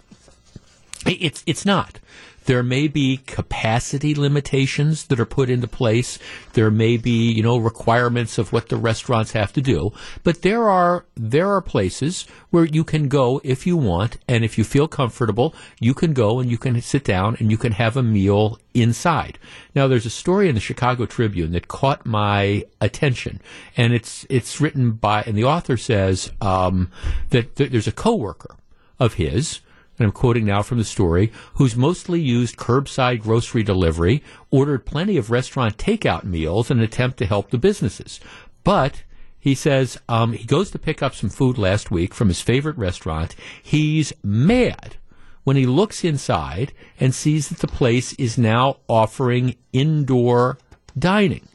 it's 1.06 1.44
it's 1.46 1.66
not. 1.66 2.00
There 2.46 2.64
may 2.64 2.88
be 2.88 3.18
capacity 3.18 4.14
limitations 4.14 5.08
that 5.08 5.20
are 5.20 5.26
put 5.26 5.50
into 5.50 5.68
place. 5.68 6.20
There 6.54 6.72
may 6.72 6.98
be, 6.98 7.32
you 7.32 7.44
know, 7.44 7.58
requirements 7.58 8.38
of 8.38 8.54
what 8.54 8.70
the 8.70 8.78
restaurants 8.78 9.32
have 9.32 9.52
to 9.54 9.62
do. 9.62 9.92
But 10.24 10.42
there 10.42 10.70
are 10.70 11.06
there 11.16 11.50
are 11.50 11.62
places 11.62 12.26
where 12.50 12.66
you 12.66 12.84
can 12.84 13.08
go 13.08 13.42
if 13.44 13.66
you 13.66 13.78
want, 13.78 14.18
and 14.28 14.46
if 14.46 14.58
you 14.58 14.64
feel 14.64 14.88
comfortable, 14.88 15.56
you 15.80 15.94
can 15.94 16.14
go 16.14 16.40
and 16.40 16.50
you 16.50 16.58
can 16.58 16.80
sit 16.82 17.04
down 17.04 17.36
and 17.40 17.50
you 17.50 17.58
can 17.58 17.74
have 17.74 17.98
a 17.98 18.04
meal 18.04 18.60
inside. 18.74 19.40
Now, 19.74 19.88
there's 19.88 20.06
a 20.06 20.10
story 20.10 20.48
in 20.48 20.56
the 20.56 20.62
Chicago 20.62 21.06
Tribune 21.06 21.52
that 21.54 21.68
caught 21.68 22.06
my 22.06 22.66
attention, 22.80 23.42
and 23.76 23.94
it's 23.94 24.26
it's 24.30 24.62
written 24.62 24.92
by, 24.92 25.24
and 25.24 25.38
the 25.38 25.44
author 25.46 25.78
says 25.78 26.32
um, 26.42 26.92
that 27.30 27.56
th- 27.56 27.72
there's 27.72 27.88
a 27.88 27.92
coworker 27.92 28.56
of 29.00 29.16
his 29.16 29.62
and 29.98 30.06
I'm 30.06 30.12
quoting 30.12 30.46
now 30.46 30.62
from 30.62 30.78
the 30.78 30.84
story, 30.84 31.32
who's 31.54 31.76
mostly 31.76 32.20
used 32.20 32.58
curbside 32.58 33.22
grocery 33.22 33.64
delivery, 33.64 34.24
ordered 34.52 34.86
plenty 34.86 35.18
of 35.18 35.32
restaurant 35.32 35.78
takeout 35.78 36.24
meals 36.24 36.70
in 36.70 36.80
an 36.80 36.84
attempt 36.84 37.18
to 37.18 37.26
help 37.26 37.50
the 37.50 37.58
businesses. 37.58 38.20
But 38.64 39.04
he 39.40 39.56
says 39.56 40.00
um, 40.10 40.34
he 40.34 40.44
goes 40.44 40.72
to 40.72 40.80
pick 40.80 41.04
up 41.04 41.14
some 41.14 41.30
food 41.30 41.58
last 41.58 41.92
week 41.92 42.14
from 42.14 42.30
his 42.30 42.42
favorite 42.42 42.78
restaurant. 42.78 43.36
He's 43.62 44.12
mad 44.24 44.98
when 45.44 45.56
he 45.56 45.66
looks 45.66 46.04
inside 46.04 46.74
and 47.00 47.14
sees 47.14 47.50
that 47.50 47.60
the 47.60 47.68
place 47.68 48.14
is 48.14 48.38
now 48.38 48.78
offering 48.90 49.56
indoor 49.72 50.58
dining. 50.98 51.48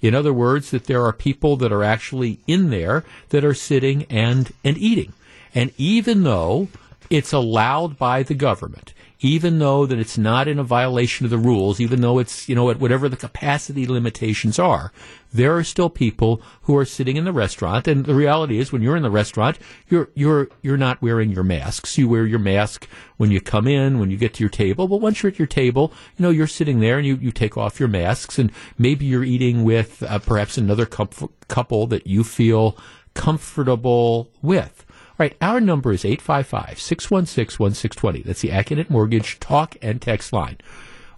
In 0.00 0.14
other 0.14 0.32
words, 0.32 0.70
that 0.70 0.84
there 0.84 1.04
are 1.04 1.12
people 1.12 1.56
that 1.56 1.72
are 1.72 1.82
actually 1.82 2.38
in 2.46 2.70
there 2.70 3.04
that 3.30 3.44
are 3.44 3.54
sitting 3.54 4.04
and, 4.04 4.52
and 4.62 4.78
eating. 4.78 5.12
And 5.54 5.72
even 5.76 6.22
though 6.22 6.68
it's 7.10 7.32
allowed 7.32 7.98
by 7.98 8.22
the 8.22 8.34
government, 8.34 8.92
even 9.20 9.58
though 9.58 9.86
that 9.86 9.98
it's 9.98 10.18
not 10.18 10.46
in 10.46 10.58
a 10.58 10.64
violation 10.64 11.24
of 11.24 11.30
the 11.30 11.38
rules, 11.38 11.80
even 11.80 12.00
though 12.00 12.18
it's, 12.18 12.48
you 12.48 12.54
know, 12.54 12.70
at 12.70 12.78
whatever 12.78 13.08
the 13.08 13.16
capacity 13.16 13.86
limitations 13.86 14.58
are, 14.58 14.92
there 15.32 15.56
are 15.56 15.64
still 15.64 15.90
people 15.90 16.40
who 16.62 16.76
are 16.76 16.84
sitting 16.84 17.16
in 17.16 17.24
the 17.24 17.32
restaurant. 17.32 17.88
And 17.88 18.04
the 18.04 18.14
reality 18.14 18.58
is 18.58 18.72
when 18.72 18.82
you're 18.82 18.96
in 18.96 19.02
the 19.02 19.10
restaurant, 19.10 19.58
you're, 19.88 20.10
you're, 20.14 20.48
you're 20.62 20.76
not 20.76 21.02
wearing 21.02 21.30
your 21.30 21.44
masks. 21.44 21.98
You 21.98 22.08
wear 22.08 22.26
your 22.26 22.38
mask 22.38 22.86
when 23.16 23.30
you 23.30 23.40
come 23.40 23.66
in, 23.66 23.98
when 23.98 24.10
you 24.10 24.16
get 24.16 24.34
to 24.34 24.40
your 24.42 24.50
table. 24.50 24.86
But 24.86 25.00
once 25.00 25.22
you're 25.22 25.32
at 25.32 25.38
your 25.38 25.48
table, 25.48 25.92
you 26.16 26.22
know, 26.22 26.30
you're 26.30 26.46
sitting 26.46 26.80
there 26.80 26.98
and 26.98 27.06
you, 27.06 27.16
you 27.16 27.32
take 27.32 27.56
off 27.56 27.80
your 27.80 27.88
masks 27.88 28.38
and 28.38 28.52
maybe 28.76 29.04
you're 29.04 29.24
eating 29.24 29.64
with 29.64 30.02
uh, 30.02 30.18
perhaps 30.18 30.58
another 30.58 30.86
couple 30.86 31.86
that 31.88 32.06
you 32.06 32.22
feel 32.22 32.76
comfortable 33.14 34.30
with. 34.42 34.84
Right, 35.18 35.36
our 35.40 35.60
number 35.60 35.92
is 35.92 36.04
855 36.04 36.80
616 36.80 37.58
1620. 37.58 38.22
That's 38.22 38.40
the 38.40 38.50
Accunet 38.50 38.88
Mortgage 38.88 39.40
talk 39.40 39.76
and 39.82 40.00
text 40.00 40.32
line. 40.32 40.58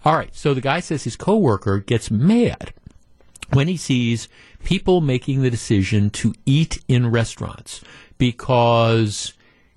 All 0.03 0.15
right, 0.15 0.35
so 0.35 0.55
the 0.55 0.61
guy 0.61 0.79
says 0.79 1.03
his 1.03 1.15
coworker 1.15 1.77
gets 1.77 2.09
mad 2.09 2.73
when 3.53 3.67
he 3.67 3.77
sees 3.77 4.27
people 4.63 5.01
making 5.01 5.41
the 5.41 5.51
decision 5.51 6.09
to 6.09 6.33
eat 6.47 6.83
in 6.87 7.11
restaurants 7.11 7.83
because 8.17 9.33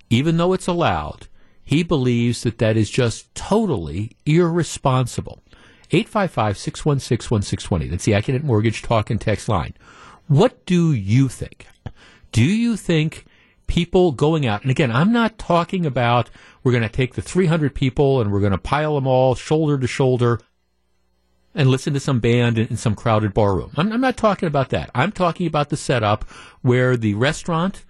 even 0.09 0.37
though 0.37 0.53
it's 0.53 0.67
allowed, 0.67 1.27
he 1.63 1.83
believes 1.83 2.41
that 2.43 2.57
that 2.57 2.77
is 2.77 2.89
just 2.89 3.33
totally 3.35 4.15
irresponsible. 4.25 5.43
855 5.91 6.57
616 6.57 7.57
1620. 7.59 7.87
That's 7.89 8.05
the 8.05 8.13
Accunet 8.13 8.43
Mortgage 8.43 8.81
talk 8.81 9.11
and 9.11 9.21
text 9.21 9.47
line. 9.47 9.75
What 10.27 10.65
do 10.65 10.93
you 10.93 11.29
think? 11.29 11.67
Do 12.31 12.43
you 12.43 12.75
think 12.75 13.25
people 13.67 14.11
going 14.11 14.45
out. 14.45 14.61
And 14.61 14.71
again, 14.71 14.91
I'm 14.91 15.11
not 15.11 15.37
talking 15.37 15.85
about 15.85 16.29
we're 16.63 16.71
going 16.71 16.83
to 16.83 16.89
take 16.89 17.15
the 17.15 17.21
300 17.21 17.73
people 17.73 18.21
and 18.21 18.31
we're 18.31 18.39
going 18.39 18.51
to 18.51 18.57
pile 18.57 18.95
them 18.95 19.07
all 19.07 19.35
shoulder 19.35 19.77
to 19.77 19.87
shoulder 19.87 20.39
and 21.53 21.69
listen 21.69 21.93
to 21.93 21.99
some 21.99 22.19
band 22.19 22.57
in, 22.57 22.67
in 22.67 22.77
some 22.77 22.95
crowded 22.95 23.33
bar 23.33 23.55
room. 23.55 23.71
I'm, 23.77 23.91
I'm 23.91 24.01
not 24.01 24.17
talking 24.17 24.47
about 24.47 24.69
that. 24.69 24.89
I'm 24.93 25.11
talking 25.11 25.47
about 25.47 25.69
the 25.69 25.77
setup 25.77 26.23
where 26.61 26.97
the 26.97 27.13
restaurant, 27.13 27.85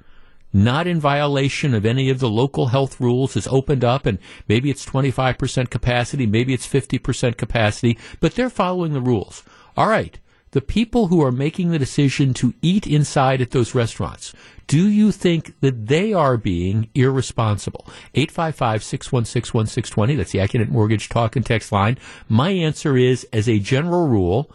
not 0.54 0.88
in 0.88 1.00
violation 1.00 1.74
of 1.74 1.86
any 1.86 2.10
of 2.10 2.20
the 2.20 2.30
local 2.30 2.68
health 2.68 3.00
rules, 3.00 3.36
is 3.36 3.48
opened 3.48 3.84
up 3.84 4.06
and 4.06 4.20
maybe 4.48 4.70
it's 4.70 4.86
25% 4.86 5.70
capacity, 5.70 6.26
maybe 6.26 6.54
it's 6.54 6.68
50% 6.68 7.38
capacity, 7.38 7.98
but 8.20 8.36
they're 8.36 8.50
following 8.50 8.94
the 8.94 9.02
rules. 9.02 9.44
All 9.76 9.88
right 9.88 10.20
the 10.56 10.62
people 10.62 11.08
who 11.08 11.22
are 11.22 11.34
making 11.34 11.72
the 11.72 11.78
decision 11.78 12.34
to 12.34 12.54
eat 12.62 12.88
inside 12.88 13.42
at 13.42 13.52
those 13.52 13.76
restaurants, 13.76 14.34
do 14.68 14.88
you 14.88 15.12
think 15.12 15.60
that 15.60 15.88
they 15.88 16.14
are 16.14 16.38
being 16.38 16.88
irresponsible? 16.96 17.86
855 18.14 18.82
616 18.82 19.54
1620. 19.54 20.16
That's 20.16 20.32
the 20.32 20.40
Accunet 20.40 20.70
Mortgage 20.70 21.10
talk 21.10 21.36
and 21.36 21.46
text 21.46 21.74
line. 21.74 21.98
My 22.30 22.52
answer 22.52 22.96
is, 22.96 23.28
as 23.34 23.50
a 23.50 23.60
general 23.60 24.08
rule, 24.08 24.50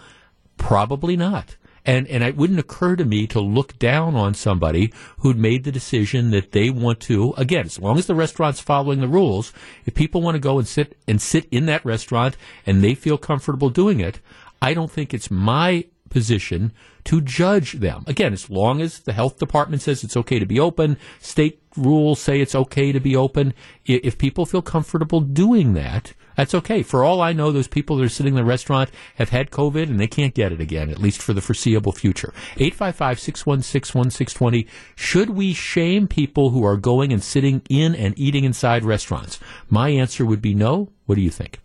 probably 0.57 1.19
not. 1.19 1.57
And, 1.85 2.09
and 2.09 2.25
it 2.25 2.35
wouldn't 2.35 2.59
occur 2.59 2.97
to 2.97 3.05
me 3.05 3.27
to 3.27 3.41
look 3.41 3.79
down 3.79 4.15
on 4.15 4.33
somebody 4.33 4.95
who'd 5.19 5.37
made 5.37 5.65
the 5.65 5.73
decision 5.73 6.31
that 6.31 6.53
they 6.53 6.71
want 6.71 7.01
to, 7.01 7.35
again, 7.37 7.67
as 7.67 7.79
long 7.79 7.99
as 7.99 8.07
the 8.07 8.15
restaurant's 8.15 8.61
following 8.61 9.01
the 9.01 9.09
rules, 9.09 9.53
if 9.85 9.93
people 9.93 10.23
want 10.23 10.35
to 10.35 10.41
go 10.41 10.59
and 10.59 10.67
sit 10.67 10.97
and 11.07 11.21
sit 11.21 11.47
in 11.51 11.67
that 11.67 11.85
restaurant 11.85 12.39
and 12.65 12.83
they 12.83 12.95
feel 12.95 13.19
comfortable 13.19 13.69
doing 13.69 14.01
it, 14.01 14.19
I 14.63 14.75
don't 14.75 14.91
think 14.91 15.15
it's 15.15 15.31
my 15.31 15.87
position 16.11 16.73
to 17.05 17.21
judge 17.21 17.75
them. 17.75 18.05
Again, 18.07 18.33
as 18.33 18.51
long 18.51 18.83
as 18.83 19.01
the 19.01 19.13
health 19.13 19.39
department 19.39 19.81
says 19.81 20.03
it's 20.03 20.17
okay 20.17 20.39
to 20.39 20.47
be 20.47 20.59
open, 20.59 20.97
state 21.21 21.63
rules 21.77 22.21
say 22.21 22.41
it's 22.41 22.55
okay 22.55 22.93
to 22.93 23.01
be 23.01 23.15
open. 23.15 23.55
If 23.87 24.19
people 24.19 24.45
feel 24.45 24.61
comfortable 24.61 25.21
doing 25.21 25.75
that, 25.75 26.13
that's 26.37 26.55
okay. 26.55 26.83
For 26.83 27.05
all 27.05 27.21
I 27.21 27.33
know, 27.33 27.53
those 27.53 27.69
people 27.69 27.97
that 27.97 28.05
are 28.05 28.09
sitting 28.09 28.33
in 28.33 28.37
the 28.37 28.45
restaurant 28.45 28.91
have 29.17 29.29
had 29.29 29.51
COVID 29.51 29.85
and 29.85 30.01
they 30.01 30.09
can't 30.09 30.35
get 30.35 30.53
it 30.53 30.61
again, 30.61 30.91
at 30.91 30.99
least 30.99 31.23
for 31.23 31.33
the 31.33 31.41
foreseeable 31.41 31.93
future. 31.93 32.35
855-616-1620. 32.57 34.67
Should 34.97 35.31
we 35.31 35.53
shame 35.53 36.09
people 36.09 36.51
who 36.51 36.65
are 36.65 36.77
going 36.77 37.13
and 37.13 37.23
sitting 37.23 37.63
in 37.69 37.95
and 37.95 38.19
eating 38.19 38.45
inside 38.45 38.85
restaurants? 38.85 39.39
My 39.69 39.91
answer 39.91 40.27
would 40.27 40.43
be 40.43 40.55
no. 40.55 40.89
What 41.07 41.15
do 41.15 41.21
you 41.21 41.31
think? 41.31 41.61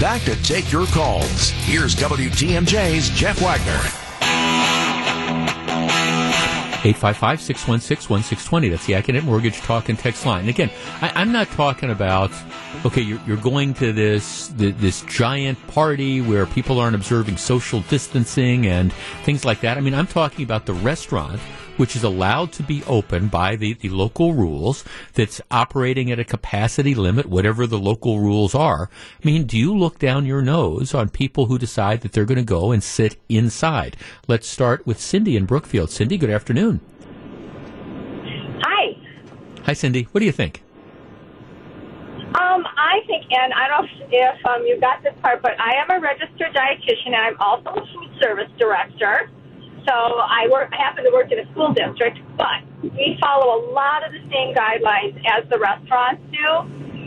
Back 0.00 0.22
to 0.22 0.40
take 0.44 0.70
your 0.70 0.86
calls. 0.86 1.50
Here's 1.50 1.96
WTMJ's 1.96 3.10
Jeff 3.10 3.40
Wagner. 3.40 3.80
855 6.84 7.40
616 7.40 8.08
1620. 8.08 8.68
That's 8.68 8.86
the 8.86 8.92
Accunet 8.92 9.24
Mortgage 9.24 9.58
Talk 9.58 9.88
and 9.88 9.98
Text 9.98 10.24
line. 10.24 10.48
Again, 10.48 10.70
I, 11.00 11.20
am 11.20 11.32
not 11.32 11.48
talking 11.48 11.90
about, 11.90 12.30
okay, 12.86 13.00
you're, 13.02 13.20
you're 13.26 13.36
going 13.38 13.74
to 13.74 13.92
this, 13.92 14.52
this 14.54 15.02
giant 15.02 15.58
party 15.66 16.20
where 16.20 16.46
people 16.46 16.78
aren't 16.78 16.94
observing 16.94 17.36
social 17.36 17.80
distancing 17.80 18.68
and 18.68 18.92
things 19.24 19.44
like 19.44 19.62
that. 19.62 19.78
I 19.78 19.80
mean, 19.80 19.94
I'm 19.94 20.06
talking 20.06 20.44
about 20.44 20.64
the 20.64 20.74
restaurant 20.74 21.40
which 21.78 21.96
is 21.96 22.04
allowed 22.04 22.52
to 22.52 22.62
be 22.62 22.84
open 22.84 23.28
by 23.28 23.56
the, 23.56 23.72
the 23.72 23.88
local 23.88 24.34
rules, 24.34 24.84
that's 25.14 25.40
operating 25.50 26.10
at 26.10 26.18
a 26.18 26.24
capacity 26.24 26.94
limit, 26.94 27.26
whatever 27.26 27.66
the 27.66 27.78
local 27.78 28.20
rules 28.20 28.54
are. 28.54 28.90
I 29.22 29.26
mean, 29.26 29.44
do 29.44 29.56
you 29.56 29.74
look 29.74 29.98
down 29.98 30.26
your 30.26 30.42
nose 30.42 30.92
on 30.94 31.08
people 31.08 31.46
who 31.46 31.58
decide 31.58 32.02
that 32.02 32.12
they're 32.12 32.24
going 32.24 32.36
to 32.36 32.44
go 32.44 32.72
and 32.72 32.82
sit 32.82 33.16
inside? 33.28 33.96
Let's 34.26 34.46
start 34.46 34.86
with 34.86 35.00
Cindy 35.00 35.36
in 35.36 35.46
Brookfield. 35.46 35.90
Cindy, 35.90 36.18
good 36.18 36.30
afternoon. 36.30 36.80
Hi. 38.62 38.96
Hi, 39.64 39.72
Cindy. 39.72 40.08
What 40.12 40.20
do 40.20 40.26
you 40.26 40.32
think? 40.32 40.62
Um, 42.28 42.66
I 42.76 43.00
think, 43.06 43.24
and 43.30 43.54
I 43.54 43.68
don't 43.68 43.86
know 43.86 44.06
if 44.10 44.46
um, 44.46 44.66
you 44.66 44.78
got 44.80 45.02
this 45.02 45.14
part, 45.22 45.40
but 45.40 45.58
I 45.58 45.74
am 45.80 45.90
a 45.90 45.98
registered 45.98 46.54
dietitian 46.54 47.06
and 47.06 47.16
I'm 47.16 47.40
also 47.40 47.70
a 47.70 47.86
food 47.86 48.10
service 48.20 48.50
director. 48.58 49.30
So 49.88 49.94
I 49.94 50.46
work, 50.52 50.68
I 50.72 50.76
happen 50.76 51.04
to 51.04 51.10
work 51.10 51.32
in 51.32 51.38
a 51.38 51.50
school 51.52 51.72
district, 51.72 52.18
but 52.36 52.60
we 52.82 53.16
follow 53.22 53.56
a 53.56 53.72
lot 53.72 54.04
of 54.04 54.12
the 54.12 54.20
same 54.28 54.54
guidelines 54.54 55.16
as 55.24 55.48
the 55.48 55.58
restaurants 55.58 56.20
do. 56.30 56.48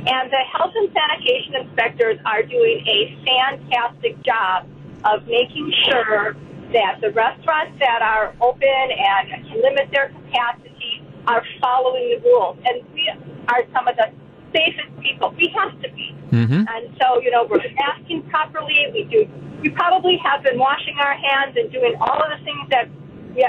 And 0.01 0.31
the 0.31 0.41
health 0.51 0.73
and 0.75 0.89
sanitation 0.89 1.61
inspectors 1.61 2.17
are 2.25 2.41
doing 2.41 2.83
a 2.87 3.21
fantastic 3.23 4.19
job 4.23 4.65
of 5.03 5.27
making 5.27 5.71
sure 5.85 6.35
that 6.73 6.97
the 7.01 7.11
restaurants 7.11 7.77
that 7.79 8.01
are 8.01 8.33
open 8.41 8.87
and 8.97 9.45
limit 9.61 9.91
their 9.91 10.09
capacity 10.09 11.03
are 11.27 11.43
following 11.61 12.17
the 12.17 12.29
rules. 12.29 12.57
And 12.65 12.81
we 12.93 13.13
are 13.47 13.63
some 13.73 13.87
of 13.87 13.95
the 13.95 14.09
safest 14.53 14.89
people. 15.01 15.33
We 15.37 15.53
have 15.57 15.71
to 15.81 15.89
be. 15.93 16.15
Mm-hmm. 16.31 16.63
And 16.67 16.95
so, 17.01 17.19
you 17.21 17.31
know, 17.31 17.47
we're 17.49 17.61
masking 17.75 18.23
properly. 18.29 18.87
We 18.93 19.03
do 19.05 19.27
we 19.61 19.69
probably 19.69 20.17
have 20.23 20.43
been 20.43 20.57
washing 20.57 20.95
our 20.99 21.13
hands 21.13 21.55
and 21.55 21.71
doing 21.71 21.95
all 22.01 22.17
of 22.17 22.37
the 22.37 22.43
things 22.43 22.69
that 22.69 22.89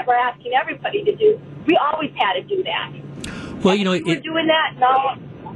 we're 0.07 0.15
asking 0.15 0.53
everybody 0.53 1.03
to 1.03 1.15
do. 1.15 1.41
We 1.65 1.77
always 1.77 2.11
had 2.15 2.33
to 2.33 2.43
do 2.43 2.63
that. 2.63 3.63
Well, 3.63 3.75
you 3.75 3.85
know, 3.85 3.91
we're 3.91 4.19
doing 4.19 4.47
that. 4.47 4.75
No, 4.77 5.15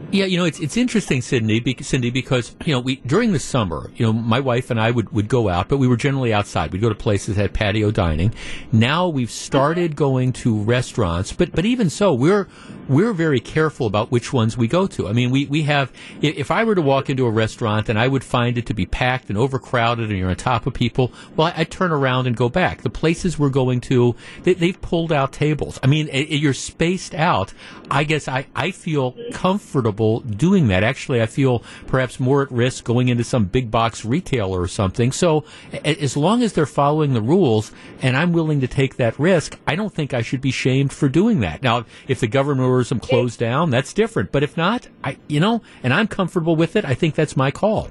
yeah, 0.09 0.25
you 0.25 0.37
know, 0.37 0.45
it's 0.45 0.59
it's 0.59 0.77
interesting, 0.77 1.21
Sydney, 1.21 1.59
be, 1.59 1.75
Cindy, 1.81 2.11
because 2.11 2.55
you 2.65 2.71
know, 2.71 2.79
we 2.79 2.97
during 2.97 3.33
the 3.33 3.39
summer, 3.39 3.91
you 3.95 4.05
know, 4.05 4.13
my 4.13 4.39
wife 4.39 4.71
and 4.71 4.79
I 4.79 4.89
would, 4.89 5.11
would 5.11 5.27
go 5.27 5.49
out, 5.49 5.67
but 5.67 5.77
we 5.77 5.87
were 5.87 5.97
generally 5.97 6.33
outside. 6.33 6.71
We'd 6.71 6.81
go 6.81 6.89
to 6.89 6.95
places 6.95 7.35
that 7.35 7.41
had 7.41 7.53
patio 7.53 7.91
dining. 7.91 8.33
Now 8.71 9.09
we've 9.09 9.31
started 9.31 9.97
going 9.97 10.31
to 10.33 10.61
restaurants, 10.63 11.33
but 11.33 11.51
but 11.51 11.65
even 11.65 11.89
so, 11.89 12.13
we're 12.13 12.47
we're 12.87 13.13
very 13.13 13.39
careful 13.39 13.87
about 13.87 14.11
which 14.11 14.33
ones 14.33 14.57
we 14.57 14.67
go 14.67 14.87
to. 14.87 15.07
I 15.07 15.13
mean, 15.13 15.29
we 15.29 15.45
we 15.45 15.63
have 15.63 15.91
if 16.21 16.51
I 16.51 16.63
were 16.63 16.75
to 16.75 16.81
walk 16.81 17.09
into 17.09 17.25
a 17.25 17.31
restaurant 17.31 17.89
and 17.89 17.99
I 17.99 18.07
would 18.07 18.23
find 18.23 18.57
it 18.57 18.65
to 18.67 18.73
be 18.73 18.85
packed 18.85 19.29
and 19.29 19.37
overcrowded, 19.37 20.09
and 20.09 20.17
you're 20.17 20.29
on 20.29 20.35
top 20.35 20.67
of 20.67 20.73
people, 20.73 21.11
well, 21.35 21.53
I, 21.55 21.63
turn 21.63 21.91
around 21.91 22.27
and 22.27 22.35
go 22.35 22.49
back. 22.49 22.81
The 22.81 22.89
places 22.89 23.37
we're 23.37 23.49
going 23.49 23.81
to, 23.81 24.15
they, 24.43 24.53
have 24.53 24.81
pulled 24.81 25.11
out 25.11 25.33
tables. 25.33 25.79
I 25.83 25.87
mean, 25.87 26.07
it, 26.09 26.39
you're 26.39 26.53
spaced 26.53 27.13
out. 27.13 27.53
I 27.89 28.03
guess 28.03 28.27
I 28.27 28.47
I 28.55 28.71
feel 28.71 29.15
comfortable 29.31 30.21
doing 30.21 30.67
that. 30.67 30.83
Actually, 30.83 31.21
I 31.21 31.25
feel 31.25 31.63
perhaps 31.87 32.19
more 32.19 32.43
at 32.43 32.51
risk 32.51 32.83
going 32.83 33.09
into 33.09 33.23
some 33.23 33.45
big 33.45 33.71
box 33.71 34.05
retailer 34.05 34.61
or 34.61 34.67
something. 34.67 35.11
So 35.11 35.43
as 35.83 36.17
long 36.17 36.43
as 36.43 36.53
they're 36.53 36.65
following 36.65 37.13
the 37.13 37.21
rules 37.21 37.71
and 38.01 38.17
I'm 38.17 38.33
willing 38.33 38.61
to 38.61 38.67
take 38.67 38.97
that 38.97 39.17
risk, 39.19 39.57
I 39.65 39.75
don't 39.75 39.93
think 39.93 40.13
I 40.13 40.21
should 40.21 40.41
be 40.41 40.51
shamed 40.51 40.93
for 40.93 41.09
doing 41.09 41.39
that. 41.41 41.63
Now, 41.63 41.85
if 42.07 42.19
the 42.19 42.27
government 42.27 42.69
tourism 42.77 42.99
closed 42.99 43.39
down, 43.39 43.71
that's 43.71 43.91
different. 43.91 44.31
But 44.31 44.43
if 44.43 44.55
not, 44.55 44.87
I, 45.03 45.17
you 45.27 45.39
know, 45.39 45.63
and 45.81 45.91
I'm 45.91 46.07
comfortable 46.07 46.55
with 46.55 46.75
it, 46.75 46.85
I 46.85 46.93
think 46.93 47.15
that's 47.15 47.35
my 47.35 47.49
call. 47.49 47.89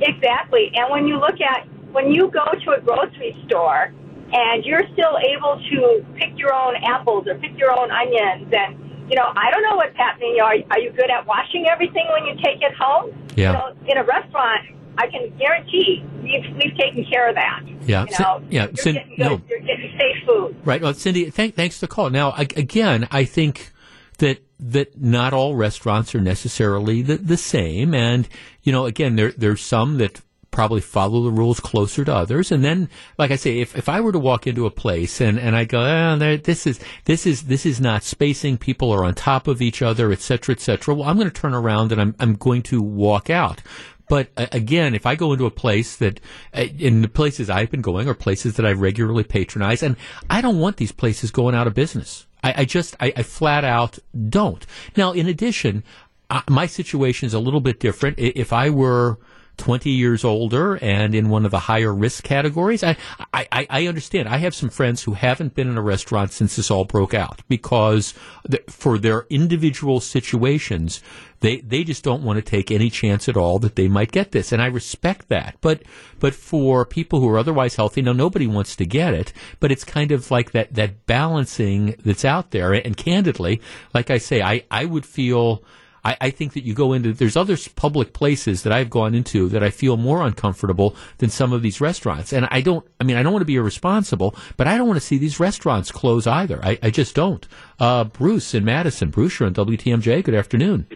Exactly. 0.00 0.70
And 0.74 0.90
when 0.90 1.06
you 1.06 1.18
look 1.18 1.40
at, 1.40 1.66
when 1.92 2.12
you 2.12 2.30
go 2.30 2.44
to 2.44 2.70
a 2.72 2.80
grocery 2.80 3.34
store 3.46 3.92
and 4.32 4.64
you're 4.64 4.84
still 4.92 5.16
able 5.18 5.60
to 5.70 6.04
pick 6.16 6.38
your 6.38 6.52
own 6.52 6.76
apples 6.76 7.26
or 7.26 7.36
pick 7.36 7.56
your 7.58 7.72
own 7.72 7.90
onions 7.90 8.52
and 8.52 8.84
you 9.08 9.16
know, 9.16 9.32
I 9.34 9.50
don't 9.50 9.62
know 9.62 9.76
what's 9.76 9.96
happening. 9.96 10.36
Are, 10.42 10.52
are 10.70 10.78
you 10.78 10.92
good 10.92 11.08
at 11.08 11.26
washing 11.26 11.66
everything 11.66 12.04
when 12.12 12.26
you 12.26 12.34
take 12.44 12.60
it 12.60 12.74
home? 12.78 13.10
Yeah. 13.36 13.52
You 13.52 13.52
know, 13.54 13.90
in 13.92 13.96
a 13.96 14.04
restaurant, 14.04 14.66
I 14.98 15.06
can 15.06 15.32
guarantee 15.38 16.04
we've, 16.22 16.44
we've 16.56 16.76
taken 16.76 17.04
care 17.10 17.28
of 17.28 17.36
that. 17.36 17.62
Yeah. 17.86 18.04
You 18.10 18.16
know, 18.18 18.42
yeah. 18.50 18.64
You're, 18.64 18.72
getting 18.72 19.08
good, 19.16 19.18
no. 19.18 19.40
you're 19.48 19.60
getting 19.60 19.98
safe 19.98 20.26
food. 20.26 20.56
Right. 20.64 20.82
Well, 20.82 20.92
Cindy, 20.92 21.30
thank, 21.30 21.54
thanks 21.54 21.78
for 21.78 21.86
the 21.86 21.88
call. 21.88 22.10
Now, 22.10 22.34
again, 22.36 23.06
I 23.10 23.24
think 23.24 23.72
that 24.18 24.40
that 24.60 25.00
not 25.00 25.32
all 25.32 25.54
restaurants 25.54 26.16
are 26.16 26.20
necessarily 26.20 27.00
the, 27.02 27.16
the 27.16 27.36
same, 27.36 27.94
and 27.94 28.28
you 28.62 28.72
know, 28.72 28.86
again, 28.86 29.14
there 29.14 29.30
there's 29.30 29.60
some 29.60 29.98
that 29.98 30.20
probably 30.50 30.80
follow 30.80 31.22
the 31.22 31.30
rules 31.30 31.60
closer 31.60 32.04
to 32.04 32.12
others. 32.12 32.50
And 32.50 32.64
then, 32.64 32.88
like 33.16 33.30
I 33.30 33.36
say, 33.36 33.60
if, 33.60 33.76
if 33.76 33.88
I 33.88 34.00
were 34.00 34.10
to 34.10 34.18
walk 34.18 34.46
into 34.48 34.66
a 34.66 34.72
place 34.72 35.20
and, 35.20 35.38
and 35.38 35.54
I 35.54 35.64
go, 35.64 35.78
oh, 35.80 36.36
this 36.38 36.66
is 36.66 36.80
this 37.04 37.26
is 37.26 37.44
this 37.44 37.64
is 37.64 37.80
not 37.80 38.02
spacing, 38.02 38.58
people 38.58 38.90
are 38.90 39.04
on 39.04 39.14
top 39.14 39.46
of 39.46 39.62
each 39.62 39.82
other, 39.82 40.10
et 40.10 40.20
cetera, 40.20 40.56
et 40.56 40.60
cetera. 40.60 40.94
Well, 40.94 41.08
I'm 41.08 41.16
going 41.16 41.30
to 41.30 41.40
turn 41.40 41.54
around 41.54 41.92
and 41.92 42.00
I'm 42.00 42.16
I'm 42.18 42.34
going 42.34 42.62
to 42.62 42.82
walk 42.82 43.30
out. 43.30 43.62
But 44.08 44.28
uh, 44.36 44.46
again, 44.52 44.94
if 44.94 45.06
I 45.06 45.14
go 45.14 45.32
into 45.32 45.46
a 45.46 45.50
place 45.50 45.96
that, 45.96 46.20
uh, 46.54 46.66
in 46.78 47.02
the 47.02 47.08
places 47.08 47.50
I've 47.50 47.70
been 47.70 47.82
going, 47.82 48.08
or 48.08 48.14
places 48.14 48.56
that 48.56 48.66
I 48.66 48.72
regularly 48.72 49.24
patronize, 49.24 49.82
and 49.82 49.96
I 50.30 50.40
don't 50.40 50.58
want 50.58 50.76
these 50.76 50.92
places 50.92 51.30
going 51.30 51.54
out 51.54 51.66
of 51.66 51.74
business. 51.74 52.26
I, 52.42 52.54
I 52.58 52.64
just, 52.64 52.96
I, 53.00 53.12
I, 53.16 53.22
flat 53.22 53.64
out 53.64 53.98
don't. 54.28 54.64
Now, 54.96 55.12
in 55.12 55.26
addition, 55.26 55.82
uh, 56.30 56.42
my 56.48 56.66
situation 56.66 57.26
is 57.26 57.34
a 57.34 57.40
little 57.40 57.60
bit 57.60 57.80
different. 57.80 58.18
If 58.18 58.52
I 58.52 58.70
were 58.70 59.18
20 59.58 59.90
years 59.90 60.24
older 60.24 60.76
and 60.76 61.14
in 61.14 61.28
one 61.28 61.44
of 61.44 61.50
the 61.50 61.58
higher 61.58 61.92
risk 61.94 62.24
categories. 62.24 62.82
I, 62.82 62.96
I, 63.32 63.66
I 63.68 63.86
understand. 63.86 64.28
I 64.28 64.38
have 64.38 64.54
some 64.54 64.70
friends 64.70 65.02
who 65.02 65.12
haven't 65.12 65.54
been 65.54 65.68
in 65.68 65.76
a 65.76 65.82
restaurant 65.82 66.32
since 66.32 66.56
this 66.56 66.70
all 66.70 66.84
broke 66.84 67.12
out 67.12 67.42
because 67.48 68.14
the, 68.44 68.62
for 68.68 68.98
their 68.98 69.26
individual 69.28 70.00
situations, 70.00 71.02
they, 71.40 71.60
they 71.60 71.84
just 71.84 72.02
don't 72.02 72.22
want 72.22 72.38
to 72.38 72.50
take 72.50 72.70
any 72.70 72.88
chance 72.88 73.28
at 73.28 73.36
all 73.36 73.58
that 73.58 73.76
they 73.76 73.88
might 73.88 74.12
get 74.12 74.32
this. 74.32 74.52
And 74.52 74.62
I 74.62 74.66
respect 74.66 75.28
that. 75.28 75.56
But, 75.60 75.82
but 76.18 76.34
for 76.34 76.86
people 76.86 77.20
who 77.20 77.28
are 77.28 77.38
otherwise 77.38 77.76
healthy, 77.76 78.00
now 78.00 78.12
nobody 78.12 78.46
wants 78.46 78.76
to 78.76 78.86
get 78.86 79.12
it, 79.12 79.32
but 79.60 79.70
it's 79.70 79.84
kind 79.84 80.12
of 80.12 80.30
like 80.30 80.52
that, 80.52 80.74
that 80.74 81.06
balancing 81.06 81.96
that's 82.04 82.24
out 82.24 82.52
there. 82.52 82.72
And 82.72 82.96
candidly, 82.96 83.60
like 83.92 84.10
I 84.10 84.18
say, 84.18 84.40
I, 84.40 84.64
I 84.70 84.84
would 84.84 85.04
feel, 85.04 85.62
I, 86.04 86.16
I, 86.20 86.30
think 86.30 86.52
that 86.54 86.64
you 86.64 86.74
go 86.74 86.92
into 86.92 87.12
there's 87.12 87.36
other 87.36 87.56
public 87.76 88.12
places 88.12 88.62
that 88.62 88.72
I've 88.72 88.90
gone 88.90 89.14
into 89.14 89.48
that 89.48 89.62
I 89.62 89.70
feel 89.70 89.96
more 89.96 90.22
uncomfortable 90.22 90.96
than 91.18 91.30
some 91.30 91.52
of 91.52 91.62
these 91.62 91.80
restaurants. 91.80 92.32
And 92.32 92.48
I 92.50 92.60
don't, 92.60 92.86
I 93.00 93.04
mean, 93.04 93.16
I 93.16 93.22
don't 93.22 93.32
want 93.32 93.42
to 93.42 93.46
be 93.46 93.56
irresponsible, 93.56 94.36
but 94.56 94.66
I 94.66 94.76
don't 94.76 94.86
want 94.86 95.00
to 95.00 95.04
see 95.04 95.18
these 95.18 95.40
restaurants 95.40 95.90
close 95.90 96.26
either. 96.26 96.64
I, 96.64 96.78
I 96.82 96.90
just 96.90 97.14
don't. 97.14 97.46
Uh, 97.78 98.04
Bruce 98.04 98.54
in 98.54 98.64
Madison, 98.64 99.10
Bruce, 99.10 99.40
you're 99.40 99.46
on 99.46 99.54
WTMJ. 99.54 100.24
Good 100.24 100.34
afternoon. 100.34 100.86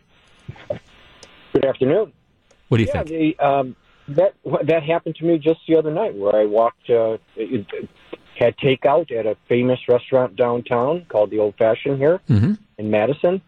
Good 1.53 1.65
afternoon. 1.65 2.13
What 2.69 2.79
do 2.79 2.85
you 2.85 2.91
yeah, 2.95 3.03
think? 3.03 3.37
The, 3.39 3.45
um, 3.45 3.77
that 4.09 4.35
that 4.65 4.83
happened 4.83 5.17
to 5.17 5.25
me 5.25 5.39
just 5.39 5.61
the 5.69 5.77
other 5.77 5.93
night, 5.93 6.15
where 6.15 6.35
I 6.35 6.45
walked, 6.45 6.91
uh, 6.91 7.19
had 8.39 8.57
takeout 8.59 9.13
at 9.13 9.27
a 9.27 9.37
famous 9.49 9.79
restaurant 9.89 10.37
downtown 10.37 11.07
called 11.09 11.31
the 11.31 11.39
Old 11.39 11.55
Fashioned 11.57 11.99
here 11.99 12.21
mm-hmm. 12.29 12.55
in 12.79 12.91
Madison 12.91 13.41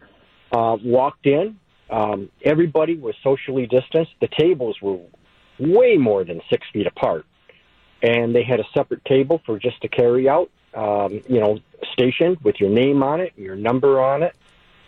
uh, 0.55 0.77
walked 0.83 1.27
in. 1.27 1.59
Um, 1.89 2.29
everybody 2.43 2.95
was 2.95 3.15
socially 3.21 3.67
distanced. 3.67 4.11
The 4.21 4.29
tables 4.39 4.77
were 4.81 4.99
way 5.59 5.97
more 5.97 6.23
than 6.23 6.41
six 6.49 6.65
feet 6.71 6.87
apart, 6.87 7.25
and 8.01 8.33
they 8.33 8.43
had 8.43 8.59
a 8.59 8.65
separate 8.73 9.03
table 9.05 9.41
for 9.45 9.59
just 9.59 9.81
to 9.81 9.87
carry 9.87 10.27
out. 10.29 10.49
Um, 10.73 11.21
you 11.27 11.39
know, 11.39 11.59
stationed 11.93 12.37
with 12.43 12.59
your 12.59 12.69
name 12.69 13.03
on 13.03 13.21
it, 13.21 13.33
your 13.37 13.55
number 13.55 14.01
on 14.01 14.23
it. 14.23 14.35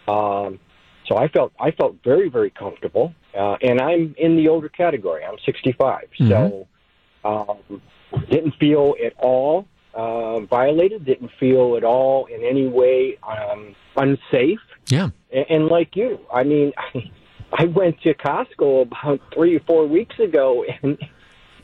Um, 0.07 0.59
so 1.05 1.17
I 1.17 1.27
felt 1.29 1.53
I 1.59 1.71
felt 1.71 1.95
very 2.03 2.29
very 2.29 2.49
comfortable, 2.49 3.13
uh, 3.37 3.57
and 3.61 3.79
I'm 3.79 4.15
in 4.17 4.35
the 4.37 4.47
older 4.49 4.69
category. 4.69 5.23
I'm 5.23 5.37
65, 5.45 6.07
mm-hmm. 6.19 6.29
so 6.29 6.67
um, 7.23 7.81
didn't 8.29 8.55
feel 8.55 8.95
at 9.05 9.13
all 9.17 9.67
uh, 9.93 10.41
violated. 10.41 11.05
Didn't 11.05 11.31
feel 11.39 11.75
at 11.77 11.83
all 11.83 12.25
in 12.25 12.43
any 12.43 12.67
way 12.67 13.17
um, 13.23 13.75
unsafe. 13.95 14.59
Yeah. 14.87 15.09
And, 15.31 15.45
and 15.49 15.67
like 15.67 15.95
you, 15.95 16.19
I 16.33 16.43
mean, 16.43 16.73
I 17.53 17.65
went 17.65 18.01
to 18.01 18.13
Costco 18.13 18.83
about 18.83 19.21
three 19.33 19.55
or 19.55 19.61
four 19.61 19.87
weeks 19.87 20.17
ago, 20.19 20.65
and 20.81 20.97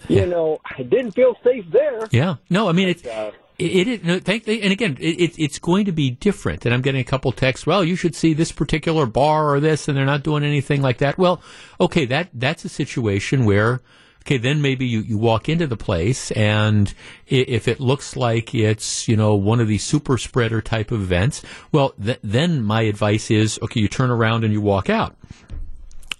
you 0.07 0.17
yeah. 0.17 0.25
know, 0.25 0.59
I 0.65 0.83
didn't 0.83 1.11
feel 1.11 1.35
safe 1.43 1.65
there. 1.71 2.07
Yeah. 2.11 2.35
No, 2.49 2.69
I 2.69 2.71
mean 2.71 2.89
it's. 2.89 3.05
Uh, 3.05 3.31
it, 3.59 3.87
it, 3.87 4.03
no, 4.03 4.19
thank, 4.19 4.47
and 4.47 4.71
again, 4.71 4.97
it, 4.99 5.37
it's 5.37 5.59
going 5.59 5.85
to 5.85 5.91
be 5.91 6.09
different. 6.09 6.65
And 6.65 6.73
I'm 6.73 6.81
getting 6.81 7.01
a 7.01 7.05
couple 7.05 7.31
texts. 7.31 7.67
Well, 7.67 7.83
you 7.83 7.95
should 7.95 8.15
see 8.15 8.33
this 8.33 8.51
particular 8.51 9.05
bar 9.05 9.53
or 9.53 9.59
this, 9.59 9.87
and 9.87 9.95
they're 9.95 10.05
not 10.05 10.23
doing 10.23 10.43
anything 10.43 10.81
like 10.81 10.97
that. 10.97 11.19
Well, 11.19 11.41
okay, 11.79 12.05
that 12.07 12.29
that's 12.33 12.65
a 12.65 12.69
situation 12.69 13.45
where 13.45 13.81
okay, 14.23 14.37
then 14.37 14.61
maybe 14.61 14.85
you, 14.85 15.01
you 15.01 15.17
walk 15.17 15.49
into 15.49 15.67
the 15.67 15.75
place 15.75 16.31
and 16.31 16.93
if 17.27 17.67
it 17.67 17.79
looks 17.81 18.15
like 18.15 18.55
it's, 18.55 19.07
you 19.07 19.17
know, 19.17 19.35
one 19.35 19.59
of 19.59 19.67
these 19.67 19.83
super 19.83 20.17
spreader 20.17 20.61
type 20.61 20.91
of 20.91 21.01
events, 21.01 21.41
well, 21.71 21.89
th- 22.01 22.19
then 22.23 22.63
my 22.63 22.83
advice 22.83 23.29
is, 23.29 23.59
okay, 23.61 23.81
you 23.81 23.89
turn 23.89 24.09
around 24.09 24.45
and 24.45 24.53
you 24.53 24.61
walk 24.61 24.89
out. 24.89 25.17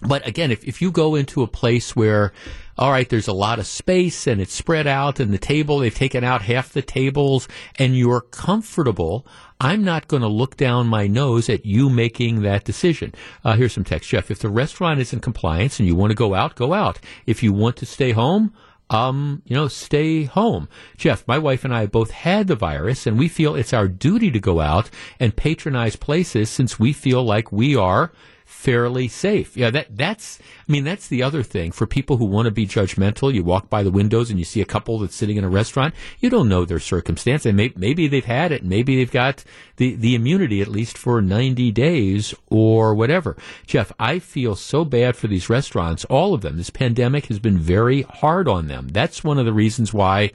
But 0.01 0.27
again, 0.27 0.51
if, 0.51 0.65
if 0.65 0.81
you 0.81 0.91
go 0.91 1.15
into 1.15 1.43
a 1.43 1.47
place 1.47 1.95
where, 1.95 2.33
all 2.77 2.91
right, 2.91 3.07
there's 3.07 3.27
a 3.27 3.33
lot 3.33 3.59
of 3.59 3.67
space 3.67 4.25
and 4.27 4.41
it's 4.41 4.53
spread 4.53 4.87
out 4.87 5.19
and 5.19 5.33
the 5.33 5.37
table, 5.37 5.79
they've 5.79 5.93
taken 5.93 6.23
out 6.23 6.41
half 6.41 6.73
the 6.73 6.81
tables 6.81 7.47
and 7.77 7.97
you're 7.97 8.21
comfortable, 8.21 9.25
I'm 9.59 9.83
not 9.83 10.07
going 10.07 10.23
to 10.23 10.27
look 10.27 10.57
down 10.57 10.87
my 10.87 11.07
nose 11.07 11.49
at 11.49 11.65
you 11.65 11.89
making 11.89 12.41
that 12.41 12.63
decision. 12.63 13.13
Uh, 13.43 13.55
here's 13.55 13.73
some 13.73 13.83
text, 13.83 14.09
Jeff. 14.09 14.31
If 14.31 14.39
the 14.39 14.49
restaurant 14.49 14.99
is 14.99 15.13
in 15.13 15.19
compliance 15.19 15.79
and 15.79 15.87
you 15.87 15.95
want 15.95 16.11
to 16.11 16.15
go 16.15 16.33
out, 16.33 16.55
go 16.55 16.73
out. 16.73 16.99
If 17.25 17.43
you 17.43 17.53
want 17.53 17.77
to 17.77 17.85
stay 17.85 18.11
home, 18.11 18.53
um, 18.89 19.41
you 19.45 19.55
know, 19.55 19.67
stay 19.67 20.23
home. 20.23 20.67
Jeff, 20.97 21.27
my 21.27 21.37
wife 21.37 21.63
and 21.63 21.73
I 21.73 21.85
both 21.85 22.11
had 22.11 22.47
the 22.47 22.55
virus, 22.55 23.07
and 23.07 23.17
we 23.17 23.27
feel 23.27 23.55
it's 23.55 23.73
our 23.73 23.87
duty 23.87 24.29
to 24.31 24.39
go 24.39 24.59
out 24.59 24.89
and 25.19 25.35
patronize 25.35 25.95
places 25.95 26.49
since 26.49 26.79
we 26.79 26.93
feel 26.93 27.23
like 27.23 27.51
we 27.51 27.75
are 27.75 28.11
fairly 28.53 29.07
safe. 29.07 29.57
Yeah, 29.57 29.71
that 29.71 29.97
that's 29.97 30.39
I 30.39 30.71
mean 30.71 30.83
that's 30.83 31.07
the 31.07 31.23
other 31.23 31.43
thing 31.43 31.71
for 31.71 31.85
people 31.85 32.17
who 32.17 32.25
want 32.25 32.45
to 32.45 32.51
be 32.51 32.65
judgmental. 32.65 33.33
You 33.33 33.43
walk 33.43 33.69
by 33.69 33.83
the 33.83 33.91
windows 33.91 34.29
and 34.29 34.39
you 34.39 34.45
see 34.45 34.61
a 34.61 34.65
couple 34.65 34.99
that's 34.99 35.15
sitting 35.15 35.37
in 35.37 35.43
a 35.43 35.49
restaurant. 35.49 35.93
You 36.19 36.29
don't 36.29 36.47
know 36.47 36.63
their 36.63 36.79
circumstance, 36.79 37.45
and 37.45 37.57
may, 37.57 37.73
maybe 37.75 38.07
they've 38.07 38.23
had 38.23 38.51
it. 38.51 38.63
Maybe 38.63 38.95
they've 38.95 39.11
got 39.11 39.43
the 39.77 39.95
the 39.95 40.15
immunity 40.15 40.61
at 40.61 40.67
least 40.69 40.97
for 40.97 41.21
ninety 41.21 41.71
days 41.71 42.33
or 42.47 42.95
whatever. 42.95 43.35
Jeff, 43.65 43.91
I 43.99 44.19
feel 44.19 44.55
so 44.55 44.85
bad 44.85 45.17
for 45.17 45.27
these 45.27 45.49
restaurants. 45.49 46.05
All 46.05 46.33
of 46.33 46.41
them. 46.41 46.55
This 46.55 46.69
pandemic 46.69 47.25
has 47.25 47.39
been 47.39 47.57
very 47.57 48.03
hard 48.03 48.47
on 48.47 48.67
them. 48.67 48.87
That's 48.89 49.23
one 49.23 49.39
of 49.39 49.45
the 49.45 49.53
reasons 49.53 49.93
why 49.93 50.31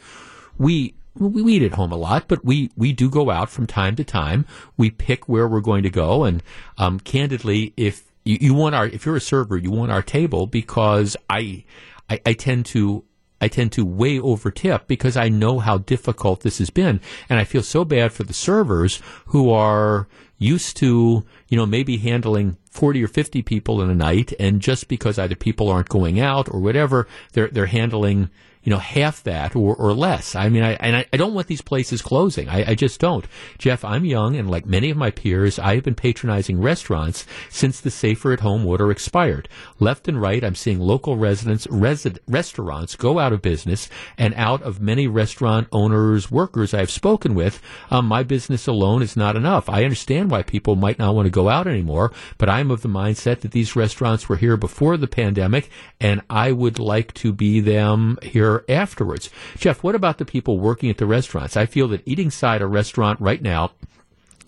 we 0.59 0.95
we 1.15 1.55
eat 1.55 1.63
at 1.63 1.75
home 1.75 1.93
a 1.93 1.97
lot, 1.97 2.27
but 2.29 2.45
we, 2.45 2.71
we 2.77 2.93
do 2.93 3.11
go 3.11 3.31
out 3.31 3.51
from 3.51 3.67
time 3.67 3.97
to 3.97 4.05
time. 4.05 4.47
We 4.77 4.91
pick 4.91 5.29
where 5.29 5.49
we're 5.49 5.61
going 5.61 5.83
to 5.83 5.91
go. 5.91 6.25
And 6.25 6.43
um, 6.77 7.01
candidly, 7.01 7.73
if 7.77 8.08
you, 8.29 8.37
you 8.41 8.55
want 8.55 8.75
our 8.75 8.87
if 8.87 9.07
you're 9.07 9.17
a 9.17 9.21
server, 9.21 9.57
you 9.57 9.71
want 9.71 9.91
our 9.91 10.03
table 10.03 10.47
because 10.47 11.17
I, 11.31 11.65
I, 12.11 12.21
I 12.27 12.33
tend 12.35 12.67
to 12.67 13.05
I 13.41 13.49
tend 13.49 13.73
to 13.73 13.87
way 13.87 14.21
over 14.21 14.51
tip 14.51 14.87
because 14.87 15.17
I 15.17 15.31
know 15.31 15.61
how 15.61 15.79
difficult 15.79 16.41
this 16.41 16.59
has 16.59 16.69
been. 16.71 17.01
And 17.31 17.39
I 17.39 17.45
feel 17.45 17.63
so 17.63 17.85
bad 17.85 18.13
for 18.13 18.25
the 18.25 18.35
servers 18.35 19.01
who 19.27 19.51
are 19.51 20.09
used 20.39 20.77
to, 20.79 21.25
you 21.49 21.57
know, 21.57 21.65
maybe 21.65 21.97
handling 21.99 22.59
40 22.71 23.03
or 23.03 23.09
50 23.09 23.43
people 23.43 23.81
in 23.81 23.91
a 23.91 23.95
night. 23.95 24.33
And 24.39 24.61
just 24.61 24.89
because 24.89 25.19
either 25.19 25.37
people 25.37 25.71
aren't 25.71 25.89
going 25.89 26.21
out 26.21 26.53
or 26.53 26.61
whatever, 26.61 27.07
they're, 27.33 27.49
they're 27.49 27.67
handling, 27.67 28.29
you 28.63 28.71
know, 28.71 28.79
half 28.79 29.23
that 29.25 29.57
or, 29.57 29.75
or 29.77 29.93
less. 29.93 30.35
I 30.35 30.49
mean, 30.49 30.63
I, 30.63 30.73
and 30.75 30.97
I, 30.97 31.07
I 31.13 31.17
don't 31.17 31.35
want 31.35 31.47
these 31.47 31.63
places 31.63 32.03
closing. 32.03 32.49
I, 32.49 32.71
I 32.71 32.75
just 32.75 33.01
don't. 33.01 33.27
Jeff, 33.59 33.85
I'm 33.85 34.05
young, 34.05 34.37
and 34.37 34.51
like 34.51 34.67
many 34.67 34.91
of 34.91 34.97
my 34.97 35.11
peers, 35.11 35.59
I 35.59 35.77
have 35.77 35.85
been 35.85 35.95
patronizing 35.95 36.61
restaurants 36.61 37.27
since 37.49 37.81
the 37.81 37.91
safer 37.91 38.33
at 38.33 38.41
home 38.41 38.67
order 38.67 38.91
expired. 38.91 39.49
Left 39.79 40.09
and 40.09 40.21
right, 40.21 40.45
I'm 40.45 40.55
seeing 40.55 40.81
local 40.81 41.17
residents, 41.17 41.67
resid, 41.69 42.19
restaurants 42.27 42.97
go 42.97 43.19
out 43.19 43.33
of 43.33 43.43
business, 43.43 43.89
and 44.17 44.35
out 44.35 44.63
of 44.63 44.81
many 44.81 45.07
restaurant 45.07 45.69
owners, 45.73 46.31
workers 46.31 46.75
I've 46.75 46.91
spoken 46.91 47.35
with, 47.35 47.61
um, 47.91 48.07
my 48.07 48.23
business 48.23 48.67
alone 48.67 49.03
is 49.03 49.17
not 49.17 49.37
enough. 49.37 49.69
I 49.69 49.85
understand 49.85 50.31
why 50.31 50.43
people 50.43 50.77
might 50.77 50.99
not 50.99 51.15
want 51.15 51.27
to 51.27 51.31
go 51.31 51.49
out 51.49 51.67
anymore, 51.67 52.13
but 52.37 52.49
I'm 52.49 52.71
of 52.71 52.83
the 52.83 52.89
mindset 52.89 53.41
that 53.41 53.53
these 53.53 53.77
restaurants 53.77 54.29
were 54.29 54.37
here 54.37 54.57
before 54.57 54.97
the 54.97 55.07
pandemic, 55.07 55.71
and 56.01 56.23
I 56.29 56.53
would 56.53 56.79
like 56.79 57.15
to 57.15 57.33
be 57.33 57.61
them 57.61 58.19
here 58.23 58.58
afterwards. 58.69 59.31
Jeff, 59.57 59.83
what 59.83 59.95
about 59.95 60.19
the 60.19 60.25
people 60.25 60.59
working 60.59 60.91
at 60.91 60.99
the 60.99 61.07
restaurants? 61.07 61.57
I 61.57 61.67
feel 61.67 61.89
that 61.89 62.07
eating 62.07 62.31
side 62.31 62.63
a 62.63 62.67
restaurant 62.67 63.21
right 63.21 63.43
now 63.43 63.73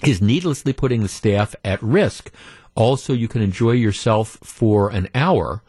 is 0.04 0.22
needlessly 0.22 0.72
putting 0.72 1.02
the 1.02 1.08
staff 1.08 1.54
at 1.64 1.82
risk. 1.82 2.30
Also, 2.74 3.12
you 3.12 3.28
can 3.28 3.42
enjoy 3.42 3.72
yourself 3.72 4.38
for 4.42 4.90
an 4.90 5.08
hour. 5.14 5.62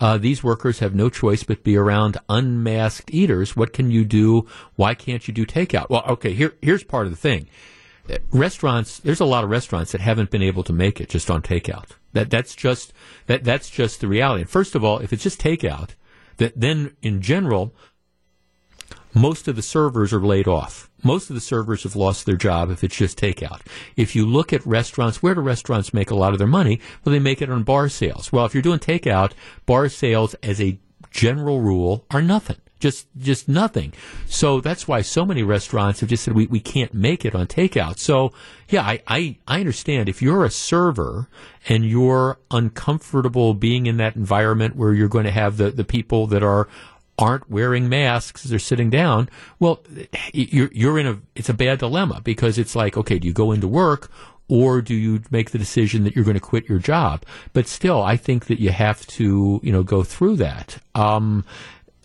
Uh, 0.00 0.18
these 0.18 0.42
workers 0.42 0.80
have 0.80 0.94
no 0.94 1.08
choice 1.08 1.42
but 1.42 1.64
be 1.64 1.76
around 1.76 2.18
unmasked 2.28 3.12
eaters. 3.12 3.56
What 3.56 3.72
can 3.72 3.90
you 3.90 4.04
do? 4.04 4.46
Why 4.74 4.94
can't 4.94 5.26
you 5.26 5.32
do 5.32 5.46
takeout? 5.46 5.88
Well, 5.88 6.04
okay, 6.08 6.34
here, 6.34 6.54
here's 6.60 6.84
part 6.84 7.06
of 7.06 7.12
the 7.12 7.16
thing. 7.16 7.48
Restaurants, 8.30 8.98
there's 8.98 9.20
a 9.20 9.24
lot 9.24 9.44
of 9.44 9.50
restaurants 9.50 9.92
that 9.92 10.00
haven't 10.00 10.30
been 10.30 10.42
able 10.42 10.62
to 10.64 10.72
make 10.72 11.00
it 11.00 11.08
just 11.08 11.30
on 11.30 11.42
takeout. 11.42 11.90
That, 12.12 12.30
that's 12.30 12.54
just, 12.54 12.92
that, 13.26 13.44
that's 13.44 13.68
just 13.70 14.00
the 14.00 14.08
reality. 14.08 14.42
And 14.42 14.50
first 14.50 14.74
of 14.74 14.84
all, 14.84 14.98
if 14.98 15.12
it's 15.12 15.22
just 15.22 15.40
takeout, 15.40 15.90
that 16.36 16.58
then 16.58 16.96
in 17.02 17.20
general, 17.20 17.74
most 19.14 19.48
of 19.48 19.56
the 19.56 19.62
servers 19.62 20.12
are 20.12 20.20
laid 20.20 20.46
off. 20.46 20.90
Most 21.02 21.30
of 21.30 21.34
the 21.34 21.40
servers 21.40 21.84
have 21.84 21.96
lost 21.96 22.26
their 22.26 22.36
job 22.36 22.70
if 22.70 22.84
it's 22.84 22.96
just 22.96 23.18
takeout. 23.18 23.60
If 23.96 24.14
you 24.14 24.26
look 24.26 24.52
at 24.52 24.66
restaurants, 24.66 25.22
where 25.22 25.34
do 25.34 25.40
restaurants 25.40 25.94
make 25.94 26.10
a 26.10 26.16
lot 26.16 26.32
of 26.32 26.38
their 26.38 26.46
money? 26.46 26.80
Well, 27.04 27.12
they 27.12 27.18
make 27.18 27.40
it 27.40 27.50
on 27.50 27.62
bar 27.62 27.88
sales. 27.88 28.32
Well, 28.32 28.44
if 28.44 28.54
you're 28.54 28.62
doing 28.62 28.78
takeout, 28.78 29.32
bar 29.64 29.88
sales 29.88 30.34
as 30.42 30.60
a 30.60 30.78
general 31.10 31.60
rule 31.60 32.04
are 32.10 32.22
nothing. 32.22 32.58
Just, 32.78 33.06
just 33.18 33.48
nothing. 33.48 33.94
So 34.26 34.60
that's 34.60 34.86
why 34.86 35.00
so 35.00 35.24
many 35.24 35.42
restaurants 35.42 36.00
have 36.00 36.10
just 36.10 36.24
said 36.24 36.34
we, 36.34 36.46
we 36.46 36.60
can't 36.60 36.92
make 36.92 37.24
it 37.24 37.34
on 37.34 37.46
takeout. 37.46 37.98
So 37.98 38.32
yeah, 38.68 38.82
I, 38.82 39.02
I, 39.06 39.36
I 39.48 39.60
understand 39.60 40.08
if 40.08 40.20
you're 40.20 40.44
a 40.44 40.50
server 40.50 41.28
and 41.68 41.84
you're 41.84 42.38
uncomfortable 42.50 43.54
being 43.54 43.86
in 43.86 43.96
that 43.96 44.16
environment 44.16 44.76
where 44.76 44.92
you're 44.92 45.08
going 45.08 45.24
to 45.24 45.30
have 45.30 45.56
the, 45.56 45.70
the 45.70 45.84
people 45.84 46.26
that 46.28 46.42
are 46.42 46.68
aren't 47.18 47.50
wearing 47.50 47.88
masks 47.88 48.42
they're 48.44 48.58
sitting 48.58 48.90
down 48.90 49.28
well 49.58 49.82
you're 50.32 50.70
you're 50.72 50.98
in 50.98 51.06
a 51.06 51.18
it's 51.34 51.48
a 51.48 51.54
bad 51.54 51.78
dilemma 51.78 52.20
because 52.22 52.58
it's 52.58 52.76
like 52.76 52.96
okay 52.96 53.18
do 53.18 53.26
you 53.26 53.32
go 53.32 53.52
into 53.52 53.66
work 53.66 54.10
or 54.48 54.80
do 54.82 54.94
you 54.94 55.22
make 55.30 55.50
the 55.50 55.58
decision 55.58 56.04
that 56.04 56.14
you're 56.14 56.24
going 56.24 56.34
to 56.36 56.40
quit 56.40 56.68
your 56.68 56.78
job 56.78 57.24
but 57.52 57.66
still 57.66 58.02
i 58.02 58.16
think 58.16 58.46
that 58.46 58.60
you 58.60 58.70
have 58.70 59.06
to 59.06 59.60
you 59.62 59.72
know 59.72 59.82
go 59.82 60.02
through 60.02 60.36
that 60.36 60.78
um, 60.94 61.44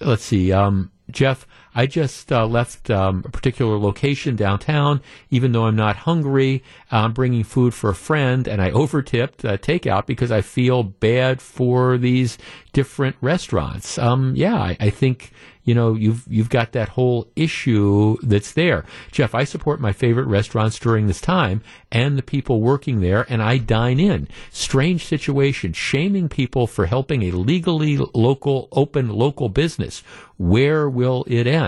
let's 0.01 0.23
see 0.23 0.51
um, 0.51 0.91
jeff 1.09 1.47
I 1.73 1.85
just 1.85 2.31
uh, 2.31 2.45
left 2.45 2.89
um, 2.89 3.23
a 3.25 3.29
particular 3.29 3.77
location 3.77 4.35
downtown, 4.35 5.01
even 5.29 5.51
though 5.51 5.65
I'm 5.65 5.75
not 5.75 5.95
hungry. 5.95 6.63
I'm 6.91 7.13
bringing 7.13 7.43
food 7.43 7.73
for 7.73 7.89
a 7.89 7.95
friend, 7.95 8.47
and 8.47 8.61
I 8.61 8.71
overtipped 8.71 9.45
uh, 9.45 9.57
takeout 9.57 10.05
because 10.05 10.31
I 10.31 10.41
feel 10.41 10.83
bad 10.83 11.41
for 11.41 11.97
these 11.97 12.37
different 12.73 13.15
restaurants. 13.21 13.97
Um, 13.97 14.33
yeah, 14.35 14.55
I, 14.55 14.77
I 14.79 14.89
think 14.89 15.31
you 15.63 15.75
know, 15.75 15.93
you've 15.93 16.25
you've 16.27 16.49
got 16.49 16.71
that 16.71 16.89
whole 16.89 17.27
issue 17.35 18.17
that's 18.23 18.53
there. 18.53 18.83
Jeff, 19.11 19.35
I 19.35 19.43
support 19.43 19.79
my 19.79 19.91
favorite 19.91 20.25
restaurants 20.25 20.79
during 20.79 21.07
this 21.07 21.21
time 21.21 21.61
and 21.91 22.17
the 22.17 22.23
people 22.23 22.61
working 22.61 23.01
there, 23.01 23.25
and 23.29 23.41
I 23.41 23.57
dine 23.57 23.99
in. 23.99 24.27
Strange 24.49 25.05
situation, 25.05 25.73
shaming 25.73 26.29
people 26.29 26.65
for 26.65 26.87
helping 26.87 27.23
a 27.23 27.31
legally 27.31 27.97
local, 27.97 28.69
open 28.71 29.09
local 29.09 29.49
business. 29.49 30.01
Where 30.37 30.89
will 30.89 31.23
it 31.27 31.45
end? 31.45 31.60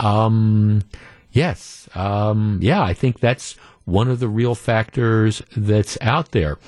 Um, 0.00 0.82
yes, 1.32 1.88
um, 1.94 2.58
yeah, 2.62 2.82
I 2.82 2.94
think 2.94 3.20
that's 3.20 3.56
one 3.84 4.08
of 4.08 4.18
the 4.18 4.28
real 4.28 4.54
factors 4.54 5.42
that's 5.56 5.96
out 6.00 6.32
there. 6.32 6.58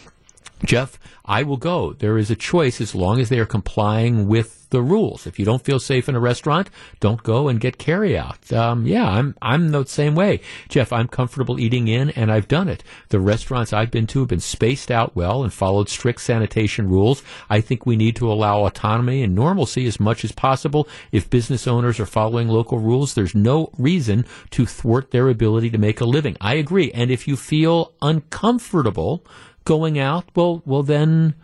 Jeff, 0.64 0.98
I 1.24 1.42
will 1.42 1.56
go. 1.56 1.92
There 1.92 2.18
is 2.18 2.30
a 2.30 2.36
choice 2.36 2.80
as 2.80 2.94
long 2.94 3.20
as 3.20 3.28
they 3.28 3.38
are 3.38 3.46
complying 3.46 4.28
with 4.28 4.58
the 4.70 4.82
rules. 4.82 5.26
If 5.26 5.38
you 5.38 5.44
don't 5.44 5.64
feel 5.64 5.78
safe 5.78 6.08
in 6.08 6.14
a 6.14 6.20
restaurant, 6.20 6.70
don't 7.00 7.22
go 7.22 7.48
and 7.48 7.60
get 7.60 7.78
carry 7.78 8.18
out. 8.18 8.52
Um, 8.52 8.86
yeah, 8.86 9.06
I'm 9.08 9.34
I'm 9.40 9.70
the 9.70 9.84
same 9.86 10.14
way, 10.14 10.40
Jeff. 10.68 10.92
I'm 10.92 11.08
comfortable 11.08 11.58
eating 11.58 11.88
in, 11.88 12.10
and 12.10 12.30
I've 12.30 12.48
done 12.48 12.68
it. 12.68 12.84
The 13.08 13.20
restaurants 13.20 13.72
I've 13.72 13.90
been 13.90 14.06
to 14.08 14.20
have 14.20 14.28
been 14.28 14.40
spaced 14.40 14.90
out 14.90 15.16
well 15.16 15.42
and 15.42 15.52
followed 15.52 15.88
strict 15.88 16.20
sanitation 16.20 16.88
rules. 16.88 17.22
I 17.48 17.60
think 17.60 17.86
we 17.86 17.96
need 17.96 18.16
to 18.16 18.30
allow 18.30 18.64
autonomy 18.64 19.22
and 19.22 19.34
normalcy 19.34 19.86
as 19.86 20.00
much 20.00 20.24
as 20.24 20.32
possible. 20.32 20.88
If 21.12 21.30
business 21.30 21.66
owners 21.66 21.98
are 22.00 22.06
following 22.06 22.48
local 22.48 22.78
rules, 22.78 23.14
there's 23.14 23.34
no 23.34 23.70
reason 23.78 24.26
to 24.50 24.66
thwart 24.66 25.10
their 25.10 25.28
ability 25.28 25.70
to 25.70 25.78
make 25.78 26.00
a 26.00 26.04
living. 26.04 26.36
I 26.40 26.54
agree. 26.54 26.90
And 26.92 27.10
if 27.10 27.26
you 27.26 27.36
feel 27.36 27.92
uncomfortable 28.02 29.24
going 29.68 29.98
out, 29.98 30.24
well, 30.34 30.62
well 30.64 30.82
then 30.82 31.34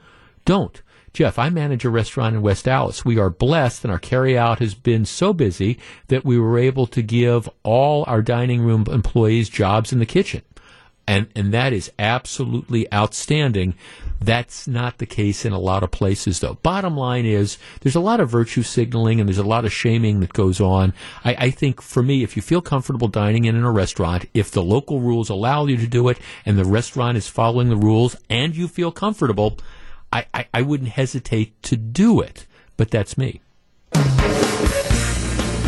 don't. 0.46 0.80
Jeff, 1.12 1.38
I 1.38 1.50
manage 1.50 1.84
a 1.84 1.90
restaurant 1.90 2.34
in 2.34 2.40
West 2.40 2.66
Allis. 2.66 3.04
We 3.04 3.18
are 3.18 3.28
blessed 3.28 3.84
and 3.84 3.92
our 3.92 4.00
carryout 4.00 4.60
has 4.60 4.74
been 4.74 5.04
so 5.04 5.34
busy 5.34 5.78
that 6.08 6.24
we 6.24 6.38
were 6.38 6.58
able 6.58 6.86
to 6.86 7.02
give 7.02 7.50
all 7.62 8.02
our 8.08 8.22
dining 8.22 8.62
room 8.62 8.86
employees 8.90 9.50
jobs 9.50 9.92
in 9.92 9.98
the 9.98 10.06
kitchen. 10.06 10.40
And, 11.06 11.28
and 11.36 11.52
that 11.52 11.74
is 11.74 11.92
absolutely 11.98 12.90
outstanding. 12.92 13.74
That's 14.24 14.66
not 14.66 14.98
the 14.98 15.06
case 15.06 15.44
in 15.44 15.52
a 15.52 15.58
lot 15.58 15.82
of 15.82 15.90
places, 15.90 16.40
though. 16.40 16.54
Bottom 16.54 16.96
line 16.96 17.26
is, 17.26 17.58
there's 17.80 17.94
a 17.94 18.00
lot 18.00 18.20
of 18.20 18.30
virtue 18.30 18.62
signaling 18.62 19.20
and 19.20 19.28
there's 19.28 19.38
a 19.38 19.44
lot 19.44 19.66
of 19.66 19.72
shaming 19.72 20.20
that 20.20 20.32
goes 20.32 20.60
on. 20.60 20.94
I, 21.24 21.34
I 21.38 21.50
think 21.50 21.82
for 21.82 22.02
me, 22.02 22.22
if 22.22 22.34
you 22.34 22.40
feel 22.40 22.62
comfortable 22.62 23.08
dining 23.08 23.44
in 23.44 23.54
in 23.54 23.64
a 23.64 23.70
restaurant, 23.70 24.24
if 24.32 24.50
the 24.50 24.62
local 24.62 25.00
rules 25.00 25.28
allow 25.28 25.66
you 25.66 25.76
to 25.76 25.86
do 25.86 26.08
it 26.08 26.18
and 26.46 26.58
the 26.58 26.64
restaurant 26.64 27.18
is 27.18 27.28
following 27.28 27.68
the 27.68 27.76
rules 27.76 28.16
and 28.30 28.56
you 28.56 28.66
feel 28.66 28.90
comfortable, 28.90 29.58
I, 30.10 30.26
I, 30.32 30.46
I 30.54 30.62
wouldn't 30.62 30.90
hesitate 30.90 31.62
to 31.64 31.76
do 31.76 32.20
it. 32.20 32.46
But 32.76 32.90
that's 32.90 33.18
me. 33.18 33.40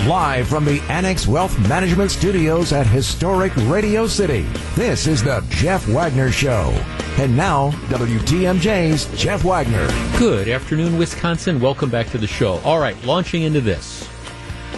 Live 0.07 0.47
from 0.47 0.65
the 0.65 0.81
Annex 0.83 1.27
Wealth 1.27 1.59
Management 1.69 2.13
Studios 2.13 2.73
at 2.73 2.87
historic 2.87 3.53
Radio 3.67 4.07
City, 4.07 4.43
this 4.77 5.09
is 5.09 5.21
the 5.21 5.45
Jeff 5.49 5.89
Wagner 5.89 6.31
Show. 6.31 6.71
And 7.19 7.37
now, 7.37 7.73
WTMJ's 7.89 9.07
Jeff 9.21 9.43
Wagner. 9.43 9.89
Good 10.17 10.49
afternoon, 10.49 10.97
Wisconsin. 10.97 11.61
Welcome 11.61 11.91
back 11.91 12.09
to 12.11 12.19
the 12.19 12.27
show. 12.29 12.61
All 12.61 12.79
right, 12.79 12.97
launching 13.05 13.43
into 13.43 13.61
this. 13.61 14.09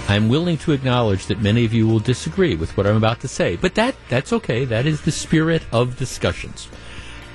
I'm 0.09 0.31
willing 0.31 0.57
to 0.59 0.73
acknowledge 0.73 1.27
that 1.27 1.43
many 1.43 1.67
of 1.67 1.75
you 1.75 1.87
will 1.87 1.99
disagree 1.99 2.55
with 2.55 2.75
what 2.79 2.87
I'm 2.87 2.97
about 2.97 3.21
to 3.21 3.29
say, 3.29 3.57
but 3.57 3.75
that 3.75 3.97
that's 4.09 4.33
okay. 4.33 4.65
That 4.65 4.87
is 4.87 5.03
the 5.03 5.13
spirit 5.13 5.63
of 5.73 5.99
discussions. 5.99 6.69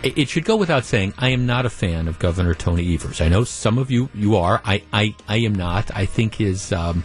It, 0.02 0.28
should 0.28 0.44
go 0.44 0.56
without 0.56 0.84
saying, 0.84 1.14
I 1.18 1.30
am 1.30 1.46
not 1.46 1.66
a 1.66 1.70
fan 1.70 2.10
of 2.10 2.20
Governor 2.20 2.56
Tony 2.56 2.94
Evers. 2.94 3.22
I 3.22 3.30
know 3.30 3.46
some 3.46 3.78
of 3.78 3.90
you 3.92 4.10
you 4.16 4.36
are. 4.36 4.62
I 4.66 4.82
I, 4.92 5.16
I 5.30 5.38
am 5.38 5.54
not. 5.54 5.96
I 5.96 6.08
think 6.08 6.36
his 6.36 6.74
um, 6.74 7.04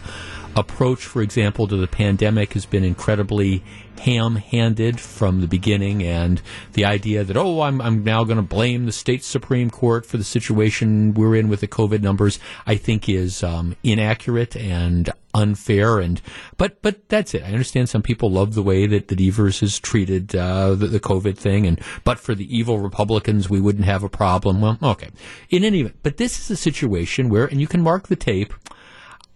approach, 0.55 1.05
for 1.05 1.21
example, 1.21 1.67
to 1.67 1.77
the 1.77 1.87
pandemic 1.87 2.53
has 2.53 2.65
been 2.65 2.83
incredibly 2.83 3.63
ham 3.99 4.37
handed 4.37 4.99
from 4.99 5.41
the 5.41 5.47
beginning. 5.47 6.03
And 6.03 6.41
the 6.73 6.85
idea 6.85 7.23
that, 7.23 7.37
oh, 7.37 7.61
I'm, 7.61 7.81
I'm 7.81 8.03
now 8.03 8.23
going 8.23 8.37
to 8.37 8.41
blame 8.43 8.85
the 8.85 8.91
state 8.91 9.23
Supreme 9.23 9.69
Court 9.69 10.05
for 10.05 10.17
the 10.17 10.23
situation 10.23 11.13
we're 11.13 11.35
in 11.35 11.49
with 11.49 11.59
the 11.59 11.67
COVID 11.67 12.01
numbers, 12.01 12.39
I 12.65 12.75
think 12.75 13.09
is 13.09 13.43
um, 13.43 13.75
inaccurate 13.83 14.55
and 14.55 15.11
unfair. 15.33 15.99
And 15.99 16.21
but 16.57 16.81
but 16.81 17.07
that's 17.09 17.33
it. 17.33 17.43
I 17.43 17.51
understand 17.51 17.89
some 17.89 18.01
people 18.01 18.31
love 18.31 18.55
the 18.55 18.63
way 18.63 18.87
that, 18.87 19.09
that 19.09 19.21
Evers 19.21 19.59
has 19.59 19.79
treated 19.79 20.35
uh, 20.35 20.75
the, 20.75 20.87
the 20.87 20.99
COVID 20.99 21.37
thing, 21.37 21.67
and 21.67 21.79
but 22.03 22.19
for 22.19 22.33
the 22.33 22.55
evil 22.55 22.79
Republicans, 22.79 23.49
we 23.49 23.61
wouldn't 23.61 23.85
have 23.85 24.03
a 24.03 24.09
problem. 24.09 24.61
Well, 24.61 24.77
okay. 24.81 25.09
In 25.49 25.63
any 25.63 25.81
event, 25.81 25.97
but 26.03 26.17
this 26.17 26.39
is 26.39 26.49
a 26.49 26.55
situation 26.55 27.29
where, 27.29 27.45
and 27.45 27.61
you 27.61 27.67
can 27.67 27.81
mark 27.81 28.07
the 28.07 28.15
tape. 28.15 28.53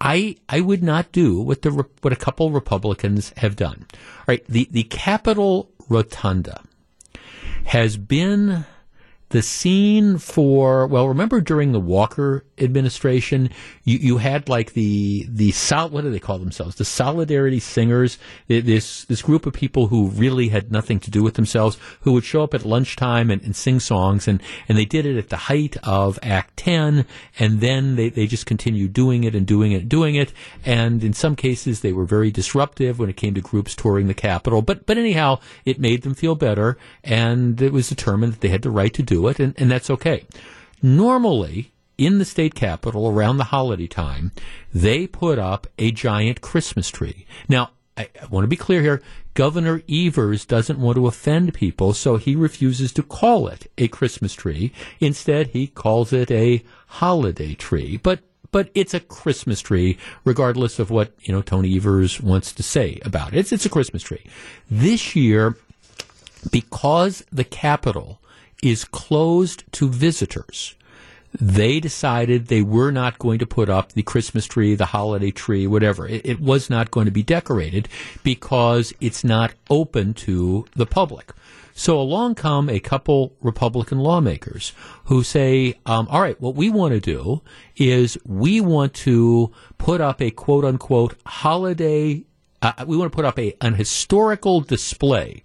I 0.04 0.36
I 0.50 0.60
would 0.60 0.84
not 0.84 1.14
do 1.14 1.40
what 1.40 1.62
the 1.62 1.72
what 2.02 2.12
a 2.12 2.18
couple 2.18 2.52
Republicans 2.52 3.32
have 3.38 3.56
done. 3.56 3.88
All 3.90 4.26
right, 4.28 4.46
the 4.48 4.68
the 4.70 4.84
Capitol 4.84 5.72
Rotunda 5.88 6.62
has 7.66 7.96
been 7.96 8.66
the 9.34 9.42
scene 9.42 10.20
for 10.20 10.86
well 10.86 11.08
remember 11.08 11.42
during 11.42 11.72
the 11.72 11.80
walker 11.80 12.46
administration 12.60 13.50
you, 13.84 13.98
you 13.98 14.18
had 14.20 14.48
like 14.48 14.74
the 14.74 15.26
the 15.28 15.52
sol- 15.52 15.90
what 15.90 16.04
do 16.04 16.12
they 16.12 16.20
call 16.20 16.38
themselves? 16.38 16.76
The 16.76 16.86
solidarity 16.86 17.60
singers 17.60 18.18
this 18.48 19.06
this 19.06 19.22
group 19.22 19.46
of 19.46 19.54
people 19.54 19.88
who 19.88 20.10
really 20.10 20.50
had 20.50 20.72
nothing 20.72 21.00
to 21.02 21.12
do 21.12 21.24
with 21.24 21.34
themselves 21.34 21.78
who 22.02 22.14
would 22.14 22.24
show 22.24 22.44
up 22.44 22.54
at 22.54 22.64
lunchtime 22.64 23.32
and, 23.32 23.42
and 23.42 23.56
sing 23.56 23.80
songs 23.80 24.28
and 24.28 24.42
and 24.70 24.78
they 24.78 24.86
did 24.86 25.06
it 25.06 25.18
at 25.18 25.30
the 25.30 25.38
height 25.38 25.78
of 25.84 26.20
act 26.22 26.58
10 26.58 27.06
and 27.40 27.60
then 27.60 27.96
they, 27.96 28.10
they 28.10 28.28
just 28.28 28.46
continued 28.46 28.94
doing 28.94 29.24
it 29.24 29.34
and 29.34 29.48
doing 29.48 29.72
it 29.72 29.82
and 29.82 29.90
doing 29.90 30.16
it 30.16 30.32
and 30.64 31.04
in 31.04 31.14
some 31.14 31.36
cases 31.36 31.82
they 31.82 31.92
were 31.92 32.06
very 32.06 32.32
disruptive 32.32 33.00
when 33.00 33.10
it 33.10 33.18
came 33.18 33.34
to 33.34 33.42
groups 33.42 33.76
touring 33.76 34.08
the 34.08 34.14
capitol 34.14 34.62
but 34.62 34.86
but 34.86 34.98
anyhow 34.98 35.40
it 35.66 35.80
made 35.80 36.04
them 36.04 36.14
feel 36.14 36.36
better 36.36 36.78
and 37.04 37.62
it 37.62 37.74
was 37.74 37.90
determined 37.90 38.34
that 38.34 38.42
they 38.42 38.50
had 38.50 38.62
the 38.62 38.70
right 38.70 38.94
to 38.94 39.02
do 39.02 39.23
it, 39.28 39.40
and, 39.40 39.54
and 39.58 39.72
that's 39.72 39.90
okay. 39.90 40.26
Normally, 40.82 41.72
in 41.98 42.18
the 42.18 42.26
state 42.26 42.56
capitol 42.56 43.08
around 43.08 43.38
the 43.38 43.46
holiday 43.46 43.88
time, 43.88 44.32
they 44.74 45.08
put 45.08 45.40
up 45.40 45.68
a 45.78 45.92
giant 45.92 46.42
Christmas 46.42 46.90
tree. 46.90 47.26
Now, 47.48 47.72
I, 47.96 48.10
I 48.22 48.26
want 48.28 48.44
to 48.44 48.50
be 48.50 48.56
clear 48.56 48.82
here. 48.82 49.02
Governor 49.34 49.82
Evers 49.90 50.46
doesn't 50.46 50.80
want 50.80 50.96
to 50.96 51.08
offend 51.08 51.54
people, 51.54 51.94
so 51.94 52.18
he 52.18 52.36
refuses 52.36 52.92
to 52.94 53.04
call 53.04 53.48
it 53.48 53.72
a 53.78 53.88
Christmas 53.88 54.34
tree. 54.34 54.72
Instead, 55.00 55.48
he 55.48 55.68
calls 55.68 56.14
it 56.14 56.30
a 56.32 56.64
holiday 56.88 57.56
tree. 57.56 57.98
But 57.98 58.20
but 58.52 58.70
it's 58.76 58.94
a 58.94 59.00
Christmas 59.00 59.62
tree, 59.62 59.98
regardless 60.26 60.78
of 60.78 60.92
what 60.92 61.14
you 61.22 61.34
know 61.34 61.42
Tony 61.42 61.76
Evers 61.76 62.22
wants 62.22 62.54
to 62.54 62.64
say 62.64 63.00
about 63.04 63.34
it. 63.34 63.40
It's 63.40 63.52
it's 63.52 63.66
a 63.66 63.70
Christmas 63.70 64.04
tree. 64.04 64.24
This 64.70 65.16
year, 65.16 65.58
because 66.52 67.24
the 67.32 67.44
Capitol 67.44 68.20
is 68.64 68.86
closed 68.86 69.64
to 69.74 69.90
visitors, 69.90 70.76
they 71.40 71.80
decided 71.80 72.48
they 72.48 72.62
were 72.62 72.92
not 72.92 73.20
going 73.20 73.40
to 73.40 73.46
put 73.46 73.70
up 73.70 73.92
the 73.92 74.04
Christmas 74.04 74.46
tree, 74.46 74.76
the 74.76 74.86
holiday 74.86 75.32
tree, 75.32 75.68
whatever. 75.68 76.08
It, 76.08 76.26
it, 76.26 76.40
was 76.40 76.70
not 76.70 76.92
going 76.92 77.06
to 77.06 77.12
be 77.12 77.24
decorated 77.24 77.90
because 78.24 78.94
it's 79.02 79.24
not 79.24 79.54
open 79.70 80.14
to 80.16 80.66
the 80.76 80.86
public. 80.86 81.32
So 81.74 82.00
along 82.00 82.36
come 82.36 82.70
a 82.70 82.80
couple 82.80 83.36
Republican 83.42 83.98
lawmakers 83.98 84.74
who 85.06 85.24
say, 85.24 85.80
um, 85.88 86.08
all 86.10 86.22
right, 86.22 86.40
what 86.40 86.56
we 86.56 86.70
want 86.70 86.94
to 86.94 87.00
do 87.00 87.42
is 87.76 88.18
we 88.26 88.62
want 88.62 88.94
to 88.94 89.52
put 89.80 90.00
up 90.00 90.22
a 90.22 90.30
quote 90.30 90.66
unquote 90.66 91.16
holiday, 91.26 92.24
uh, 92.62 92.86
we 92.86 92.96
want 92.96 93.12
to 93.12 93.16
put 93.16 93.26
up 93.26 93.40
a, 93.40 93.56
an 93.60 93.74
historical 93.74 94.62
display 94.62 95.44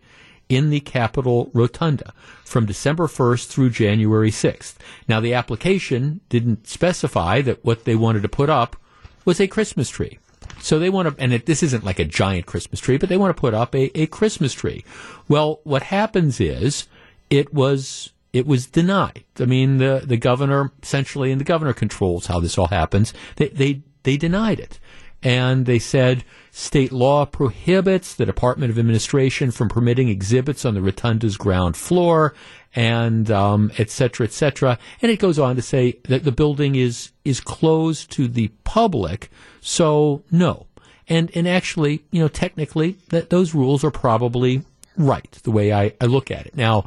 in 0.48 0.70
the 0.70 0.80
Capitol 0.80 1.50
Rotunda 1.52 2.12
from 2.44 2.66
December 2.66 3.06
1st 3.06 3.48
through 3.48 3.70
January 3.70 4.30
6th. 4.30 4.76
Now, 5.06 5.20
the 5.20 5.34
application 5.34 6.20
didn't 6.28 6.66
specify 6.66 7.40
that 7.42 7.64
what 7.64 7.84
they 7.84 7.94
wanted 7.94 8.22
to 8.22 8.28
put 8.28 8.48
up 8.48 8.76
was 9.24 9.40
a 9.40 9.46
Christmas 9.46 9.90
tree. 9.90 10.18
So 10.60 10.78
they 10.78 10.90
want 10.90 11.08
to, 11.16 11.22
and 11.22 11.32
it, 11.32 11.46
this 11.46 11.62
isn't 11.62 11.84
like 11.84 11.98
a 11.98 12.04
giant 12.04 12.46
Christmas 12.46 12.80
tree, 12.80 12.96
but 12.96 13.08
they 13.08 13.16
want 13.16 13.36
to 13.36 13.40
put 13.40 13.54
up 13.54 13.74
a, 13.74 13.90
a 13.98 14.06
Christmas 14.06 14.54
tree. 14.54 14.84
Well, 15.28 15.60
what 15.64 15.84
happens 15.84 16.40
is 16.40 16.88
it 17.30 17.52
was 17.52 18.12
it 18.32 18.46
was 18.46 18.66
denied. 18.66 19.24
I 19.38 19.44
mean, 19.44 19.78
the 19.78 20.02
the 20.04 20.16
governor 20.16 20.72
essentially, 20.82 21.30
and 21.30 21.40
the 21.40 21.44
governor 21.44 21.72
controls 21.72 22.26
how 22.26 22.40
this 22.40 22.58
all 22.58 22.68
happens. 22.68 23.14
They 23.36 23.48
they 23.48 23.82
they 24.02 24.16
denied 24.16 24.60
it, 24.60 24.78
and 25.22 25.66
they 25.66 25.78
said 25.78 26.24
State 26.50 26.92
law 26.92 27.24
prohibits 27.24 28.14
the 28.14 28.26
Department 28.26 28.70
of 28.70 28.78
Administration 28.78 29.50
from 29.50 29.68
permitting 29.68 30.08
exhibits 30.08 30.64
on 30.64 30.74
the 30.74 30.80
rotunda's 30.80 31.36
ground 31.36 31.76
floor, 31.76 32.34
and 32.74 33.30
um, 33.30 33.70
et 33.78 33.90
cetera, 33.90 34.26
et 34.26 34.32
cetera. 34.32 34.78
And 35.00 35.10
it 35.10 35.18
goes 35.18 35.38
on 35.38 35.56
to 35.56 35.62
say 35.62 35.98
that 36.08 36.24
the 36.24 36.32
building 36.32 36.74
is 36.74 37.12
is 37.24 37.40
closed 37.40 38.10
to 38.12 38.28
the 38.28 38.48
public, 38.64 39.30
so 39.60 40.22
no. 40.30 40.66
And 41.08 41.30
and 41.34 41.48
actually, 41.48 42.04
you 42.10 42.20
know, 42.20 42.28
technically, 42.28 42.98
that 43.08 43.30
those 43.30 43.54
rules 43.54 43.82
are 43.84 43.90
probably 43.90 44.62
right 44.96 45.30
the 45.42 45.50
way 45.50 45.72
I, 45.72 45.94
I 46.00 46.06
look 46.06 46.30
at 46.30 46.46
it. 46.46 46.56
Now, 46.56 46.86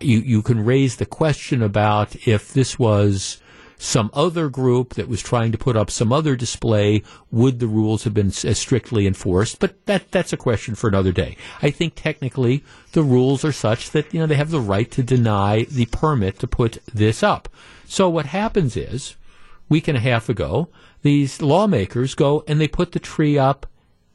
you 0.00 0.18
you 0.18 0.42
can 0.42 0.64
raise 0.64 0.96
the 0.96 1.06
question 1.06 1.62
about 1.62 2.14
if 2.26 2.52
this 2.52 2.78
was 2.78 3.42
some 3.78 4.10
other 4.12 4.48
group 4.48 4.94
that 4.94 5.08
was 5.08 5.22
trying 5.22 5.52
to 5.52 5.58
put 5.58 5.76
up 5.76 5.90
some 5.90 6.12
other 6.12 6.34
display, 6.34 7.02
would 7.30 7.60
the 7.60 7.68
rules 7.68 8.04
have 8.04 8.12
been 8.12 8.26
as 8.26 8.44
uh, 8.44 8.52
strictly 8.52 9.06
enforced? 9.06 9.60
But 9.60 9.86
that 9.86 10.10
that's 10.10 10.32
a 10.32 10.36
question 10.36 10.74
for 10.74 10.88
another 10.88 11.12
day. 11.12 11.36
I 11.62 11.70
think 11.70 11.94
technically 11.94 12.64
the 12.92 13.04
rules 13.04 13.44
are 13.44 13.52
such 13.52 13.90
that 13.92 14.12
you 14.12 14.20
know 14.20 14.26
they 14.26 14.34
have 14.34 14.50
the 14.50 14.60
right 14.60 14.90
to 14.90 15.02
deny 15.02 15.64
the 15.64 15.86
permit 15.86 16.40
to 16.40 16.46
put 16.46 16.78
this 16.92 17.22
up. 17.22 17.48
So 17.86 18.08
what 18.08 18.26
happens 18.26 18.76
is, 18.76 19.16
week 19.68 19.88
and 19.88 19.96
a 19.96 20.00
half 20.00 20.28
ago, 20.28 20.68
these 21.02 21.40
lawmakers 21.40 22.14
go 22.14 22.44
and 22.48 22.60
they 22.60 22.68
put 22.68 22.92
the 22.92 22.98
tree 22.98 23.38
up 23.38 23.66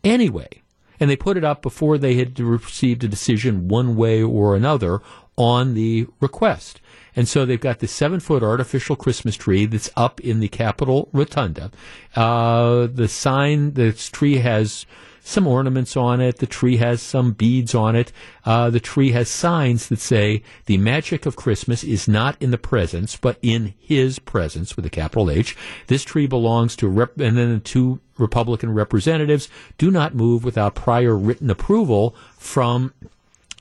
anyway. 0.03 0.61
And 0.99 1.10
they 1.10 1.15
put 1.15 1.38
it 1.38 1.44
up 1.44 1.61
before 1.61 1.98
they 1.98 2.15
had 2.15 2.40
received 2.40 3.03
a 3.03 3.07
decision 3.07 3.68
one 3.68 3.95
way 3.95 4.22
or 4.22 4.56
another 4.56 5.02
on 5.35 5.73
the 5.73 6.07
request. 6.19 6.80
And 7.15 7.27
so 7.27 7.45
they've 7.45 7.60
got 7.60 7.80
this 7.80 7.91
seven 7.91 8.19
foot 8.19 8.44
artificial 8.44 8.95
Christmas 8.95 9.35
tree 9.35 9.65
that's 9.65 9.90
up 9.95 10.19
in 10.22 10.40
the 10.40 10.48
Capitol 10.48 11.10
Rotunda. 11.11 11.72
Uh, 12.15 12.88
the 12.88 13.07
sign, 13.07 13.73
the 13.73 13.94
tree 13.94 14.38
has 14.38 14.85
some 15.23 15.48
ornaments 15.48 15.95
on 15.95 16.19
it. 16.19 16.38
The 16.38 16.45
tree 16.45 16.77
has 16.77 17.02
some 17.02 17.31
beads 17.31 17.73
on 17.73 17.95
it. 17.95 18.11
Uh, 18.45 18.69
the 18.69 18.80
tree 18.80 19.11
has 19.11 19.30
signs 19.30 19.88
that 19.88 19.99
say 19.99 20.44
the 20.65 20.77
magic 20.77 21.26
of 21.26 21.38
Christmas 21.38 21.84
is 21.84 22.07
not 22.07 22.35
in 22.41 22.52
the 22.52 22.57
presence, 22.57 23.15
but 23.15 23.38
in 23.41 23.73
His 23.80 24.19
presence 24.19 24.76
with 24.76 24.85
a 24.85 24.90
capital 24.90 25.31
H. 25.31 25.56
This 25.88 26.03
tree 26.03 26.27
belongs 26.27 26.76
to 26.77 26.88
rep- 26.90 27.19
and 27.19 27.38
then 27.38 27.53
the 27.53 27.60
two 27.60 28.02
Republican 28.18 28.73
representatives 28.73 29.49
do 29.77 29.90
not 29.90 30.14
move 30.14 30.44
without 30.44 30.76
prior 30.76 31.18
written 31.18 31.49
approval 31.49 32.15
from 32.38 32.94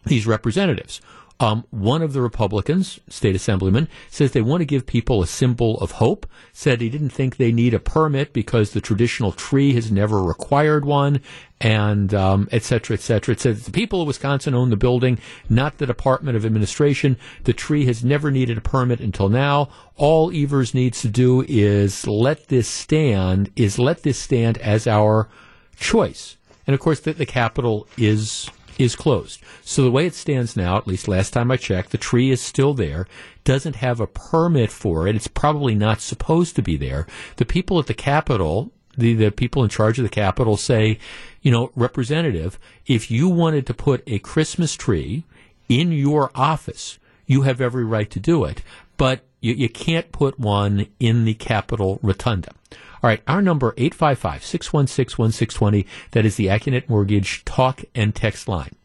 these 0.05 0.27
representatives. 0.27 1.01
Um, 1.41 1.65
one 1.71 2.03
of 2.03 2.13
the 2.13 2.23
Republicans, 2.23 3.01
state 3.09 3.35
assemblyman, 3.35 3.89
says 4.09 4.31
they 4.31 4.43
want 4.43 4.61
to 4.61 4.65
give 4.65 4.87
people 4.87 5.23
a 5.23 5.27
symbol 5.27 5.77
of 5.81 5.93
hope. 5.93 6.25
Said 6.53 6.81
he 6.81 6.89
didn't 6.89 7.11
think 7.11 7.37
they 7.37 7.51
need 7.51 7.75
a 7.75 7.81
permit 7.81 8.33
because 8.33 8.71
the 8.71 8.81
traditional 8.81 9.33
tree 9.33 9.73
has 9.75 9.91
never 9.91 10.23
required 10.23 10.85
one, 10.85 11.21
and 11.61 12.15
um, 12.15 12.49
et 12.53 12.63
cetera, 12.63 12.95
et 12.95 13.01
cetera. 13.01 13.33
It 13.33 13.41
says 13.41 13.65
the 13.65 13.73
people 13.73 14.03
of 14.03 14.07
Wisconsin 14.07 14.55
own 14.55 14.71
the 14.71 14.77
building, 14.77 15.19
not 15.49 15.79
the 15.79 15.87
Department 15.87 16.37
of 16.37 16.47
Administration. 16.47 17.17
The 17.43 17.53
tree 17.53 17.87
has 17.87 18.05
never 18.05 18.31
needed 18.31 18.59
a 18.59 18.61
permit 18.61 19.01
until 19.01 19.29
now. 19.29 19.69
All 19.97 20.31
Evers 20.33 20.75
needs 20.75 21.03
to 21.03 21.09
do 21.09 21.45
is 21.49 22.07
let 22.07 22.49
this 22.49 22.69
stand. 22.69 23.51
Is 23.57 23.81
let 23.81 24.05
this 24.05 24.19
stand 24.19 24.59
as 24.59 24.87
our 24.87 25.29
choice. 25.77 26.37
And 26.69 26.75
of 26.75 26.81
course, 26.81 27.01
the, 27.01 27.15
the 27.15 27.27
Capitol 27.27 27.89
is 27.97 28.49
is 28.79 28.97
closed. 28.97 29.41
So 29.63 29.83
the 29.83 29.91
way 29.91 30.07
it 30.07 30.15
stands 30.15 30.57
now, 30.57 30.77
at 30.77 30.87
least 30.87 31.09
last 31.09 31.33
time 31.33 31.51
I 31.51 31.57
checked, 31.57 31.91
the 31.91 31.99
tree 31.99 32.31
is 32.31 32.41
still 32.41 32.75
there, 32.75 33.07
doesn't 33.45 33.77
have 33.77 34.01
a 34.01 34.07
permit 34.07 34.71
for 34.71 35.07
it. 35.07 35.17
It's 35.17 35.29
probably 35.29 35.75
not 35.75 36.01
supposed 36.01 36.57
to 36.57 36.63
be 36.63 36.77
there. 36.77 37.07
The 37.37 37.45
people 37.45 37.79
at 37.79 37.87
the 37.87 37.95
Capitol, 37.95 38.73
the, 38.97 39.15
the 39.15 39.31
people 39.31 39.63
in 39.63 39.69
charge 39.69 39.99
of 39.99 40.05
the 40.05 40.09
Capitol 40.09 40.57
say, 40.57 40.99
you 41.41 41.51
know, 41.51 41.73
representative, 41.75 42.59
if 42.87 43.11
you 43.11 43.29
wanted 43.29 43.67
to 43.67 43.75
put 43.75 44.03
a 44.07 44.19
Christmas 44.21 44.75
tree 44.75 45.25
in 45.69 45.93
your 45.93 46.31
office, 46.35 46.99
you 47.27 47.43
have 47.43 47.61
every 47.61 47.85
right 47.85 48.11
to 48.11 48.21
do 48.21 48.45
it, 48.45 48.63
but 48.97 49.21
you, 49.41 49.55
you 49.55 49.69
can't 49.69 50.13
put 50.13 50.39
one 50.39 50.87
in 51.01 51.25
the 51.25 51.35
Capitol 51.35 51.99
Rotunda. 52.03 52.53
All 53.03 53.09
right, 53.09 53.23
our 53.27 53.43
number 53.43 53.73
855-616-1620. 53.73 55.87
That 56.13 56.25
is 56.25 56.37
the 56.37 56.47
Accunet 56.47 56.89
Mortgage 56.89 57.45
talk 57.45 57.83
and 57.97 58.15
text 58.15 58.47
line. 58.47 58.77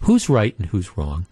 Who's 0.00 0.28
right 0.28 0.58
and 0.58 0.66
who's 0.66 0.98
wrong? 0.98 1.26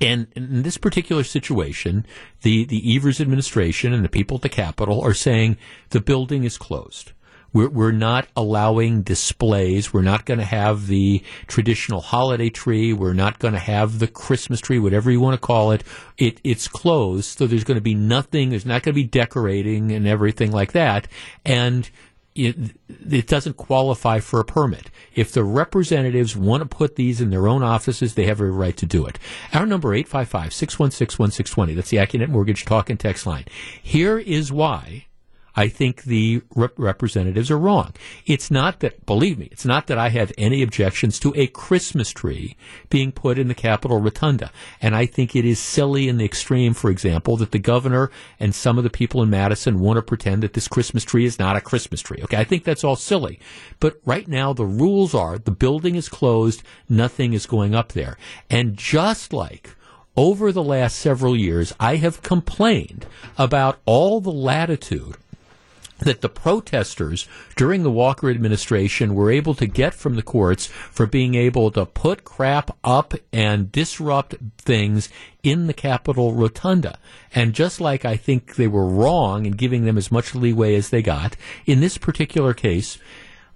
And 0.00 0.26
in 0.34 0.62
this 0.62 0.78
particular 0.78 1.22
situation, 1.22 2.04
the, 2.42 2.64
the 2.64 2.96
Evers 2.96 3.20
administration 3.20 3.92
and 3.92 4.04
the 4.04 4.08
people 4.08 4.36
at 4.36 4.42
the 4.42 4.48
Capitol 4.48 5.00
are 5.00 5.14
saying 5.14 5.58
the 5.90 6.00
building 6.00 6.42
is 6.42 6.58
closed. 6.58 7.12
We're, 7.52 7.68
we're 7.68 7.92
not 7.92 8.28
allowing 8.36 9.02
displays. 9.02 9.92
We're 9.92 10.02
not 10.02 10.24
going 10.24 10.38
to 10.38 10.44
have 10.44 10.86
the 10.86 11.22
traditional 11.46 12.00
holiday 12.00 12.50
tree. 12.50 12.92
We're 12.92 13.12
not 13.12 13.38
going 13.38 13.54
to 13.54 13.60
have 13.60 13.98
the 13.98 14.08
Christmas 14.08 14.60
tree, 14.60 14.78
whatever 14.78 15.10
you 15.10 15.20
want 15.20 15.34
to 15.34 15.46
call 15.46 15.72
it. 15.72 15.84
it 16.18 16.40
it's 16.44 16.68
closed, 16.68 17.38
so 17.38 17.46
there's 17.46 17.64
going 17.64 17.76
to 17.76 17.82
be 17.82 17.94
nothing. 17.94 18.50
There's 18.50 18.66
not 18.66 18.82
going 18.82 18.94
to 18.94 19.00
be 19.00 19.04
decorating 19.04 19.92
and 19.92 20.06
everything 20.06 20.52
like 20.52 20.72
that. 20.72 21.08
And 21.44 21.88
it, 22.34 22.56
it, 22.88 23.26
doesn't 23.26 23.56
qualify 23.58 24.20
for 24.20 24.40
a 24.40 24.44
permit. 24.44 24.90
If 25.14 25.32
the 25.32 25.44
representatives 25.44 26.34
want 26.34 26.62
to 26.62 26.68
put 26.68 26.96
these 26.96 27.20
in 27.20 27.30
their 27.30 27.46
own 27.46 27.62
offices, 27.62 28.14
they 28.14 28.26
have 28.26 28.40
a 28.40 28.46
right 28.46 28.76
to 28.78 28.86
do 28.86 29.04
it. 29.06 29.18
Our 29.52 29.66
number 29.66 29.90
855-616-1620. 29.90 31.76
That's 31.76 31.90
the 31.90 31.98
Accunet 31.98 32.28
Mortgage 32.28 32.64
Talk 32.64 32.88
and 32.88 32.98
Text 32.98 33.26
line. 33.26 33.44
Here 33.82 34.18
is 34.18 34.50
why 34.50 35.06
I 35.54 35.68
think 35.68 36.04
the 36.04 36.42
rep- 36.54 36.78
representatives 36.78 37.50
are 37.50 37.58
wrong. 37.58 37.92
It's 38.26 38.50
not 38.50 38.80
that, 38.80 39.04
believe 39.06 39.38
me, 39.38 39.48
it's 39.50 39.66
not 39.66 39.86
that 39.88 39.98
I 39.98 40.08
have 40.08 40.32
any 40.38 40.62
objections 40.62 41.18
to 41.20 41.32
a 41.36 41.46
Christmas 41.48 42.10
tree 42.10 42.56
being 42.88 43.12
put 43.12 43.38
in 43.38 43.48
the 43.48 43.54
Capitol 43.54 44.00
Rotunda. 44.00 44.50
And 44.80 44.94
I 44.94 45.06
think 45.06 45.36
it 45.36 45.44
is 45.44 45.58
silly 45.58 46.08
in 46.08 46.16
the 46.16 46.24
extreme, 46.24 46.74
for 46.74 46.90
example, 46.90 47.36
that 47.36 47.50
the 47.50 47.58
governor 47.58 48.10
and 48.40 48.54
some 48.54 48.78
of 48.78 48.84
the 48.84 48.90
people 48.90 49.22
in 49.22 49.30
Madison 49.30 49.80
want 49.80 49.98
to 49.98 50.02
pretend 50.02 50.42
that 50.42 50.54
this 50.54 50.68
Christmas 50.68 51.04
tree 51.04 51.24
is 51.24 51.38
not 51.38 51.56
a 51.56 51.60
Christmas 51.60 52.00
tree. 52.00 52.20
Okay, 52.22 52.36
I 52.36 52.44
think 52.44 52.64
that's 52.64 52.84
all 52.84 52.96
silly. 52.96 53.38
But 53.80 54.00
right 54.04 54.28
now, 54.28 54.52
the 54.52 54.64
rules 54.64 55.14
are 55.14 55.38
the 55.38 55.50
building 55.50 55.96
is 55.96 56.08
closed, 56.08 56.62
nothing 56.88 57.32
is 57.32 57.46
going 57.46 57.74
up 57.74 57.92
there. 57.92 58.16
And 58.48 58.76
just 58.76 59.32
like 59.32 59.70
over 60.16 60.52
the 60.52 60.62
last 60.62 60.98
several 60.98 61.36
years, 61.36 61.72
I 61.80 61.96
have 61.96 62.22
complained 62.22 63.06
about 63.38 63.80
all 63.86 64.20
the 64.20 64.32
latitude 64.32 65.16
that 66.04 66.20
the 66.20 66.28
protesters 66.28 67.28
during 67.56 67.82
the 67.82 67.90
Walker 67.90 68.30
administration 68.30 69.14
were 69.14 69.30
able 69.30 69.54
to 69.54 69.66
get 69.66 69.94
from 69.94 70.16
the 70.16 70.22
courts 70.22 70.66
for 70.66 71.06
being 71.06 71.34
able 71.34 71.70
to 71.70 71.86
put 71.86 72.24
crap 72.24 72.76
up 72.84 73.14
and 73.32 73.72
disrupt 73.72 74.34
things 74.58 75.08
in 75.42 75.66
the 75.66 75.74
Capitol 75.74 76.34
Rotunda. 76.34 76.98
And 77.34 77.52
just 77.52 77.80
like 77.80 78.04
I 78.04 78.16
think 78.16 78.56
they 78.56 78.68
were 78.68 78.86
wrong 78.86 79.46
in 79.46 79.52
giving 79.52 79.84
them 79.84 79.98
as 79.98 80.12
much 80.12 80.34
leeway 80.34 80.74
as 80.74 80.90
they 80.90 81.02
got, 81.02 81.36
in 81.66 81.80
this 81.80 81.98
particular 81.98 82.54
case, 82.54 82.98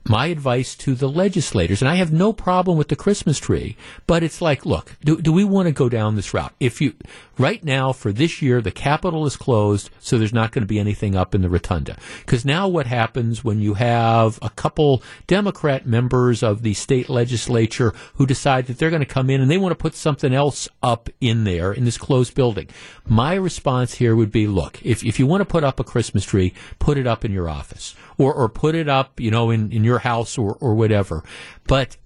my 0.08 0.26
advice 0.26 0.74
to 0.76 0.94
the 0.94 1.08
legislators, 1.08 1.82
and 1.82 1.88
I 1.88 1.96
have 1.96 2.12
no 2.12 2.32
problem 2.32 2.78
with 2.78 2.88
the 2.88 2.96
Christmas 2.96 3.38
tree, 3.38 3.76
but 4.06 4.22
it's 4.22 4.40
like, 4.40 4.64
look, 4.64 4.96
do, 5.04 5.20
do 5.20 5.32
we 5.32 5.44
want 5.44 5.66
to 5.66 5.72
go 5.72 5.88
down 5.88 6.16
this 6.16 6.32
route? 6.32 6.52
If 6.60 6.80
you, 6.80 6.94
right 7.38 7.62
now 7.64 7.92
for 7.92 8.12
this 8.12 8.40
year, 8.40 8.60
the 8.60 8.70
Capitol 8.70 9.26
is 9.26 9.36
closed, 9.36 9.90
so 9.98 10.18
there's 10.18 10.32
not 10.32 10.52
going 10.52 10.62
to 10.62 10.68
be 10.68 10.78
anything 10.78 11.16
up 11.16 11.34
in 11.34 11.42
the 11.42 11.48
rotunda. 11.48 11.96
Because 12.20 12.44
now 12.44 12.68
what 12.68 12.86
happens 12.86 13.42
when 13.42 13.60
you 13.60 13.74
have 13.74 14.38
a 14.42 14.50
couple 14.50 15.02
Democrat 15.26 15.86
members 15.86 16.42
of 16.42 16.62
the 16.62 16.74
state 16.74 17.08
legislature 17.08 17.92
who 18.14 18.26
decide 18.26 18.66
that 18.66 18.78
they're 18.78 18.90
going 18.90 19.00
to 19.00 19.06
come 19.06 19.30
in 19.30 19.40
and 19.40 19.50
they 19.50 19.58
want 19.58 19.72
to 19.72 19.82
put 19.82 19.94
something 19.94 20.34
else 20.34 20.68
up 20.82 21.08
in 21.20 21.44
there 21.44 21.72
in 21.72 21.84
this 21.84 21.98
closed 21.98 22.34
building? 22.34 22.68
My 23.06 23.34
response 23.34 23.94
here 23.94 24.14
would 24.14 24.32
be, 24.32 24.46
look, 24.46 24.84
if, 24.84 25.04
if 25.04 25.18
you 25.18 25.26
want 25.26 25.40
to 25.40 25.46
put 25.46 25.64
up 25.64 25.80
a 25.80 25.84
Christmas 25.84 26.24
tree, 26.24 26.54
put 26.78 26.98
it 26.98 27.06
up 27.06 27.24
in 27.24 27.32
your 27.32 27.48
office 27.48 27.94
or, 28.18 28.32
or 28.34 28.48
put 28.48 28.74
it 28.74 28.88
up, 28.88 29.20
you 29.20 29.30
know, 29.30 29.50
in, 29.50 29.72
in 29.72 29.84
your 29.84 29.98
house 29.98 30.38
or, 30.38 30.54
or 30.60 30.74
whatever. 30.74 31.22
But 31.66 31.96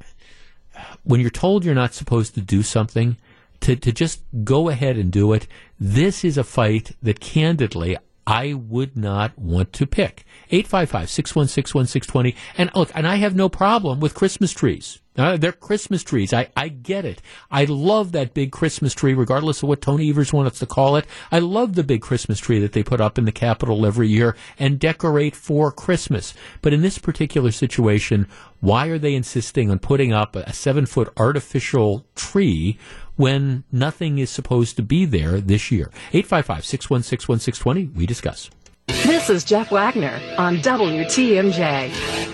when 1.05 1.21
you're 1.21 1.31
told 1.31 1.65
you're 1.65 1.75
not 1.75 1.95
supposed 1.95 2.35
to 2.35 2.41
do 2.41 2.63
something, 2.63 3.17
to, 3.61 3.77
to 3.77 3.93
just 3.93 4.23
go 4.45 4.69
ahead 4.69 4.97
and 4.97 5.13
do 5.13 5.33
it, 5.33 5.47
this 5.79 6.25
is 6.25 6.39
a 6.39 6.45
fight 6.45 6.97
that 7.03 7.21
candidly 7.21 7.97
I 8.27 8.55
would 8.55 8.97
not 8.97 9.39
want 9.39 9.73
to 9.75 9.87
pick. 9.87 10.25
855-616-1620. 10.53 12.37
And 12.57 12.71
look, 12.75 12.91
and 12.95 13.07
I 13.07 13.17
have 13.17 13.35
no 13.35 13.49
problem 13.49 14.01
with 14.01 14.15
Christmas 14.15 14.53
trees. 14.53 15.00
Uh, 15.17 15.37
they're 15.37 15.53
Christmas 15.53 16.05
trees. 16.05 16.33
I, 16.33 16.49
I 16.57 16.69
get 16.69 17.05
it. 17.05 17.21
I 17.51 17.65
love 17.65 18.13
that 18.13 18.33
big 18.33 18.53
Christmas 18.53 18.95
tree, 18.95 19.13
regardless 19.13 19.63
of 19.63 19.69
what 19.69 19.81
Tony 19.81 20.09
Evers 20.09 20.33
wants 20.33 20.61
to 20.61 20.67
call 20.67 20.97
it. 20.97 21.05
I 21.33 21.41
love 21.41 21.75
the 21.75 21.83
big 21.83 22.01
Christmas 22.01 22.39
tree 22.39 22.61
that 22.61 22.73
they 22.73 22.85
put 22.85 23.01
up 23.01 23.19
in 23.19 23.25
the 23.25 23.33
Capitol 23.33 23.85
every 23.85 24.09
year 24.09 24.37
and 24.59 24.79
decorate 24.79 25.35
for 25.35 25.73
Christmas. 25.73 26.33
But 26.63 26.73
in 26.73 26.83
this 26.83 26.99
particular 26.99 27.51
situation, 27.51 28.29
why 28.61 28.87
are 28.87 28.99
they 28.99 29.15
insisting 29.15 29.71
on 29.71 29.81
putting 29.81 30.13
up 30.13 30.37
a 30.37 30.53
seven 30.53 30.87
foot 30.87 31.13
artificial 31.17 32.07
tree 32.15 32.79
when 33.17 33.65
nothing 33.73 34.19
is 34.19 34.31
supposed 34.31 34.77
to 34.77 34.83
be 34.83 35.05
there 35.05 35.41
this 35.41 35.73
year? 35.73 35.91
855 36.13 36.65
616 36.65 37.29
1620. 37.29 37.99
We 37.99 38.07
discuss. 38.07 38.49
This 38.87 39.29
is 39.29 39.45
Jeff 39.45 39.71
Wagner 39.73 40.21
on 40.39 40.59
WTMJ. 40.59 42.30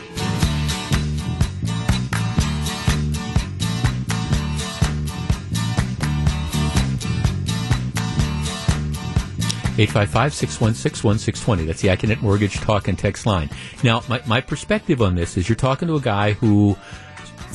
855-616-1620. 9.77 11.67
That's 11.67 11.83
the 11.83 11.89
Accunet 11.89 12.23
Mortgage 12.23 12.57
Talk 12.57 12.89
and 12.89 12.99
Text 12.99 13.27
line. 13.27 13.51
Now, 13.83 14.03
my, 14.09 14.23
my 14.27 14.41
perspective 14.41 15.03
on 15.03 15.15
this 15.15 15.37
is 15.37 15.49
you're 15.49 15.57
talking 15.57 15.89
to 15.89 15.97
a 15.97 16.01
guy 16.01 16.33
who 16.33 16.77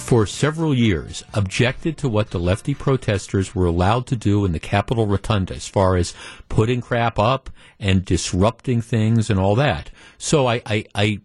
for 0.02 0.26
several 0.26 0.74
years 0.74 1.24
objected 1.34 1.98
to 1.98 2.10
what 2.10 2.32
the 2.32 2.40
lefty 2.40 2.74
protesters 2.74 3.54
were 3.54 3.66
allowed 3.66 4.08
to 4.08 4.16
do 4.16 4.46
in 4.46 4.52
the 4.52 4.60
Capitol 4.60 5.06
Rotunda 5.06 5.54
as 5.54 5.68
far 5.68 5.96
as 5.96 6.14
putting 6.50 6.82
crap 6.82 7.20
up 7.20 7.50
and 7.80 8.04
disrupting 8.06 8.82
things 8.82 9.30
and 9.30 9.40
all 9.40 9.56
that. 9.56 9.90
So 10.18 10.48
I, 10.48 10.62
I, 10.66 10.86
I 10.96 11.22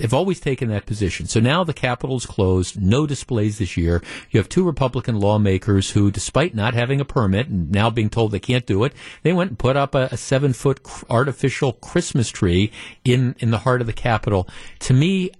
have 0.00 0.14
always 0.14 0.40
taken 0.40 0.68
that 0.68 0.86
position. 0.86 1.26
So 1.26 1.40
now 1.40 1.64
the 1.64 1.72
Capitol's 1.72 2.26
closed, 2.26 2.80
no 2.80 3.06
displays 3.06 3.58
this 3.58 3.76
year. 3.76 4.02
You 4.30 4.38
have 4.38 4.48
two 4.48 4.64
Republican 4.64 5.18
lawmakers 5.18 5.90
who, 5.90 6.10
despite 6.10 6.54
not 6.54 6.74
having 6.74 7.00
a 7.00 7.04
permit 7.04 7.48
and 7.48 7.70
now 7.70 7.90
being 7.90 8.10
told 8.10 8.32
they 8.32 8.38
can't 8.38 8.66
do 8.66 8.84
it, 8.84 8.92
they 9.22 9.32
went 9.32 9.50
and 9.50 9.58
put 9.58 9.76
up 9.76 9.94
a, 9.94 10.08
a 10.12 10.16
seven 10.16 10.52
foot 10.52 10.80
artificial 11.08 11.72
Christmas 11.72 12.30
tree 12.30 12.72
in, 13.04 13.34
in 13.38 13.50
the 13.50 13.58
heart 13.58 13.80
of 13.80 13.86
the 13.86 13.92
Capitol. 13.92 14.48
To 14.80 14.94
me, 14.94 15.30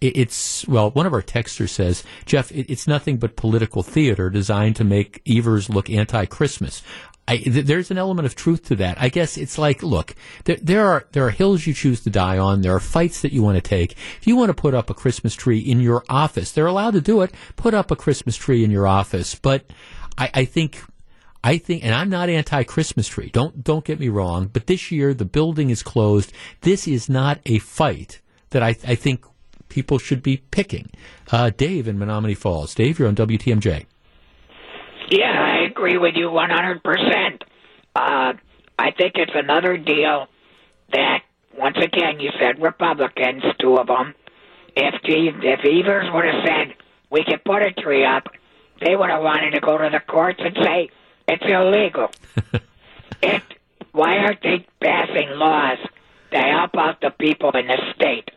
it's 0.00 0.68
well 0.68 0.90
one 0.90 1.06
of 1.06 1.14
our 1.14 1.22
texters 1.22 1.70
says 1.70 2.04
jeff 2.26 2.52
it's 2.52 2.86
nothing 2.86 3.16
but 3.16 3.34
political 3.34 3.82
theater 3.82 4.28
designed 4.28 4.76
to 4.76 4.84
make 4.84 5.22
evers 5.26 5.70
look 5.70 5.88
anti-christmas 5.88 6.82
I, 7.28 7.38
th- 7.38 7.66
there's 7.66 7.90
an 7.90 7.98
element 7.98 8.26
of 8.26 8.34
truth 8.36 8.64
to 8.66 8.76
that. 8.76 9.00
I 9.00 9.08
guess 9.08 9.36
it's 9.36 9.58
like, 9.58 9.82
look, 9.82 10.14
there, 10.44 10.58
there, 10.62 10.86
are 10.86 11.06
there 11.12 11.26
are 11.26 11.30
hills 11.30 11.66
you 11.66 11.74
choose 11.74 12.00
to 12.02 12.10
die 12.10 12.38
on. 12.38 12.62
There 12.62 12.74
are 12.74 12.80
fights 12.80 13.22
that 13.22 13.32
you 13.32 13.42
want 13.42 13.56
to 13.56 13.60
take. 13.60 13.92
If 13.92 14.26
you 14.26 14.36
want 14.36 14.50
to 14.50 14.54
put 14.54 14.74
up 14.74 14.90
a 14.90 14.94
Christmas 14.94 15.34
tree 15.34 15.58
in 15.58 15.80
your 15.80 16.04
office, 16.08 16.52
they're 16.52 16.66
allowed 16.66 16.92
to 16.92 17.00
do 17.00 17.22
it. 17.22 17.34
Put 17.56 17.74
up 17.74 17.90
a 17.90 17.96
Christmas 17.96 18.36
tree 18.36 18.62
in 18.62 18.70
your 18.70 18.86
office. 18.86 19.34
But 19.34 19.64
I, 20.16 20.30
I 20.34 20.44
think, 20.44 20.80
I 21.42 21.58
think, 21.58 21.84
and 21.84 21.94
I'm 21.94 22.10
not 22.10 22.28
anti-Christmas 22.28 23.08
tree. 23.08 23.30
Don't 23.30 23.64
don't 23.64 23.84
get 23.84 23.98
me 23.98 24.08
wrong. 24.08 24.46
But 24.46 24.66
this 24.66 24.92
year 24.92 25.12
the 25.12 25.24
building 25.24 25.70
is 25.70 25.82
closed. 25.82 26.32
This 26.60 26.86
is 26.86 27.08
not 27.08 27.40
a 27.44 27.58
fight 27.58 28.20
that 28.50 28.62
I, 28.62 28.76
I 28.86 28.94
think 28.94 29.24
people 29.68 29.98
should 29.98 30.22
be 30.22 30.36
picking. 30.36 30.90
Uh, 31.32 31.50
Dave 31.50 31.88
in 31.88 31.98
Menomonee 31.98 32.36
Falls. 32.36 32.74
Dave, 32.74 32.98
you're 32.98 33.08
on 33.08 33.16
WTMJ. 33.16 33.86
Yeah, 35.08 35.30
I 35.30 35.64
agree 35.64 35.98
with 35.98 36.14
you 36.16 36.28
100%. 36.28 37.42
Uh, 37.94 38.32
I 38.78 38.90
think 38.90 39.12
it's 39.16 39.32
another 39.34 39.76
deal 39.76 40.26
that, 40.92 41.22
once 41.56 41.76
again, 41.80 42.20
you 42.20 42.30
said 42.38 42.60
Republicans, 42.60 43.42
two 43.60 43.76
of 43.76 43.86
them. 43.86 44.14
If, 44.74 44.94
if 45.04 45.60
Evers 45.60 46.08
would 46.12 46.24
have 46.24 46.44
said, 46.44 46.74
we 47.10 47.24
can 47.24 47.38
put 47.44 47.62
a 47.62 47.72
tree 47.72 48.04
up, 48.04 48.24
they 48.84 48.94
would 48.96 49.08
have 49.08 49.22
wanted 49.22 49.52
to 49.52 49.60
go 49.60 49.78
to 49.78 49.88
the 49.90 50.00
courts 50.00 50.40
and 50.44 50.56
say, 50.62 50.90
it's 51.28 51.44
illegal. 51.46 52.10
it, 53.22 53.42
why 53.92 54.18
aren't 54.18 54.42
they 54.42 54.66
passing 54.80 55.30
laws 55.30 55.78
to 56.32 56.38
help 56.38 56.76
out 56.76 57.00
the 57.00 57.10
people 57.10 57.50
in 57.52 57.68
the 57.68 57.78
state 57.94 58.30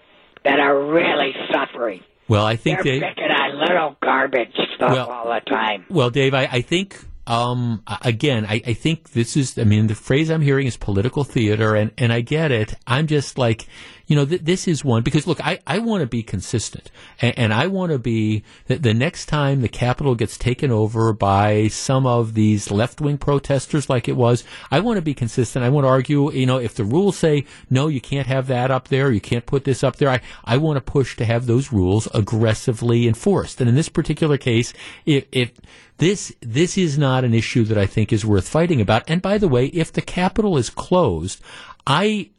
that 0.43 0.59
are 0.59 0.85
really 0.85 1.35
suffering? 1.51 2.01
Well, 2.29 2.45
I 2.45 2.55
think 2.55 2.83
They're 2.83 2.99
they 2.99 3.07
picking 3.07 3.23
on 3.31 3.59
little 3.59 3.97
garbage 4.01 4.55
stuff 4.75 4.91
Well- 4.93 5.09
all 5.09 5.25
the 5.25 5.41
time. 5.49 5.85
Well, 5.89 6.11
Dave, 6.11 6.33
I, 6.33 6.43
I 6.51 6.61
think 6.61 7.03
um, 7.29 7.83
again, 8.01 8.43
I, 8.47 8.59
I 8.65 8.73
think 8.73 9.11
this 9.11 9.37
is. 9.37 9.59
I 9.59 9.63
mean, 9.63 9.85
the 9.85 9.93
phrase 9.93 10.31
I'm 10.31 10.41
hearing 10.41 10.65
is 10.65 10.77
political 10.77 11.23
theater, 11.23 11.75
and, 11.75 11.91
and 11.95 12.11
I 12.11 12.21
get 12.21 12.51
it. 12.51 12.73
I'm 12.87 13.05
just 13.05 13.37
like, 13.37 13.67
you 14.07 14.15
know, 14.15 14.25
th- 14.25 14.41
this 14.41 14.67
is 14.67 14.83
one 14.83 15.03
because 15.03 15.27
look, 15.27 15.39
I, 15.45 15.59
I 15.67 15.77
want 15.77 16.01
to 16.01 16.07
be 16.07 16.23
consistent, 16.23 16.89
and, 17.21 17.37
and 17.37 17.53
I 17.53 17.67
want 17.67 17.91
to 17.91 17.99
be 17.99 18.43
that 18.65 18.81
the 18.81 18.95
next 18.95 19.27
time 19.27 19.61
the 19.61 19.69
Capitol 19.69 20.15
gets 20.15 20.39
taken 20.39 20.71
over 20.71 21.13
by 21.13 21.67
some 21.67 22.07
of 22.07 22.33
these 22.33 22.71
left 22.71 22.99
wing 22.99 23.19
protesters, 23.19 23.91
like 23.91 24.09
it 24.09 24.17
was, 24.17 24.43
I 24.71 24.79
want 24.79 24.97
to 24.97 25.03
be 25.03 25.13
consistent. 25.13 25.63
I 25.63 25.69
want 25.69 25.85
to 25.85 25.89
argue, 25.89 26.31
you 26.31 26.47
know, 26.47 26.57
if 26.57 26.73
the 26.73 26.83
rules 26.83 27.15
say 27.15 27.45
no, 27.69 27.89
you 27.89 28.01
can't 28.01 28.25
have 28.25 28.47
that 28.47 28.71
up 28.71 28.87
there, 28.87 29.11
you 29.11 29.21
can't 29.21 29.45
put 29.45 29.65
this 29.65 29.83
up 29.83 29.97
there. 29.97 30.09
I 30.09 30.21
I 30.45 30.57
want 30.57 30.77
to 30.77 30.91
push 30.91 31.15
to 31.17 31.25
have 31.25 31.45
those 31.45 31.71
rules 31.71 32.07
aggressively 32.11 33.07
enforced, 33.07 33.61
and 33.61 33.69
in 33.69 33.75
this 33.75 33.89
particular 33.89 34.39
case, 34.39 34.73
if 35.05 35.25
if 35.31 35.51
this 35.99 36.33
this 36.41 36.77
is 36.77 36.97
not 36.97 37.23
an 37.23 37.33
issue 37.33 37.63
that 37.65 37.77
I 37.77 37.85
think 37.85 38.11
is 38.11 38.25
worth 38.25 38.49
fighting 38.49 38.81
about. 38.81 39.03
And 39.07 39.21
by 39.21 39.37
the 39.37 39.47
way, 39.47 39.67
if 39.67 39.93
the 39.93 40.01
Capitol 40.01 40.57
is 40.57 40.69
closed, 40.69 41.41
I 41.85 42.31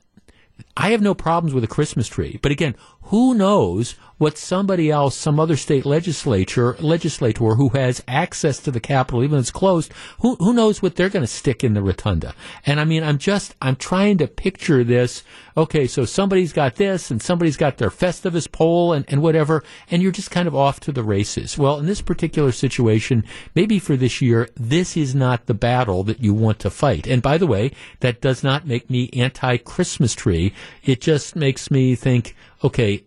I 0.81 0.93
have 0.93 1.03
no 1.03 1.13
problems 1.15 1.53
with 1.53 1.63
a 1.63 1.69
Christmas 1.69 2.09
tree. 2.09 2.39
But 2.41 2.53
again, 2.53 2.75
who 3.05 3.35
knows 3.35 3.97
what 4.17 4.39
somebody 4.39 4.91
else, 4.91 5.17
some 5.17 5.41
other 5.41 5.57
state 5.57 5.85
legislature, 5.85 6.77
legislator 6.79 7.55
who 7.55 7.71
has 7.71 8.03
access 8.07 8.59
to 8.61 8.71
the 8.71 8.81
Capitol, 8.81 9.23
even 9.23 9.39
if 9.39 9.43
it's 9.43 9.51
closed, 9.51 9.93
who, 10.21 10.37
who 10.37 10.53
knows 10.53 10.81
what 10.81 10.97
they're 10.97 11.09
going 11.09 11.23
to 11.23 11.27
stick 11.27 11.63
in 11.65 11.75
the 11.75 11.83
rotunda? 11.83 12.35
And 12.65 12.81
I 12.81 12.85
mean, 12.85 13.03
I'm 13.03 13.19
just, 13.19 13.55
I'm 13.61 13.77
trying 13.77 14.19
to 14.19 14.27
picture 14.27 14.83
this. 14.85 15.23
Okay, 15.57 15.87
so 15.87 16.05
somebody's 16.05 16.53
got 16.53 16.77
this 16.77 17.11
and 17.11 17.21
somebody's 17.21 17.57
got 17.57 17.79
their 17.79 17.91
Festivus 17.91 18.51
pole 18.51 18.93
and, 18.93 19.05
and 19.09 19.21
whatever, 19.21 19.65
and 19.91 20.03
you're 20.03 20.13
just 20.13 20.31
kind 20.31 20.49
of 20.49 20.55
off 20.55 20.81
to 20.81 20.93
the 20.93 21.03
races. 21.03 21.59
Well, 21.59 21.79
in 21.79 21.87
this 21.87 22.03
particular 22.03 22.53
situation, 22.53 23.25
maybe 23.55 23.79
for 23.79 23.97
this 23.97 24.23
year, 24.23 24.49
this 24.55 24.97
is 24.97 25.15
not 25.15 25.47
the 25.47 25.55
battle 25.55 26.05
that 26.05 26.21
you 26.21 26.33
want 26.33 26.59
to 26.61 26.71
fight. 26.71 27.07
And 27.07 27.21
by 27.21 27.37
the 27.37 27.47
way, 27.47 27.73
that 28.01 28.21
does 28.21 28.43
not 28.43 28.67
make 28.67 28.89
me 28.89 29.11
anti-Christmas 29.15 30.15
tree. 30.15 30.55
It 30.85 31.01
just 31.01 31.37
makes 31.37 31.71
me 31.71 31.95
think, 31.95 32.35
okay, 32.65 33.05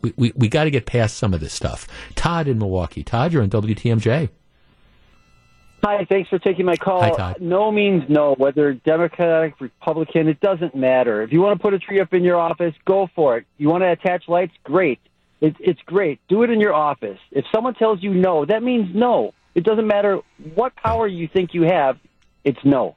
we, 0.00 0.12
we, 0.16 0.32
we 0.36 0.48
got 0.48 0.64
to 0.64 0.70
get 0.70 0.86
past 0.86 1.16
some 1.16 1.34
of 1.34 1.40
this 1.40 1.52
stuff. 1.52 1.86
Todd 2.14 2.48
in 2.48 2.58
Milwaukee. 2.58 3.02
Todd, 3.02 3.32
you're 3.32 3.42
on 3.42 3.50
WTMJ. 3.50 4.30
Hi, 5.84 6.04
thanks 6.08 6.28
for 6.28 6.38
taking 6.38 6.66
my 6.66 6.76
call. 6.76 7.00
Hi, 7.00 7.10
Todd. 7.10 7.36
No 7.40 7.70
means 7.70 8.04
no, 8.08 8.34
whether 8.34 8.72
Democratic, 8.74 9.60
Republican, 9.60 10.26
it 10.26 10.40
doesn't 10.40 10.74
matter. 10.74 11.22
If 11.22 11.32
you 11.32 11.40
want 11.40 11.58
to 11.58 11.62
put 11.62 11.74
a 11.74 11.78
tree 11.78 12.00
up 12.00 12.12
in 12.12 12.24
your 12.24 12.36
office, 12.36 12.74
go 12.84 13.08
for 13.14 13.36
it. 13.38 13.46
You 13.56 13.68
want 13.68 13.82
to 13.82 13.92
attach 13.92 14.24
lights, 14.26 14.54
great. 14.64 14.98
It, 15.40 15.54
it's 15.60 15.80
great. 15.82 16.18
Do 16.28 16.42
it 16.42 16.50
in 16.50 16.60
your 16.60 16.74
office. 16.74 17.18
If 17.30 17.44
someone 17.54 17.74
tells 17.74 18.02
you 18.02 18.14
no, 18.14 18.44
that 18.46 18.62
means 18.62 18.94
no. 18.94 19.32
It 19.54 19.64
doesn't 19.64 19.86
matter 19.86 20.20
what 20.54 20.74
power 20.76 21.06
you 21.06 21.28
think 21.28 21.54
you 21.54 21.62
have, 21.62 21.98
it's 22.42 22.58
no. 22.64 22.96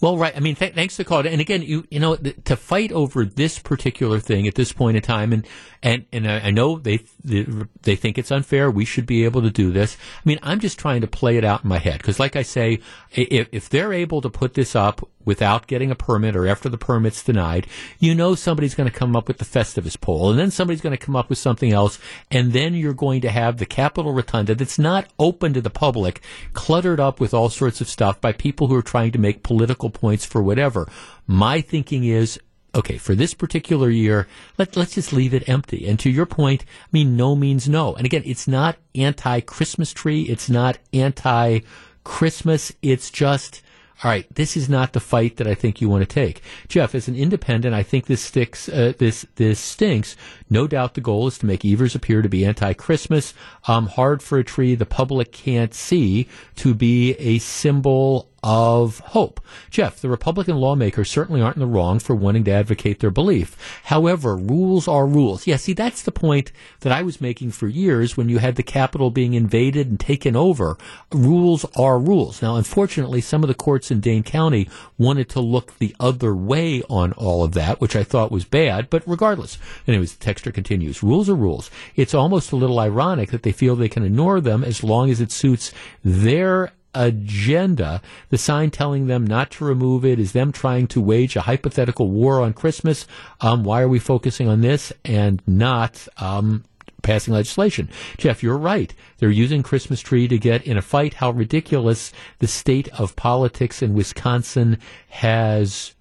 Well, 0.00 0.16
right. 0.16 0.36
I 0.36 0.40
mean, 0.40 0.54
th- 0.54 0.74
thanks 0.74 0.96
to 0.96 1.04
call. 1.04 1.26
And 1.26 1.40
again, 1.40 1.62
you 1.62 1.86
you 1.90 1.98
know, 1.98 2.16
th- 2.16 2.36
to 2.44 2.56
fight 2.56 2.92
over 2.92 3.24
this 3.24 3.58
particular 3.58 4.20
thing 4.20 4.46
at 4.46 4.54
this 4.54 4.72
point 4.72 4.96
in 4.96 5.02
time, 5.02 5.32
and 5.32 5.46
and 5.82 6.06
and 6.12 6.30
I 6.30 6.38
I 6.38 6.50
know 6.50 6.78
they 6.78 7.00
they 7.24 7.46
they 7.82 7.96
think 7.96 8.18
it's 8.18 8.30
unfair. 8.30 8.70
We 8.70 8.84
should 8.84 9.06
be 9.06 9.24
able 9.24 9.42
to 9.42 9.50
do 9.50 9.72
this. 9.72 9.96
I 10.16 10.22
mean, 10.28 10.38
I'm 10.42 10.60
just 10.60 10.78
trying 10.78 11.00
to 11.00 11.06
play 11.08 11.36
it 11.36 11.44
out 11.44 11.64
in 11.64 11.68
my 11.68 11.78
head 11.78 11.98
because, 11.98 12.20
like 12.20 12.36
I 12.36 12.42
say, 12.42 12.80
if 13.12 13.48
if 13.50 13.68
they're 13.68 13.92
able 13.92 14.20
to 14.20 14.30
put 14.30 14.54
this 14.54 14.76
up 14.76 15.08
without 15.28 15.66
getting 15.66 15.90
a 15.90 15.94
permit 15.94 16.34
or 16.34 16.48
after 16.48 16.70
the 16.70 16.78
permit's 16.78 17.22
denied, 17.22 17.66
you 17.98 18.14
know 18.14 18.34
somebody's 18.34 18.74
going 18.74 18.90
to 18.90 18.98
come 18.98 19.14
up 19.14 19.28
with 19.28 19.36
the 19.36 19.44
Festivus 19.44 20.00
pole, 20.00 20.30
and 20.30 20.38
then 20.38 20.50
somebody's 20.50 20.80
going 20.80 20.96
to 20.96 21.04
come 21.04 21.14
up 21.14 21.28
with 21.28 21.36
something 21.36 21.70
else, 21.70 21.98
and 22.30 22.54
then 22.54 22.72
you're 22.72 22.94
going 22.94 23.20
to 23.20 23.28
have 23.28 23.58
the 23.58 23.66
Capitol 23.66 24.14
Rotunda 24.14 24.54
that's 24.54 24.78
not 24.78 25.12
open 25.18 25.52
to 25.52 25.60
the 25.60 25.68
public, 25.68 26.22
cluttered 26.54 26.98
up 26.98 27.20
with 27.20 27.34
all 27.34 27.50
sorts 27.50 27.82
of 27.82 27.90
stuff 27.90 28.18
by 28.22 28.32
people 28.32 28.68
who 28.68 28.74
are 28.74 28.82
trying 28.82 29.12
to 29.12 29.18
make 29.18 29.42
political 29.42 29.90
points 29.90 30.24
for 30.24 30.42
whatever. 30.42 30.88
My 31.26 31.60
thinking 31.60 32.04
is 32.04 32.40
okay, 32.74 32.96
for 32.96 33.14
this 33.14 33.34
particular 33.34 33.90
year, 33.90 34.28
let, 34.56 34.76
let's 34.76 34.94
just 34.94 35.12
leave 35.12 35.34
it 35.34 35.48
empty. 35.48 35.86
And 35.86 35.98
to 36.00 36.10
your 36.10 36.26
point, 36.26 36.64
I 36.64 36.88
mean, 36.92 37.16
no 37.16 37.36
means 37.36 37.68
no. 37.68 37.94
And 37.94 38.06
again, 38.06 38.22
it's 38.24 38.48
not 38.48 38.76
anti 38.94 39.40
Christmas 39.40 39.92
tree. 39.92 40.22
It's 40.22 40.48
not 40.48 40.78
anti 40.92 41.60
Christmas. 42.04 42.72
It's 42.80 43.10
just, 43.10 43.62
all 44.04 44.10
right, 44.10 44.32
this 44.32 44.56
is 44.56 44.68
not 44.68 44.92
the 44.92 45.00
fight 45.00 45.38
that 45.38 45.48
I 45.48 45.54
think 45.54 45.80
you 45.80 45.88
want 45.88 46.02
to 46.02 46.14
take. 46.14 46.40
Jeff, 46.68 46.94
as 46.94 47.08
an 47.08 47.16
independent, 47.16 47.74
I 47.74 47.82
think 47.82 48.06
this 48.06 48.20
sticks, 48.20 48.68
uh, 48.68 48.92
this, 48.98 49.26
this 49.34 49.58
stinks. 49.58 50.16
No 50.48 50.68
doubt 50.68 50.94
the 50.94 51.00
goal 51.00 51.26
is 51.26 51.38
to 51.38 51.46
make 51.46 51.64
Evers 51.64 51.96
appear 51.96 52.22
to 52.22 52.28
be 52.28 52.46
anti-Christmas, 52.46 53.34
um, 53.66 53.88
hard 53.88 54.22
for 54.22 54.38
a 54.38 54.44
tree 54.44 54.76
the 54.76 54.86
public 54.86 55.32
can't 55.32 55.74
see 55.74 56.28
to 56.56 56.74
be 56.74 57.14
a 57.14 57.38
symbol 57.38 58.28
of 58.42 59.00
hope. 59.00 59.40
Jeff, 59.70 60.00
the 60.00 60.08
Republican 60.08 60.56
lawmakers 60.56 61.10
certainly 61.10 61.40
aren't 61.40 61.56
in 61.56 61.60
the 61.60 61.66
wrong 61.66 61.98
for 61.98 62.14
wanting 62.14 62.44
to 62.44 62.50
advocate 62.50 63.00
their 63.00 63.10
belief. 63.10 63.56
However, 63.84 64.36
rules 64.36 64.86
are 64.86 65.06
rules. 65.06 65.46
Yeah, 65.46 65.56
see, 65.56 65.72
that's 65.72 66.02
the 66.02 66.12
point 66.12 66.52
that 66.80 66.92
I 66.92 67.02
was 67.02 67.20
making 67.20 67.50
for 67.50 67.66
years 67.66 68.16
when 68.16 68.28
you 68.28 68.38
had 68.38 68.56
the 68.56 68.62
Capitol 68.62 69.10
being 69.10 69.34
invaded 69.34 69.88
and 69.88 69.98
taken 69.98 70.36
over. 70.36 70.76
Rules 71.12 71.64
are 71.76 71.98
rules. 71.98 72.40
Now, 72.40 72.56
unfortunately, 72.56 73.20
some 73.20 73.42
of 73.42 73.48
the 73.48 73.54
courts 73.54 73.90
in 73.90 74.00
Dane 74.00 74.22
County 74.22 74.68
wanted 74.98 75.28
to 75.30 75.40
look 75.40 75.78
the 75.78 75.94
other 75.98 76.34
way 76.34 76.82
on 76.88 77.12
all 77.14 77.42
of 77.44 77.52
that, 77.52 77.80
which 77.80 77.96
I 77.96 78.04
thought 78.04 78.30
was 78.30 78.44
bad, 78.44 78.88
but 78.90 79.02
regardless. 79.06 79.58
Anyways, 79.86 80.14
the 80.16 80.24
texture 80.24 80.52
continues. 80.52 81.02
Rules 81.02 81.28
are 81.28 81.34
rules. 81.34 81.70
It's 81.96 82.14
almost 82.14 82.52
a 82.52 82.56
little 82.56 82.78
ironic 82.78 83.30
that 83.30 83.42
they 83.42 83.52
feel 83.52 83.74
they 83.74 83.88
can 83.88 84.04
ignore 84.04 84.40
them 84.40 84.62
as 84.62 84.84
long 84.84 85.10
as 85.10 85.20
it 85.20 85.32
suits 85.32 85.72
their 86.04 86.72
agenda. 86.94 88.00
The 88.30 88.38
sign 88.38 88.70
telling 88.70 89.06
them 89.06 89.26
not 89.26 89.50
to 89.52 89.64
remove 89.64 90.04
it 90.04 90.18
is 90.18 90.32
them 90.32 90.52
trying 90.52 90.86
to 90.88 91.00
wage 91.00 91.36
a 91.36 91.42
hypothetical 91.42 92.10
war 92.10 92.40
on 92.40 92.52
Christmas. 92.52 93.06
Um, 93.40 93.64
why 93.64 93.82
are 93.82 93.88
we 93.88 93.98
focusing 93.98 94.48
on 94.48 94.60
this 94.60 94.92
and 95.04 95.42
not 95.46 96.08
um, 96.16 96.64
passing 97.02 97.34
legislation? 97.34 97.88
Jeff, 98.16 98.42
you're 98.42 98.58
right. 98.58 98.94
They're 99.18 99.30
using 99.30 99.62
Christmas 99.62 100.00
tree 100.00 100.28
to 100.28 100.38
get 100.38 100.66
in 100.66 100.76
a 100.76 100.82
fight. 100.82 101.14
How 101.14 101.30
ridiculous 101.30 102.12
the 102.38 102.48
state 102.48 102.88
of 102.98 103.16
politics 103.16 103.82
in 103.82 103.94
Wisconsin 103.94 104.78
has 105.08 105.94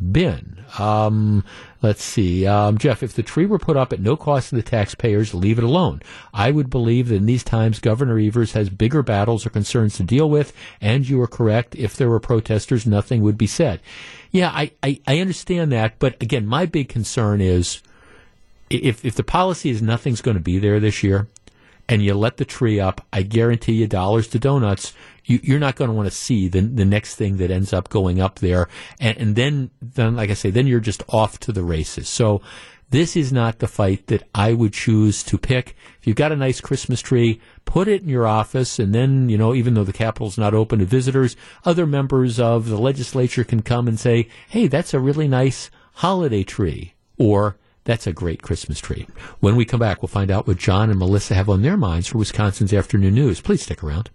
been. 0.00 0.64
Um, 0.78 1.44
let's 1.82 2.02
see. 2.02 2.46
Um, 2.46 2.78
Jeff, 2.78 3.02
if 3.02 3.14
the 3.14 3.22
tree 3.22 3.46
were 3.46 3.58
put 3.58 3.76
up 3.76 3.92
at 3.92 4.00
no 4.00 4.16
cost 4.16 4.50
to 4.50 4.56
the 4.56 4.62
taxpayers, 4.62 5.34
leave 5.34 5.58
it 5.58 5.64
alone. 5.64 6.02
I 6.34 6.50
would 6.50 6.70
believe 6.70 7.08
that 7.08 7.16
in 7.16 7.26
these 7.26 7.44
times, 7.44 7.80
Governor 7.80 8.18
Evers 8.18 8.52
has 8.52 8.68
bigger 8.68 9.02
battles 9.02 9.46
or 9.46 9.50
concerns 9.50 9.96
to 9.96 10.02
deal 10.02 10.28
with, 10.28 10.52
and 10.80 11.08
you 11.08 11.20
are 11.20 11.26
correct. 11.26 11.74
If 11.74 11.96
there 11.96 12.08
were 12.08 12.20
protesters, 12.20 12.86
nothing 12.86 13.22
would 13.22 13.38
be 13.38 13.46
said. 13.46 13.80
Yeah, 14.30 14.50
I, 14.50 14.72
I, 14.82 15.00
I 15.06 15.20
understand 15.20 15.72
that, 15.72 15.98
but 15.98 16.20
again, 16.22 16.46
my 16.46 16.66
big 16.66 16.88
concern 16.88 17.40
is 17.40 17.80
if, 18.68 19.04
if 19.04 19.14
the 19.14 19.24
policy 19.24 19.70
is 19.70 19.80
nothing's 19.80 20.20
going 20.20 20.36
to 20.36 20.42
be 20.42 20.58
there 20.58 20.80
this 20.80 21.02
year, 21.02 21.28
and 21.88 22.02
you 22.02 22.14
let 22.14 22.36
the 22.36 22.44
tree 22.44 22.80
up, 22.80 23.06
I 23.12 23.22
guarantee 23.22 23.74
you 23.74 23.86
dollars 23.86 24.28
to 24.28 24.38
donuts, 24.38 24.92
you, 25.24 25.56
are 25.56 25.60
not 25.60 25.76
going 25.76 25.88
to 25.88 25.94
want 25.94 26.08
to 26.08 26.14
see 26.14 26.48
the, 26.48 26.60
the 26.60 26.84
next 26.84 27.16
thing 27.16 27.36
that 27.38 27.50
ends 27.50 27.72
up 27.72 27.88
going 27.88 28.20
up 28.20 28.38
there. 28.38 28.68
And, 29.00 29.16
and 29.18 29.36
then, 29.36 29.70
then, 29.80 30.16
like 30.16 30.30
I 30.30 30.34
say, 30.34 30.50
then 30.50 30.66
you're 30.66 30.80
just 30.80 31.02
off 31.08 31.38
to 31.40 31.52
the 31.52 31.62
races. 31.62 32.08
So 32.08 32.42
this 32.90 33.16
is 33.16 33.32
not 33.32 33.58
the 33.58 33.66
fight 33.66 34.06
that 34.06 34.28
I 34.34 34.52
would 34.52 34.72
choose 34.72 35.22
to 35.24 35.38
pick. 35.38 35.76
If 35.98 36.06
you've 36.06 36.16
got 36.16 36.32
a 36.32 36.36
nice 36.36 36.60
Christmas 36.60 37.00
tree, 37.00 37.40
put 37.64 37.88
it 37.88 38.02
in 38.02 38.08
your 38.08 38.26
office, 38.26 38.78
and 38.78 38.94
then, 38.94 39.28
you 39.28 39.36
know, 39.36 39.54
even 39.54 39.74
though 39.74 39.84
the 39.84 39.92
Capitol's 39.92 40.38
not 40.38 40.54
open 40.54 40.78
to 40.78 40.84
visitors, 40.84 41.36
other 41.64 41.86
members 41.86 42.38
of 42.38 42.68
the 42.68 42.78
legislature 42.78 43.42
can 43.42 43.62
come 43.62 43.88
and 43.88 43.98
say, 43.98 44.28
hey, 44.48 44.68
that's 44.68 44.94
a 44.94 45.00
really 45.00 45.26
nice 45.26 45.70
holiday 45.94 46.44
tree. 46.44 46.94
Or, 47.18 47.56
that's 47.86 48.06
a 48.06 48.12
great 48.12 48.42
Christmas 48.42 48.80
tree. 48.80 49.06
When 49.40 49.56
we 49.56 49.64
come 49.64 49.80
back, 49.80 50.02
we'll 50.02 50.08
find 50.08 50.30
out 50.30 50.46
what 50.46 50.58
John 50.58 50.90
and 50.90 50.98
Melissa 50.98 51.34
have 51.34 51.48
on 51.48 51.62
their 51.62 51.76
minds 51.76 52.08
for 52.08 52.18
Wisconsin's 52.18 52.74
afternoon 52.74 53.14
news. 53.14 53.40
Please 53.40 53.62
stick 53.62 53.82
around. 53.82 54.10